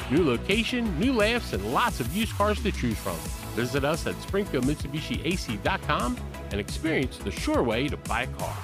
New 0.10 0.24
location, 0.24 0.98
new 1.00 1.14
laughs, 1.14 1.54
and 1.54 1.74
lots 1.74 2.00
of 2.00 2.16
used 2.16 2.34
cars 2.34 2.62
to 2.64 2.72
choose 2.72 2.98
from. 2.98 3.18
Visit 3.56 3.84
us 3.84 4.08
at 4.08 4.16
SpringfieldMitsubishiAC.com 4.16 6.18
and 6.52 6.60
experience 6.60 7.18
the 7.18 7.32
sure 7.32 7.64
way 7.64 7.88
to 7.88 7.98
buy 7.98 8.24
a 8.24 8.28
car. 8.28 8.56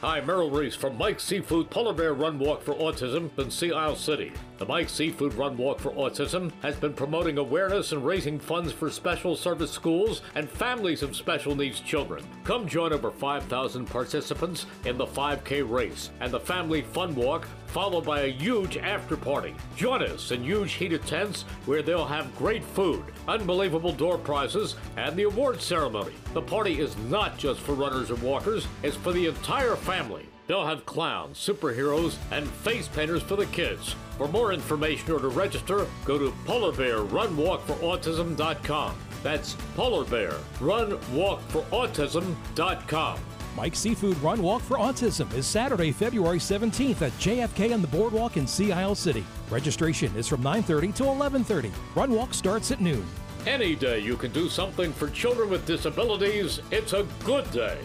Hi, 0.00 0.20
Merrill 0.20 0.50
Reese 0.50 0.74
from 0.74 0.96
Mike's 0.96 1.22
Seafood 1.22 1.70
Polar 1.70 1.92
Bear 1.92 2.14
Run 2.14 2.38
Walk 2.38 2.62
for 2.62 2.74
Autism 2.74 3.36
in 3.38 3.50
Sea 3.50 3.72
Isle 3.72 3.96
City. 3.96 4.32
The 4.62 4.68
Mike 4.68 4.90
Seafood 4.90 5.34
Run 5.34 5.56
Walk 5.56 5.80
for 5.80 5.90
Autism 5.90 6.52
has 6.62 6.76
been 6.76 6.92
promoting 6.92 7.36
awareness 7.36 7.90
and 7.90 8.06
raising 8.06 8.38
funds 8.38 8.70
for 8.70 8.92
special 8.92 9.34
service 9.34 9.72
schools 9.72 10.22
and 10.36 10.48
families 10.48 11.02
of 11.02 11.16
special 11.16 11.56
needs 11.56 11.80
children. 11.80 12.22
Come 12.44 12.68
join 12.68 12.92
over 12.92 13.10
5,000 13.10 13.86
participants 13.86 14.66
in 14.84 14.96
the 14.96 15.04
5K 15.04 15.68
race 15.68 16.10
and 16.20 16.30
the 16.30 16.38
Family 16.38 16.82
Fun 16.82 17.12
Walk, 17.16 17.48
followed 17.66 18.04
by 18.04 18.20
a 18.20 18.32
huge 18.32 18.76
after 18.76 19.16
party. 19.16 19.52
Join 19.74 20.00
us 20.00 20.30
in 20.30 20.44
huge 20.44 20.74
heated 20.74 21.04
tents 21.08 21.42
where 21.66 21.82
they'll 21.82 22.06
have 22.06 22.38
great 22.38 22.62
food, 22.62 23.02
unbelievable 23.26 23.92
door 23.92 24.16
prizes, 24.16 24.76
and 24.96 25.16
the 25.16 25.24
award 25.24 25.60
ceremony. 25.60 26.14
The 26.34 26.42
party 26.42 26.78
is 26.78 26.96
not 27.08 27.36
just 27.36 27.58
for 27.62 27.72
runners 27.72 28.10
and 28.10 28.22
walkers, 28.22 28.68
it's 28.84 28.94
for 28.94 29.12
the 29.12 29.26
entire 29.26 29.74
family. 29.74 30.28
They'll 30.52 30.66
have 30.66 30.84
clowns, 30.84 31.38
superheroes, 31.38 32.16
and 32.30 32.46
face 32.46 32.86
painters 32.86 33.22
for 33.22 33.36
the 33.36 33.46
kids. 33.46 33.96
For 34.18 34.28
more 34.28 34.52
information 34.52 35.12
or 35.12 35.18
to 35.18 35.28
register, 35.28 35.86
go 36.04 36.18
to 36.18 36.30
polarbearrunwalkforautism.com. 36.44 38.94
That's 39.22 39.56
Polar 39.74 40.04
Bear 40.04 40.34
Run 40.60 40.98
Walk 41.14 41.40
for 41.48 41.62
Autism.com. 41.72 43.18
Mike's 43.56 43.78
Seafood 43.78 44.18
Run 44.18 44.42
Walk 44.42 44.60
for 44.60 44.76
Autism 44.76 45.32
is 45.32 45.46
Saturday, 45.46 45.90
February 45.90 46.38
17th 46.38 47.00
at 47.00 47.12
JFK 47.12 47.72
on 47.72 47.80
the 47.80 47.88
Boardwalk 47.88 48.36
in 48.36 48.46
Sea 48.46 48.72
Isle 48.72 48.94
City. 48.94 49.24
Registration 49.48 50.14
is 50.16 50.28
from 50.28 50.42
9:30 50.42 50.92
to 50.96 51.04
11:30. 51.04 51.72
Run 51.94 52.12
Walk 52.12 52.34
starts 52.34 52.70
at 52.70 52.82
noon. 52.82 53.06
Any 53.46 53.74
day 53.74 54.00
you 54.00 54.18
can 54.18 54.32
do 54.32 54.50
something 54.50 54.92
for 54.92 55.08
children 55.08 55.48
with 55.48 55.64
disabilities, 55.64 56.60
it's 56.70 56.92
a 56.92 57.06
good 57.24 57.50
day. 57.52 57.78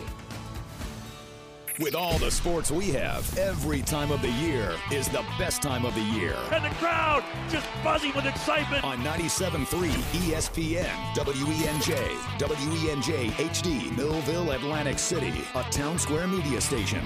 With 1.79 1.93
all 1.93 2.17
the 2.17 2.31
sports 2.31 2.71
we 2.71 2.89
have, 2.89 3.37
every 3.37 3.83
time 3.83 4.11
of 4.11 4.23
the 4.23 4.31
year 4.31 4.73
is 4.91 5.07
the 5.09 5.23
best 5.37 5.61
time 5.61 5.85
of 5.85 5.93
the 5.93 6.01
year. 6.01 6.35
And 6.51 6.65
the 6.65 6.69
crowd 6.77 7.23
just 7.51 7.67
buzzing 7.83 8.15
with 8.15 8.25
excitement. 8.25 8.83
On 8.83 8.97
97.3 8.99 9.67
ESPN, 9.67 10.89
WENJ, 11.13 11.95
WENJ 12.39 13.29
HD, 13.29 13.95
Millville, 13.95 14.51
Atlantic 14.53 14.97
City, 14.97 15.31
a 15.53 15.61
town 15.65 15.99
square 15.99 16.25
media 16.25 16.59
station. 16.61 17.05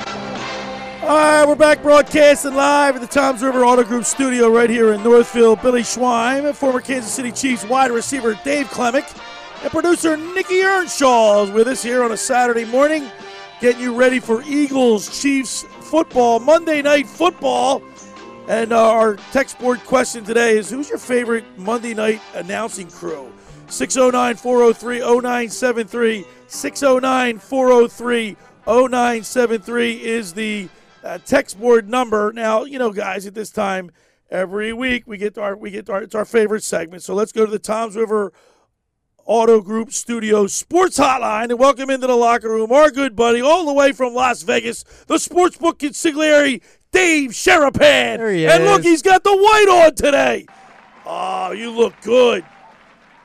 All 1.01 1.07
right, 1.07 1.47
we're 1.47 1.55
back 1.55 1.81
broadcasting 1.81 2.53
live 2.53 2.93
at 2.93 3.01
the 3.01 3.07
Toms 3.07 3.41
River 3.41 3.65
Auto 3.65 3.83
Group 3.83 4.05
studio 4.05 4.49
right 4.49 4.69
here 4.69 4.93
in 4.93 5.01
Northfield. 5.01 5.59
Billy 5.63 5.81
Schweim, 5.81 6.53
former 6.53 6.79
Kansas 6.79 7.11
City 7.11 7.31
Chiefs 7.31 7.65
wide 7.65 7.89
receiver 7.89 8.39
Dave 8.43 8.69
Klemic, 8.69 9.05
and 9.63 9.71
producer 9.71 10.15
Nikki 10.15 10.61
Earnshaw 10.61 11.45
is 11.45 11.49
with 11.49 11.67
us 11.67 11.81
here 11.81 12.03
on 12.03 12.11
a 12.11 12.17
Saturday 12.17 12.65
morning, 12.65 13.09
getting 13.59 13.81
you 13.81 13.95
ready 13.95 14.19
for 14.19 14.43
Eagles 14.43 15.19
Chiefs 15.19 15.63
football, 15.63 16.39
Monday 16.39 16.83
night 16.83 17.07
football. 17.07 17.81
And 18.47 18.71
uh, 18.71 18.91
our 18.91 19.15
text 19.31 19.57
board 19.57 19.79
question 19.79 20.23
today 20.23 20.55
is 20.55 20.69
who's 20.69 20.87
your 20.87 20.99
favorite 20.99 21.45
Monday 21.57 21.95
night 21.95 22.21
announcing 22.35 22.91
crew? 22.91 23.33
609 23.69 24.35
403 24.35 24.99
0973. 24.99 26.25
609 26.45 27.39
403 27.39 28.37
0973 28.67 30.05
is 30.05 30.33
the 30.33 30.69
uh, 31.03 31.17
text 31.19 31.59
board 31.59 31.89
number. 31.89 32.31
Now, 32.33 32.63
you 32.63 32.79
know, 32.79 32.91
guys, 32.91 33.25
at 33.25 33.33
this 33.33 33.49
time 33.49 33.91
every 34.29 34.71
week 34.71 35.03
we 35.05 35.17
get 35.17 35.37
our 35.37 35.55
we 35.55 35.71
get 35.71 35.89
our 35.89 36.01
it's 36.01 36.15
our 36.15 36.25
favorite 36.25 36.63
segment. 36.63 37.03
So 37.03 37.13
let's 37.13 37.31
go 37.31 37.45
to 37.45 37.51
the 37.51 37.59
Toms 37.59 37.95
River 37.95 38.31
Auto 39.25 39.61
Group 39.61 39.91
Studio 39.91 40.47
Sports 40.47 40.97
Hotline 40.97 41.49
and 41.49 41.59
welcome 41.59 41.89
into 41.89 42.07
the 42.07 42.15
locker 42.15 42.49
room 42.49 42.71
our 42.71 42.89
good 42.89 43.15
buddy 43.15 43.41
all 43.41 43.65
the 43.65 43.73
way 43.73 43.91
from 43.91 44.13
Las 44.13 44.41
Vegas, 44.41 44.83
the 45.07 45.15
sportsbook 45.15 45.77
consigliere 45.77 46.61
Dave 46.91 47.31
Sharapan. 47.31 48.17
There 48.17 48.31
he 48.31 48.47
and 48.47 48.65
look, 48.65 48.83
he's 48.83 49.01
got 49.01 49.23
the 49.23 49.35
white 49.35 49.85
on 49.85 49.95
today. 49.95 50.45
Oh, 51.05 51.51
you 51.51 51.71
look 51.71 51.93
good. 52.01 52.45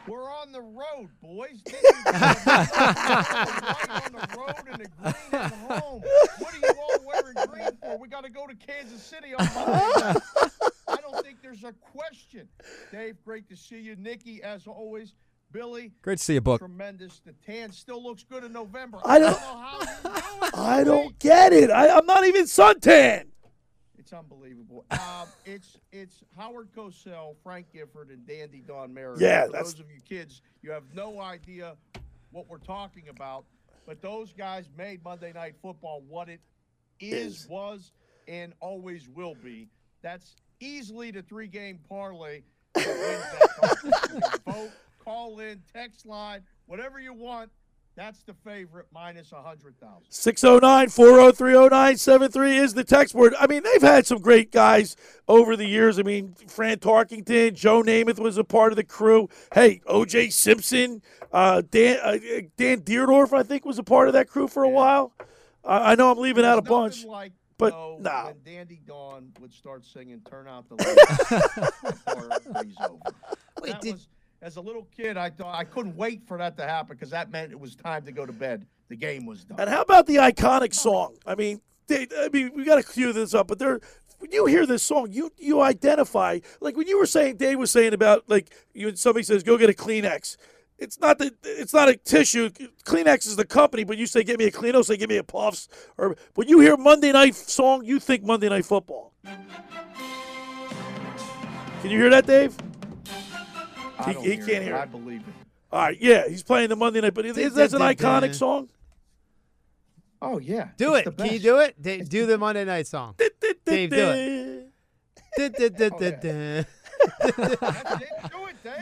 We're 0.07 0.31
on 0.31 0.53
the 0.53 0.61
road, 0.61 1.09
boys. 1.37 1.61
This 1.67 1.85
on 2.07 2.15
the 4.13 4.29
road 4.39 4.55
and 4.73 4.81
the 4.81 4.89
green 5.03 5.15
at 5.43 5.53
home. 5.53 6.03
What 6.39 6.55
are 6.55 6.59
you 6.59 6.73
all 6.81 6.99
wearing 7.05 7.35
green 7.49 7.77
for? 7.83 7.99
We 7.99 8.09
got 8.09 8.23
to 8.25 8.31
go 8.31 8.47
to 8.47 8.55
Kansas 8.55 9.03
City 9.03 9.35
on 9.35 9.45
Monday. 9.55 10.21
I 10.89 10.97
don't 11.01 11.23
think 11.25 11.43
there's 11.43 11.65
a 11.65 11.73
question. 11.93 12.49
Dave, 12.93 13.17
great 13.25 13.49
to 13.51 13.57
see 13.57 13.81
you. 13.81 13.97
Nikki, 13.97 14.43
as 14.43 14.67
always. 14.67 15.15
Billy, 15.53 15.93
Great 16.03 16.19
to 16.19 16.25
see 16.25 16.35
you, 16.35 16.41
Book. 16.41 16.59
tremendous. 16.59 17.21
The 17.25 17.33
tan 17.47 17.71
still 17.71 18.03
looks 18.03 18.25
good 18.25 18.43
in 18.43 18.53
November. 18.53 18.99
I 19.05 19.21
don't- 19.21 19.31
know 19.31 19.39
how 19.39 19.79
you 19.81 19.87
do 19.87 20.09
it. 20.47 20.55
I 20.59 20.83
don't 20.85 21.17
get 21.21 21.53
it. 21.53 21.71
I, 21.71 21.97
I'm 21.97 22.05
not 22.07 22.27
even 22.27 22.47
suntan. 22.47 23.27
It's 24.07 24.13
unbelievable. 24.13 24.85
Um, 24.93 25.27
it's 25.45 25.79
it's 25.91 26.23
Howard 26.37 26.69
Cosell, 26.77 27.35
Frank 27.43 27.67
Gifford, 27.73 28.11
and 28.11 28.25
Dandy 28.25 28.63
Don 28.65 28.95
Meredith. 28.95 29.21
Yeah, 29.21 29.47
For 29.47 29.51
that's- 29.53 29.73
those 29.73 29.81
of 29.81 29.91
you 29.91 30.01
kids, 30.09 30.43
you 30.63 30.71
have 30.71 30.85
no 30.95 31.21
idea 31.21 31.75
what 32.31 32.49
we're 32.49 32.59
talking 32.59 33.09
about. 33.09 33.47
But 33.85 34.01
those 34.03 34.33
guys 34.33 34.69
made 34.79 35.03
Monday 35.03 35.33
Night 35.33 35.57
Football 35.61 36.05
what 36.09 36.29
it 36.29 36.41
is, 37.01 37.41
Is. 37.43 37.49
was, 37.49 37.91
and 38.29 38.53
always 38.61 39.09
will 39.09 39.35
be. 39.43 39.69
That's 40.03 40.37
easily 40.61 41.11
the 41.11 41.23
three-game 41.23 41.81
parlay. 41.89 42.43
that 42.75 42.87
wins 42.87 43.25
that 43.41 43.49
contest. 43.61 44.15
You 44.15 44.21
can 44.21 44.53
Vote, 44.53 44.71
call 45.05 45.41
in, 45.41 45.61
text 45.73 46.07
line, 46.07 46.43
whatever 46.67 47.01
you 47.01 47.13
want. 47.13 47.51
That's 47.97 48.23
the 48.25 48.35
favorite, 48.35 48.89
minus 48.93 49.33
a 49.33 49.41
hundred 49.41 49.81
thousand. 49.81 50.05
609 50.11 50.91
403 50.91 51.53
0973 51.55 52.57
is 52.59 52.75
the 52.75 52.85
text 52.85 53.15
word. 53.15 53.35
I 53.41 53.47
mean, 53.47 53.63
they've 53.63 53.81
had 53.81 54.07
some 54.07 54.19
great 54.19 54.53
guys 54.53 54.97
over 55.27 55.57
the 55.57 55.67
years. 55.67 55.99
I 55.99 56.03
mean, 56.03 56.35
Fran 56.47 56.77
Tarkenton, 56.77 57.55
Joe 57.55 57.83
Namath 57.83 58.19
was 58.19 58.37
a 58.37 58.45
part 58.45 58.71
of 58.71 58.77
the 58.77 58.85
crew. 58.85 59.31
Hey, 59.55 59.81
OJ 59.87 60.31
Simpson, 60.31 61.01
uh, 61.33 61.63
Dan, 61.71 61.99
uh, 62.03 62.19
Dan 62.59 62.83
Dierdorf, 62.83 63.33
I 63.33 63.43
think, 63.43 63.65
was 63.65 63.79
a 63.79 63.83
part 63.83 64.09
of 64.09 64.13
that 64.13 64.29
crew 64.29 64.47
for 64.47 64.63
a 64.63 64.69
while. 64.69 65.15
I 65.65 65.93
I 65.93 65.95
know 65.95 66.11
I'm 66.11 66.19
leaving 66.19 66.45
out 66.45 66.59
a 66.59 66.63
bunch. 66.63 67.07
Like, 67.07 67.33
but 67.57 67.71
though, 67.71 67.97
nah. 67.99 68.27
when 68.27 68.37
Dandy 68.45 68.83
Don 68.87 69.33
would 69.41 69.55
start 69.55 69.87
singing 69.87 70.21
"Turn 70.29 70.47
Out 70.47 70.69
the 70.69 70.75
Lights," 70.75 72.05
party's 72.45 72.77
over. 72.79 73.01
that 73.63 73.83
was, 73.83 74.09
as 74.47 74.57
a 74.57 74.61
little 74.61 74.87
kid, 74.97 75.17
I 75.17 75.29
thought 75.29 75.57
I 75.57 75.65
couldn't 75.65 75.97
wait 75.97 76.23
for 76.25 76.39
that 76.39 76.57
to 76.59 76.63
happen 76.63 76.97
because 76.97 77.11
that 77.11 77.33
meant 77.33 77.51
it 77.51 77.59
was 77.59 77.75
time 77.75 78.05
to 78.05 78.13
go 78.13 78.25
to 78.25 78.33
bed. 78.33 78.65
The 78.89 78.95
game 78.95 79.27
was 79.27 79.45
done. 79.45 79.59
And 79.59 79.69
how 79.69 79.83
about 79.83 80.07
the 80.07 80.17
iconic 80.17 80.73
song? 80.73 81.17
I 81.27 81.35
mean, 81.35 81.61
they, 81.89 82.07
I 82.17 82.29
mean, 82.33 82.53
we 82.55 82.65
got 82.65 82.77
to 82.77 82.85
cue 82.85 83.13
this 83.13 83.35
up, 83.35 83.49
but. 83.49 83.83
When 84.19 84.33
you 84.33 84.47
hear 84.47 84.65
this 84.65 84.83
song, 84.83 85.09
you 85.11 85.31
you 85.37 85.61
identify 85.61 86.39
like 86.63 86.75
when 86.75 86.87
you 86.89 86.99
were 86.99 87.05
saying 87.05 87.37
Dave 87.37 87.59
was 87.59 87.71
saying 87.71 87.93
about 87.93 88.25
like 88.29 88.51
you 88.73 88.97
somebody 88.97 89.23
says 89.25 89.43
go 89.43 89.59
get 89.59 89.69
a 89.69 89.75
Kleenex. 89.75 90.39
It's 90.79 90.99
not 90.99 91.19
the 91.19 91.35
it's 91.45 91.75
not 91.75 91.91
a 91.91 91.99
tissue. 91.99 92.49
Kleenex 92.87 93.27
is 93.27 93.37
the 93.37 93.45
company, 93.45 93.85
but 93.85 93.99
you 93.99 94.07
say 94.07 94.23
give 94.23 94.39
me 94.39 94.47
a 94.47 94.51
Kleenex, 94.51 94.87
say 94.87 94.97
give 94.97 95.11
me 95.11 95.19
a 95.19 95.23
Puffs, 95.23 95.69
or 95.99 96.17
when 96.35 96.49
you 96.49 96.61
hear 96.61 96.79
Monday 96.79 97.13
Night 97.13 97.35
song, 97.35 97.85
you 97.85 98.01
think 98.01 98.25
Monday 98.25 98.49
Night 98.49 98.65
Football. 98.65 99.13
Can 101.83 101.91
you 101.91 101.99
hear 101.99 102.09
that, 102.09 102.25
Dave? 102.27 102.57
I 103.99 104.13
He, 104.13 104.19
he 104.21 104.25
hear 104.25 104.37
can't 104.37 104.49
it, 104.51 104.63
hear. 104.65 104.73
but 104.75 104.81
I 104.83 104.85
believe 104.87 105.21
it. 105.21 105.35
All 105.73 105.81
right, 105.81 106.01
yeah, 106.01 106.29
he's 106.29 106.43
playing 106.43 106.69
the 106.69 106.77
Monday 106.77 107.01
Night, 107.01 107.15
but 107.15 107.27
is, 107.27 107.37
is 107.37 107.55
that 107.55 107.73
an 107.73 107.81
iconic 107.81 108.35
song? 108.35 108.69
Oh 110.23 110.39
yeah, 110.39 110.69
Do 110.79 110.95
it's 110.95 111.07
it. 111.09 111.17
Can 111.19 111.33
you 111.33 111.39
do 111.39 111.59
it? 111.59 111.81
Da- 111.81 112.03
do 112.03 112.25
the 112.27 112.39
Monday 112.39 112.65
night 112.65 112.87
song. 112.87 113.15
Dave, 113.67 113.91
do 113.91 113.97
it. 113.97 114.73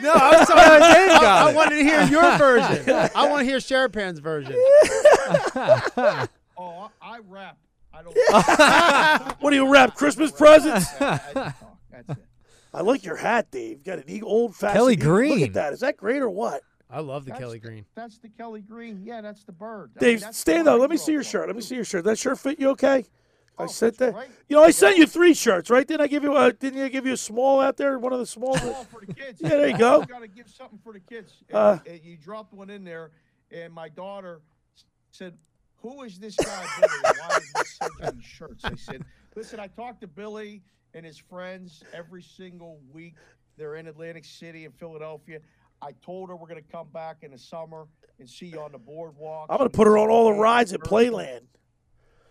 No, 0.01 0.13
I'm 0.13 0.45
sorry. 0.45 0.61
I, 0.81 1.49
I 1.49 1.53
wanted 1.53 1.75
to 1.75 1.83
hear 1.83 2.03
your 2.03 2.21
version. 2.37 2.89
I 3.15 3.29
want 3.29 3.39
to 3.41 3.45
hear 3.45 3.57
Sharapan's 3.57 4.19
version. 4.19 4.55
Oh, 6.57 6.89
I, 7.01 7.15
I 7.17 7.19
rap. 7.27 7.57
I 7.93 8.01
don't. 8.01 9.35
What 9.41 9.49
do 9.49 9.57
you 9.57 9.69
wrap 9.69 9.93
Christmas 9.95 10.31
presents? 10.31 10.85
I 11.01 11.19
just 11.25 11.33
talk. 11.33 11.53
That's 11.91 12.09
it. 12.11 12.17
I 12.75 12.81
like 12.81 13.05
your 13.05 13.15
hat, 13.15 13.51
Dave. 13.51 13.83
Got 13.83 13.99
an 13.99 14.05
eagle, 14.09 14.29
old 14.29 14.53
fashioned 14.55 14.77
Kelly 14.77 14.95
green. 14.97 15.29
Look 15.29 15.37
Green. 15.39 15.47
at 15.47 15.53
that. 15.53 15.73
Is 15.73 15.79
that 15.79 15.95
great 15.95 16.21
or 16.21 16.29
what? 16.29 16.61
I 16.89 16.99
love 16.99 17.23
the 17.25 17.29
That's 17.31 17.39
Kelly 17.39 17.57
the- 17.59 17.67
Green. 17.67 17.85
That's 17.95 18.17
the 18.19 18.27
Kelly 18.29 18.61
Green. 18.61 19.01
Yeah, 19.03 19.21
that's 19.21 19.43
the 19.45 19.51
bird. 19.53 19.91
I 19.99 20.03
mean, 20.05 20.17
Dave, 20.19 20.35
stand 20.35 20.67
up. 20.67 20.79
Let 20.79 20.89
me 20.89 20.97
see 20.97 21.13
your 21.13 21.23
shirt. 21.23 21.47
Let 21.47 21.55
me 21.55 21.61
see 21.61 21.75
your 21.75 21.85
shirt. 21.85 22.03
That 22.03 22.19
shirt 22.19 22.37
fit 22.37 22.59
you 22.59 22.69
okay? 22.71 23.05
I 23.57 23.63
Oh, 23.63 23.67
sent 23.67 23.97
that. 23.99 24.13
great. 24.13 24.27
You 24.49 24.57
know, 24.57 24.63
I 24.63 24.71
sent 24.71 24.97
you 24.97 25.07
three 25.07 25.33
shirts, 25.33 25.69
right? 25.69 25.87
Didn't 25.87 26.01
I 26.01 26.07
give 26.07 26.23
you? 26.23 26.35
A, 26.35 26.51
didn't 26.51 26.81
I 26.81 26.89
give 26.89 27.05
you 27.05 27.13
a 27.13 27.17
small 27.17 27.61
out 27.61 27.77
there? 27.77 27.97
One 27.97 28.11
of 28.11 28.19
the 28.19 28.25
small. 28.25 28.49
All 28.59 28.83
for 28.83 28.99
the 29.05 29.13
kids. 29.13 29.39
Yeah, 29.41 29.49
there 29.49 29.69
you 29.69 29.77
go. 29.77 30.01
got 30.07 30.19
to 30.19 30.27
give 30.27 30.49
something 30.49 30.77
for 30.83 30.91
the 30.91 30.99
kids. 30.99 31.41
Uh, 31.53 31.77
And- 31.85 31.95
and 31.95 32.03
you 32.03 32.17
dropped 32.17 32.53
one 32.53 32.69
in 32.69 32.83
there, 32.83 33.11
and 33.51 33.73
my 33.73 33.87
daughter 33.87 34.41
said, 35.11 35.37
"Who 35.77 36.03
is 36.03 36.19
this 36.19 36.35
guy 36.35 36.65
Billy? 36.81 36.89
Why 37.01 37.37
is 37.37 37.53
he 37.57 37.87
sending 38.03 38.21
shirts?" 38.21 38.65
I 38.65 38.75
said, 38.75 39.05
"Listen, 39.35 39.59
I 39.61 39.67
talked 39.67 40.01
to 40.01 40.07
Billy 40.07 40.61
and 40.95 41.05
his 41.05 41.17
friends 41.17 41.83
every 41.93 42.23
single 42.23 42.79
week. 42.91 43.15
They're 43.57 43.75
in 43.75 43.87
Atlantic 43.87 44.25
City 44.25 44.65
and 44.65 44.73
Philadelphia. 44.73 45.39
I 45.81 45.91
told 46.03 46.29
her 46.29 46.35
we're 46.35 46.47
going 46.47 46.63
to 46.63 46.71
come 46.71 46.87
back 46.91 47.17
in 47.21 47.31
the 47.31 47.37
summer 47.37 47.87
and 48.19 48.29
see 48.29 48.47
you 48.47 48.61
on 48.61 48.71
the 48.71 48.77
boardwalk. 48.77 49.47
I'm 49.49 49.57
gonna 49.57 49.69
put 49.69 49.87
her 49.87 49.97
on 49.97 50.09
all 50.09 50.25
the 50.25 50.39
rides 50.39 50.73
at 50.73 50.79
Playland. 50.79 51.41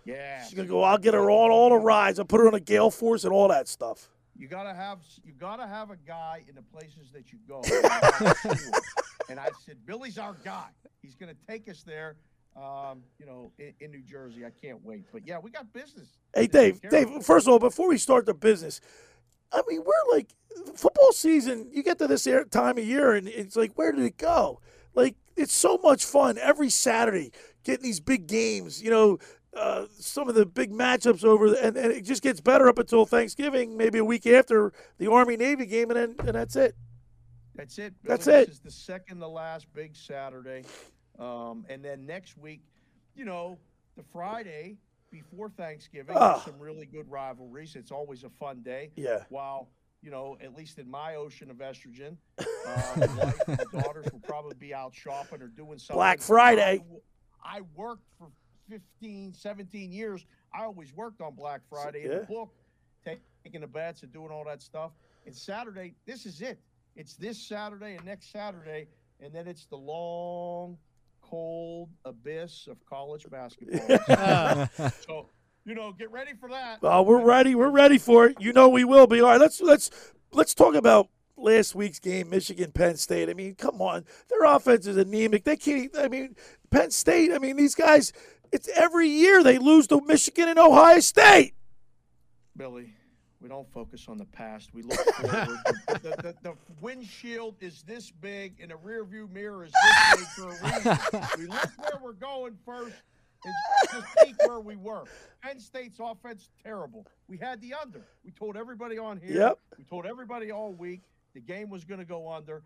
Yeah, 0.04 0.42
She's 0.42 0.54
gonna 0.54 0.68
go. 0.68 0.82
I'll 0.82 0.98
get 0.98 1.14
her 1.14 1.30
on 1.30 1.50
all 1.50 1.70
the 1.70 1.76
rides. 1.76 2.18
I'll 2.18 2.24
put 2.24 2.40
her 2.40 2.46
on 2.46 2.54
a 2.54 2.60
gale 2.60 2.90
force 2.90 3.24
and 3.24 3.32
all 3.32 3.48
that 3.48 3.68
stuff. 3.68 4.08
You 4.36 4.48
gotta 4.48 4.74
have 4.74 5.00
you 5.24 5.32
gotta 5.32 5.66
have 5.66 5.90
a 5.90 5.96
guy 5.96 6.42
in 6.48 6.54
the 6.54 6.62
places 6.62 7.12
that 7.12 7.32
you 7.32 7.38
go. 7.46 7.62
and 9.28 9.38
I 9.38 9.50
said, 9.64 9.76
Billy's 9.86 10.18
our 10.18 10.36
guy. 10.44 10.68
He's 11.02 11.14
gonna 11.14 11.36
take 11.46 11.68
us 11.68 11.82
there. 11.82 12.16
Um, 12.56 13.02
you 13.18 13.26
know, 13.26 13.50
in, 13.58 13.74
in 13.80 13.90
New 13.90 14.02
Jersey. 14.02 14.44
I 14.46 14.50
can't 14.50 14.84
wait. 14.84 15.04
But 15.12 15.26
yeah, 15.26 15.38
we 15.38 15.50
got 15.50 15.72
business. 15.72 16.06
Hey, 16.34 16.46
Dave. 16.46 16.80
Dave. 16.88 17.08
First 17.24 17.46
of 17.46 17.52
all, 17.52 17.58
before 17.58 17.88
we 17.88 17.98
start 17.98 18.26
the 18.26 18.34
business, 18.34 18.80
I 19.52 19.62
mean, 19.68 19.82
we're 19.84 20.16
like 20.16 20.28
football 20.76 21.12
season. 21.12 21.68
You 21.72 21.82
get 21.82 21.98
to 21.98 22.06
this 22.06 22.28
time 22.50 22.78
of 22.78 22.84
year, 22.84 23.14
and 23.14 23.26
it's 23.26 23.56
like, 23.56 23.72
where 23.74 23.92
did 23.92 24.04
it 24.04 24.18
go? 24.18 24.60
Like, 24.94 25.16
it's 25.36 25.52
so 25.52 25.78
much 25.82 26.04
fun 26.04 26.38
every 26.38 26.70
Saturday 26.70 27.32
getting 27.64 27.82
these 27.82 28.00
big 28.00 28.26
games. 28.28 28.82
You 28.82 28.90
know, 28.90 29.18
uh, 29.56 29.86
some 29.98 30.28
of 30.28 30.34
the 30.34 30.46
big 30.46 30.72
matchups 30.72 31.24
over, 31.24 31.54
and, 31.54 31.76
and 31.76 31.92
it 31.92 32.02
just 32.02 32.22
gets 32.22 32.40
better 32.40 32.68
up 32.68 32.78
until 32.78 33.06
Thanksgiving, 33.06 33.76
maybe 33.76 33.98
a 33.98 34.04
week 34.04 34.26
after 34.26 34.72
the 34.98 35.10
Army 35.10 35.36
Navy 35.36 35.66
game, 35.66 35.90
and 35.90 35.98
then 35.98 36.26
and 36.26 36.36
that's 36.36 36.56
it. 36.56 36.74
That's 37.54 37.78
it. 37.78 37.94
That's 38.02 38.26
it. 38.26 38.48
This 38.48 38.56
is 38.56 38.60
the 38.60 38.70
second 38.70 39.20
to 39.20 39.28
last 39.28 39.72
big 39.72 39.94
Saturday. 39.94 40.64
Um, 41.18 41.64
and 41.68 41.84
then 41.84 42.06
next 42.06 42.36
week, 42.36 42.62
you 43.14 43.24
know, 43.24 43.58
the 43.96 44.02
Friday 44.12 44.76
before 45.10 45.48
Thanksgiving, 45.50 46.16
Ah. 46.18 46.40
some 46.44 46.58
really 46.58 46.86
good 46.86 47.08
rivalries. 47.10 47.76
It's 47.76 47.92
always 47.92 48.24
a 48.24 48.30
fun 48.30 48.62
day. 48.62 48.90
Yeah. 48.96 49.24
While, 49.28 49.68
you 50.02 50.10
know, 50.10 50.36
at 50.40 50.54
least 50.56 50.78
in 50.78 50.90
my 50.90 51.14
ocean 51.14 51.50
of 51.50 51.58
estrogen, 51.58 52.16
uh, 52.38 52.44
my 52.96 53.06
wife 53.06 53.40
and 53.46 53.58
the 53.58 53.80
daughters 53.80 54.06
will 54.12 54.20
probably 54.20 54.56
be 54.56 54.74
out 54.74 54.92
shopping 54.94 55.40
or 55.40 55.48
doing 55.48 55.78
something. 55.78 55.96
Black 55.98 56.20
Friday. 56.20 56.82
I, 57.44 57.58
I 57.58 57.60
worked 57.76 58.08
for 58.18 58.28
15, 58.68 59.34
17 59.34 59.92
years. 59.92 60.24
I 60.52 60.64
always 60.64 60.92
worked 60.94 61.20
on 61.20 61.34
Black 61.34 61.60
Friday 61.68 62.04
in 62.04 62.10
the 62.10 62.20
book, 62.28 62.52
take- 63.04 63.20
taking 63.44 63.60
the 63.60 63.66
bets 63.68 64.02
and 64.02 64.12
doing 64.12 64.30
all 64.32 64.44
that 64.46 64.62
stuff. 64.62 64.90
And 65.26 65.34
Saturday, 65.36 65.94
this 66.06 66.26
is 66.26 66.40
it. 66.40 66.58
It's 66.96 67.14
this 67.14 67.38
Saturday 67.40 67.94
and 67.96 68.04
next 68.04 68.32
Saturday, 68.32 68.88
and 69.20 69.32
then 69.32 69.46
it's 69.46 69.66
the 69.66 69.76
long, 69.76 70.76
cold 71.34 71.88
abyss 72.04 72.68
of 72.70 72.76
college 72.86 73.26
basketball. 73.28 74.68
so, 75.06 75.28
you 75.64 75.74
know, 75.74 75.92
get 75.92 76.10
ready 76.12 76.32
for 76.38 76.48
that. 76.50 76.78
Oh, 76.82 77.02
we're 77.02 77.22
ready. 77.22 77.54
We're 77.54 77.70
ready 77.70 77.98
for 77.98 78.26
it. 78.26 78.36
You 78.40 78.52
know 78.52 78.68
we 78.68 78.84
will 78.84 79.06
be. 79.06 79.20
All 79.20 79.28
right, 79.28 79.40
let's 79.40 79.60
let's 79.60 79.90
let's 80.32 80.54
talk 80.54 80.74
about 80.74 81.08
last 81.36 81.74
week's 81.74 81.98
game, 81.98 82.30
Michigan 82.30 82.70
Penn 82.70 82.96
State. 82.96 83.28
I 83.28 83.34
mean, 83.34 83.56
come 83.56 83.82
on, 83.82 84.04
their 84.28 84.44
offense 84.44 84.86
is 84.86 84.96
anemic. 84.96 85.44
They 85.44 85.56
can't. 85.56 85.90
I 85.98 86.08
mean, 86.08 86.36
Penn 86.70 86.90
State. 86.90 87.32
I 87.32 87.38
mean, 87.38 87.56
these 87.56 87.74
guys. 87.74 88.12
It's 88.52 88.68
every 88.68 89.08
year 89.08 89.42
they 89.42 89.58
lose 89.58 89.88
to 89.88 90.00
Michigan 90.06 90.48
and 90.48 90.60
Ohio 90.60 91.00
State. 91.00 91.54
Billy, 92.56 92.94
we 93.44 93.50
don't 93.50 93.70
focus 93.74 94.06
on 94.08 94.16
the 94.16 94.24
past. 94.24 94.72
We 94.72 94.80
look 94.80 94.98
forward. 94.98 95.58
the, 95.86 95.98
the, 96.22 96.34
the, 96.42 96.54
windshield 96.80 97.56
is 97.60 97.82
this 97.82 98.10
big, 98.10 98.54
and 98.58 98.70
the 98.70 98.76
rearview 98.76 99.30
mirror 99.30 99.66
is 99.66 99.72
this 99.82 100.16
big 100.16 100.26
for 100.28 100.48
a 100.48 100.72
reason. 100.72 101.28
We 101.38 101.46
look 101.46 101.70
where 101.76 102.00
we're 102.02 102.12
going 102.14 102.56
first 102.64 102.94
and 103.44 103.54
just 104.24 104.48
where 104.48 104.60
we 104.60 104.76
were. 104.76 105.04
Penn 105.42 105.60
State's 105.60 105.98
offense 106.00 106.48
terrible. 106.62 107.06
We 107.28 107.36
had 107.36 107.60
the 107.60 107.74
under. 107.74 108.06
We 108.24 108.30
told 108.30 108.56
everybody 108.56 108.96
on 108.96 109.20
here. 109.20 109.36
Yep. 109.38 109.58
We 109.76 109.84
told 109.84 110.06
everybody 110.06 110.50
all 110.50 110.72
week 110.72 111.02
the 111.34 111.40
game 111.40 111.68
was 111.68 111.84
going 111.84 112.00
to 112.00 112.06
go 112.06 112.32
under. 112.32 112.62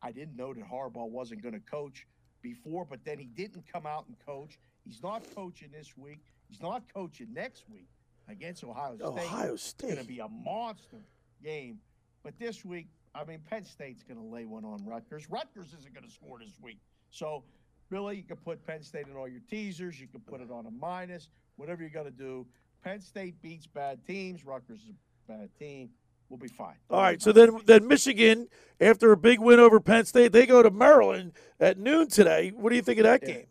I 0.00 0.12
didn't 0.12 0.36
know 0.36 0.54
that 0.54 0.64
Harbaugh 0.64 1.10
wasn't 1.10 1.42
going 1.42 1.54
to 1.54 1.60
coach 1.60 2.06
before, 2.40 2.86
but 2.88 3.04
then 3.04 3.18
he 3.18 3.26
didn't 3.26 3.64
come 3.70 3.84
out 3.84 4.06
and 4.08 4.16
coach. 4.24 4.58
He's 4.86 5.02
not 5.02 5.24
coaching 5.34 5.68
this 5.72 5.94
week. 5.94 6.20
He's 6.48 6.62
not 6.62 6.84
coaching 6.94 7.34
next 7.34 7.68
week. 7.68 7.88
Against 8.28 8.64
Ohio 8.64 8.96
State. 8.96 9.06
Ohio 9.06 9.52
It's 9.54 9.72
going 9.72 9.96
to 9.96 10.04
be 10.04 10.20
a 10.20 10.28
monster 10.28 11.04
game. 11.42 11.78
But 12.22 12.38
this 12.38 12.64
week, 12.64 12.88
I 13.14 13.24
mean, 13.24 13.40
Penn 13.48 13.64
State's 13.64 14.02
going 14.02 14.18
to 14.18 14.26
lay 14.26 14.44
one 14.44 14.64
on 14.64 14.84
Rutgers. 14.86 15.28
Rutgers 15.28 15.74
isn't 15.78 15.92
going 15.92 16.06
to 16.06 16.12
score 16.12 16.38
this 16.38 16.58
week. 16.60 16.78
So, 17.10 17.44
Billy, 17.90 18.16
you 18.16 18.22
can 18.22 18.36
put 18.36 18.64
Penn 18.66 18.82
State 18.82 19.06
in 19.08 19.16
all 19.16 19.28
your 19.28 19.42
teasers. 19.50 20.00
You 20.00 20.06
can 20.06 20.20
put 20.20 20.40
it 20.40 20.50
on 20.50 20.66
a 20.66 20.70
minus, 20.70 21.28
whatever 21.56 21.82
you 21.82 21.90
got 21.90 22.04
to 22.04 22.10
do. 22.10 22.46
Penn 22.82 23.00
State 23.00 23.40
beats 23.42 23.66
bad 23.66 24.04
teams. 24.06 24.44
Rutgers 24.46 24.80
is 24.82 24.90
a 24.90 25.32
bad 25.32 25.50
team. 25.58 25.90
We'll 26.28 26.38
be 26.38 26.48
fine. 26.48 26.76
All 26.88 27.02
right, 27.02 27.20
so 27.20 27.30
then 27.30 27.58
then 27.66 27.86
Michigan, 27.86 28.48
after 28.80 29.12
a 29.12 29.18
big 29.18 29.38
win 29.38 29.60
over 29.60 29.80
Penn 29.80 30.06
State, 30.06 30.32
they 30.32 30.46
go 30.46 30.62
to 30.62 30.70
Maryland 30.70 31.32
at 31.60 31.78
noon 31.78 32.08
today. 32.08 32.52
What 32.56 32.70
do 32.70 32.76
you 32.76 32.80
think 32.80 32.98
of 33.00 33.04
that 33.04 33.22
Yeah. 33.22 33.34
game? 33.34 33.46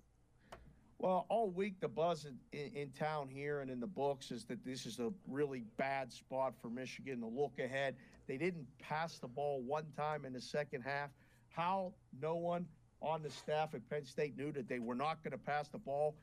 Well, 1.02 1.26
all 1.30 1.50
week 1.50 1.80
the 1.80 1.88
buzz 1.88 2.26
in, 2.26 2.38
in, 2.52 2.76
in 2.76 2.90
town 2.92 3.28
here 3.28 3.62
and 3.62 3.72
in 3.72 3.80
the 3.80 3.88
books 3.88 4.30
is 4.30 4.46
that 4.46 4.64
this 4.64 4.86
is 4.86 5.00
a 5.00 5.12
really 5.28 5.64
bad 5.76 6.14
spot 6.14 6.54
for 6.62 6.70
Michigan 6.70 7.22
to 7.22 7.26
look 7.26 7.54
ahead. 7.58 7.96
They 8.28 8.38
didn't 8.38 8.68
pass 8.78 9.18
the 9.18 9.28
ball 9.28 9.64
one 9.64 9.86
time 9.98 10.26
in 10.26 10.34
the 10.34 10.40
second 10.40 10.84
half. 10.84 11.10
How 11.50 11.94
no 12.22 12.36
one 12.36 12.68
on 13.02 13.24
the 13.24 13.32
staff 13.32 13.74
at 13.74 13.90
Penn 13.90 14.06
State 14.06 14.38
knew 14.38 14.52
that 14.52 14.70
they 14.70 14.78
were 14.78 14.94
not 14.94 15.24
going 15.24 15.32
to 15.32 15.40
pass 15.40 15.70
the 15.70 15.80
ball 15.80 16.14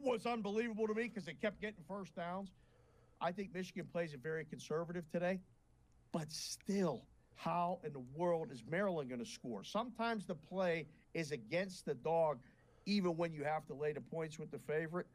was 0.00 0.26
unbelievable 0.26 0.88
to 0.88 0.94
me 0.94 1.04
because 1.04 1.24
they 1.24 1.34
kept 1.34 1.60
getting 1.60 1.84
first 1.86 2.16
downs. 2.16 2.50
I 3.20 3.30
think 3.30 3.54
Michigan 3.54 3.86
plays 3.92 4.14
it 4.14 4.20
very 4.20 4.44
conservative 4.44 5.04
today, 5.12 5.38
but 6.10 6.28
still, 6.32 7.04
how 7.36 7.78
in 7.84 7.92
the 7.92 8.02
world 8.16 8.50
is 8.50 8.64
Maryland 8.68 9.10
going 9.10 9.24
to 9.24 9.30
score? 9.30 9.62
Sometimes 9.62 10.26
the 10.26 10.34
play 10.34 10.86
is 11.14 11.30
against 11.30 11.86
the 11.86 11.94
dog, 11.94 12.40
even 12.86 13.16
when 13.16 13.32
you 13.32 13.44
have 13.44 13.66
to 13.66 13.74
lay 13.74 13.92
the 13.92 14.00
points 14.00 14.38
with 14.38 14.50
the 14.50 14.58
favorite. 14.58 15.06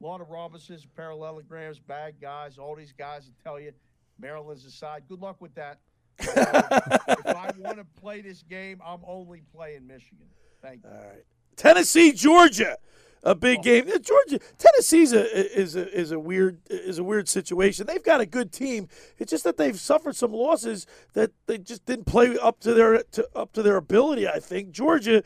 A 0.00 0.04
lot 0.04 0.20
of 0.20 0.30
Robinsons, 0.30 0.86
parallelograms, 0.96 1.78
bad 1.78 2.14
guys, 2.20 2.58
all 2.58 2.74
these 2.74 2.92
guys 2.92 3.26
that 3.26 3.34
tell 3.42 3.60
you 3.60 3.72
Maryland's 4.18 4.64
aside. 4.64 5.04
Good 5.08 5.20
luck 5.20 5.40
with 5.40 5.54
that. 5.54 5.78
If 6.18 7.26
I 7.26 7.50
want 7.58 7.78
to 7.78 7.86
play 8.00 8.20
this 8.20 8.42
game, 8.42 8.80
I'm 8.84 9.00
only 9.06 9.42
playing 9.54 9.86
Michigan. 9.86 10.26
Thank 10.60 10.82
you. 10.84 10.90
All 10.90 10.96
right. 10.96 11.24
Tennessee, 11.56 12.12
Georgia, 12.12 12.76
a 13.22 13.34
big 13.34 13.62
game. 13.62 13.88
Uh, 13.88 13.98
Georgia, 13.98 14.38
Tennessee's 14.58 15.12
a, 15.12 15.58
is 15.58 15.76
a 15.76 15.92
is 15.92 16.12
a 16.12 16.18
weird 16.18 16.60
is 16.68 16.98
a 16.98 17.04
weird 17.04 17.28
situation. 17.28 17.86
They've 17.86 18.02
got 18.02 18.20
a 18.20 18.26
good 18.26 18.52
team. 18.52 18.88
It's 19.18 19.30
just 19.30 19.44
that 19.44 19.56
they've 19.56 19.78
suffered 19.78 20.16
some 20.16 20.32
losses 20.32 20.86
that 21.14 21.30
they 21.46 21.58
just 21.58 21.84
didn't 21.84 22.06
play 22.06 22.36
up 22.38 22.60
to 22.60 22.74
their 22.74 23.02
to, 23.02 23.28
up 23.34 23.52
to 23.52 23.62
their 23.62 23.76
ability. 23.76 24.28
I 24.28 24.38
think 24.38 24.70
Georgia, 24.70 25.22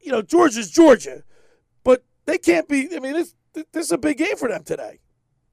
you 0.00 0.12
know, 0.12 0.22
Georgia's 0.22 0.70
Georgia, 0.70 1.22
but 1.84 2.04
they 2.26 2.38
can't 2.38 2.68
be. 2.68 2.88
I 2.94 3.00
mean, 3.00 3.14
this 3.14 3.34
this 3.72 3.86
is 3.86 3.92
a 3.92 3.98
big 3.98 4.18
game 4.18 4.36
for 4.36 4.48
them 4.48 4.62
today. 4.64 5.00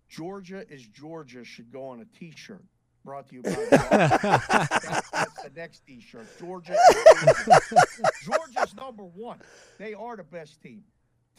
Georgia 0.10 0.64
is 0.70 0.88
Georgia 0.88 1.44
should 1.44 1.72
go 1.72 1.88
on 1.88 2.02
a 2.02 2.18
T-shirt. 2.18 2.64
Brought 3.04 3.28
to 3.30 3.36
you 3.36 3.44
by. 3.44 3.52
that's, 3.70 5.10
that's 5.12 5.44
the 5.44 5.52
next 5.56 5.86
T-shirt. 5.86 6.28
Georgia. 6.40 6.76
Georgia. 7.46 7.82
Georgia's 8.24 8.76
number 8.76 9.04
one. 9.04 9.40
They 9.78 9.94
are 9.94 10.18
the 10.18 10.24
best 10.24 10.62
team. 10.62 10.84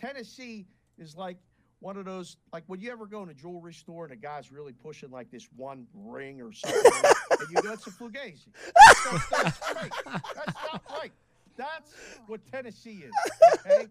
Tennessee 0.01 0.67
is 0.99 1.17
like 1.17 1.39
one 1.81 1.97
of 1.97 2.05
those. 2.05 2.37
Like 2.53 2.63
when 2.67 2.81
you 2.81 2.93
ever 2.93 3.07
go 3.07 3.23
in 3.25 3.31
a 3.31 3.35
jewelry 3.35 3.75
store 3.75 4.05
and 4.05 4.13
a 4.13 4.17
guy's 4.17 4.53
really 4.53 4.73
pushing 4.73 5.11
like 5.11 5.31
this 5.31 5.49
one 5.57 5.87
ring 5.93 6.41
or 6.41 6.53
something, 6.53 6.93
and 7.31 7.51
you 7.51 7.63
go, 7.63 7.73
"It's 7.73 7.87
a 7.87 7.91
fugazi." 7.91 8.49
That's, 8.75 9.29
that's 9.31 9.75
right. 9.75 9.93
That's 10.05 10.57
not 10.73 10.83
right. 10.91 11.13
That's 11.57 11.93
what 12.27 12.41
Tennessee 12.51 13.05
is. 13.05 13.13
Okay, 13.67 13.87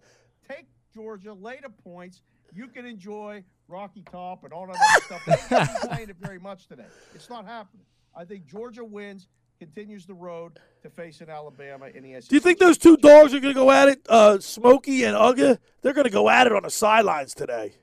take 0.50 0.68
Georgia, 0.94 1.34
lay 1.34 1.60
the 1.62 1.70
points. 1.70 2.22
You 2.54 2.68
can 2.68 2.86
enjoy 2.86 3.44
Rocky 3.68 4.04
Top 4.10 4.44
and 4.44 4.54
all 4.54 4.68
that 4.68 4.76
other 4.76 5.06
stuff. 5.06 5.22
They 5.26 5.34
ain't 5.34 5.70
even 5.70 5.90
playing 5.90 6.10
it 6.10 6.16
very 6.22 6.40
much 6.40 6.68
today. 6.68 6.86
It's 7.14 7.30
not 7.30 7.46
happening. 7.46 7.86
I 8.16 8.24
think 8.24 8.46
Georgia 8.46 8.86
wins, 8.86 9.28
continues 9.60 10.06
the 10.06 10.14
road 10.14 10.60
to 10.84 10.90
facing 10.90 11.30
Alabama 11.30 11.88
in 11.88 12.04
the 12.04 12.14
SEC. 12.22 12.30
Do 12.30 12.36
you 12.36 12.40
think 12.40 12.60
those 12.60 12.78
two 12.78 12.98
dogs 12.98 13.34
are 13.34 13.40
going 13.40 13.54
to 13.54 13.60
go 13.60 13.72
at 13.72 13.90
it, 13.90 14.06
uh, 14.08 14.40
Smokey 14.40 15.04
and 15.04 15.16
Uga? 15.18 15.58
They're 15.82 15.94
going 15.94 16.06
to 16.06 16.12
go 16.12 16.30
at 16.30 16.48
it 16.48 16.54
on 16.54 16.64
the 16.64 16.70
sidelines 16.70 17.34
today. 17.34 17.74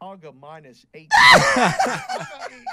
Uga 0.00 0.32
minus 0.38 0.86
eight. 0.94 1.10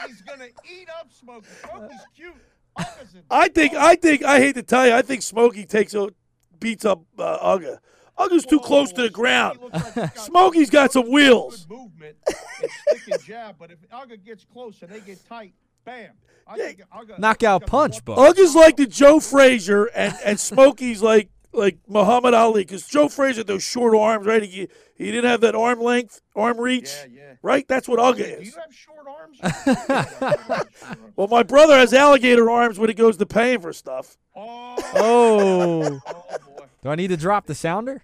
He's 0.08 0.22
gonna 0.22 0.46
eat 0.46 0.88
up 1.00 1.12
Smokey. 1.12 1.48
Smokey's 1.68 2.00
cute. 2.16 2.36
Uga's 2.78 3.16
a 3.16 3.24
I 3.30 3.48
think 3.48 3.74
I 3.74 3.96
think 3.96 4.24
I 4.24 4.40
hate 4.40 4.56
to 4.56 4.64
tell 4.64 4.86
you, 4.88 4.94
I 4.94 5.02
think 5.02 5.22
Smokey 5.22 5.66
takes 5.66 5.94
a 5.94 6.10
beats 6.60 6.86
up 6.86 7.02
uh, 7.18 7.58
Uga. 7.58 7.80
Uga's 8.18 8.46
too 8.46 8.60
close 8.60 8.92
to 8.94 9.02
the 9.02 9.10
ground. 9.10 9.60
Smokey's 10.16 10.70
got 10.70 10.92
some 10.94 11.12
wheels. 11.12 11.68
movement 11.70 12.16
and 12.28 12.72
stick 12.88 13.14
and 13.14 13.24
jab, 13.24 13.56
but 13.60 13.72
if 13.72 13.80
Uga 13.90 14.24
gets 14.24 14.46
close 14.46 14.82
and 14.82 14.92
they 14.92 15.02
get 15.02 15.26
tight, 15.28 15.54
bam. 15.84 16.12
I 16.48 16.58
think 16.58 16.82
Uga, 16.96 17.20
Knockout 17.20 17.66
punch, 17.66 18.04
Buck. 18.06 18.18
Uga's 18.18 18.56
like 18.56 18.78
the 18.78 18.86
Joe 18.86 19.20
Frazier, 19.20 19.86
and 19.86 20.16
and 20.24 20.40
Smokey's 20.40 21.02
like 21.02 21.30
like 21.56 21.78
Muhammad 21.88 22.34
Ali, 22.34 22.62
because 22.62 22.88
Joe 22.88 23.10
Frazier 23.10 23.40
had 23.40 23.48
those 23.48 23.64
short 23.64 23.96
arms, 23.96 24.26
right? 24.26 24.44
He 24.44 24.68
he 24.96 25.06
didn't 25.06 25.30
have 25.30 25.42
that 25.42 25.56
arm 25.56 25.80
length, 25.82 26.22
arm 26.36 26.60
reach, 26.60 26.90
right? 27.42 27.68
That's 27.68 27.88
what 27.88 28.00
Uga 28.00 28.18
Do 28.18 28.24
is. 28.24 28.48
you 28.48 28.54
have 28.60 28.74
short 28.74 29.08
arms? 29.08 30.66
Well, 31.16 31.28
my 31.30 31.44
brother 31.44 31.78
has 31.78 31.94
alligator 31.94 32.50
arms 32.50 32.78
when 32.78 32.90
he 32.90 32.94
goes 32.94 33.16
to 33.18 33.26
paying 33.26 33.62
for 33.62 33.72
stuff. 33.72 34.18
Oh. 34.36 34.76
oh. 34.96 36.00
oh 36.08 36.66
Do 36.84 36.90
I 36.90 36.96
need 36.96 37.08
to 37.08 37.18
drop 37.18 37.46
the 37.46 37.56
sounder? 37.56 38.04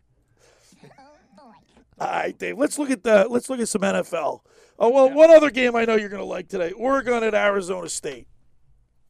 All 1.99 2.07
right, 2.07 2.37
Dave. 2.37 2.57
Let's 2.57 2.79
look 2.79 2.89
at 2.89 3.03
the 3.03 3.27
let's 3.29 3.49
look 3.49 3.59
at 3.59 3.67
some 3.67 3.81
NFL. 3.81 4.39
Oh 4.79 4.89
well, 4.89 5.11
one 5.11 5.29
other 5.29 5.51
game 5.51 5.75
I 5.75 5.85
know 5.85 5.95
you're 5.95 6.09
going 6.09 6.21
to 6.21 6.25
like 6.25 6.47
today: 6.47 6.71
Oregon 6.71 7.21
at 7.23 7.35
Arizona 7.35 7.89
State. 7.89 8.27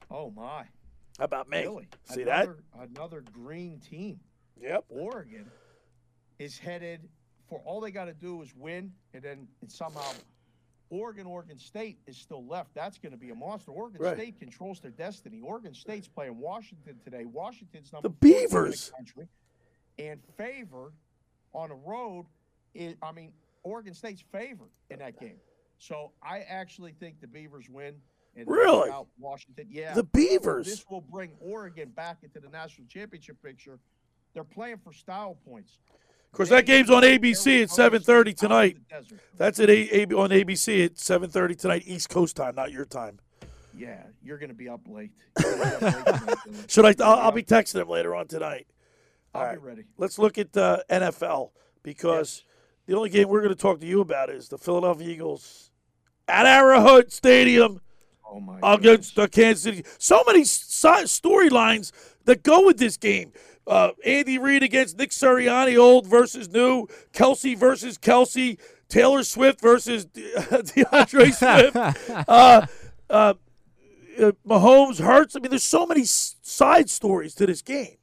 Oh 0.10 0.30
my. 0.32 0.66
How 1.18 1.26
about 1.26 1.48
me? 1.50 1.60
Really? 1.62 1.88
See 2.06 2.24
that? 2.24 2.46
another, 2.46 2.64
Another 2.82 3.24
green 3.32 3.80
team. 3.80 4.20
Yep. 4.62 4.86
Oregon 4.90 5.46
is 6.40 6.58
headed 6.58 7.02
for 7.50 7.60
all 7.66 7.82
they 7.82 7.92
got 7.92 8.06
to 8.06 8.14
do 8.14 8.42
is 8.42 8.54
win, 8.56 8.92
and 9.14 9.22
then 9.24 9.48
and 9.62 9.72
somehow 9.72 10.12
Oregon, 10.90 11.26
Oregon 11.26 11.58
State 11.58 11.98
is 12.08 12.18
still 12.18 12.46
left. 12.46 12.74
That's 12.74 12.98
going 12.98 13.12
to 13.12 13.18
be 13.18 13.30
a 13.30 13.36
monster. 13.36 13.72
Oregon 13.72 14.02
Right. 14.02 14.16
State 14.16 14.40
controls 14.40 14.80
their 14.80 14.92
destiny. 14.92 15.42
Oregon 15.42 15.74
State's 15.74 16.08
playing 16.08 16.38
Washington 16.38 16.98
today. 17.04 17.26
Washington's 17.26 17.92
number 17.92 18.10
The 18.10 18.16
four 18.30 18.38
in 18.38 18.46
Beavers. 18.48 18.92
country, 18.96 19.28
and 20.00 20.20
favored 20.38 20.94
on 21.54 21.70
the 21.70 21.76
road. 21.76 22.26
Is, 22.74 22.96
I 23.04 23.12
mean, 23.12 23.34
Oregon 23.64 23.94
State's 23.94 24.24
favored 24.32 24.70
in 24.90 25.00
that 25.00 25.20
game. 25.20 25.36
So 25.78 26.12
I 26.24 26.40
actually 26.42 26.94
think 27.00 27.20
the 27.20 27.28
Beavers 27.28 27.70
win. 27.70 27.96
And 28.38 28.48
Really? 28.48 28.90
out 28.90 29.08
Washington. 29.20 29.68
Yeah. 29.70 29.94
The 29.94 30.04
Beavers. 30.04 30.66
This 30.66 30.86
will 30.90 31.02
bring 31.02 31.32
Oregon 31.42 31.90
back 31.90 32.20
into 32.24 32.40
the 32.40 32.48
national 32.48 32.88
championship 32.88 33.42
picture. 33.44 33.78
They're 34.34 34.44
playing 34.44 34.78
for 34.78 34.94
style 34.94 35.38
points. 35.48 35.78
Of 36.32 36.38
course, 36.38 36.50
that 36.50 36.66
game's 36.66 36.90
on 36.90 37.04
ABC 37.04 37.64
at 37.64 37.70
7:30 37.70 38.34
tonight. 38.34 38.78
That's 39.38 39.60
at 39.60 39.70
a- 39.70 40.02
A- 40.04 40.16
on 40.16 40.30
ABC 40.30 40.86
at 40.86 40.96
7:30 40.96 41.56
tonight, 41.58 41.84
East 41.86 42.10
Coast 42.10 42.38
time, 42.38 42.56
not 42.56 42.72
your 42.72 42.86
time. 42.86 43.20
Yeah, 43.76 44.04
you're 44.24 44.38
going 44.38 44.50
to 44.50 44.56
be 44.56 44.70
up 44.70 44.82
late. 44.88 45.12
Be 45.38 45.44
up 45.46 45.82
late. 45.82 46.38
Should 46.68 46.86
I? 46.86 46.96
I'll, 47.04 47.20
I'll 47.20 47.32
be 47.32 47.44
texting 47.44 47.74
them 47.74 47.90
later 47.90 48.16
on 48.16 48.28
tonight. 48.28 48.68
I'll 49.34 49.46
All 49.48 49.52
be 49.54 49.58
ready. 49.60 49.84
Let's 49.98 50.18
look 50.20 50.38
at 50.38 50.56
uh, 50.56 50.84
NFL 50.90 51.52
because 51.84 52.44
the 52.86 52.96
only 52.96 53.10
game 53.10 53.28
we're 53.30 53.42
going 53.42 53.54
to 53.56 53.62
talk 53.62 53.80
to 53.82 53.86
you 53.86 54.02
about 54.02 54.30
is 54.30 54.50
the 54.50 54.58
Philadelphia 54.58 55.10
Eagles 55.10 55.72
at 56.28 56.46
Arrowhead 56.46 57.12
Stadium 57.12 57.82
Oh 58.30 58.40
my 58.40 58.60
against 58.64 59.16
the 59.16 59.28
Kansas 59.28 59.64
City. 59.64 59.84
So 59.98 60.22
many 60.26 60.42
storylines 60.42 61.92
that 62.26 62.44
go 62.44 62.66
with 62.66 62.78
this 62.78 62.98
game. 62.98 63.32
Uh, 63.68 63.92
Andy 64.06 64.38
Reid 64.38 64.64
against 64.64 64.98
Nick 64.98 65.12
Sirianni, 65.12 65.78
old 65.78 66.08
versus 66.08 66.50
new. 66.50 66.88
Kelce 67.14 67.58
versus 67.58 67.98
Kelce. 67.98 68.58
Taylor 68.90 69.24
Swift 69.24 69.62
versus 69.62 70.06
De- 70.06 70.22
DeAndre 70.36 71.34
Swift. 71.34 72.08
Uh, 72.28 72.66
uh, 73.10 73.34
uh, 74.20 74.32
Mahomes 74.46 75.00
Hurts. 75.00 75.36
I 75.36 75.40
mean, 75.40 75.50
there's 75.50 75.64
so 75.64 75.86
many 75.86 76.04
side 76.06 76.90
stories 76.90 77.34
to 77.36 77.46
this 77.46 77.62
game. 77.62 77.98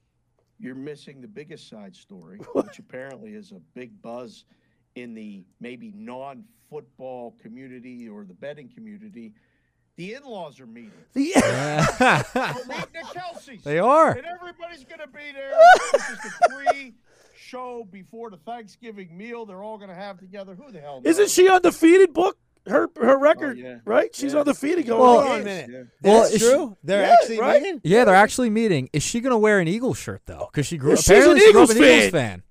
You're 0.59 0.75
missing 0.75 1.21
the 1.21 1.29
biggest 1.29 1.69
side 1.69 1.95
story, 1.95 2.39
which 2.55 2.79
apparently 2.79 3.35
is 3.35 3.53
a 3.53 3.61
big 3.75 4.01
buzz 4.03 4.45
in 4.95 5.15
the 5.15 5.45
maybe 5.61 5.93
non-football 5.95 7.37
community 7.41 8.09
or 8.09 8.25
the 8.25 8.35
betting 8.35 8.69
community. 8.69 9.35
The 9.99 10.15
in-laws 10.15 10.61
are 10.61 10.67
meeting. 10.67 10.93
The 11.13 11.33
They're 11.35 12.55
meeting 12.67 12.85
at 12.95 13.05
Kelce's. 13.15 13.65
They 13.65 13.81
are. 13.81 14.13
and 14.13 14.25
everybody's 14.25 14.85
going 14.85 15.01
to 15.01 15.09
be 15.09 15.33
there. 15.35 15.51
this 15.93 16.09
is 16.11 16.19
the 16.41 16.49
pre-show 16.55 17.87
before 17.91 18.31
the 18.31 18.37
Thanksgiving 18.37 19.17
meal. 19.19 19.45
They're 19.45 19.63
all 19.63 19.77
going 19.77 19.91
to 19.91 19.97
have 19.97 20.21
together. 20.21 20.55
Who 20.55 20.71
the 20.71 20.81
hell? 20.81 21.03
Isn't 21.05 21.23
knows? 21.25 21.33
she 21.35 21.49
undefeated? 21.49 22.13
Book 22.15 22.39
her 22.69 22.89
her 22.97 23.17
oh, 23.17 23.21
record, 23.21 23.59
yeah. 23.59 23.79
right? 23.85 24.15
She's 24.15 24.37
undefeated 24.37 24.87
going. 24.87 25.01
Well, 25.01 25.17
into 25.21 25.27
Hold 25.29 25.35
on 25.35 25.41
a 25.41 25.45
games. 25.45 25.69
minute. 25.69 25.87
Well, 26.03 26.23
That's 26.23 26.39
true? 26.39 26.77
She, 26.81 26.87
they're 26.87 27.03
Yeah, 27.03 27.13
actually 27.21 27.41
right? 27.41 27.63
meeting. 27.63 27.81
Yeah, 27.83 28.05
they're 28.05 28.15
actually 28.15 28.51
meeting. 28.51 28.91
Is 28.93 29.03
she 29.03 29.21
going 29.21 29.33
to 29.33 29.39
wear 29.39 29.59
an 29.59 29.67
Eagles 29.67 29.99
shirt 29.99 30.23
though? 30.27 30.49
Because 30.53 30.67
she 30.67 30.77
grew 30.77 30.91
Yeah, 30.91 30.95
up. 30.99 31.01
she's 31.01 31.11
an 31.11 31.17
apparently 31.17 31.41
she 31.41 31.53
grew 31.53 31.63
up 31.65 31.71
an 31.71 31.77
Eagles 31.77 32.11
fan. 32.11 32.43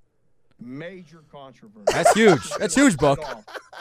Fan. 0.59 0.77
Major 0.77 1.23
controversy. 1.31 1.85
That's 1.87 2.13
huge. 2.13 2.49
That's 2.59 2.75
huge, 2.75 2.97
Buck. 2.97 3.19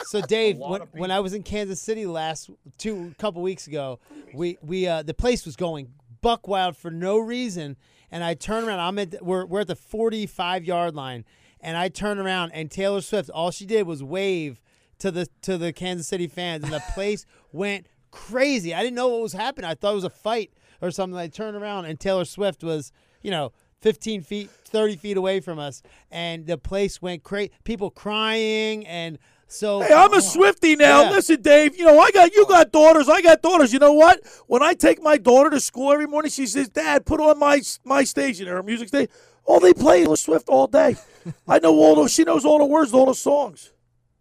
So 0.05 0.21
Dave, 0.21 0.57
when, 0.57 0.81
when 0.91 1.11
I 1.11 1.19
was 1.19 1.33
in 1.33 1.43
Kansas 1.43 1.81
City 1.81 2.05
last 2.05 2.49
two 2.77 3.13
couple 3.17 3.41
weeks 3.41 3.67
ago, 3.67 3.99
we 4.33 4.57
we 4.61 4.87
uh, 4.87 5.03
the 5.03 5.13
place 5.13 5.45
was 5.45 5.55
going 5.55 5.89
buck 6.21 6.47
wild 6.47 6.75
for 6.77 6.91
no 6.91 7.17
reason, 7.17 7.77
and 8.11 8.23
I 8.23 8.33
turn 8.33 8.63
around. 8.65 8.79
I'm 8.79 8.99
at 8.99 9.23
we're 9.23 9.45
we're 9.45 9.61
at 9.61 9.67
the 9.67 9.75
45 9.75 10.65
yard 10.65 10.95
line, 10.95 11.25
and 11.61 11.77
I 11.77 11.89
turn 11.89 12.19
around 12.19 12.51
and 12.51 12.69
Taylor 12.69 13.01
Swift. 13.01 13.29
All 13.29 13.51
she 13.51 13.65
did 13.65 13.87
was 13.87 14.03
wave 14.03 14.61
to 14.99 15.11
the 15.11 15.27
to 15.43 15.57
the 15.57 15.73
Kansas 15.73 16.07
City 16.07 16.27
fans, 16.27 16.63
and 16.63 16.73
the 16.73 16.83
place 16.93 17.25
went 17.51 17.87
crazy. 18.11 18.73
I 18.73 18.81
didn't 18.81 18.95
know 18.95 19.07
what 19.07 19.21
was 19.21 19.33
happening. 19.33 19.69
I 19.69 19.75
thought 19.75 19.91
it 19.91 19.95
was 19.95 20.03
a 20.03 20.09
fight 20.09 20.51
or 20.81 20.91
something. 20.91 21.17
I 21.17 21.27
turned 21.27 21.57
around 21.57 21.85
and 21.85 21.99
Taylor 21.99 22.25
Swift 22.25 22.63
was, 22.63 22.91
you 23.21 23.31
know. 23.31 23.51
15 23.81 24.21
feet, 24.21 24.49
30 24.49 24.95
feet 24.95 25.17
away 25.17 25.39
from 25.39 25.59
us, 25.59 25.81
and 26.11 26.45
the 26.45 26.57
place 26.57 27.01
went 27.01 27.23
crazy. 27.23 27.51
People 27.63 27.91
crying, 27.91 28.85
and 28.87 29.19
so 29.47 29.81
Hey, 29.81 29.93
I'm 29.93 30.13
a 30.13 30.21
Swifty 30.21 30.75
now. 30.75 31.03
Yeah. 31.03 31.11
Listen, 31.11 31.41
Dave. 31.41 31.77
You 31.77 31.85
know 31.85 31.99
I 31.99 32.11
got 32.11 32.33
you 32.33 32.45
got 32.47 32.71
daughters. 32.71 33.07
I 33.07 33.21
got 33.21 33.41
daughters. 33.41 33.71
You 33.71 33.79
know 33.79 33.93
what? 33.93 34.19
When 34.47 34.61
I 34.61 34.73
take 34.73 35.01
my 35.01 35.17
daughter 35.17 35.49
to 35.51 35.59
school 35.59 35.93
every 35.93 36.07
morning, 36.07 36.31
she 36.31 36.47
says, 36.47 36.69
"Dad, 36.69 37.05
put 37.05 37.19
on 37.19 37.39
my 37.39 37.61
my 37.83 38.03
station, 38.03 38.47
her 38.47 38.63
music 38.63 38.89
station." 38.89 39.09
All 39.45 39.61
they 39.61 39.73
play 39.73 40.03
is 40.03 40.19
Swift 40.19 40.49
all 40.49 40.67
day. 40.67 40.97
I 41.47 41.59
know 41.59 41.73
all 41.75 41.95
those. 41.95 42.11
She 42.11 42.23
knows 42.23 42.43
all 42.45 42.59
the 42.59 42.65
words, 42.65 42.93
all 42.93 43.05
the 43.05 43.15
songs. 43.15 43.71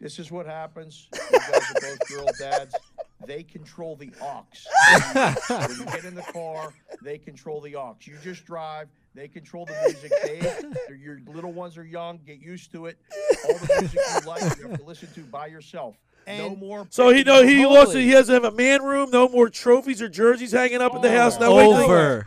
This 0.01 0.19
is 0.19 0.31
what 0.31 0.47
happens. 0.47 1.09
You 1.15 1.39
guys 1.39 1.70
are 1.74 1.81
both 1.81 2.09
girl 2.09 2.27
dads. 2.39 2.74
They 3.27 3.43
control 3.43 3.97
the 3.97 4.12
aux. 4.20 4.45
when 5.49 5.70
you 5.78 5.85
get 5.87 6.05
in 6.05 6.15
the 6.15 6.23
car, 6.33 6.74
they 7.03 7.19
control 7.19 7.61
the 7.62 7.74
aux. 7.77 7.97
You 8.03 8.16
just 8.23 8.45
drive. 8.45 8.89
They 9.17 9.29
control 9.29 9.65
the 9.65 9.75
music. 9.87 10.13
They, 10.27 10.97
your 10.97 11.21
little 11.27 11.53
ones 11.53 11.79
are 11.79 11.85
young. 11.85 12.21
Get 12.27 12.39
used 12.39 12.71
to 12.73 12.87
it. 12.87 12.99
All 13.49 13.55
the 13.55 13.77
music 13.81 14.01
you 14.23 14.29
like, 14.29 14.43
you 14.59 14.69
have 14.69 14.79
to 14.79 14.85
listen 14.85 15.09
to 15.15 15.21
by 15.23 15.47
yourself. 15.47 15.97
no 16.27 16.55
more. 16.57 16.87
So 16.91 17.09
he 17.11 17.23
know 17.23 17.43
he 17.43 17.63
Totally. 17.63 17.75
lost. 17.79 17.97
He 17.97 18.11
has 18.11 18.27
to 18.27 18.35
have 18.35 18.45
a 18.45 18.51
man 18.51 18.83
room. 18.83 19.11
No 19.11 19.29
more 19.29 19.49
trophies 19.49 20.03
or 20.03 20.09
jerseys 20.09 20.53
hanging 20.53 20.83
up 20.83 20.95
at 20.95 21.03
the 21.03 21.11
house. 21.11 21.41
No 21.41 21.59
Over. 21.59 22.27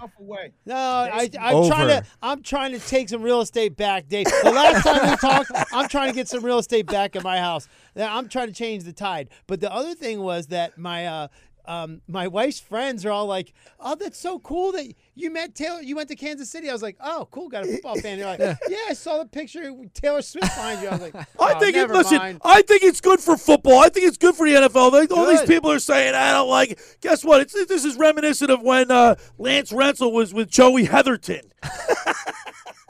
No, 0.65 0.75
I, 0.75 1.29
I'm 1.39 1.67
trying 1.67 1.87
to. 1.89 2.03
I'm 2.21 2.41
trying 2.41 2.71
to 2.71 2.79
take 2.79 3.09
some 3.09 3.21
real 3.21 3.41
estate 3.41 3.75
back, 3.75 4.07
Dave. 4.07 4.25
The 4.43 4.51
last 4.51 4.83
time 4.83 5.09
we 5.09 5.15
talked, 5.17 5.51
I'm 5.73 5.87
trying 5.89 6.09
to 6.09 6.15
get 6.15 6.27
some 6.27 6.43
real 6.43 6.59
estate 6.59 6.87
back 6.87 7.15
in 7.15 7.23
my 7.23 7.37
house. 7.37 7.67
Now, 7.95 8.17
I'm 8.17 8.29
trying 8.29 8.47
to 8.47 8.53
change 8.53 8.83
the 8.83 8.93
tide. 8.93 9.29
But 9.47 9.59
the 9.59 9.71
other 9.71 9.93
thing 9.93 10.21
was 10.21 10.47
that 10.47 10.77
my 10.77 11.05
uh, 11.05 11.27
um, 11.69 12.01
my 12.07 12.27
wife's 12.27 12.59
friends 12.59 13.05
are 13.05 13.11
all 13.11 13.27
like, 13.27 13.53
"Oh, 13.79 13.95
that's 13.95 14.17
so 14.17 14.39
cool 14.39 14.71
that 14.71 14.91
you 15.19 15.31
met 15.31 15.55
Taylor. 15.55 15.81
You 15.81 15.95
went 15.95 16.09
to 16.09 16.15
Kansas 16.15 16.49
City." 16.49 16.69
I 16.69 16.73
was 16.73 16.81
like, 16.81 16.97
"Oh, 17.01 17.27
cool, 17.31 17.49
got 17.49 17.65
a 17.65 17.71
football 17.71 17.95
fan." 17.99 18.17
They're 18.19 18.25
like, 18.27 18.39
"Yeah, 18.69 18.77
I 18.89 18.93
saw 18.93 19.17
the 19.17 19.25
picture 19.25 19.73
with 19.73 19.93
Taylor 19.93 20.21
Swift 20.21 20.47
behind 20.47 20.81
you." 20.81 20.87
I 20.87 20.91
was 20.91 21.01
like, 21.01 21.15
I 21.15 21.25
"Oh, 21.39 21.59
think 21.59 21.75
it. 21.75 21.89
Listen, 21.89 22.17
mind." 22.17 22.41
I 22.43 22.61
think 22.61 22.83
it's 22.83 23.01
good 23.01 23.19
for 23.19 23.37
football. 23.37 23.79
I 23.79 23.89
think 23.89 24.07
it's 24.07 24.17
good 24.17 24.35
for 24.35 24.47
the 24.47 24.55
NFL. 24.55 24.91
They, 25.07 25.13
all 25.13 25.25
these 25.27 25.41
people 25.43 25.71
are 25.71 25.79
saying 25.79 26.15
I 26.15 26.31
don't 26.31 26.49
like. 26.49 26.71
it." 26.71 26.97
Guess 27.01 27.23
what? 27.23 27.41
It's 27.41 27.53
this 27.53 27.85
is 27.85 27.97
reminiscent 27.97 28.49
of 28.51 28.61
when 28.61 28.89
uh, 28.91 29.15
Lance 29.37 29.71
Rentzel 29.71 30.11
was 30.11 30.33
with 30.33 30.49
Joey 30.49 30.85
Heatherton. 30.85 31.41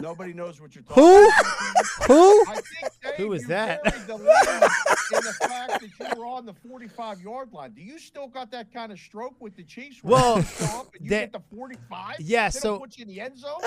Nobody 0.01 0.31
knows 0.31 0.61
what 0.61 0.73
you're 0.75 0.83
talking 0.85 1.03
Who? 1.03 1.25
about. 1.25 2.07
Who? 2.07 2.43
I 2.47 2.53
think, 2.53 2.93
Dave, 3.03 3.13
Who 3.17 3.27
was 3.27 3.41
you 3.41 3.47
that? 3.49 3.83
the 3.83 4.13
in 4.13 5.23
the 5.23 5.33
fact 5.41 5.81
that 5.81 5.89
you 5.99 6.17
were 6.19 6.25
on 6.25 6.45
the 6.45 6.53
45 6.53 7.21
yard 7.21 7.51
line. 7.51 7.71
Do 7.71 7.81
you 7.81 7.99
still 7.99 8.27
got 8.27 8.49
that 8.51 8.73
kind 8.73 8.93
of 8.93 8.99
stroke 8.99 9.35
with 9.41 9.57
the 9.57 9.63
Chiefs? 9.63 10.01
Well, 10.01 10.37
you 10.37 10.43
show 10.43 10.87
you 11.01 11.09
that- 11.09 11.31
get 11.31 11.33
the 11.33 11.41
45. 11.53 12.18
Yeah, 12.19 12.49
They 12.49 12.59
so- 12.59 12.79
put 12.79 12.97
you 12.97 13.03
in 13.03 13.07
the 13.07 13.21
end 13.21 13.37
zone. 13.37 13.59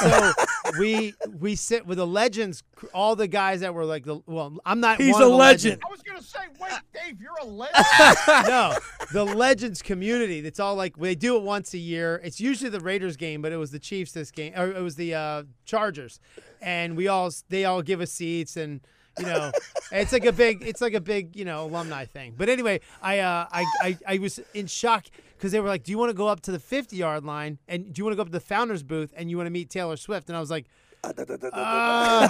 so 0.00 0.32
we 0.78 1.14
we 1.38 1.54
sit 1.56 1.86
with 1.86 1.98
the 1.98 2.06
legends, 2.06 2.62
all 2.94 3.16
the 3.16 3.28
guys 3.28 3.60
that 3.60 3.74
were 3.74 3.84
like 3.84 4.04
the 4.04 4.20
well, 4.26 4.56
I'm 4.64 4.80
not. 4.80 5.00
He's 5.00 5.12
one 5.14 5.22
a 5.22 5.26
of 5.26 5.30
the 5.32 5.36
legend. 5.36 5.82
I 5.86 5.90
was 5.90 6.02
gonna 6.02 6.22
say, 6.22 6.38
wait, 6.60 6.72
Dave, 6.94 7.20
you're 7.20 7.36
a 7.40 7.44
legend. 7.44 7.84
no, 8.48 8.74
the 9.12 9.24
Legends 9.24 9.82
community. 9.82 10.38
It's 10.40 10.60
all 10.60 10.74
like 10.74 10.96
they 10.96 11.14
do 11.14 11.36
it 11.36 11.42
once 11.42 11.74
a 11.74 11.78
year. 11.78 12.20
It's 12.24 12.40
usually 12.40 12.70
the 12.70 12.80
Raiders 12.80 13.16
game, 13.16 13.42
but 13.42 13.52
it 13.52 13.56
was 13.56 13.70
the 13.70 13.78
Chiefs 13.78 14.12
this 14.12 14.30
game, 14.30 14.52
or 14.56 14.70
it 14.70 14.82
was 14.82 14.96
the 14.96 15.14
uh, 15.14 15.42
Chargers, 15.64 16.20
and 16.60 16.96
we 16.96 17.08
all 17.08 17.30
they 17.48 17.64
all 17.64 17.82
give 17.82 18.00
us 18.00 18.12
seats, 18.12 18.56
and 18.56 18.80
you 19.18 19.26
know, 19.26 19.50
it's 19.92 20.12
like 20.12 20.24
a 20.24 20.32
big, 20.32 20.62
it's 20.66 20.80
like 20.80 20.94
a 20.94 21.00
big, 21.00 21.36
you 21.36 21.44
know, 21.44 21.64
alumni 21.64 22.04
thing. 22.04 22.34
But 22.36 22.48
anyway, 22.48 22.80
I 23.00 23.20
uh, 23.20 23.46
I, 23.50 23.64
I 23.82 23.98
I 24.06 24.18
was 24.18 24.40
in 24.54 24.66
shock 24.66 25.06
because 25.36 25.52
they 25.52 25.60
were 25.60 25.68
like, 25.68 25.82
"Do 25.84 25.92
you 25.92 25.98
want 25.98 26.10
to 26.10 26.14
go 26.14 26.28
up 26.28 26.40
to 26.42 26.52
the 26.52 26.58
50 26.58 26.96
yard 26.96 27.24
line, 27.24 27.58
and 27.68 27.92
do 27.92 28.00
you 28.00 28.04
want 28.04 28.12
to 28.12 28.16
go 28.16 28.22
up 28.22 28.28
to 28.28 28.32
the 28.32 28.40
founders 28.40 28.82
booth, 28.82 29.12
and 29.16 29.30
you 29.30 29.36
want 29.36 29.46
to 29.46 29.50
meet 29.50 29.70
Taylor 29.70 29.96
Swift?" 29.96 30.28
And 30.28 30.36
I 30.36 30.40
was 30.40 30.50
like. 30.50 30.66
Uh, 31.04 32.28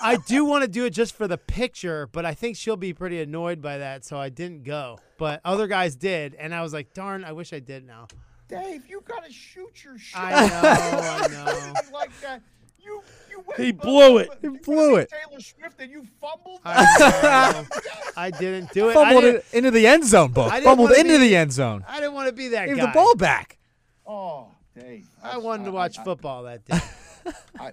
I 0.00 0.18
do 0.26 0.46
want 0.46 0.62
to 0.62 0.68
do 0.68 0.86
it 0.86 0.90
just 0.90 1.14
for 1.14 1.28
the 1.28 1.36
picture, 1.36 2.06
but 2.06 2.24
I 2.24 2.32
think 2.32 2.56
she'll 2.56 2.76
be 2.78 2.94
pretty 2.94 3.20
annoyed 3.20 3.60
by 3.60 3.78
that, 3.78 4.06
so 4.06 4.18
I 4.18 4.30
didn't 4.30 4.62
go. 4.64 4.98
But 5.18 5.42
other 5.44 5.66
guys 5.66 5.94
did, 5.94 6.34
and 6.36 6.54
I 6.54 6.62
was 6.62 6.72
like, 6.72 6.94
darn, 6.94 7.22
I 7.22 7.32
wish 7.32 7.52
I 7.52 7.58
did 7.58 7.86
now. 7.86 8.06
Dave, 8.48 8.86
you 8.88 9.02
gotta 9.06 9.30
shoot 9.32 9.84
your 9.84 9.98
shot. 9.98 10.32
I 10.32 10.46
know, 10.46 11.00
I 11.02 11.28
know. 11.28 11.72
like 11.92 12.18
that. 12.20 12.42
You, 12.84 13.02
you 13.30 13.40
went, 13.46 13.60
He 13.60 13.72
blew 13.72 14.18
it. 14.18 14.30
He 14.40 14.48
blew 14.48 14.96
it. 14.96 15.10
Taylor 15.10 15.40
Swift 15.40 15.80
and 15.80 15.90
you 15.90 16.06
fumbled. 16.20 16.60
I. 16.64 17.64
I 18.16 18.30
didn't 18.30 18.72
do 18.72 18.88
it. 18.88 18.92
I 18.92 18.94
Fumbled 18.94 19.22
didn't, 19.22 19.36
it 19.52 19.54
into 19.54 19.70
the 19.70 19.86
end 19.86 20.04
zone, 20.04 20.32
Buck. 20.32 20.52
I 20.52 20.56
didn't 20.56 20.64
Fumbled 20.66 20.90
wanna 20.90 21.00
into 21.00 21.18
be- 21.18 21.28
the 21.28 21.36
end 21.36 21.52
zone. 21.52 21.84
I 21.88 21.96
didn't 22.00 22.14
want 22.14 22.28
to 22.28 22.32
be 22.34 22.48
that 22.48 22.66
Gave 22.66 22.76
guy. 22.78 22.86
the 22.86 22.92
ball 22.92 23.14
back. 23.14 23.58
Oh, 24.06 24.48
Dave. 24.78 25.06
I 25.22 25.38
wanted 25.38 25.64
to 25.64 25.70
watch 25.72 25.98
football 26.04 26.42
that 26.44 26.64
day. 26.64 26.80
I, 27.58 27.72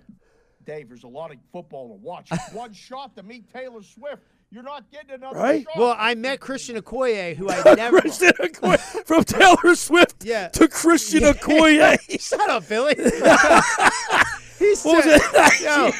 Dave, 0.66 0.88
there's 0.90 1.04
a 1.04 1.08
lot 1.08 1.32
of 1.32 1.38
football 1.52 1.88
to 1.90 1.96
watch. 1.96 2.30
One 2.54 2.72
shot 2.74 3.16
to 3.18 3.24
meet 3.24 3.52
Taylor 3.52 3.82
Swift. 3.82 4.22
You're 4.52 4.64
not 4.64 4.90
getting 4.92 5.12
another 5.12 5.38
Right? 5.40 5.64
shot. 5.64 5.78
Well, 5.78 5.96
I 5.98 6.16
met 6.16 6.40
Christian 6.40 6.76
Okoye, 6.80 7.36
who 7.36 7.50
I 7.52 7.74
never. 7.76 8.02
Christian 8.02 8.30
Okoye, 8.40 8.80
from 9.06 9.24
Taylor 9.24 9.76
Swift 9.76 10.24
Yeah. 10.26 10.48
to 10.50 10.68
Christian 10.68 11.22
Okoye. 11.22 11.98
Shut 12.20 12.50
up, 12.50 12.68
Billy. 12.68 12.96
he 14.84 14.90
What 14.90 15.06
was 15.06 15.16
it? 15.16 15.62
Yo, 15.62 15.92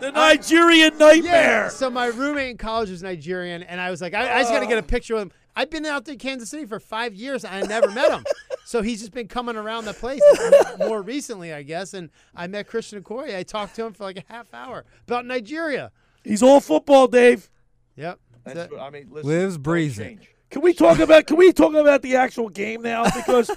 the 0.00 0.12
Nigerian 0.12 0.96
nightmare. 0.98 1.64
Yeah. 1.64 1.68
So 1.68 1.90
my 1.90 2.06
roommate 2.06 2.50
in 2.50 2.56
college 2.56 2.90
was 2.90 3.02
Nigerian, 3.02 3.62
and 3.62 3.80
I 3.80 3.90
was 3.90 4.00
like, 4.00 4.14
I, 4.14 4.38
I 4.38 4.40
just 4.40 4.52
got 4.52 4.60
to 4.60 4.66
get 4.66 4.78
a 4.78 4.82
oh. 4.82 4.82
picture 4.82 5.14
with 5.14 5.22
him. 5.24 5.32
I've 5.54 5.70
been 5.70 5.86
out 5.86 6.04
to 6.04 6.16
Kansas 6.16 6.50
City 6.50 6.66
for 6.66 6.78
five 6.78 7.14
years, 7.14 7.44
and 7.44 7.54
I 7.54 7.66
never 7.66 7.90
met 7.90 8.12
him. 8.12 8.24
So 8.66 8.82
he's 8.82 8.98
just 8.98 9.12
been 9.12 9.28
coming 9.28 9.54
around 9.54 9.84
the 9.84 9.94
place 9.94 10.20
more 10.80 11.00
recently, 11.00 11.54
I 11.54 11.62
guess. 11.62 11.94
And 11.94 12.10
I 12.34 12.48
met 12.48 12.66
Christian 12.66 13.00
Okoye. 13.00 13.36
I 13.36 13.44
talked 13.44 13.76
to 13.76 13.86
him 13.86 13.92
for 13.92 14.02
like 14.02 14.16
a 14.18 14.24
half 14.26 14.52
hour 14.52 14.84
about 15.06 15.24
Nigeria. 15.24 15.92
He's 16.24 16.42
all 16.42 16.58
football, 16.58 17.06
Dave. 17.06 17.48
Yep. 17.94 18.18
That's, 18.42 18.74
I 18.74 18.90
mean, 18.90 19.06
listen, 19.08 19.30
Lives, 19.30 19.54
don't 19.54 19.62
breathes 19.62 20.00
it. 20.00 20.04
change. 20.04 20.30
Can 20.50 20.62
we 20.62 20.74
talk 20.74 20.98
about 20.98 21.28
can 21.28 21.36
we 21.36 21.52
talk 21.52 21.74
about 21.74 22.02
the 22.02 22.16
actual 22.16 22.48
game 22.48 22.82
now? 22.82 23.04
Because 23.04 23.50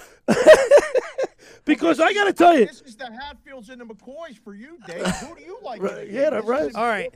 because 1.69 1.99
I 1.99 2.13
gotta 2.13 2.33
tell 2.33 2.57
you, 2.57 2.65
This 2.65 2.81
is 2.81 2.95
the 2.95 3.11
Hatfields 3.11 3.69
and 3.69 3.79
the 3.79 3.85
McCoys 3.85 4.37
for 4.37 4.53
you, 4.53 4.77
Dave. 4.85 5.05
Who 5.21 5.35
do 5.35 5.41
you 5.41 5.59
like? 5.63 5.79
in 5.81 6.13
yeah, 6.13 6.29
This 6.31 6.45
right. 6.45 6.75
All 6.75 6.85
right. 6.85 7.13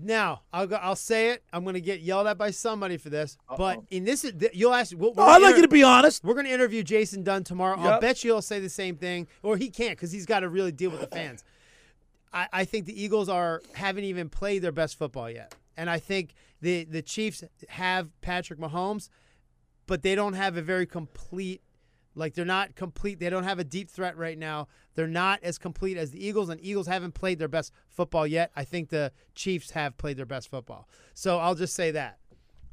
Now 0.00 0.42
I'll 0.52 0.66
go, 0.66 0.76
I'll 0.76 0.94
say 0.96 1.30
it. 1.30 1.42
I'm 1.52 1.64
going 1.64 1.74
to 1.74 1.80
get 1.80 2.00
yelled 2.00 2.28
at 2.28 2.38
by 2.38 2.52
somebody 2.52 2.98
for 2.98 3.10
this, 3.10 3.36
but 3.56 3.80
in 3.90 4.04
this, 4.04 4.22
th- 4.22 4.52
you'll 4.54 4.72
ask. 4.72 4.94
We'll, 4.96 5.12
No, 5.14 5.24
oh, 5.24 5.26
I'd 5.26 5.42
like 5.42 5.56
you 5.56 5.62
to 5.62 5.68
be 5.68 5.82
honest. 5.82 6.22
We're 6.22 6.34
going 6.34 6.46
to 6.46 6.52
interview 6.52 6.84
Jason 6.84 7.24
Dunn 7.24 7.42
tomorrow. 7.42 7.76
I'll 7.78 8.00
bet 8.00 8.22
you 8.22 8.30
he'll 8.30 8.42
say 8.42 8.60
the 8.60 8.68
same 8.68 8.96
thing, 8.96 9.26
or 9.42 9.56
he 9.56 9.70
can't 9.70 9.96
because 9.96 10.12
he's 10.12 10.26
got 10.26 10.40
to 10.40 10.48
really 10.48 10.70
deal 10.70 10.90
with 10.90 11.00
the 11.00 11.08
fans. 11.08 11.42
I, 12.32 12.48
I 12.52 12.64
think 12.64 12.86
the 12.86 13.02
Eagles 13.02 13.28
are 13.28 13.62
haven't 13.72 14.04
even 14.04 14.28
played 14.28 14.62
their 14.62 14.72
best 14.72 14.96
football 14.98 15.30
yet, 15.30 15.54
and 15.76 15.90
I 15.90 15.98
think 15.98 16.34
the 16.60 16.84
the 16.84 17.02
Chiefs 17.02 17.42
have 17.68 18.08
Patrick 18.20 18.58
Mahomes, 18.58 19.08
but 19.86 20.02
they 20.02 20.14
don't 20.14 20.34
have 20.34 20.56
a 20.56 20.62
very 20.62 20.86
complete. 20.86 21.62
Like 22.18 22.34
they're 22.34 22.44
not 22.44 22.74
complete. 22.74 23.20
They 23.20 23.30
don't 23.30 23.44
have 23.44 23.58
a 23.58 23.64
deep 23.64 23.88
threat 23.88 24.16
right 24.16 24.36
now. 24.36 24.68
They're 24.94 25.06
not 25.06 25.40
as 25.42 25.56
complete 25.56 25.96
as 25.96 26.10
the 26.10 26.24
Eagles, 26.24 26.48
and 26.48 26.60
Eagles 26.60 26.88
haven't 26.88 27.12
played 27.12 27.38
their 27.38 27.48
best 27.48 27.72
football 27.88 28.26
yet. 28.26 28.50
I 28.56 28.64
think 28.64 28.88
the 28.88 29.12
Chiefs 29.34 29.70
have 29.70 29.96
played 29.96 30.16
their 30.16 30.26
best 30.26 30.48
football. 30.50 30.88
So 31.14 31.38
I'll 31.38 31.54
just 31.54 31.74
say 31.74 31.92
that 31.92 32.18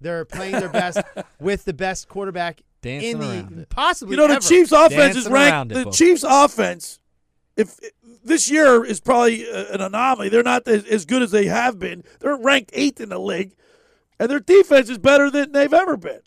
they're 0.02 0.26
playing 0.26 0.54
their 0.54 0.70
best 0.70 1.00
with 1.40 1.66
the 1.66 1.74
best 1.74 2.08
quarterback 2.10 2.62
Dancing 2.82 3.12
in 3.12 3.20
the 3.20 3.30
around 3.30 3.60
it. 3.60 3.70
possibly. 3.70 4.16
you 4.16 4.18
know 4.18 4.34
the. 4.34 4.40
Chiefs' 4.40 4.72
offense 4.72 5.16
is 5.16 5.26
Dancing 5.26 5.32
around 5.34 5.52
ranked. 5.52 5.72
it, 5.72 5.76
The 5.76 5.84
Book. 5.86 5.94
Chiefs' 5.94 6.26
offense, 6.28 7.00
if 7.56 7.80
this 8.24 8.50
year 8.50 8.84
is 8.84 9.00
probably 9.00 9.48
uh, 9.50 9.74
an 9.74 9.82
anomaly. 9.82 10.30
They're 10.30 10.44
not 10.44 10.68
as, 10.68 10.84
as 10.86 11.06
good 11.06 11.22
as 11.22 11.32
they 11.32 11.46
have 11.46 11.78
been. 11.80 12.04
They're 12.20 12.36
ranked 12.36 12.72
eighth 12.74 13.00
in 13.00 13.10
the 13.10 13.20
league, 13.20 13.56
and 14.20 14.30
their 14.30 14.40
defense 14.40 14.90
is 14.90 14.98
better 14.98 15.30
than 15.30 15.52
they've 15.52 15.74
ever 15.74 15.96
been. 15.98 16.22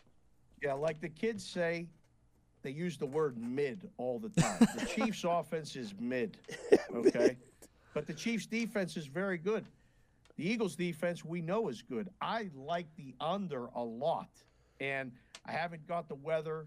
Yeah, 0.63 0.75
like 0.75 1.01
the 1.01 1.09
kids 1.09 1.45
say, 1.45 1.87
they 2.63 2.71
use 2.71 2.97
the 2.97 3.07
word 3.07 3.37
mid 3.39 3.89
all 3.99 4.19
the 4.19 4.29
time. 4.41 4.67
The 4.77 4.87
Chiefs' 4.95 5.25
offense 5.25 5.77
is 5.77 5.95
mid, 6.01 6.37
okay? 6.95 7.37
But 7.95 8.07
the 8.07 8.15
Chiefs' 8.15 8.47
defense 8.47 8.97
is 8.97 9.07
very 9.07 9.39
good. 9.39 9.65
The 10.37 10.49
Eagles' 10.49 10.77
defense 10.77 11.25
we 11.25 11.41
know 11.41 11.69
is 11.69 11.83
good. 11.83 12.09
I 12.21 12.51
like 12.55 12.87
the 12.97 13.15
under 13.21 13.67
a 13.75 13.83
lot, 13.83 14.31
and 14.81 15.13
I 15.47 15.53
haven't 15.53 15.87
got 15.87 16.09
the 16.09 16.15
weather 16.15 16.67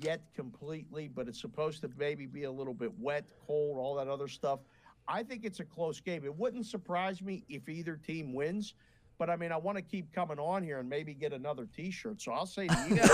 yet 0.00 0.20
completely, 0.34 1.08
but 1.08 1.28
it's 1.28 1.40
supposed 1.40 1.80
to 1.82 1.90
maybe 1.98 2.26
be 2.26 2.44
a 2.44 2.50
little 2.50 2.74
bit 2.74 2.92
wet, 2.98 3.24
cold, 3.46 3.78
all 3.78 3.94
that 3.96 4.08
other 4.08 4.28
stuff. 4.28 4.60
I 5.08 5.22
think 5.22 5.44
it's 5.44 5.60
a 5.60 5.64
close 5.64 6.00
game. 6.00 6.24
It 6.24 6.36
wouldn't 6.36 6.66
surprise 6.66 7.22
me 7.22 7.44
if 7.48 7.68
either 7.68 7.96
team 7.96 8.34
wins. 8.34 8.74
But 9.18 9.30
I 9.30 9.36
mean, 9.36 9.50
I 9.50 9.56
want 9.56 9.76
to 9.76 9.82
keep 9.82 10.12
coming 10.12 10.38
on 10.38 10.62
here 10.62 10.78
and 10.78 10.88
maybe 10.88 11.12
get 11.12 11.32
another 11.32 11.66
T-shirt. 11.74 12.22
So 12.22 12.30
I'll 12.30 12.46
say 12.46 12.68
to 12.68 12.86
you 12.88 12.96
guys. 12.96 13.08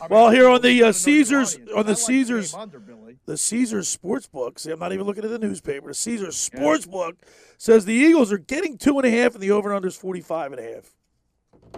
Well, 0.08 0.30
here 0.30 0.48
on 0.48 0.62
the 0.62 0.84
uh, 0.84 0.92
Caesars 0.92 1.58
on 1.74 1.84
the 1.86 1.96
Caesars 1.96 2.54
the 3.26 3.36
Caesars 3.36 3.88
sports 3.88 4.26
book. 4.26 4.58
See, 4.58 4.70
I'm 4.70 4.78
not 4.78 4.92
even 4.92 5.06
looking 5.06 5.24
at 5.24 5.30
the 5.30 5.38
newspaper. 5.38 5.88
The 5.88 5.94
Caesars 5.94 6.36
sports 6.36 6.86
book 6.86 7.16
says 7.58 7.84
the 7.84 7.92
Eagles 7.92 8.30
are 8.32 8.38
getting 8.38 8.78
two 8.78 8.98
and 8.98 9.06
a 9.06 9.10
half, 9.10 9.34
and 9.34 9.42
the 9.42 9.50
over 9.50 9.74
under 9.74 9.88
is 9.88 9.96
45 9.96 10.52
and 10.52 10.60
a 10.60 10.74
half. 10.74 10.90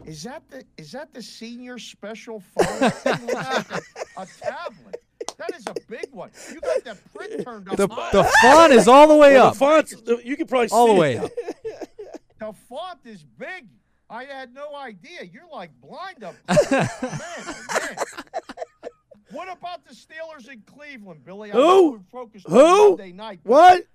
Is 0.04 0.22
that 0.24 0.42
the 0.50 0.62
is 0.76 0.92
that 0.92 1.14
the 1.14 1.22
senior 1.22 1.78
special 1.78 2.40
phone? 2.40 2.80
That 2.80 2.94
thing 3.02 3.26
looks 3.26 3.34
like 3.34 3.70
a, 3.70 4.20
a 4.22 4.26
tablet. 4.26 5.02
That 5.38 5.54
is 5.56 5.66
a 5.66 5.74
big 5.88 6.08
one. 6.12 6.30
You 6.52 6.60
got 6.60 6.84
that 6.84 7.14
print 7.14 7.44
turned 7.44 7.68
up. 7.68 7.76
The, 7.76 7.88
high. 7.88 8.10
the 8.12 8.24
font 8.42 8.72
is 8.72 8.88
all 8.88 9.08
the 9.08 9.16
way 9.16 9.34
Well, 9.34 9.48
up. 9.48 9.52
The 9.54 9.58
fonts, 9.58 9.94
you 10.24 10.36
can 10.36 10.46
probably 10.46 10.68
see 10.68 10.74
All 10.74 10.86
see 10.88 10.92
the 10.94 10.98
it. 10.98 11.00
way 11.00 11.18
up. 11.18 11.30
The 12.38 12.52
font 12.68 13.00
is 13.04 13.24
big. 13.38 13.68
I 14.08 14.24
had 14.24 14.54
no 14.54 14.76
idea. 14.76 15.24
You're 15.24 15.48
like 15.50 15.70
blind 15.80 16.22
up. 16.22 16.34
man, 16.48 16.88
oh, 17.02 17.56
man. 17.72 17.96
What 19.32 19.50
about 19.50 19.84
the 19.84 19.94
Steelers 19.94 20.48
in 20.48 20.62
Cleveland, 20.62 21.24
Billy? 21.24 21.50
I 21.50 21.54
Who? 21.54 22.00
focused 22.12 22.46
Who? 22.48 22.90
Monday 22.90 23.12
night. 23.12 23.40
What? 23.42 23.86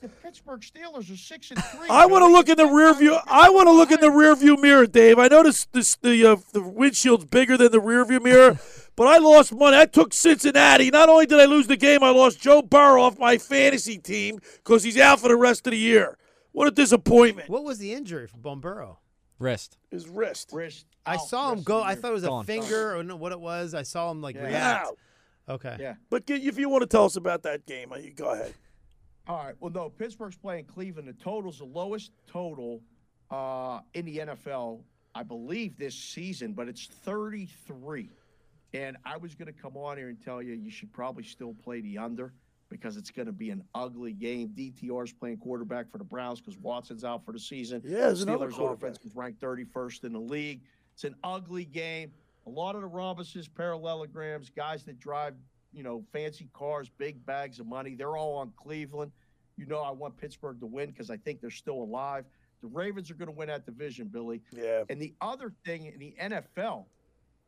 The 0.00 0.08
Pittsburgh 0.08 0.60
Steelers 0.60 1.12
are 1.12 1.16
six 1.16 1.50
and 1.50 1.62
three. 1.62 1.88
I 1.88 2.06
want 2.06 2.22
to 2.22 2.26
look 2.26 2.48
in 2.48 2.56
the 2.56 2.66
rear 2.66 2.92
view. 2.92 3.16
I 3.24 3.50
want 3.50 3.68
to 3.68 3.72
look 3.72 3.92
in 3.92 4.00
the 4.00 4.10
rear 4.10 4.34
view 4.34 4.56
mirror, 4.56 4.86
Dave. 4.86 5.18
I 5.18 5.28
noticed 5.28 5.72
this 5.72 5.94
the 5.94 6.26
uh, 6.26 6.36
the 6.52 6.60
windshield's 6.60 7.24
bigger 7.26 7.56
than 7.56 7.70
the 7.70 7.78
rear 7.78 8.04
view 8.04 8.18
mirror, 8.18 8.58
but 8.96 9.06
I 9.06 9.18
lost 9.18 9.54
money. 9.54 9.76
I 9.76 9.86
took 9.86 10.12
Cincinnati. 10.12 10.90
Not 10.90 11.08
only 11.08 11.26
did 11.26 11.38
I 11.38 11.44
lose 11.44 11.68
the 11.68 11.76
game, 11.76 12.02
I 12.02 12.10
lost 12.10 12.40
Joe 12.40 12.62
Burrow 12.62 13.02
off 13.02 13.16
my 13.16 13.38
fantasy 13.38 13.96
team 13.96 14.40
because 14.56 14.82
he's 14.82 14.98
out 14.98 15.20
for 15.20 15.28
the 15.28 15.36
rest 15.36 15.68
of 15.68 15.70
the 15.70 15.78
year. 15.78 16.18
What 16.52 16.68
a 16.68 16.70
disappointment! 16.70 17.48
What 17.48 17.64
was 17.64 17.78
the 17.78 17.92
injury 17.92 18.26
for 18.26 18.36
Bombero? 18.36 18.98
Wrist. 19.38 19.78
His 19.90 20.08
wrist. 20.08 20.50
Wrist. 20.52 20.86
I 21.04 21.14
out 21.14 21.20
saw 21.28 21.48
him 21.50 21.56
rest 21.56 21.66
go. 21.66 21.82
I 21.82 21.94
thought 21.96 22.10
it 22.10 22.14
was 22.14 22.24
a 22.24 22.28
Gone. 22.28 22.44
finger 22.44 22.96
or 22.96 23.02
no, 23.02 23.16
what 23.16 23.32
it 23.32 23.40
was. 23.40 23.74
I 23.74 23.82
saw 23.82 24.10
him 24.10 24.20
like 24.22 24.36
Yeah. 24.36 24.46
react. 24.46 24.86
Out. 24.86 24.98
Okay. 25.48 25.76
Yeah. 25.80 25.94
But 26.10 26.24
if 26.28 26.58
you 26.58 26.68
want 26.68 26.82
to 26.82 26.86
tell 26.86 27.04
us 27.06 27.16
about 27.16 27.42
that 27.42 27.66
game, 27.66 27.92
uh, 27.92 27.96
you 27.96 28.12
go 28.12 28.30
ahead. 28.32 28.54
All 29.26 29.38
right. 29.38 29.54
Well, 29.58 29.72
no, 29.72 29.88
Pittsburgh's 29.90 30.36
playing 30.36 30.66
Cleveland. 30.66 31.08
The 31.08 31.12
total's 31.14 31.58
the 31.58 31.64
lowest 31.64 32.12
total 32.28 32.80
uh, 33.30 33.80
in 33.94 34.04
the 34.04 34.18
NFL, 34.18 34.82
I 35.14 35.22
believe, 35.24 35.76
this 35.76 35.94
season, 35.96 36.52
but 36.52 36.68
it's 36.68 36.86
33. 36.86 38.10
And 38.74 38.96
I 39.04 39.16
was 39.16 39.34
going 39.34 39.52
to 39.52 39.52
come 39.60 39.76
on 39.76 39.96
here 39.96 40.08
and 40.08 40.20
tell 40.22 40.40
you 40.42 40.54
you 40.54 40.70
should 40.70 40.92
probably 40.92 41.24
still 41.24 41.54
play 41.64 41.80
the 41.80 41.98
under 41.98 42.32
because 42.72 42.96
it's 42.96 43.10
going 43.10 43.26
to 43.26 43.32
be 43.32 43.50
an 43.50 43.62
ugly 43.74 44.12
game. 44.12 44.48
DTR's 44.56 45.12
playing 45.12 45.36
quarterback 45.36 45.90
for 45.90 45.98
the 45.98 46.04
Browns 46.04 46.40
because 46.40 46.58
Watson's 46.58 47.04
out 47.04 47.24
for 47.24 47.32
the 47.32 47.38
season. 47.38 47.82
Yeah, 47.84 48.08
another 48.08 48.50
Steelers 48.50 48.72
offense 48.72 48.98
is 49.04 49.14
ranked 49.14 49.40
31st 49.40 50.04
in 50.04 50.12
the 50.14 50.18
league. 50.18 50.62
It's 50.94 51.04
an 51.04 51.14
ugly 51.22 51.66
game. 51.66 52.10
A 52.46 52.50
lot 52.50 52.74
of 52.74 52.82
the 52.82 52.88
rhombuses, 52.88 53.48
parallelograms, 53.54 54.50
guys 54.50 54.82
that 54.84 54.98
drive, 54.98 55.34
you 55.72 55.82
know, 55.82 56.02
fancy 56.12 56.48
cars, 56.52 56.90
big 56.98 57.24
bags 57.24 57.60
of 57.60 57.66
money, 57.66 57.94
they're 57.94 58.16
all 58.16 58.36
on 58.36 58.52
Cleveland. 58.56 59.12
You 59.56 59.66
know, 59.66 59.80
I 59.80 59.90
want 59.90 60.16
Pittsburgh 60.16 60.58
to 60.60 60.66
win 60.66 60.90
because 60.90 61.10
I 61.10 61.18
think 61.18 61.40
they're 61.40 61.50
still 61.50 61.82
alive. 61.82 62.24
The 62.62 62.68
Ravens 62.68 63.10
are 63.10 63.14
going 63.14 63.28
to 63.28 63.36
win 63.36 63.48
that 63.48 63.66
division, 63.66 64.08
Billy. 64.08 64.40
Yeah. 64.52 64.84
And 64.88 65.00
the 65.00 65.14
other 65.20 65.52
thing 65.64 65.86
in 65.86 65.98
the 65.98 66.14
NFL, 66.20 66.86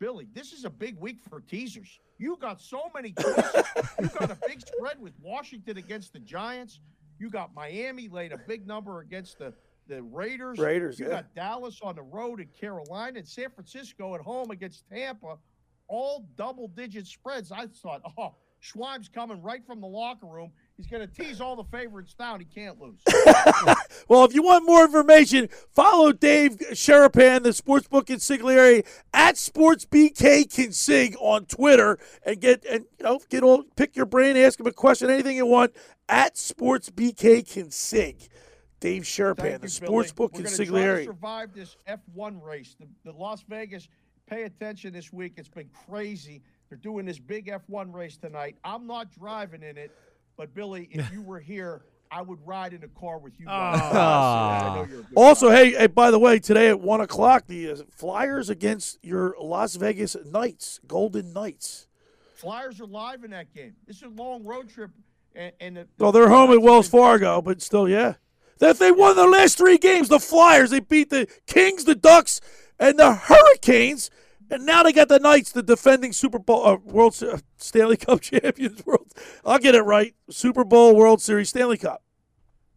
Billy, 0.00 0.26
this 0.34 0.52
is 0.52 0.64
a 0.64 0.70
big 0.70 0.98
week 0.98 1.18
for 1.28 1.40
teasers. 1.40 2.00
You 2.18 2.36
got 2.40 2.60
so 2.60 2.90
many 2.94 3.12
choices. 3.12 3.64
you 4.00 4.08
got 4.08 4.30
a 4.30 4.38
big 4.46 4.60
spread 4.60 5.00
with 5.00 5.12
Washington 5.22 5.78
against 5.78 6.12
the 6.12 6.18
Giants. 6.18 6.80
You 7.18 7.30
got 7.30 7.54
Miami 7.54 8.08
laid 8.08 8.32
a 8.32 8.38
big 8.38 8.66
number 8.66 9.00
against 9.00 9.38
the, 9.38 9.52
the 9.88 10.02
Raiders. 10.02 10.58
Raiders, 10.58 10.98
You 10.98 11.06
yeah. 11.06 11.12
got 11.12 11.34
Dallas 11.34 11.80
on 11.82 11.94
the 11.94 12.02
road 12.02 12.40
in 12.40 12.48
Carolina 12.48 13.18
and 13.18 13.28
San 13.28 13.50
Francisco 13.50 14.14
at 14.14 14.20
home 14.20 14.50
against 14.50 14.88
Tampa. 14.88 15.38
All 15.86 16.26
double 16.36 16.68
digit 16.68 17.06
spreads. 17.06 17.52
I 17.52 17.66
thought, 17.66 18.02
oh, 18.18 18.34
Schwab's 18.60 19.08
coming 19.08 19.40
right 19.42 19.64
from 19.64 19.80
the 19.80 19.86
locker 19.86 20.26
room. 20.26 20.50
He's 20.76 20.88
going 20.88 21.06
to 21.06 21.14
tease 21.14 21.40
all 21.40 21.54
the 21.54 21.64
favorites 21.64 22.14
down. 22.14 22.40
He 22.40 22.46
can't 22.46 22.80
lose. 22.80 22.98
Well, 24.06 24.24
if 24.24 24.34
you 24.34 24.42
want 24.42 24.66
more 24.66 24.84
information, 24.84 25.48
follow 25.72 26.12
Dave 26.12 26.58
Sharapan, 26.72 27.42
the 27.42 27.50
sportsbook 27.50 28.04
consigliere 28.04 28.84
at 29.14 29.36
SportsBK 29.36 30.44
Consig 30.46 31.14
on 31.20 31.46
Twitter, 31.46 31.98
and 32.26 32.38
get 32.38 32.66
and 32.66 32.84
you 32.98 33.04
know 33.04 33.20
get 33.30 33.42
all 33.42 33.62
pick 33.76 33.96
your 33.96 34.04
brain, 34.04 34.36
ask 34.36 34.60
him 34.60 34.66
a 34.66 34.72
question, 34.72 35.08
anything 35.08 35.36
you 35.36 35.46
want 35.46 35.74
at 36.10 36.34
SportsBK 36.34 37.46
Consig. 37.48 38.28
Dave 38.80 39.04
Sharapan, 39.04 39.62
the 39.62 39.68
sportsbook 39.68 40.34
We're 40.34 40.42
gonna 40.42 40.56
try 40.56 40.64
to 40.66 40.72
consigliere. 40.72 41.04
survive 41.06 41.54
this 41.54 41.78
F1 41.88 42.42
race. 42.42 42.76
The, 42.78 42.86
the 43.10 43.16
Las 43.16 43.42
Vegas, 43.48 43.88
pay 44.26 44.42
attention 44.42 44.92
this 44.92 45.14
week. 45.14 45.34
It's 45.38 45.48
been 45.48 45.70
crazy. 45.88 46.42
They're 46.68 46.76
doing 46.76 47.06
this 47.06 47.18
big 47.18 47.46
F1 47.46 47.94
race 47.94 48.18
tonight. 48.18 48.56
I'm 48.64 48.86
not 48.86 49.10
driving 49.10 49.62
in 49.62 49.78
it, 49.78 49.92
but 50.36 50.54
Billy, 50.54 50.88
if 50.90 51.12
you 51.12 51.22
were 51.22 51.40
here, 51.40 51.82
I 52.10 52.22
would 52.22 52.46
ride 52.46 52.72
in 52.72 52.84
a 52.84 52.88
car 52.88 53.18
with 53.18 53.32
you. 53.40 53.46
guys. 53.46 53.80
I 53.92 54.74
know 54.74 54.86
you're 54.88 55.00
a 55.00 55.02
good 55.02 55.12
Also, 55.16 55.50
hey, 55.50 55.72
hey, 55.72 55.86
by 55.88 56.10
the 56.10 56.18
way, 56.18 56.38
today 56.38 56.68
at 56.68 56.80
one 56.80 57.00
o'clock, 57.00 57.46
the 57.48 57.70
uh, 57.72 57.76
Flyers 57.90 58.50
against 58.50 58.98
your 59.02 59.34
Las 59.40 59.74
Vegas 59.76 60.16
Knights, 60.24 60.80
Golden 60.86 61.32
Knights. 61.32 61.88
Flyers 62.34 62.80
are 62.80 62.86
live 62.86 63.24
in 63.24 63.30
that 63.30 63.52
game. 63.54 63.74
This 63.86 63.96
is 63.96 64.02
a 64.04 64.08
long 64.08 64.44
road 64.44 64.68
trip, 64.68 64.90
and, 65.34 65.52
and 65.60 65.76
the, 65.76 65.88
Well, 65.98 66.12
they're 66.12 66.28
home 66.28 66.52
at 66.52 66.62
Wells 66.62 66.88
Fargo, 66.88 67.40
but 67.42 67.62
still, 67.62 67.88
yeah. 67.88 68.14
That 68.58 68.78
they 68.78 68.92
won 68.92 69.16
the 69.16 69.26
last 69.26 69.58
three 69.58 69.78
games. 69.78 70.08
The 70.08 70.20
Flyers, 70.20 70.70
they 70.70 70.80
beat 70.80 71.10
the 71.10 71.26
Kings, 71.46 71.84
the 71.84 71.94
Ducks, 71.96 72.40
and 72.78 72.98
the 72.98 73.12
Hurricanes, 73.14 74.10
and 74.50 74.66
now 74.66 74.82
they 74.82 74.92
got 74.92 75.08
the 75.08 75.18
Knights, 75.18 75.52
the 75.52 75.62
defending 75.62 76.12
Super 76.12 76.38
Bowl, 76.38 76.66
uh, 76.66 76.76
World 76.76 77.20
uh, 77.22 77.38
Stanley 77.56 77.96
Cup 77.96 78.20
champions. 78.22 78.84
World, 78.86 79.12
I'll 79.44 79.58
get 79.58 79.74
it 79.74 79.82
right. 79.82 80.14
Super 80.30 80.64
Bowl, 80.64 80.94
World 80.96 81.20
Series, 81.20 81.48
Stanley 81.50 81.78
Cup. 81.78 82.02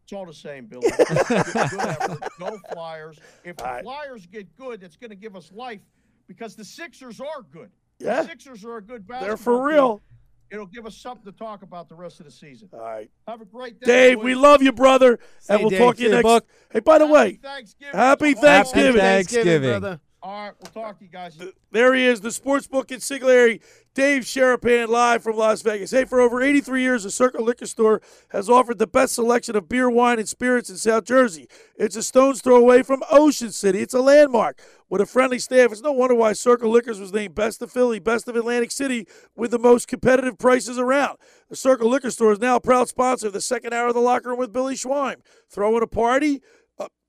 It's 0.03 0.13
all 0.13 0.25
the 0.25 0.33
same, 0.33 0.67
Billy. 0.67 0.89
good 0.89 1.01
effort. 1.35 2.19
Go 2.39 2.57
Flyers. 2.71 3.19
If 3.43 3.57
the 3.57 3.65
All 3.65 3.73
right. 3.73 3.83
Flyers 3.83 4.25
get 4.25 4.55
good, 4.55 4.79
that's 4.79 4.95
going 4.95 5.09
to 5.09 5.17
give 5.17 5.35
us 5.35 5.51
life 5.53 5.81
because 6.29 6.55
the 6.55 6.63
Sixers 6.63 7.19
are 7.19 7.41
good. 7.51 7.69
Yeah. 7.99 8.21
The 8.21 8.29
Sixers 8.29 8.63
are 8.63 8.77
a 8.77 8.81
good 8.81 9.05
basketball 9.05 9.27
They're 9.27 9.37
for 9.37 9.57
team. 9.57 9.75
real. 9.75 10.01
It'll 10.49 10.65
give 10.65 10.85
us 10.85 10.95
something 10.95 11.29
to 11.29 11.37
talk 11.37 11.61
about 11.61 11.89
the 11.89 11.95
rest 11.95 12.21
of 12.21 12.25
the 12.25 12.31
season. 12.31 12.69
All 12.71 12.79
right. 12.79 13.11
Have 13.27 13.41
a 13.41 13.45
great 13.45 13.81
day. 13.81 13.85
Dave, 13.85 14.17
boys. 14.19 14.23
we 14.23 14.35
love 14.35 14.63
you, 14.63 14.71
brother, 14.71 15.19
and 15.49 15.59
we'll 15.59 15.69
Dave. 15.71 15.79
talk 15.79 15.95
to 15.97 16.01
you 16.03 16.07
See 16.07 16.09
you, 16.11 16.15
next. 16.15 16.23
Buck. 16.23 16.45
Hey, 16.71 16.79
by 16.79 16.99
the 16.99 17.07
way, 17.07 17.33
Thanksgiving. 17.33 17.93
happy 17.93 18.31
to 18.31 18.37
all. 18.37 18.43
Thanksgiving. 18.43 19.01
Thanksgiving. 19.01 19.69
brother. 19.71 19.99
All 20.23 20.45
right, 20.45 20.53
we'll 20.59 20.71
talk 20.71 20.97
to 20.97 21.05
you 21.05 21.11
guys. 21.11 21.39
Uh, 21.39 21.51
there 21.71 21.93
he 21.93 22.05
is, 22.05 22.21
the 22.21 22.31
sports 22.31 22.67
sportsbook 22.67 22.87
consigliere, 22.87 23.61
Dave 23.93 24.23
Sharapan, 24.23 24.87
live 24.87 25.21
from 25.21 25.37
Las 25.37 25.61
Vegas. 25.61 25.91
Hey, 25.91 26.05
for 26.05 26.19
over 26.19 26.41
83 26.41 26.81
years, 26.81 27.03
the 27.03 27.11
Circle 27.11 27.45
Liquor 27.45 27.67
Store 27.67 28.01
has 28.29 28.49
offered 28.49 28.79
the 28.79 28.87
best 28.87 29.13
selection 29.13 29.55
of 29.55 29.69
beer, 29.69 29.89
wine, 29.89 30.17
and 30.17 30.27
spirits 30.27 30.71
in 30.71 30.77
South 30.77 31.03
Jersey. 31.03 31.47
It's 31.77 31.95
a 31.95 32.01
stone's 32.01 32.41
throw 32.41 32.55
away 32.55 32.81
from 32.81 33.03
Ocean 33.11 33.51
City. 33.51 33.79
It's 33.79 33.93
a 33.93 34.01
landmark 34.01 34.59
with 34.89 35.01
a 35.01 35.05
friendly 35.05 35.39
staff. 35.39 35.71
It's 35.71 35.81
no 35.81 35.91
wonder 35.91 36.15
why 36.15 36.33
Circle 36.33 36.71
Liquors 36.71 36.99
was 36.99 37.13
named 37.13 37.35
Best 37.35 37.61
of 37.61 37.71
Philly, 37.71 37.99
Best 37.99 38.27
of 38.27 38.35
Atlantic 38.35 38.71
City, 38.71 39.07
with 39.35 39.51
the 39.51 39.59
most 39.59 39.87
competitive 39.87 40.39
prices 40.39 40.79
around. 40.79 41.17
The 41.49 41.55
Circle 41.55 41.89
Liquor 41.89 42.11
Store 42.11 42.31
is 42.31 42.39
now 42.39 42.55
a 42.55 42.61
proud 42.61 42.87
sponsor 42.87 43.27
of 43.27 43.33
the 43.33 43.41
second 43.41 43.73
hour 43.73 43.87
of 43.87 43.93
the 43.93 43.99
locker 43.99 44.29
room 44.29 44.39
with 44.39 44.51
Billy 44.51 44.75
Schweim. 44.75 45.17
Throwing 45.49 45.83
a 45.83 45.87
party? 45.87 46.41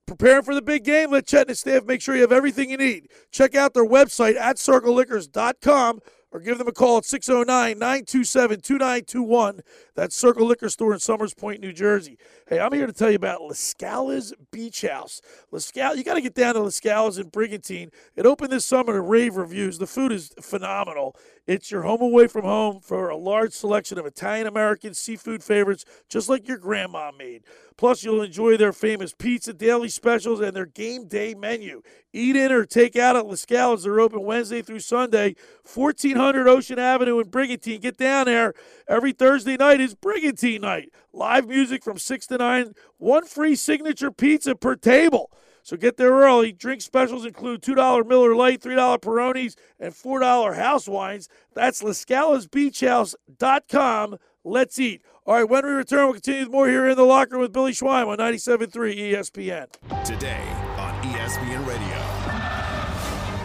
Preparing 0.09 0.41
for 0.41 0.55
the 0.55 0.61
big 0.63 0.83
game? 0.83 1.11
Let 1.11 1.27
Chet 1.27 1.41
and 1.41 1.49
his 1.49 1.59
staff 1.59 1.85
make 1.85 2.01
sure 2.01 2.15
you 2.15 2.21
have 2.21 2.31
everything 2.31 2.71
you 2.71 2.77
need. 2.77 3.09
Check 3.29 3.53
out 3.53 3.75
their 3.75 3.85
website 3.85 4.35
at 4.37 4.55
circleliquors.com 4.55 5.99
or 6.31 6.39
give 6.39 6.57
them 6.57 6.67
a 6.67 6.71
call 6.71 6.97
at 6.97 7.05
609 7.05 7.77
927 7.77 8.59
2921. 8.59 9.61
That's 9.93 10.15
Circle 10.15 10.47
Liquor 10.47 10.69
Store 10.69 10.93
in 10.93 10.99
Somers 10.99 11.35
Point, 11.35 11.61
New 11.61 11.73
Jersey. 11.73 12.17
Hey, 12.47 12.59
I'm 12.59 12.73
here 12.73 12.87
to 12.87 12.93
tell 12.93 13.11
you 13.11 13.17
about 13.17 13.41
Lascala's 13.41 14.33
Beach 14.51 14.81
House. 14.81 15.21
Lascala, 15.53 15.95
you 15.95 16.03
got 16.03 16.15
to 16.15 16.21
get 16.21 16.33
down 16.33 16.55
to 16.55 16.61
Lascala's 16.61 17.19
in 17.19 17.29
Brigantine. 17.29 17.91
It 18.15 18.25
opened 18.25 18.51
this 18.51 18.65
summer 18.65 18.93
to 18.93 19.01
rave 19.01 19.37
reviews. 19.37 19.77
The 19.77 19.85
food 19.85 20.11
is 20.11 20.31
phenomenal. 20.41 21.15
It's 21.49 21.71
your 21.71 21.81
home 21.81 22.03
away 22.03 22.27
from 22.27 22.45
home 22.45 22.79
for 22.79 23.09
a 23.09 23.17
large 23.17 23.53
selection 23.53 23.97
of 23.97 24.05
Italian 24.05 24.45
American 24.45 24.93
seafood 24.93 25.43
favorites, 25.43 25.83
just 26.07 26.29
like 26.29 26.47
your 26.47 26.59
grandma 26.59 27.11
made. 27.11 27.41
Plus, 27.75 28.03
you'll 28.03 28.21
enjoy 28.21 28.55
their 28.55 28.71
famous 28.71 29.15
pizza 29.15 29.51
daily 29.51 29.89
specials 29.89 30.41
and 30.41 30.55
their 30.55 30.67
game 30.67 31.07
day 31.07 31.33
menu. 31.33 31.81
Eat 32.13 32.35
in 32.35 32.51
or 32.51 32.67
take 32.67 32.95
out 32.95 33.15
at 33.15 33.25
Lascala's. 33.25 33.81
They're 33.81 33.99
open 33.99 34.21
Wednesday 34.21 34.61
through 34.61 34.81
Sunday, 34.81 35.35
1400 35.73 36.47
Ocean 36.47 36.77
Avenue 36.77 37.19
in 37.19 37.29
Brigantine. 37.29 37.81
Get 37.81 37.97
down 37.97 38.27
there. 38.27 38.53
Every 38.87 39.11
Thursday 39.11 39.57
night 39.57 39.81
is 39.81 39.95
Brigantine 39.95 40.61
night. 40.61 40.91
Live 41.13 41.47
music 41.47 41.83
from 41.83 41.97
6 41.97 42.27
to 42.27 42.37
9. 42.37 42.75
One 42.99 43.25
free 43.25 43.55
signature 43.55 44.11
pizza 44.11 44.53
per 44.53 44.75
table. 44.75 45.31
So 45.69 45.77
get 45.77 45.95
there 45.97 46.09
early. 46.09 46.51
Drink 46.51 46.81
specials 46.81 47.27
include 47.27 47.61
$2 47.61 48.07
Miller 48.07 48.35
Lite, 48.35 48.59
$3 48.59 48.97
Peronis, 48.97 49.55
and 49.79 49.93
$4 49.93 50.55
house 50.55 50.87
wines. 50.87 51.29
That's 51.53 51.83
LaScalasBeachHouse.com. 51.83 54.17
Let's 54.43 54.79
eat. 54.79 55.03
All 55.27 55.35
right, 55.35 55.47
when 55.47 55.63
we 55.63 55.71
return, 55.71 56.05
we'll 56.05 56.13
continue 56.13 56.41
with 56.41 56.51
more 56.51 56.67
here 56.67 56.89
in 56.89 56.97
the 56.97 57.03
locker 57.03 57.37
with 57.37 57.53
Billy 57.53 57.73
Schweim 57.73 58.07
on 58.07 58.17
97.3 58.17 59.13
ESPN. 59.13 59.67
Today 60.03 60.41
on 60.79 60.95
ESPN 61.03 61.63
Radio, 61.67 62.01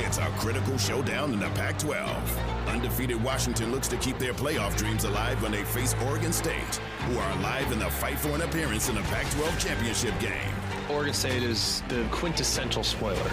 it's 0.07 0.17
a 0.17 0.25
critical 0.39 0.79
showdown 0.79 1.35
in 1.35 1.41
the 1.41 1.51
Pac 1.51 1.79
12. 1.79 2.41
Undefeated 2.69 3.23
Washington 3.23 3.71
looks 3.71 3.89
to 3.89 3.99
keep 3.99 4.19
their 4.19 4.33
playoff 4.33 4.75
dreams 4.79 5.05
alive 5.05 5.43
when 5.43 5.53
they 5.53 5.65
face 5.65 5.95
Oregon 6.07 6.33
State, 6.33 6.81
who 7.07 7.19
are 7.19 7.31
alive 7.33 7.71
in 7.71 7.79
the 7.79 7.91
fight 7.91 8.19
for 8.19 8.31
an 8.31 8.41
appearance 8.41 8.89
in 8.89 8.95
the 8.95 9.03
Pac 9.03 9.31
12 9.33 9.59
championship 9.59 10.19
game. 10.21 10.51
Oregon 10.91 11.15
State 11.15 11.43
is 11.43 11.83
the 11.89 12.07
quintessential 12.11 12.85
spoiler. 12.85 13.31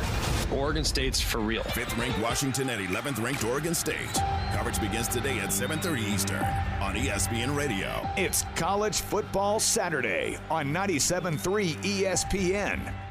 Oregon 0.53 0.83
State's 0.83 1.19
for 1.19 1.39
real. 1.39 1.63
Fifth 1.63 1.97
ranked 1.97 2.17
Washington 2.19 2.69
and 2.69 2.87
11th 2.87 3.21
ranked 3.21 3.43
Oregon 3.43 3.75
State. 3.75 4.13
Coverage 4.53 4.79
begins 4.79 5.07
today 5.07 5.39
at 5.39 5.49
7:30 5.49 6.01
Eastern 6.01 6.43
on 6.81 6.95
ESPN 6.95 7.55
Radio. 7.55 8.07
It's 8.15 8.45
College 8.55 9.01
Football 9.01 9.59
Saturday 9.59 10.37
on 10.49 10.71
97.3 10.71 11.75
ESPN. 11.83 13.10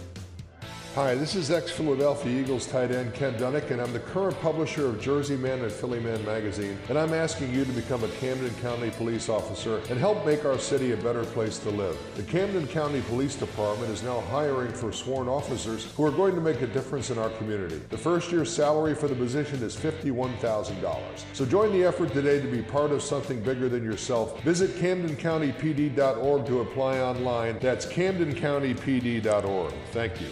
Hi, 0.95 1.15
this 1.15 1.35
is 1.35 1.51
ex-Philadelphia 1.51 2.41
Eagles 2.41 2.65
tight 2.65 2.91
end 2.91 3.13
Ken 3.13 3.33
Dunek, 3.35 3.71
and 3.71 3.79
I'm 3.79 3.93
the 3.93 3.99
current 4.01 4.37
publisher 4.41 4.87
of 4.87 4.99
Jersey 4.99 5.37
Man 5.37 5.61
and 5.61 5.71
Philly 5.71 6.01
Man 6.01 6.21
magazine, 6.25 6.77
and 6.89 6.99
I'm 6.99 7.13
asking 7.13 7.53
you 7.53 7.63
to 7.63 7.71
become 7.71 8.03
a 8.03 8.09
Camden 8.09 8.53
County 8.55 8.89
police 8.89 9.29
officer 9.29 9.77
and 9.89 9.97
help 9.97 10.25
make 10.25 10.43
our 10.43 10.59
city 10.59 10.91
a 10.91 10.97
better 10.97 11.23
place 11.23 11.59
to 11.59 11.69
live. 11.69 11.97
The 12.15 12.23
Camden 12.23 12.67
County 12.67 12.99
Police 13.07 13.37
Department 13.37 13.89
is 13.89 14.03
now 14.03 14.19
hiring 14.19 14.73
for 14.73 14.91
sworn 14.91 15.29
officers 15.29 15.85
who 15.95 16.03
are 16.03 16.11
going 16.11 16.35
to 16.35 16.41
make 16.41 16.61
a 16.61 16.67
difference 16.67 17.09
in 17.09 17.17
our 17.17 17.29
community. 17.29 17.81
The 17.89 17.97
first 17.97 18.29
year's 18.29 18.53
salary 18.53 18.93
for 18.93 19.07
the 19.07 19.15
position 19.15 19.63
is 19.63 19.77
$51,000. 19.77 20.99
So 21.31 21.45
join 21.45 21.71
the 21.71 21.85
effort 21.85 22.11
today 22.11 22.41
to 22.41 22.47
be 22.47 22.61
part 22.61 22.91
of 22.91 23.01
something 23.01 23.39
bigger 23.39 23.69
than 23.69 23.85
yourself. 23.85 24.43
Visit 24.43 24.71
CamdenCountyPD.org 24.71 26.45
to 26.47 26.59
apply 26.59 26.99
online. 26.99 27.59
That's 27.59 27.85
CamdenCountyPD.org. 27.85 29.73
Thank 29.93 30.19
you. 30.19 30.27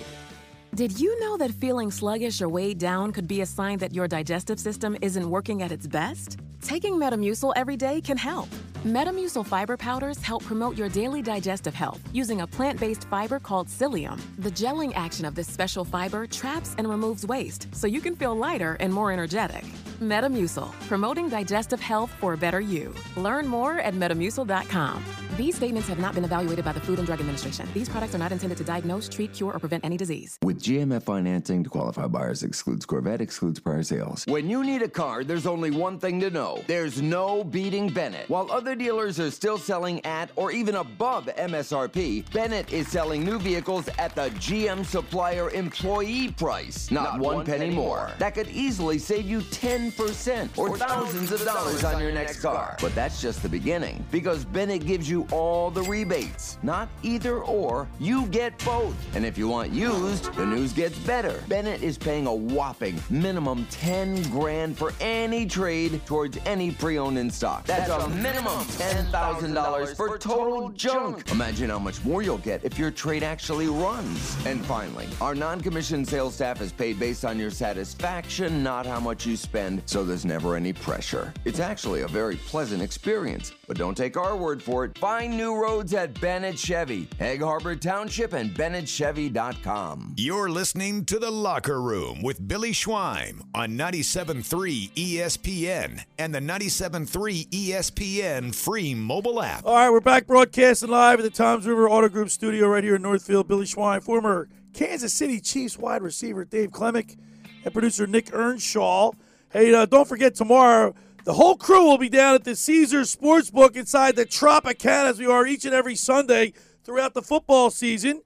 Did 0.76 1.00
you 1.00 1.20
know 1.20 1.36
that 1.38 1.52
feeling 1.52 1.90
sluggish 1.90 2.42
or 2.42 2.48
weighed 2.48 2.78
down 2.78 3.12
could 3.12 3.28
be 3.28 3.42
a 3.42 3.46
sign 3.46 3.80
that 3.80 3.94
your 3.94 4.08
digestive 4.08 4.60
system 4.60 4.96
isn't 5.02 5.28
working 5.30 5.64
at 5.64 5.72
its 5.72 5.88
best? 5.88 6.38
Taking 6.62 6.94
Metamucil 6.94 7.54
every 7.56 7.76
day 7.76 8.02
can 8.02 8.18
help. 8.18 8.48
Metamucil 8.86 9.46
fiber 9.46 9.76
powders 9.76 10.22
help 10.22 10.42
promote 10.46 10.78
your 10.78 10.88
daily 10.88 11.22
digestive 11.22 11.74
health 11.74 12.00
using 12.14 12.42
a 12.42 12.48
plant 12.48 12.80
based 12.80 13.04
fiber 13.10 13.38
called 13.38 13.68
psyllium. 13.68 14.18
The 14.38 14.52
gelling 14.52 14.94
action 14.96 15.26
of 15.26 15.36
this 15.36 15.52
special 15.52 15.84
fiber 15.84 16.26
traps 16.26 16.76
and 16.78 16.88
removes 16.88 17.26
waste 17.26 17.68
so 17.76 17.88
you 17.88 18.00
can 18.00 18.16
feel 18.16 18.38
lighter 18.38 18.78
and 18.80 18.94
more 18.94 19.12
energetic. 19.12 19.66
Metamucil, 20.00 20.72
promoting 20.88 21.28
digestive 21.28 21.82
health 21.82 22.12
for 22.22 22.32
a 22.32 22.38
better 22.38 22.62
you. 22.62 22.96
Learn 23.18 23.46
more 23.46 23.80
at 23.80 23.94
metamucil.com. 23.94 25.04
These 25.40 25.56
statements 25.56 25.88
have 25.88 26.00
not 26.00 26.16
been 26.16 26.26
evaluated 26.26 26.66
by 26.66 26.74
the 26.74 26.82
Food 26.82 26.98
and 27.00 27.08
Drug 27.08 27.22
Administration. 27.22 27.66
These 27.74 27.88
products 27.88 28.14
are 28.14 28.18
not 28.18 28.34
intended 28.34 28.58
to 28.58 28.66
diagnose, 28.66 29.08
treat, 29.08 29.32
cure, 29.32 29.54
or 29.54 29.60
prevent 29.60 29.86
any 29.86 29.96
disease. 29.96 30.38
With 30.44 30.62
GMF 30.62 31.04
financing 31.04 31.64
to 31.64 31.70
qualify 31.70 32.08
buyers 32.08 32.44
excludes 32.44 32.86
Corvette, 32.86 33.22
excludes 33.22 33.58
prior 33.58 33.84
sales. 33.84 34.26
When 34.28 34.50
you 34.50 34.66
need 34.66 34.82
a 34.82 34.90
car, 34.90 35.24
there's 35.24 35.48
only 35.48 35.72
one 35.72 35.98
thing 35.98 36.20
to 36.20 36.30
know. 36.30 36.62
There's 36.68 37.02
no 37.02 37.46
beating 37.46 37.88
Bennett. 37.88 38.30
While 38.30 38.52
other 38.52 38.69
dealers 38.76 39.20
are 39.20 39.32
still 39.32 39.58
selling 39.58 40.04
at 40.06 40.32
or 40.36 40.52
even 40.52 40.76
above 40.76 41.26
MSRP, 41.26 42.32
Bennett 42.32 42.72
is 42.72 42.88
selling 42.88 43.24
new 43.24 43.40
vehicles 43.40 43.90
at 43.98 44.16
the 44.16 44.30
GM 44.32 44.86
supplier 44.86 45.50
employee 45.52 46.32
price. 46.32 46.92
Not, 46.92 47.20
one, 47.20 47.46
penny, 47.46 47.70
more. 47.70 48.12
That 48.20 48.36
could 48.36 48.50
easily 48.50 49.00
save 49.00 49.26
you 49.26 49.40
10% 49.40 50.58
or 50.58 50.78
thousands 50.78 51.32
of 51.32 51.44
dollars 51.44 51.84
on 51.84 52.02
your 52.02 52.12
next 52.12 52.42
car. 52.42 52.78
But 52.82 52.94
that's 52.96 53.22
just 53.22 53.42
the 53.44 53.50
beginning 53.50 54.06
because 54.12 54.46
Bennett 54.46 54.86
gives 54.86 55.10
you 55.10 55.28
all 55.32 55.72
the 55.72 55.84
rebates. 55.84 56.58
Not 56.64 56.90
either 57.04 57.40
or, 57.40 57.88
you 58.00 58.26
get 58.28 58.58
both. 58.66 58.96
And 59.16 59.26
if 59.26 59.38
you 59.38 59.48
want 59.48 59.72
used, 59.72 60.34
the 60.36 60.46
news 60.46 60.74
gets 60.74 60.98
better. 61.00 61.44
Bennett 61.48 61.82
is 61.82 61.98
paying 61.98 62.28
a 62.28 62.34
whopping 62.34 63.00
minimum 63.10 63.68
10 63.72 64.24
grand 64.32 64.78
for 64.78 64.94
any 65.00 65.46
trade 65.46 66.02
towards 66.06 66.38
any 66.46 66.72
pre-owned 66.72 67.18
in 67.18 67.30
stock. 67.30 67.66
That's 67.66 67.90
a 67.90 68.10
minimum 68.10 68.59
$10,000 68.60 69.96
for 69.96 70.18
total 70.18 70.70
junk. 70.70 71.30
Imagine 71.32 71.70
how 71.70 71.80
much 71.80 72.04
more 72.04 72.22
you'll 72.22 72.38
get 72.40 72.64
if 72.64 72.78
your 72.78 72.92
trade 72.92 73.24
actually 73.24 73.68
runs. 73.68 74.38
And 74.46 74.66
finally, 74.66 75.08
our 75.22 75.36
non-commissioned 75.36 76.08
sales 76.08 76.36
staff 76.36 76.62
is 76.62 76.72
paid 76.72 77.00
based 77.00 77.26
on 77.26 77.40
your 77.40 77.52
satisfaction, 77.52 78.64
not 78.64 78.86
how 78.86 79.00
much 79.00 79.26
you 79.26 79.36
spend, 79.38 79.84
so 79.86 80.04
there's 80.04 80.26
never 80.26 80.56
any 80.56 80.74
pressure. 80.74 81.34
It's 81.46 81.60
actually 81.60 82.02
a 82.02 82.08
very 82.08 82.36
pleasant 82.36 82.82
experience. 82.82 83.52
But 83.70 83.78
don't 83.78 83.96
take 83.96 84.18
our 84.18 84.36
word 84.36 84.64
for 84.64 84.84
it. 84.84 84.98
Find 84.98 85.38
new 85.38 85.56
roads 85.56 85.94
at 85.94 86.20
Bennett 86.20 86.58
Chevy, 86.58 87.08
Egg 87.20 87.44
Harbor 87.44 87.76
Township, 87.76 88.34
and 88.34 88.50
BennettChevy.com. 88.50 90.16
You're 90.18 90.50
listening 90.50 91.06
to 91.06 91.20
The 91.20 91.30
Locker 91.30 91.80
Room 91.80 92.24
with 92.24 92.48
Billy 92.48 92.72
Schweim 92.72 93.44
on 93.54 93.78
97.3 93.78 94.90
ESPN 94.94 96.04
and 96.18 96.34
the 96.34 96.40
97.3 96.40 97.48
ESPN 97.50 98.56
free 98.56 98.96
mobile 98.96 99.40
app. 99.40 99.68
All 99.68 99.76
right, 99.76 99.92
we're 99.92 100.00
back 100.00 100.26
broadcasting 100.26 100.90
live 100.90 101.20
at 101.20 101.24
the 101.24 101.30
Toms 101.30 101.68
River 101.68 101.88
Auto 101.88 102.10
Group 102.10 102.32
studio 102.32 102.68
right 102.68 102.84
here 102.84 102.96
in 102.96 103.04
Northfield. 103.04 103.48
Billy 103.48 103.68
Schweim, 103.68 104.02
former 104.02 104.50
Kansas 104.74 105.14
City 105.14 105.40
Chiefs 105.40 105.78
wide 105.78 106.02
receiver 106.02 106.44
Dave 106.44 106.72
Klemic, 106.72 107.18
and 107.64 107.72
producer 107.72 108.08
Nick 108.08 108.34
Earnshaw. 108.34 109.12
Hey, 109.52 109.72
uh, 109.76 109.86
don't 109.86 110.08
forget 110.08 110.34
tomorrow, 110.34 110.96
the 111.24 111.34
whole 111.34 111.56
crew 111.56 111.86
will 111.86 111.98
be 111.98 112.10
down 112.10 112.36
at 112.36 112.44
the 112.44 112.56
Caesars 112.56 113.16
Sportsbook 113.16 113.76
inside 113.76 114.16
the 114.16 114.26
Tropicana 114.26 115.10
as 115.10 115.20
we 115.20 115.26
are 115.26 115.46
each 115.46 115.66
and 115.66 115.74
every 115.74 115.96
Sunday 115.96 116.54
throughout 116.84 117.14
the 117.14 117.22
football 117.22 117.70
season. 117.70 118.22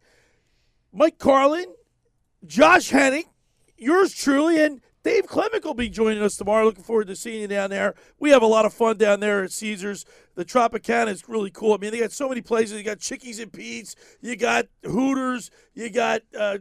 Mike 0.91 1.17
Carlin, 1.17 1.73
Josh 2.45 2.89
Henning, 2.89 3.25
yours 3.77 4.13
truly, 4.13 4.63
and 4.63 4.81
Dave 5.03 5.27
Klemic 5.27 5.65
will 5.65 5.73
be 5.73 5.89
joining 5.89 6.23
us 6.23 6.37
tomorrow. 6.37 6.65
Looking 6.65 6.83
forward 6.83 7.07
to 7.07 7.15
seeing 7.15 7.41
you 7.41 7.47
down 7.47 7.71
there. 7.71 7.93
We 8.19 8.29
have 8.29 8.41
a 8.41 8.47
lot 8.47 8.65
of 8.65 8.73
fun 8.73 8.97
down 8.97 9.19
there 9.19 9.43
at 9.43 9.51
Caesars. 9.51 10.05
The 10.35 10.45
Tropicana 10.45 11.09
is 11.09 11.27
really 11.27 11.51
cool. 11.51 11.73
I 11.73 11.77
mean, 11.77 11.91
they 11.91 11.99
got 11.99 12.13
so 12.13 12.29
many 12.29 12.41
places. 12.41 12.77
You 12.77 12.83
got 12.83 12.99
Chickies 12.99 13.39
and 13.39 13.51
Pete's, 13.51 13.95
you 14.21 14.35
got 14.35 14.67
Hooters, 14.85 15.51
you 15.73 15.89
got 15.89 16.21
uh, 16.39 16.59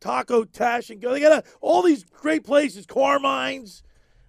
Taco 0.00 0.44
Tash 0.44 0.88
and 0.90 1.00
Go. 1.00 1.12
They 1.12 1.20
got 1.20 1.32
uh, 1.32 1.42
all 1.60 1.82
these 1.82 2.04
great 2.04 2.44
places, 2.44 2.86
Carmine's. 2.86 3.82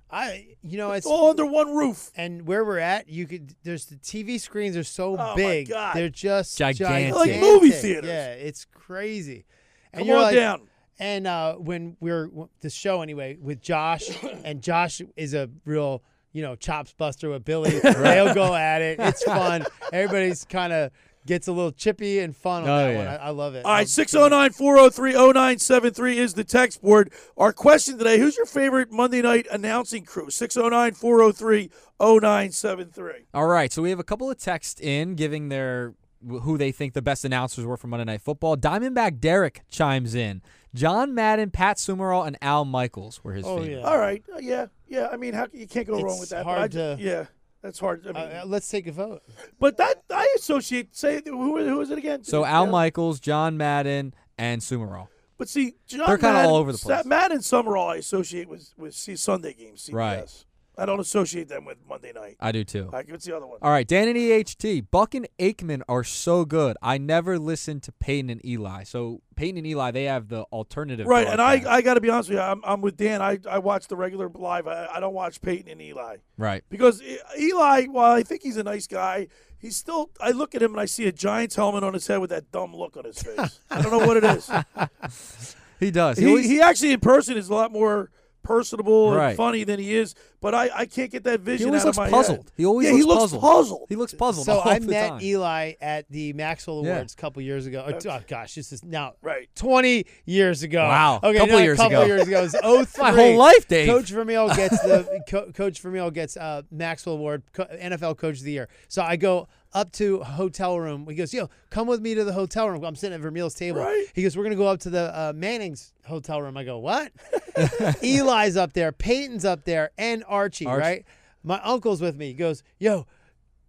I, 0.10 0.56
you 0.62 0.78
know, 0.78 0.94
it's 0.94 1.06
all 1.06 1.30
under 1.30 1.46
one 1.46 1.76
roof. 1.76 2.12
And 2.16 2.48
where 2.48 2.64
we're 2.64 2.80
at, 2.80 3.10
you 3.10 3.28
could. 3.28 3.56
There's 3.64 3.86
the 3.86 3.96
TV 3.98 4.40
screens 4.40 4.78
are 4.78 4.84
so 4.84 5.14
Oh, 5.14 5.18
my 5.18 5.36
big. 5.36 5.70
God. 5.70 5.96
They're 5.96 6.10
just 6.10 6.58
Gigantic. 6.58 7.14
Like 7.14 7.40
movie 7.40 7.70
gigantic. 7.70 7.82
theaters. 7.82 8.10
Yeah, 8.10 8.32
it's 8.32 8.66
crazy. 8.66 9.46
And 9.92 10.02
Come 10.02 10.08
you're 10.08 10.18
on 10.18 10.24
like, 10.24 10.36
down. 10.36 10.62
And 11.00 11.28
uh, 11.28 11.56
when 11.56 11.96
we're 12.00 12.30
the 12.62 12.70
show 12.70 13.02
anyway 13.02 13.38
with 13.40 13.62
Josh, 13.62 14.10
and 14.44 14.62
Josh 14.62 15.02
is 15.16 15.34
a 15.34 15.50
real, 15.66 16.02
you 16.32 16.42
know, 16.42 16.56
chops 16.56 16.94
buster 16.94 17.30
with 17.30 17.44
Billy. 17.46 17.78
They'll 17.80 18.34
go 18.34 18.56
at 18.56 18.82
it. 18.82 19.00
It's 19.00 19.24
fun. 19.24 19.66
Everybody's 19.94 20.46
kind 20.46 20.72
of 20.74 20.92
gets 21.28 21.48
a 21.48 21.52
little 21.52 21.72
chippy 21.72 22.18
and 22.20 22.36
fun 22.36 22.64
on 22.64 22.70
Oh, 22.70 22.78
that 22.78 22.92
yeah. 22.92 22.98
one. 22.98 23.08
I, 23.08 23.16
I 23.18 23.30
love 23.30 23.54
it. 23.54 23.64
All 23.66 23.72
right, 23.74 23.82
Um, 23.82 23.86
609 23.88 24.52
403 24.54 25.14
0973 25.14 26.18
is 26.18 26.34
the 26.34 26.44
text 26.44 26.82
board. 26.82 27.12
Our 27.38 27.54
question 27.54 27.98
today 28.00 28.18
who's 28.18 28.36
your 28.38 28.46
favorite 28.48 28.92
Monday 28.92 29.22
night 29.22 29.46
announcing 29.52 30.04
crew? 30.04 30.30
609 30.32 30.94
403 30.94 31.70
0973. 32.00 33.28
All 33.34 33.46
right, 33.48 33.72
so 33.72 33.82
we 33.82 33.90
have 33.92 34.00
a 34.00 34.04
couple 34.04 34.30
of 34.32 34.38
texts 34.38 34.80
in 34.82 35.16
giving 35.16 35.50
their 35.50 35.94
who 36.28 36.58
they 36.58 36.72
think 36.72 36.94
the 36.94 37.02
best 37.02 37.24
announcers 37.24 37.64
were 37.64 37.78
for 37.78 37.88
Monday 37.88 38.06
Night 38.06 38.22
Football. 38.22 38.58
Diamondback 38.58 39.20
Derek 39.20 39.62
chimes 39.70 40.16
in. 40.16 40.42
John 40.74 41.14
Madden, 41.14 41.52
Pat 41.52 41.78
Summerall, 41.80 42.24
and 42.24 42.38
Al 42.42 42.66
Michaels 42.66 43.24
were 43.24 43.34
his 43.34 43.46
Oh, 43.46 43.58
favorites. 43.60 43.82
yeah. 43.84 43.88
All 43.90 43.98
right. 44.00 44.24
Uh, 44.34 44.40
yeah. 44.40 44.66
Yeah. 44.88 45.08
I 45.12 45.16
mean, 45.18 45.34
how 45.36 45.48
you 45.54 45.68
can't 45.68 45.88
go 45.88 46.02
wrong 46.02 46.20
with 46.20 46.30
that. 46.30 46.44
hard 46.44 46.60
I, 46.60 46.68
to- 46.70 46.98
Yeah. 47.00 47.26
That's 47.68 47.80
hard. 47.80 48.08
I 48.08 48.12
mean, 48.14 48.16
uh, 48.16 48.44
let's 48.46 48.70
take 48.70 48.88
a 48.88 48.94
vote. 48.94 49.24
but 49.60 49.76
that 49.76 50.02
I 50.10 50.26
associate. 50.38 50.96
Say 50.96 51.22
who 51.26 51.58
who 51.58 51.82
is 51.82 51.90
it 51.92 51.98
again? 51.98 52.24
So 52.24 52.46
Al 52.46 52.64
Yeah. 52.64 52.72
Michaels, 52.72 53.20
John 53.20 53.58
Madden, 53.58 54.14
and 54.38 54.64
Summerall. 54.64 55.10
But 55.38 55.50
see, 55.50 55.74
John 55.86 56.08
They're 56.08 56.18
kinda 56.18 56.44
all 56.48 56.56
over 56.56 56.72
the 56.72 56.78
place. 56.78 57.02
Sa- 57.04 57.08
Madden 57.08 57.42
Summerall, 57.42 57.90
I 57.90 57.98
associate 57.98 58.48
with 58.48 58.70
with 58.78 58.94
see 58.96 59.18
Sunday 59.18 59.52
games. 59.54 59.82
CBS. 59.84 59.94
Right. 59.94 60.46
I 60.80 60.86
don't 60.86 61.00
associate 61.00 61.48
them 61.50 61.66
with 61.66 61.78
Monday 61.90 62.12
night. 62.14 62.38
I 62.40 62.52
do 62.52 62.64
too. 62.64 62.90
I 62.94 63.04
what's 63.10 63.26
the 63.26 63.36
other 63.36 63.48
one? 63.48 63.58
All 63.64 63.72
right, 63.72 63.88
Dan 63.88 64.08
and 64.08 64.16
EHT. 64.18 64.88
Buck 64.92 65.16
and 65.16 65.28
Aikman 65.40 65.82
are 65.90 66.04
so 66.04 66.46
good. 66.46 66.78
I 66.84 67.00
never 67.00 67.40
listened 67.40 67.82
to 67.84 67.92
Peyton 67.94 68.30
and 68.30 68.46
Eli. 68.46 68.84
So 68.84 69.22
Peyton 69.36 69.58
and 69.58 69.66
Eli, 69.66 69.90
they 69.92 70.04
have 70.04 70.28
the 70.28 70.44
alternative. 70.44 71.08
Right, 71.08 71.26
and 71.28 71.42
I. 71.42 71.64
I 71.68 71.82
got 71.82 71.96
to 71.96 72.02
be 72.02 72.10
honest 72.10 72.30
with 72.30 72.38
you. 72.38 72.44
I'm, 72.44 72.62
I'm 72.64 72.82
with 72.82 72.96
Dan. 72.96 73.22
I, 73.22 73.40
I 73.50 73.58
watch 73.60 73.88
the 73.88 73.96
regular 73.96 74.30
live. 74.30 74.68
I, 74.68 74.88
I 74.94 75.00
don't 75.00 75.14
watch 75.14 75.42
Peyton 75.42 75.72
and 75.72 75.82
Eli 75.82 76.18
right. 76.38 76.64
because 76.70 77.02
Eli, 77.40 77.86
while 77.86 78.12
I 78.14 78.22
think 78.24 78.44
he's 78.44 78.58
a 78.58 78.64
nice 78.64 78.86
guy, 78.86 79.28
he's 79.58 79.76
still. 79.76 80.12
I 80.22 80.32
look 80.32 80.54
at 80.54 80.62
him 80.62 80.72
and 80.72 80.80
I 80.80 80.86
see 80.86 81.08
a 81.08 81.12
Giants 81.12 81.56
helmet 81.56 81.84
on 81.84 81.94
his 81.94 82.06
head 82.06 82.18
with 82.20 82.30
that 82.30 82.52
dumb 82.52 82.76
look 82.76 82.96
on 82.98 83.06
his 83.06 83.22
face. 83.22 83.60
I 83.72 83.82
don't 83.82 83.92
know 83.92 84.06
what 84.06 84.18
it 84.18 84.24
is. 84.24 85.56
He 85.80 85.92
does. 85.92 86.18
He, 86.18 86.24
he, 86.24 86.30
always- 86.30 86.46
he 86.46 86.62
actually 86.62 86.92
in 86.92 87.00
person 87.00 87.36
is 87.38 87.50
a 87.50 87.54
lot 87.54 87.72
more 87.72 88.12
personable 88.44 89.14
Right. 89.14 89.30
and 89.30 89.38
funny 89.38 89.64
than 89.66 89.80
he 89.80 89.96
is. 89.96 90.16
But 90.40 90.54
I, 90.54 90.70
I 90.74 90.86
can't 90.86 91.10
get 91.12 91.24
that 91.24 91.40
vision. 91.40 91.66
he 91.66 91.70
always 91.70 91.82
out 91.82 91.86
looks 91.88 91.98
of 91.98 92.04
my 92.04 92.10
puzzled. 92.12 92.38
head. 92.38 92.52
He 92.56 92.66
always 92.66 92.86
yeah, 92.86 92.92
looks, 92.94 93.04
he 93.04 93.08
looks 93.10 93.22
puzzled. 93.22 93.42
puzzled. 93.42 93.86
He 93.90 93.96
looks 93.96 94.14
puzzled. 94.14 94.46
So 94.46 94.60
all 94.60 94.70
I 94.70 94.78
the 94.78 94.86
met 94.88 95.10
time. 95.10 95.22
Eli 95.24 95.74
at 95.82 96.08
the 96.12 96.34
Maxwell 96.34 96.80
Awards 96.80 97.14
a 97.14 97.18
couple 97.18 97.42
years 97.42 97.66
ago. 97.66 97.84
Oh, 97.88 98.10
oh, 98.10 98.20
gosh, 98.28 98.54
this 98.54 98.72
is 98.72 98.84
now 98.84 99.14
Right. 99.24 99.50
20 99.56 100.06
years 100.26 100.62
ago. 100.62 100.84
Wow. 100.84 101.20
Okay, 101.24 101.40
Couple 101.40 101.56
not 101.56 101.64
years 101.64 101.80
a 101.80 101.82
couple 101.82 101.98
ago. 101.98 102.06
years 102.06 102.28
ago. 102.28 102.40
It 102.40 102.64
was 102.64 102.88
03. 102.94 103.04
My 103.04 103.12
whole 103.12 103.36
life, 103.38 103.68
Dave. 103.68 103.88
Coach 103.88 104.10
Vermeil 104.12 104.50
gets 104.56 104.80
the 104.82 105.22
co- 105.28 105.52
Coach 105.54 105.82
Vermeil 105.82 106.12
gets 106.12 106.38
uh, 106.38 106.62
Maxwell 106.70 107.16
Award, 107.16 107.42
co- 107.54 107.66
NFL 107.66 108.18
Coach 108.18 108.38
of 108.38 108.44
the 108.44 108.52
Year. 108.52 108.70
So 108.88 109.02
I 109.02 109.16
go 109.16 109.48
up 109.74 109.92
to 109.92 110.18
a 110.18 110.24
hotel 110.24 110.80
room. 110.80 111.06
He 111.10 111.16
goes, 111.16 111.34
"Yo, 111.34 111.50
come 111.70 111.88
with 111.88 112.00
me 112.00 112.16
to 112.16 112.24
the 112.24 112.32
hotel 112.34 112.70
room." 112.70 112.84
I'm 112.86 112.96
sitting 112.96 113.16
at 113.16 113.22
Vermeil's 113.22 113.54
table. 113.54 113.82
Right. 113.82 114.06
He 114.14 114.24
goes, 114.24 114.38
"We're 114.38 114.44
gonna 114.44 114.56
go 114.56 114.68
up 114.68 114.80
to 114.82 114.90
the 114.90 115.14
uh, 115.18 115.34
Manning's 115.36 115.94
hotel 116.06 116.42
room." 116.42 116.56
I 116.58 116.64
go, 116.64 116.78
"What?" 116.80 117.12
Eli's 118.02 118.56
up 118.58 118.74
there, 118.74 118.92
Peyton's 118.92 119.46
up 119.46 119.66
there, 119.66 119.92
and 119.98 120.24
Archie. 120.28 120.66
Arch- 120.66 120.80
Right. 120.82 121.06
My 121.44 121.62
uncle's 121.62 122.02
with 122.02 122.16
me. 122.18 122.28
He 122.28 122.34
goes, 122.34 122.64
"Yo, 122.80 123.06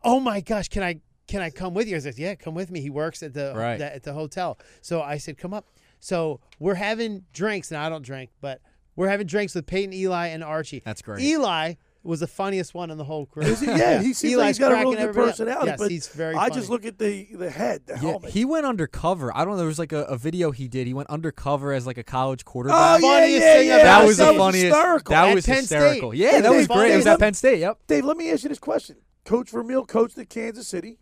oh 0.02 0.20
my 0.20 0.40
gosh, 0.40 0.68
can 0.68 0.82
I 0.82 1.01
can 1.26 1.43
I 1.43 1.51
come 1.51 1.74
with 1.74 1.86
you?" 1.89 1.97
I 1.97 2.01
said, 2.01 2.18
"Yeah, 2.18 2.35
come 2.35 2.55
with 2.55 2.70
me." 2.70 2.80
He 2.80 2.90
works 2.90 3.22
at 3.22 3.35
the, 3.35 3.52
Right. 3.55 3.78
the- 3.78 3.94
at 3.94 4.02
the 4.02 4.14
hotel. 4.14 4.59
So 4.80 5.01
I 5.02 5.18
said, 5.18 5.39
"Come 5.39 5.52
up." 5.55 5.66
So 6.01 6.40
we're 6.59 6.74
having 6.76 7.24
drinks, 7.32 7.70
and 7.70 7.78
I 7.78 7.89
don't 7.89 8.02
drink, 8.02 8.30
but 8.40 8.60
we're 8.97 9.09
having 9.09 9.26
drinks 9.26 9.55
with 9.55 9.66
Peyton, 9.66 9.93
Eli, 9.93 10.28
and 10.28 10.43
Archie. 10.43 10.82
That's 10.85 11.02
great. 11.02 11.20
Eli 11.22 11.74
was 12.05 12.20
the 12.20 12.27
funniest 12.27 12.75
one 12.75 12.91
in 12.91 12.97
the 12.97 13.05
whole 13.05 13.27
crew. 13.27 13.43
Is 13.43 13.61
he? 13.61 13.66
Yeah, 13.66 14.01
he 14.01 14.12
seems 14.15 14.37
like 14.37 14.47
he's 14.49 14.59
got 14.59 14.73
a 14.73 14.77
real 14.77 14.91
good 14.93 14.99
everybody 15.01 15.20
up. 15.29 15.31
personality. 15.33 15.66
Yes, 15.66 15.79
but 15.79 15.91
he's 15.91 16.09
very. 16.09 16.35
I 16.37 16.49
funny. 16.49 16.55
just 16.55 16.70
look 16.70 16.85
at 16.87 16.99
the 16.99 17.27
the 17.33 17.51
head, 17.51 17.83
the 17.87 17.95
Yeah, 17.95 17.99
helmet. 18.01 18.31
he 18.31 18.45
went 18.45 18.66
undercover. 18.66 19.37
I 19.37 19.41
don't 19.45 19.53
know. 19.53 19.57
There 19.59 19.66
was 19.66 19.79
like 19.79 19.93
a, 19.93 20.05
a 20.05 20.16
video 20.16 20.51
he 20.53 20.69
did. 20.69 20.87
He 20.87 20.95
went 20.95 21.11
undercover 21.11 21.73
as 21.73 21.87
like 21.87 21.99
a 21.99 22.05
college 22.05 22.45
oh 22.47 22.51
quarterback. 22.51 23.03
yeah, 23.03 23.09
Funniest 23.09 23.41
yeah, 23.43 23.53
thing 23.55 23.69
yeah. 23.69 23.77
I've 23.77 23.83
that 23.85 24.05
was 24.07 24.16
the 24.19 24.25
funniest. 24.35 24.66
Hysterical. 24.66 25.11
That 25.12 25.29
At 25.29 25.35
was 25.35 25.47
Penn 25.47 25.57
hysterical. 25.57 26.11
State. 26.12 26.20
Yeah, 26.20 26.31
Hey, 26.31 26.41
that 26.41 26.51
was 26.53 26.66
Dave, 26.69 26.77
great. 26.77 26.93
It 26.93 26.97
was 26.97 27.05
Dave, 27.05 27.12
at 27.15 27.19
Penn 27.20 27.35
State. 27.35 27.59
Yep. 27.61 27.79
Dave, 27.89 28.05
let 28.05 28.16
me 28.16 28.31
ask 28.31 28.43
you 28.45 28.49
this 28.49 28.59
question. 28.59 28.97
Coach 29.25 29.51
Vermeil 29.51 29.85
coached 29.85 30.16
at 30.19 30.31
Kansas 30.31 30.66
City. 30.69 30.99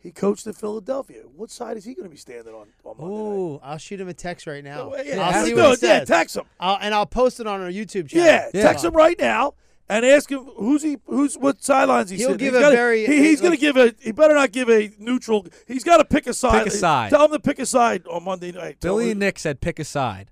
He 0.00 0.12
coached 0.12 0.46
at 0.46 0.54
Philadelphia. 0.56 1.22
What 1.36 1.50
side 1.50 1.76
is 1.76 1.84
he 1.84 1.92
going 1.94 2.04
to 2.04 2.10
be 2.10 2.16
standing 2.16 2.54
on 2.54 2.68
on 2.84 2.96
Monday 2.98 3.14
night? 3.14 3.36
Ooh, 3.36 3.60
I'll 3.62 3.78
shoot 3.78 4.00
him 4.00 4.08
a 4.08 4.14
text 4.14 4.46
right 4.46 4.62
now. 4.64 4.92
Oh, 4.94 5.02
yeah, 5.02 5.20
I'll 5.20 5.32
yeah, 5.32 5.44
see 5.44 5.50
do 5.50 5.56
what 5.56 5.66
he 5.66 5.72
it. 5.72 5.82
Yeah, 5.88 5.98
says. 6.00 6.08
text 6.08 6.36
him. 6.36 6.44
I'll, 6.58 6.78
and 6.80 6.94
I'll 6.94 7.04
post 7.06 7.40
it 7.40 7.46
on 7.46 7.60
our 7.60 7.68
YouTube 7.68 8.08
channel. 8.08 8.26
Yeah, 8.26 8.48
Yeah. 8.54 8.62
text 8.62 8.84
him 8.84 8.94
right 8.94 9.18
now 9.18 9.54
and 9.88 10.04
ask 10.04 10.30
him 10.30 10.44
who's 10.56 10.82
he, 10.82 10.98
who's 11.06 11.36
what 11.38 11.62
sidelines 11.62 12.10
he's 12.10 12.20
He'll 12.20 12.30
sitting. 12.30 12.46
give 12.46 12.54
He's 12.54 12.58
a 12.58 12.64
gotta- 12.64 12.76
very- 12.76 13.06
he- 13.06 13.18
he's 13.28 13.40
going 13.40 13.52
to 13.54 13.58
give 13.60 13.76
a. 13.76 13.94
He 14.00 14.12
better 14.12 14.34
not 14.34 14.52
give 14.52 14.68
a 14.68 14.90
neutral. 14.98 15.46
He's 15.66 15.84
got 15.84 15.98
to 15.98 16.04
pick 16.04 16.26
a 16.26 16.34
side. 16.34 16.64
Pick 16.64 16.72
a 16.74 16.76
side. 16.76 17.10
Tell 17.10 17.24
him 17.24 17.32
to 17.32 17.38
pick 17.40 17.58
a 17.58 17.66
side 17.66 18.06
on 18.06 18.24
Monday 18.24 18.52
night. 18.52 18.80
Tell 18.80 18.94
Billy 18.94 19.06
him- 19.06 19.10
and 19.12 19.20
Nick 19.20 19.38
said 19.38 19.60
pick 19.60 19.78
a 19.78 19.84
side. 19.84 20.30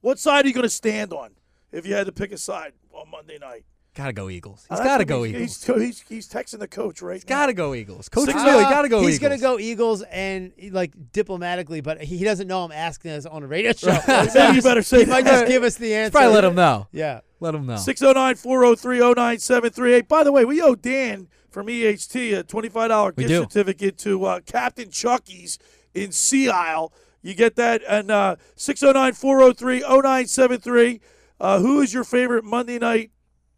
What 0.00 0.18
side 0.18 0.44
are 0.44 0.48
you 0.48 0.54
going 0.54 0.62
to 0.64 0.68
stand 0.70 1.12
on 1.12 1.30
if 1.72 1.86
you 1.86 1.94
had 1.94 2.06
to 2.06 2.12
pick 2.12 2.32
a 2.32 2.38
side 2.38 2.72
on 2.92 3.10
Monday 3.10 3.38
night? 3.38 3.64
Gotta 3.94 4.12
go 4.12 4.28
Eagles. 4.28 4.66
He's 4.68 4.76
that's 4.76 4.86
gotta 4.86 5.06
go 5.06 5.22
he's, 5.22 5.34
Eagles. 5.34 5.64
He's, 5.64 5.76
he's, 6.00 6.00
he's 6.06 6.28
texting 6.28 6.58
the 6.58 6.68
coach 6.68 7.00
right 7.00 7.14
He's 7.14 7.24
now. 7.26 7.36
gotta 7.36 7.54
go 7.54 7.74
Eagles. 7.74 8.10
Coach 8.10 8.26
Six- 8.26 8.42
Billy, 8.44 8.62
uh, 8.62 8.68
gotta 8.68 8.90
go 8.90 9.00
he's 9.00 9.16
Eagles. 9.16 9.40
gonna 9.40 9.54
go 9.54 9.58
Eagles 9.58 10.02
and 10.02 10.52
like 10.70 10.92
diplomatically, 11.12 11.80
but 11.80 12.02
he, 12.02 12.18
he 12.18 12.24
doesn't 12.24 12.46
know 12.46 12.62
I'm 12.62 12.72
asking 12.72 13.12
us 13.12 13.24
on 13.24 13.42
a 13.42 13.46
radio 13.46 13.72
show. 13.72 13.96
Then 14.34 14.54
you 14.54 14.60
better 14.60 14.82
say 14.82 15.04
he 15.06 15.10
might 15.10 15.24
just 15.24 15.46
give 15.46 15.62
us 15.62 15.76
the 15.76 15.94
answer. 15.94 16.10
Probably 16.10 16.34
let 16.34 16.44
him 16.44 16.54
know. 16.54 16.88
Yeah. 16.92 17.20
Let 17.40 17.52
them 17.52 17.66
know. 17.66 17.76
609 17.76 18.34
403 18.36 18.98
0973. 18.98 20.02
By 20.02 20.24
the 20.24 20.32
way, 20.32 20.44
we 20.44 20.60
owe 20.62 20.74
Dan 20.74 21.28
from 21.50 21.66
EHT 21.66 22.38
a 22.38 22.44
$25 22.44 23.16
We 23.16 23.24
gift 23.24 23.52
certificate 23.52 23.98
to 23.98 24.24
uh, 24.24 24.40
Captain 24.46 24.90
Chucky's 24.90 25.58
in 25.94 26.12
Sea 26.12 26.48
Isle. 26.50 26.92
You 27.22 27.34
get 27.34 27.56
that? 27.56 27.82
And 27.88 28.10
uh, 28.10 28.36
609 28.56 29.12
403 29.14 29.80
0973. 29.80 31.00
Uh, 31.40 31.58
Who 31.60 31.80
is 31.82 31.92
your 31.92 32.04
favorite 32.04 32.44
Monday 32.44 32.78
night 32.78 33.10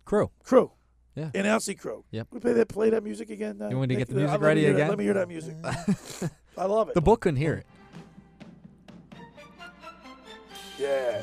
Crew. 0.04 0.30
crew? 0.42 0.72
Yeah. 1.14 1.30
Announcing 1.34 1.76
Crow. 1.76 2.04
Yep. 2.12 2.28
We 2.30 2.38
play 2.40 2.52
that, 2.54 2.68
play 2.68 2.90
that 2.90 3.02
music 3.02 3.30
again. 3.30 3.60
Uh, 3.60 3.68
You 3.68 3.76
want 3.76 3.88
me 3.90 3.96
to 3.96 3.98
get 4.00 4.08
the 4.08 4.14
music 4.14 4.40
ready 4.40 4.60
hear 4.62 4.70
that- 4.72 4.76
again? 4.76 4.88
Let 4.88 4.98
me 4.98 5.04
hear 5.04 5.14
that 5.14 5.28
music. 5.28 5.56
I 6.56 6.64
love 6.64 6.88
it. 6.88 6.94
The 6.94 7.00
book 7.00 7.20
couldn't 7.22 7.36
hear 7.38 7.54
it. 7.54 7.66
Yeah. 10.78 11.22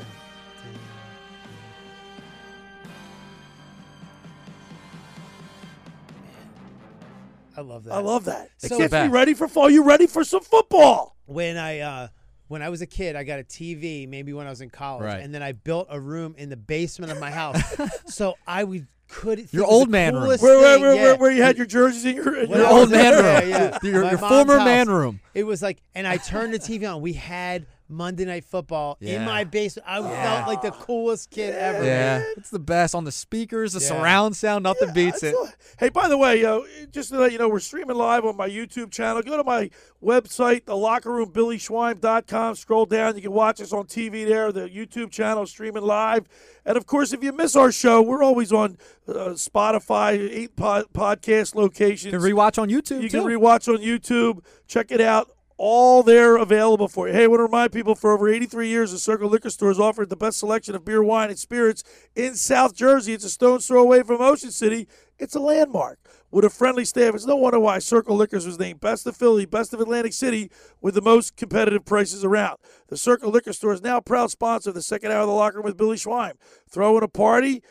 I 7.56 7.60
love 7.62 7.84
that. 7.84 7.94
I 7.94 7.98
love 8.00 8.24
that. 8.26 8.50
It 8.62 8.68
the 8.70 8.78
gets 8.78 8.92
me 8.92 9.08
ready 9.08 9.34
for 9.34 9.48
fall. 9.48 9.70
You 9.70 9.82
ready 9.84 10.06
for 10.06 10.24
some 10.24 10.42
football? 10.42 11.16
when 11.26 11.56
I 11.56 11.80
uh 11.80 12.08
when 12.48 12.62
I 12.62 12.68
was 12.68 12.80
a 12.80 12.86
kid, 12.86 13.16
I 13.16 13.24
got 13.24 13.40
a 13.40 13.44
TV 13.44 14.08
maybe 14.08 14.32
when 14.32 14.46
I 14.46 14.50
was 14.50 14.60
in 14.60 14.70
college, 14.70 15.04
Right. 15.04 15.20
and 15.20 15.34
then 15.34 15.42
I 15.42 15.50
built 15.52 15.88
a 15.90 15.98
room 15.98 16.36
in 16.38 16.48
the 16.48 16.56
basement 16.56 17.10
of 17.10 17.18
my 17.18 17.30
house. 17.30 17.60
so 18.06 18.34
I 18.46 18.62
would 18.62 18.86
could 19.08 19.38
think 19.38 19.52
Your 19.52 19.62
it 19.64 19.66
was 19.66 19.74
old 19.74 19.88
the 19.88 19.92
man 19.92 20.14
room. 20.14 20.22
coolest 20.24 20.42
Where, 20.42 20.58
where, 20.58 20.74
thing, 20.74 20.82
where, 20.82 20.94
yeah. 20.94 21.02
where, 21.02 21.16
where 21.16 21.30
you 21.32 21.42
had 21.42 21.56
your 21.56 21.66
jerseys 21.66 22.04
in 22.04 22.16
your, 22.16 22.36
in 22.36 22.50
When 22.50 22.58
your 22.60 22.68
I 22.68 22.72
was 22.72 22.80
old 22.82 22.90
man 22.92 23.12
room. 23.12 23.50
yeah. 23.50 23.78
Your, 23.82 24.02
My 24.02 24.10
your 24.10 24.20
mom's 24.20 24.46
former 24.46 24.64
man 24.64 24.88
room. 24.88 25.20
It 25.34 25.44
was 25.44 25.62
like, 25.62 25.80
and 25.94 26.06
I 26.08 26.16
turned 26.16 26.52
the 26.54 26.58
TV 26.58 26.92
on. 26.92 27.00
We 27.00 27.12
had 27.14 27.66
Monday 27.88 28.24
Night 28.24 28.44
Football 28.44 28.98
in 29.00 29.24
my 29.24 29.44
basement. 29.44 29.86
I 29.88 30.00
felt 30.02 30.48
like 30.48 30.62
the 30.62 30.70
coolest 30.72 31.30
kid 31.30 31.54
ever. 31.54 31.84
Yeah, 31.84 32.18
man. 32.18 32.26
it's 32.36 32.50
the 32.50 32.58
best 32.58 32.94
on 32.94 33.04
the 33.04 33.12
speakers, 33.12 33.72
the 33.74 33.80
Yeah. 33.80 33.88
surround 33.88 34.36
sound. 34.36 34.64
Nothing 34.64 34.92
beats 34.92 35.22
it. 35.22 35.34
Hey, 35.78 35.88
by 35.88 36.08
the 36.08 36.18
way, 36.18 36.44
uh, 36.44 36.60
just 36.90 37.10
to 37.10 37.18
let 37.18 37.32
you 37.32 37.38
know, 37.38 37.48
we're 37.48 37.60
streaming 37.60 37.96
live 37.96 38.24
on 38.24 38.36
my 38.36 38.48
YouTube 38.48 38.90
channel. 38.90 39.22
Go 39.22 39.36
to 39.36 39.44
my 39.44 39.70
website, 40.02 40.62
thelockerroombillyschweim.com. 40.64 42.54
Scroll 42.56 42.86
down. 42.86 43.16
You 43.16 43.22
can 43.22 43.32
watch 43.32 43.60
us 43.60 43.72
on 43.72 43.86
TV 43.86 44.24
there. 44.26 44.52
The 44.52 44.68
YouTube 44.68 45.10
channel 45.10 45.42
is 45.44 45.50
streaming 45.50 45.82
live. 45.82 46.24
And, 46.64 46.76
of 46.76 46.86
course, 46.86 47.12
if 47.12 47.22
you 47.22 47.32
miss 47.32 47.54
our 47.54 47.70
show, 47.70 48.02
we're 48.02 48.22
always 48.24 48.52
on 48.52 48.76
uh, 49.08 49.30
Spotify, 49.34 50.18
eight 50.18 50.56
pod- 50.56 50.86
podcast 50.92 51.54
locations. 51.54 52.12
You 52.12 52.18
can 52.18 52.20
rewatch 52.20 52.58
on 52.60 52.68
YouTube 52.68 53.02
You 53.02 53.08
too. 53.08 53.20
can 53.22 53.28
rewatch 53.28 53.68
on 53.72 53.78
YouTube. 53.80 54.40
Check 54.66 54.90
it 54.90 55.00
out. 55.00 55.30
All 55.58 56.02
there 56.02 56.36
available 56.36 56.86
for 56.86 57.08
you. 57.08 57.14
Hey, 57.14 57.24
I 57.24 57.26
want 57.28 57.38
to 57.38 57.44
remind 57.44 57.72
people 57.72 57.94
for 57.94 58.12
over 58.12 58.28
83 58.28 58.68
years, 58.68 58.92
the 58.92 58.98
Circle 58.98 59.30
Liquor 59.30 59.48
Store 59.48 59.68
has 59.70 59.80
offered 59.80 60.10
the 60.10 60.16
best 60.16 60.38
selection 60.38 60.74
of 60.74 60.84
beer, 60.84 61.02
wine, 61.02 61.30
and 61.30 61.38
spirits 61.38 61.82
in 62.14 62.34
South 62.34 62.74
Jersey. 62.74 63.14
It's 63.14 63.24
a 63.24 63.30
stone's 63.30 63.66
throw 63.66 63.82
away 63.82 64.02
from 64.02 64.20
Ocean 64.20 64.50
City. 64.50 64.86
It's 65.18 65.34
a 65.34 65.40
landmark 65.40 65.98
with 66.30 66.44
a 66.44 66.50
friendly 66.50 66.84
staff. 66.84 67.14
It's 67.14 67.24
no 67.24 67.36
wonder 67.36 67.58
why 67.58 67.78
Circle 67.78 68.16
Liquors 68.16 68.44
was 68.44 68.58
named 68.58 68.80
Best 68.80 69.06
of 69.06 69.16
Philly, 69.16 69.46
Best 69.46 69.72
of 69.72 69.80
Atlantic 69.80 70.12
City, 70.12 70.50
with 70.82 70.94
the 70.94 71.00
most 71.00 71.36
competitive 71.36 71.86
prices 71.86 72.22
around. 72.22 72.58
The 72.88 72.98
Circle 72.98 73.30
Liquor 73.30 73.54
Store 73.54 73.72
is 73.72 73.80
now 73.80 74.00
proud 74.00 74.30
sponsor 74.30 74.68
of 74.70 74.74
the 74.74 74.82
second 74.82 75.10
hour 75.10 75.22
of 75.22 75.28
the 75.28 75.32
locker 75.32 75.56
room 75.56 75.64
with 75.64 75.78
Billy 75.78 75.96
Schweim. 75.96 76.34
Throwing 76.68 77.02
a 77.02 77.08
party, 77.08 77.62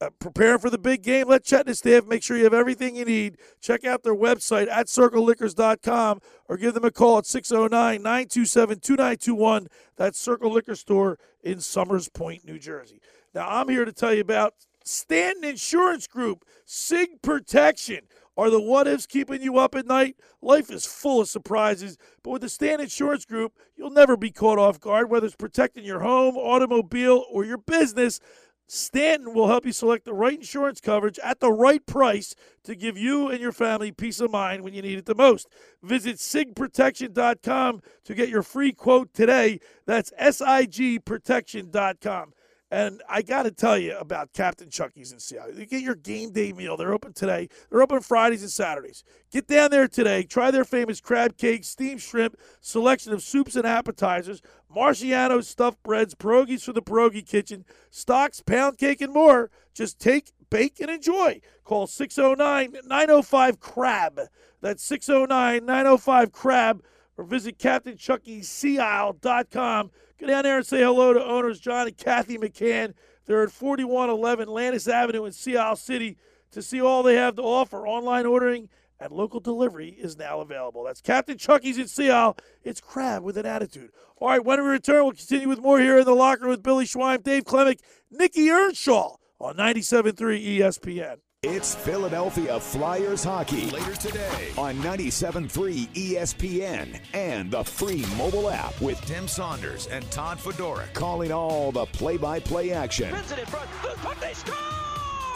uh, 0.00 0.10
preparing 0.18 0.58
for 0.58 0.70
the 0.70 0.78
big 0.78 1.02
game. 1.02 1.28
Let 1.28 1.44
Chet 1.44 1.60
and 1.60 1.68
his 1.68 1.78
staff 1.78 2.06
make 2.06 2.22
sure 2.22 2.36
you 2.36 2.44
have 2.44 2.54
everything 2.54 2.96
you 2.96 3.04
need. 3.04 3.38
Check 3.60 3.84
out 3.84 4.02
their 4.02 4.14
website 4.14 4.68
at 4.68 4.86
circleliquors.com 4.86 6.20
or 6.48 6.56
give 6.56 6.74
them 6.74 6.84
a 6.84 6.90
call 6.90 7.18
at 7.18 7.26
609 7.26 8.02
927 8.02 8.80
2921. 8.80 9.68
That's 9.96 10.18
Circle 10.20 10.52
Liquor 10.52 10.74
Store 10.74 11.18
in 11.42 11.60
Somers 11.60 12.08
Point, 12.08 12.44
New 12.44 12.58
Jersey. 12.58 13.00
Now, 13.34 13.48
I'm 13.48 13.68
here 13.68 13.84
to 13.84 13.92
tell 13.92 14.14
you 14.14 14.20
about 14.20 14.54
Stanton 14.84 15.44
Insurance 15.44 16.06
Group, 16.06 16.44
SIG 16.64 17.20
Protection. 17.22 18.00
Are 18.38 18.50
the 18.50 18.60
what 18.60 18.86
ifs 18.86 19.04
keeping 19.04 19.42
you 19.42 19.58
up 19.58 19.74
at 19.74 19.84
night? 19.84 20.16
Life 20.40 20.70
is 20.70 20.86
full 20.86 21.20
of 21.20 21.28
surprises, 21.28 21.98
but 22.22 22.30
with 22.30 22.42
the 22.42 22.48
Stan 22.48 22.80
Insurance 22.80 23.24
Group, 23.24 23.52
you'll 23.76 23.90
never 23.90 24.16
be 24.16 24.30
caught 24.30 24.60
off 24.60 24.78
guard, 24.78 25.10
whether 25.10 25.26
it's 25.26 25.34
protecting 25.34 25.84
your 25.84 25.98
home, 25.98 26.36
automobile, 26.36 27.24
or 27.32 27.44
your 27.44 27.58
business. 27.58 28.20
Stanton 28.68 29.32
will 29.32 29.48
help 29.48 29.64
you 29.64 29.72
select 29.72 30.04
the 30.04 30.12
right 30.12 30.38
insurance 30.38 30.80
coverage 30.80 31.18
at 31.24 31.40
the 31.40 31.50
right 31.50 31.84
price 31.86 32.34
to 32.64 32.74
give 32.74 32.98
you 32.98 33.28
and 33.28 33.40
your 33.40 33.52
family 33.52 33.90
peace 33.90 34.20
of 34.20 34.30
mind 34.30 34.62
when 34.62 34.74
you 34.74 34.82
need 34.82 34.98
it 34.98 35.06
the 35.06 35.14
most. 35.14 35.48
Visit 35.82 36.18
sigprotection.com 36.18 37.80
to 38.04 38.14
get 38.14 38.28
your 38.28 38.42
free 38.42 38.72
quote 38.72 39.14
today. 39.14 39.60
That's 39.86 40.12
sigprotection.com. 40.12 42.34
And 42.70 43.02
I 43.08 43.22
got 43.22 43.44
to 43.44 43.50
tell 43.50 43.78
you 43.78 43.96
about 43.96 44.34
Captain 44.34 44.68
Chucky's 44.68 45.10
in 45.10 45.20
Sea 45.20 45.38
Isle. 45.38 45.54
You 45.54 45.64
get 45.64 45.82
your 45.82 45.94
game 45.94 46.32
day 46.32 46.52
meal. 46.52 46.76
They're 46.76 46.92
open 46.92 47.14
today. 47.14 47.48
They're 47.70 47.80
open 47.80 48.00
Fridays 48.00 48.42
and 48.42 48.50
Saturdays. 48.50 49.04
Get 49.32 49.46
down 49.46 49.70
there 49.70 49.88
today. 49.88 50.24
Try 50.24 50.50
their 50.50 50.66
famous 50.66 51.00
crab 51.00 51.38
cake, 51.38 51.64
steamed 51.64 52.02
shrimp, 52.02 52.36
selection 52.60 53.14
of 53.14 53.22
soups 53.22 53.56
and 53.56 53.66
appetizers, 53.66 54.42
Marciano 54.74 55.42
stuffed 55.42 55.82
breads, 55.82 56.14
pierogies 56.14 56.62
from 56.62 56.74
the 56.74 56.82
pierogi 56.82 57.26
kitchen, 57.26 57.64
stocks, 57.90 58.42
pound 58.42 58.76
cake, 58.76 59.00
and 59.00 59.14
more. 59.14 59.50
Just 59.72 59.98
take, 59.98 60.32
bake, 60.50 60.78
and 60.80 60.90
enjoy. 60.90 61.40
Call 61.64 61.86
609 61.86 62.76
905 62.86 63.60
CRAB. 63.60 64.26
That's 64.60 64.84
609 64.84 65.64
905 65.64 66.32
CRAB 66.32 66.80
or 67.18 67.24
visit 67.24 67.58
CaptainChuckySeaIsle.com. 67.58 69.90
Go 70.18 70.26
down 70.26 70.44
there 70.44 70.56
and 70.56 70.66
say 70.66 70.78
hello 70.78 71.12
to 71.12 71.22
owners 71.22 71.60
John 71.60 71.88
and 71.88 71.96
Kathy 71.96 72.38
McCann. 72.38 72.94
They're 73.26 73.42
at 73.42 73.50
4111 73.50 74.48
Landis 74.48 74.88
Avenue 74.88 75.26
in 75.26 75.32
Sea 75.32 75.58
Isle 75.58 75.76
City 75.76 76.16
to 76.52 76.62
see 76.62 76.80
all 76.80 77.02
they 77.02 77.16
have 77.16 77.36
to 77.36 77.42
offer. 77.42 77.86
Online 77.86 78.24
ordering 78.24 78.70
and 79.00 79.12
local 79.12 79.40
delivery 79.40 79.90
is 79.90 80.16
now 80.16 80.40
available. 80.40 80.84
That's 80.84 81.00
Captain 81.00 81.36
Chucky's 81.36 81.78
in 81.78 81.88
Sea 81.88 82.10
Isle. 82.10 82.36
It's 82.64 82.80
crab 82.80 83.22
with 83.22 83.36
an 83.36 83.46
attitude. 83.46 83.90
All 84.16 84.28
right, 84.28 84.44
when 84.44 84.62
we 84.62 84.68
return, 84.68 85.04
we'll 85.04 85.12
continue 85.12 85.48
with 85.48 85.60
more 85.60 85.78
here 85.78 85.98
in 85.98 86.04
the 86.04 86.14
locker 86.14 86.48
with 86.48 86.62
Billy 86.62 86.86
Schweim, 86.86 87.22
Dave 87.22 87.44
Klemic, 87.44 87.80
Nikki 88.10 88.48
Earnshaw 88.48 89.16
on 89.38 89.56
97.3 89.56 90.58
ESPN. 90.58 91.18
It's 91.44 91.72
Philadelphia 91.72 92.58
Flyers 92.58 93.22
hockey. 93.22 93.70
Later 93.70 93.94
today 93.94 94.48
on 94.58 94.74
97.3 94.78 95.86
ESPN 95.90 97.00
and 97.14 97.48
the 97.48 97.62
free 97.62 98.04
mobile 98.16 98.50
app 98.50 98.80
with 98.80 99.00
Tim 99.02 99.28
Saunders 99.28 99.86
and 99.86 100.04
Todd 100.10 100.38
Fedoruk 100.38 100.92
calling 100.94 101.30
all 101.30 101.70
the 101.70 101.86
play-by-play 101.86 102.72
action. 102.72 103.14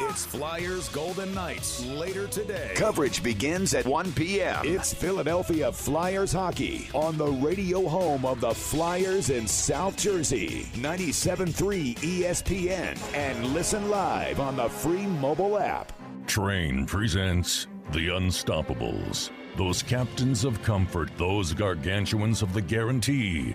It's 0.05 0.27
Flyers 0.27 0.89
Golden 0.89 1.33
Knights 1.33 1.87
later 1.87 2.27
today. 2.27 2.73
Coverage 2.75 3.23
begins 3.23 3.73
at 3.73 3.87
1 3.87 4.13
p.m. 4.13 4.61
It's 4.65 4.93
Philadelphia 4.93 5.71
Flyers 5.71 6.33
hockey 6.33 6.89
on 6.93 7.17
the 7.17 7.29
radio 7.29 7.89
home 7.89 8.27
of 8.27 8.41
the 8.41 8.53
Flyers 8.53 9.31
in 9.31 9.47
South 9.47 9.97
Jersey. 9.97 10.67
97.3 10.75 11.95
ESPN 11.99 13.15
and 13.15 13.47
listen 13.55 13.89
live 13.91 14.41
on 14.41 14.57
the 14.57 14.69
free 14.69 15.07
mobile 15.07 15.57
app. 15.57 15.93
Trane 16.27 16.87
presents 16.87 17.69
The 17.93 18.09
Unstoppables. 18.09 19.31
Those 19.57 19.83
captains 19.83 20.45
of 20.45 20.61
comfort, 20.63 21.11
those 21.17 21.55
gargantuans 21.55 22.43
of 22.43 22.53
the 22.53 22.63
guarantee, 22.63 23.55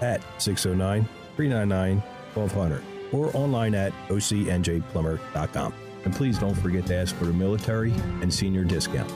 at 0.00 0.22
609 0.38 1.08
399 1.36 2.02
1200 2.34 2.84
or 3.12 3.34
online 3.36 3.74
at 3.74 3.92
ocnjplumber.com. 4.08 5.74
And 6.04 6.14
please 6.14 6.38
don't 6.38 6.54
forget 6.54 6.86
to 6.86 6.94
ask 6.96 7.14
for 7.16 7.24
the 7.24 7.32
military 7.32 7.92
and 8.20 8.32
senior 8.32 8.64
discount. 8.64 9.10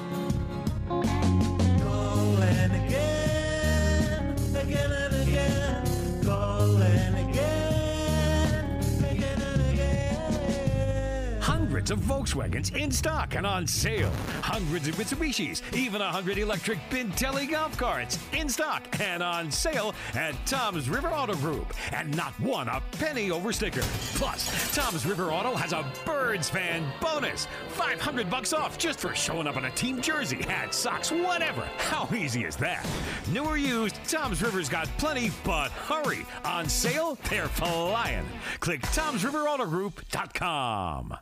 Hundreds 11.88 12.10
of 12.10 12.16
Volkswagens 12.16 12.76
in 12.76 12.90
stock 12.90 13.34
and 13.34 13.46
on 13.46 13.66
sale. 13.66 14.12
Hundreds 14.42 14.88
of 14.88 14.96
Mitsubishis, 14.96 15.62
even 15.74 16.02
a 16.02 16.12
hundred 16.12 16.36
electric 16.36 16.78
Bintelli 16.90 17.50
golf 17.50 17.78
carts 17.78 18.18
in 18.34 18.46
stock 18.48 18.86
and 19.00 19.22
on 19.22 19.50
sale 19.50 19.94
at 20.14 20.34
Tom's 20.44 20.90
River 20.90 21.08
Auto 21.08 21.34
Group. 21.36 21.72
And 21.92 22.14
not 22.14 22.38
one 22.40 22.68
a 22.68 22.82
penny 22.98 23.30
over 23.30 23.52
sticker. 23.52 23.80
Plus, 24.16 24.74
Tom's 24.74 25.06
River 25.06 25.30
Auto 25.30 25.54
has 25.54 25.72
a 25.72 25.90
Birds 26.04 26.50
fan 26.50 26.84
bonus. 27.00 27.48
500 27.68 28.28
bucks 28.28 28.52
off 28.52 28.76
just 28.76 29.00
for 29.00 29.14
showing 29.14 29.46
up 29.46 29.56
in 29.56 29.64
a 29.64 29.70
team 29.70 30.02
jersey, 30.02 30.42
hat, 30.42 30.74
socks, 30.74 31.10
whatever. 31.10 31.62
How 31.78 32.06
easy 32.14 32.44
is 32.44 32.56
that? 32.56 32.86
New 33.32 33.44
or 33.44 33.56
used, 33.56 33.94
Tom's 34.04 34.42
River's 34.42 34.68
got 34.68 34.88
plenty, 34.98 35.30
but 35.42 35.70
hurry. 35.70 36.26
On 36.44 36.68
sale, 36.68 37.16
they're 37.30 37.48
flying. 37.48 38.26
Click 38.60 38.82
Tom'sRiverAutoGroup.com. 38.82 41.16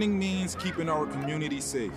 Winning 0.00 0.18
means 0.18 0.54
keeping 0.54 0.88
our 0.88 1.04
community 1.04 1.60
safe. 1.60 1.92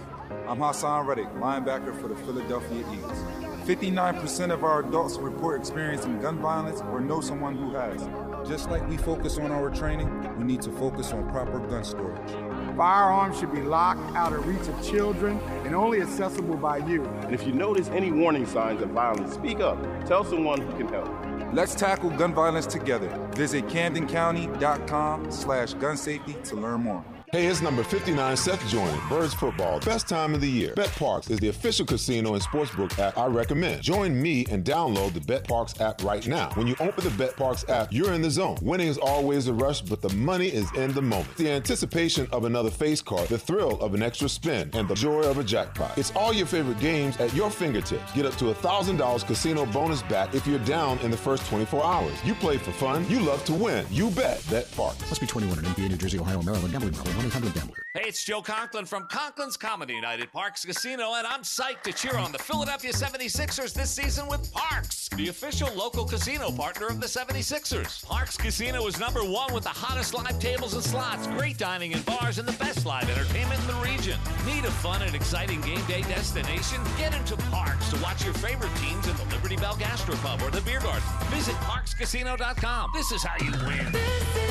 I'm 0.49 0.57
Haason 0.57 1.07
Reddick, 1.07 1.29
linebacker 1.35 1.97
for 2.01 2.09
the 2.09 2.15
Philadelphia 2.15 2.83
Eagles. 2.91 3.17
59% 3.65 4.51
of 4.51 4.65
our 4.65 4.85
adults 4.85 5.15
report 5.15 5.61
experiencing 5.61 6.19
gun 6.19 6.37
violence 6.39 6.81
or 6.81 6.99
know 6.99 7.21
someone 7.21 7.55
who 7.55 7.73
has. 7.73 8.05
Just 8.45 8.69
like 8.69 8.85
we 8.89 8.97
focus 8.97 9.37
on 9.37 9.53
our 9.53 9.69
training, 9.69 10.37
we 10.37 10.43
need 10.43 10.61
to 10.63 10.71
focus 10.71 11.13
on 11.13 11.29
proper 11.29 11.59
gun 11.59 11.85
storage. 11.85 12.29
Firearms 12.75 13.39
should 13.39 13.53
be 13.53 13.61
locked 13.61 14.17
out 14.17 14.33
of 14.33 14.45
reach 14.45 14.67
of 14.67 14.85
children 14.85 15.39
and 15.63 15.73
only 15.73 16.01
accessible 16.01 16.57
by 16.57 16.79
you. 16.79 17.05
And 17.05 17.33
if 17.33 17.47
you 17.47 17.53
notice 17.53 17.87
any 17.87 18.11
warning 18.11 18.45
signs 18.45 18.81
of 18.81 18.89
violence, 18.89 19.35
speak 19.35 19.61
up. 19.61 19.77
Tell 20.05 20.25
someone 20.25 20.59
who 20.59 20.77
can 20.77 20.89
help. 20.89 21.09
Let's 21.53 21.73
tackle 21.73 22.09
gun 22.09 22.33
violence 22.33 22.65
together. 22.65 23.07
Visit 23.35 23.67
CamdenCounty.com 23.67 25.31
slash 25.31 25.73
gun 25.75 25.95
safety 25.95 26.35
to 26.43 26.57
learn 26.57 26.81
more. 26.81 27.05
Hey, 27.33 27.47
it's 27.47 27.63
number 27.63 27.83
59 27.83 28.37
Seth 28.37 28.69
joining 28.69 29.09
Birds 29.09 29.33
Football. 29.33 29.79
Best 29.79 30.07
time 30.07 30.35
of 30.35 30.41
the 30.41 30.47
year. 30.47 30.75
BetParx 30.75 31.31
is 31.31 31.39
the 31.39 31.47
official 31.47 31.83
casino 31.83 32.35
and 32.35 32.43
sportsbook 32.43 32.99
app 32.99 33.17
I 33.17 33.25
recommend. 33.25 33.81
Join 33.81 34.21
me 34.21 34.45
and 34.51 34.63
download 34.63 35.15
the 35.15 35.19
BetParx 35.19 35.81
app 35.81 36.03
right 36.03 36.27
now. 36.27 36.51
When 36.53 36.67
you 36.67 36.75
open 36.79 37.03
the 37.03 37.09
BetParx 37.09 37.67
app, 37.69 37.91
you're 37.91 38.13
in 38.13 38.21
the 38.21 38.29
zone. 38.29 38.59
Winning 38.61 38.87
is 38.87 38.99
always 38.99 39.47
a 39.47 39.53
rush, 39.53 39.81
but 39.81 39.99
the 39.99 40.13
money 40.13 40.49
is 40.49 40.71
in 40.73 40.93
the 40.93 41.01
moment. 41.01 41.35
The 41.37 41.49
anticipation 41.49 42.27
of 42.31 42.45
another 42.45 42.69
face 42.69 43.01
card, 43.01 43.27
the 43.29 43.39
thrill 43.39 43.81
of 43.81 43.95
an 43.95 44.03
extra 44.03 44.29
spin, 44.29 44.69
and 44.73 44.87
the 44.87 44.93
joy 44.93 45.23
of 45.23 45.39
a 45.39 45.43
jackpot. 45.43 45.97
It's 45.97 46.11
all 46.15 46.33
your 46.33 46.45
favorite 46.45 46.79
games 46.79 47.17
at 47.17 47.33
your 47.33 47.49
fingertips. 47.49 48.13
Get 48.13 48.27
up 48.27 48.35
to 48.35 48.53
$1,000 48.53 49.25
casino 49.25 49.65
bonus 49.65 50.03
back 50.03 50.35
if 50.35 50.45
you're 50.45 50.59
down 50.59 50.99
in 50.99 51.09
the 51.09 51.17
first 51.17 51.47
24 51.47 51.83
hours. 51.83 52.23
You 52.23 52.35
play 52.35 52.59
for 52.59 52.73
fun. 52.73 53.09
You 53.09 53.21
love 53.21 53.43
to 53.45 53.53
win. 53.55 53.87
You 53.89 54.11
bet. 54.11 54.37
BetParx. 54.41 54.99
Must 55.09 55.19
be 55.19 55.25
21 55.25 55.57
in 55.57 55.65
NBA, 55.65 55.89
New 55.89 55.97
Jersey, 55.97 56.19
Ohio, 56.19 56.39
Maryland. 56.43 56.71
Gambling. 56.71 57.22
1-800 57.29 57.53
Gambler. 57.53 57.85
Hey, 57.93 58.03
it's 58.07 58.23
Joe 58.23 58.41
Conklin 58.41 58.85
from 58.85 59.07
Conklin's 59.07 59.55
Comedy 59.55 59.99
Night 60.01 60.19
at 60.19 60.33
Parx 60.33 60.65
Casino, 60.65 61.13
and 61.13 61.25
I'm 61.25 61.41
psyched 61.41 61.83
to 61.83 61.93
cheer 61.93 62.17
on 62.17 62.31
the 62.31 62.39
Philadelphia 62.39 62.91
76ers 62.91 63.73
this 63.73 63.91
season 63.91 64.27
with 64.27 64.51
Parx, 64.51 65.09
the 65.15 65.29
official 65.29 65.71
local 65.73 66.05
casino 66.05 66.51
partner 66.51 66.87
of 66.87 66.99
the 66.99 67.07
76ers. 67.07 68.03
Parx 68.05 68.37
Casino 68.37 68.85
is 68.87 68.99
number 68.99 69.21
one 69.21 69.53
with 69.53 69.63
the 69.63 69.69
hottest 69.69 70.13
live 70.13 70.37
tables 70.39 70.73
and 70.73 70.83
slots, 70.83 71.27
great 71.27 71.57
dining 71.57 71.93
and 71.93 72.05
bars, 72.05 72.39
and 72.39 72.47
the 72.47 72.57
best 72.57 72.85
live 72.85 73.09
entertainment 73.09 73.61
in 73.61 73.67
the 73.67 73.81
region. 73.81 74.19
Need 74.45 74.65
a 74.65 74.71
fun 74.71 75.01
and 75.01 75.15
exciting 75.15 75.61
game 75.61 75.83
day 75.85 76.01
destination? 76.01 76.81
Get 76.97 77.15
into 77.15 77.35
Parx 77.51 77.89
to 77.95 78.01
watch 78.03 78.23
your 78.25 78.33
favorite 78.35 78.75
teams 78.77 79.07
in 79.07 79.15
the 79.17 79.25
Liberty 79.35 79.55
Bell 79.55 79.75
Gastropub 79.75 80.41
or 80.41 80.51
the 80.51 80.61
Beer 80.61 80.81
Garden. 80.81 81.03
Visit 81.27 81.55
parxcasino.com. 81.55 82.91
This 82.93 83.11
is 83.11 83.23
how 83.23 83.35
you 83.43 83.51
win. 83.65 84.42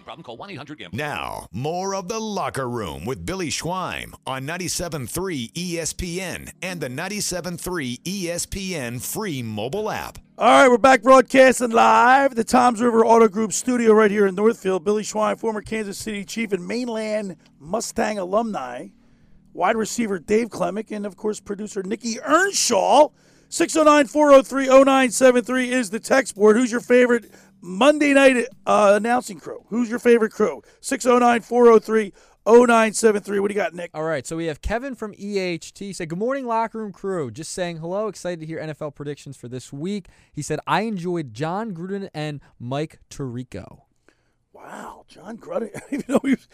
Gambling 0.00 0.04
problem? 0.04 0.24
Call 0.24 0.38
1-800-GAMBLER. 0.38 0.96
Now, 0.96 1.48
more 1.52 1.94
of 1.94 2.08
the 2.08 2.18
locker 2.18 2.68
room 2.68 3.04
with 3.04 3.24
Billy 3.26 3.50
Schweim 3.50 4.14
on 4.26 4.46
97.3 4.46 5.52
ESPN 5.52 6.50
and 6.62 6.80
the 6.80 6.88
97.3 6.88 8.00
ESPN 8.02 9.02
free 9.02 9.42
mobile 9.42 9.90
app. 9.90 10.18
All 10.38 10.62
right, 10.62 10.68
we're 10.68 10.78
back 10.78 11.02
broadcasting 11.02 11.70
live. 11.70 12.34
The 12.34 12.44
Tom's 12.44 12.80
River 12.80 13.04
Auto 13.04 13.28
Group 13.28 13.52
studio 13.52 13.92
right 13.92 14.10
here 14.10 14.26
in 14.26 14.34
Northfield. 14.34 14.84
Billy 14.84 15.02
Schweim, 15.02 15.38
former 15.38 15.60
Kansas 15.60 15.98
City 15.98 16.24
Chief 16.24 16.52
and 16.52 16.66
mainland 16.66 17.36
Mustang 17.58 18.18
alumni. 18.18 18.86
wide 19.52 19.76
receiver 19.76 20.18
Dave 20.18 20.48
Klemic, 20.50 20.90
and 20.90 21.06
of 21.06 21.16
course 21.16 21.40
producer 21.40 21.82
Nikki 21.82 22.20
Earnshaw. 22.20 23.08
609-403-0973 23.50 25.66
is 25.66 25.90
the 25.90 25.98
text 25.98 26.36
board. 26.36 26.56
Who's 26.56 26.70
your 26.70 26.80
favorite 26.80 27.32
Monday 27.62 28.14
night 28.14 28.46
uh, 28.66 28.92
announcing 28.96 29.38
crew? 29.38 29.64
Who's 29.68 29.90
your 29.90 29.98
favorite 29.98 30.32
crew? 30.32 30.62
609-403-0973. 30.80 32.12
What 33.40 33.48
do 33.48 33.54
you 33.54 33.60
got, 33.60 33.74
Nick? 33.74 33.90
All 33.94 34.02
right, 34.04 34.26
so 34.26 34.36
we 34.36 34.46
have 34.46 34.60
Kevin 34.62 34.94
from 34.94 35.12
EHT. 35.14 35.78
He 35.78 35.92
said, 35.92 36.08
Good 36.08 36.18
morning, 36.18 36.46
locker 36.46 36.78
room 36.78 36.92
crew. 36.92 37.30
Just 37.30 37.52
saying 37.52 37.78
hello. 37.78 38.08
Excited 38.08 38.40
to 38.40 38.46
hear 38.46 38.58
NFL 38.60 38.94
predictions 38.94 39.36
for 39.36 39.48
this 39.48 39.72
week. 39.72 40.06
He 40.32 40.42
said, 40.42 40.60
I 40.66 40.82
enjoyed 40.82 41.34
Jon 41.34 41.72
Gruden 41.74 42.08
and 42.14 42.40
Mike 42.58 42.98
Tirico. 43.10 43.82
Wow, 44.52 45.04
Jon 45.08 45.38
Gruden. 45.38 45.70
I 45.76 45.80
didn't 45.90 45.92
even 45.92 46.04
know 46.14 46.20
he 46.22 46.30
was, 46.30 46.48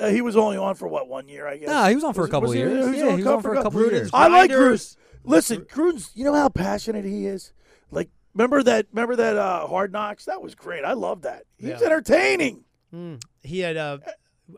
uh, 0.00 0.08
he 0.08 0.20
was 0.20 0.36
only 0.36 0.56
on 0.56 0.74
for 0.74 0.88
what 0.88 1.08
one 1.08 1.28
year, 1.28 1.46
I 1.46 1.56
guess. 1.58 1.68
No, 1.68 1.84
he 1.84 1.94
was 1.94 2.04
on 2.04 2.14
for 2.14 2.24
a 2.24 2.28
couple 2.28 2.50
he- 2.50 2.58
years. 2.58 2.84
he 2.84 2.90
was 2.90 2.98
Yeah, 2.98 3.10
he 3.10 3.16
was 3.16 3.26
on 3.26 3.42
for 3.42 3.54
a 3.54 3.62
couple 3.62 3.80
years. 3.82 4.10
I 4.12 4.28
like 4.28 4.50
Gruden. 4.50 4.96
Listen, 5.24 5.62
Gruden's. 5.62 6.10
You 6.14 6.24
know 6.24 6.34
how 6.34 6.48
passionate 6.48 7.04
he 7.04 7.26
is. 7.26 7.52
Like, 7.90 8.10
remember 8.36 8.62
that? 8.62 8.86
Remember 8.92 9.16
that 9.16 9.36
uh, 9.36 9.66
Hard 9.66 9.92
Knocks? 9.92 10.26
That 10.26 10.40
was 10.42 10.54
great. 10.54 10.84
I 10.84 10.92
love 10.92 11.22
that. 11.22 11.44
He's 11.56 11.70
Yeah. 11.70 11.80
entertaining. 11.82 12.64
Mm. 12.94 13.22
He 13.42 13.60
had 13.60 13.76
uh, 13.76 13.98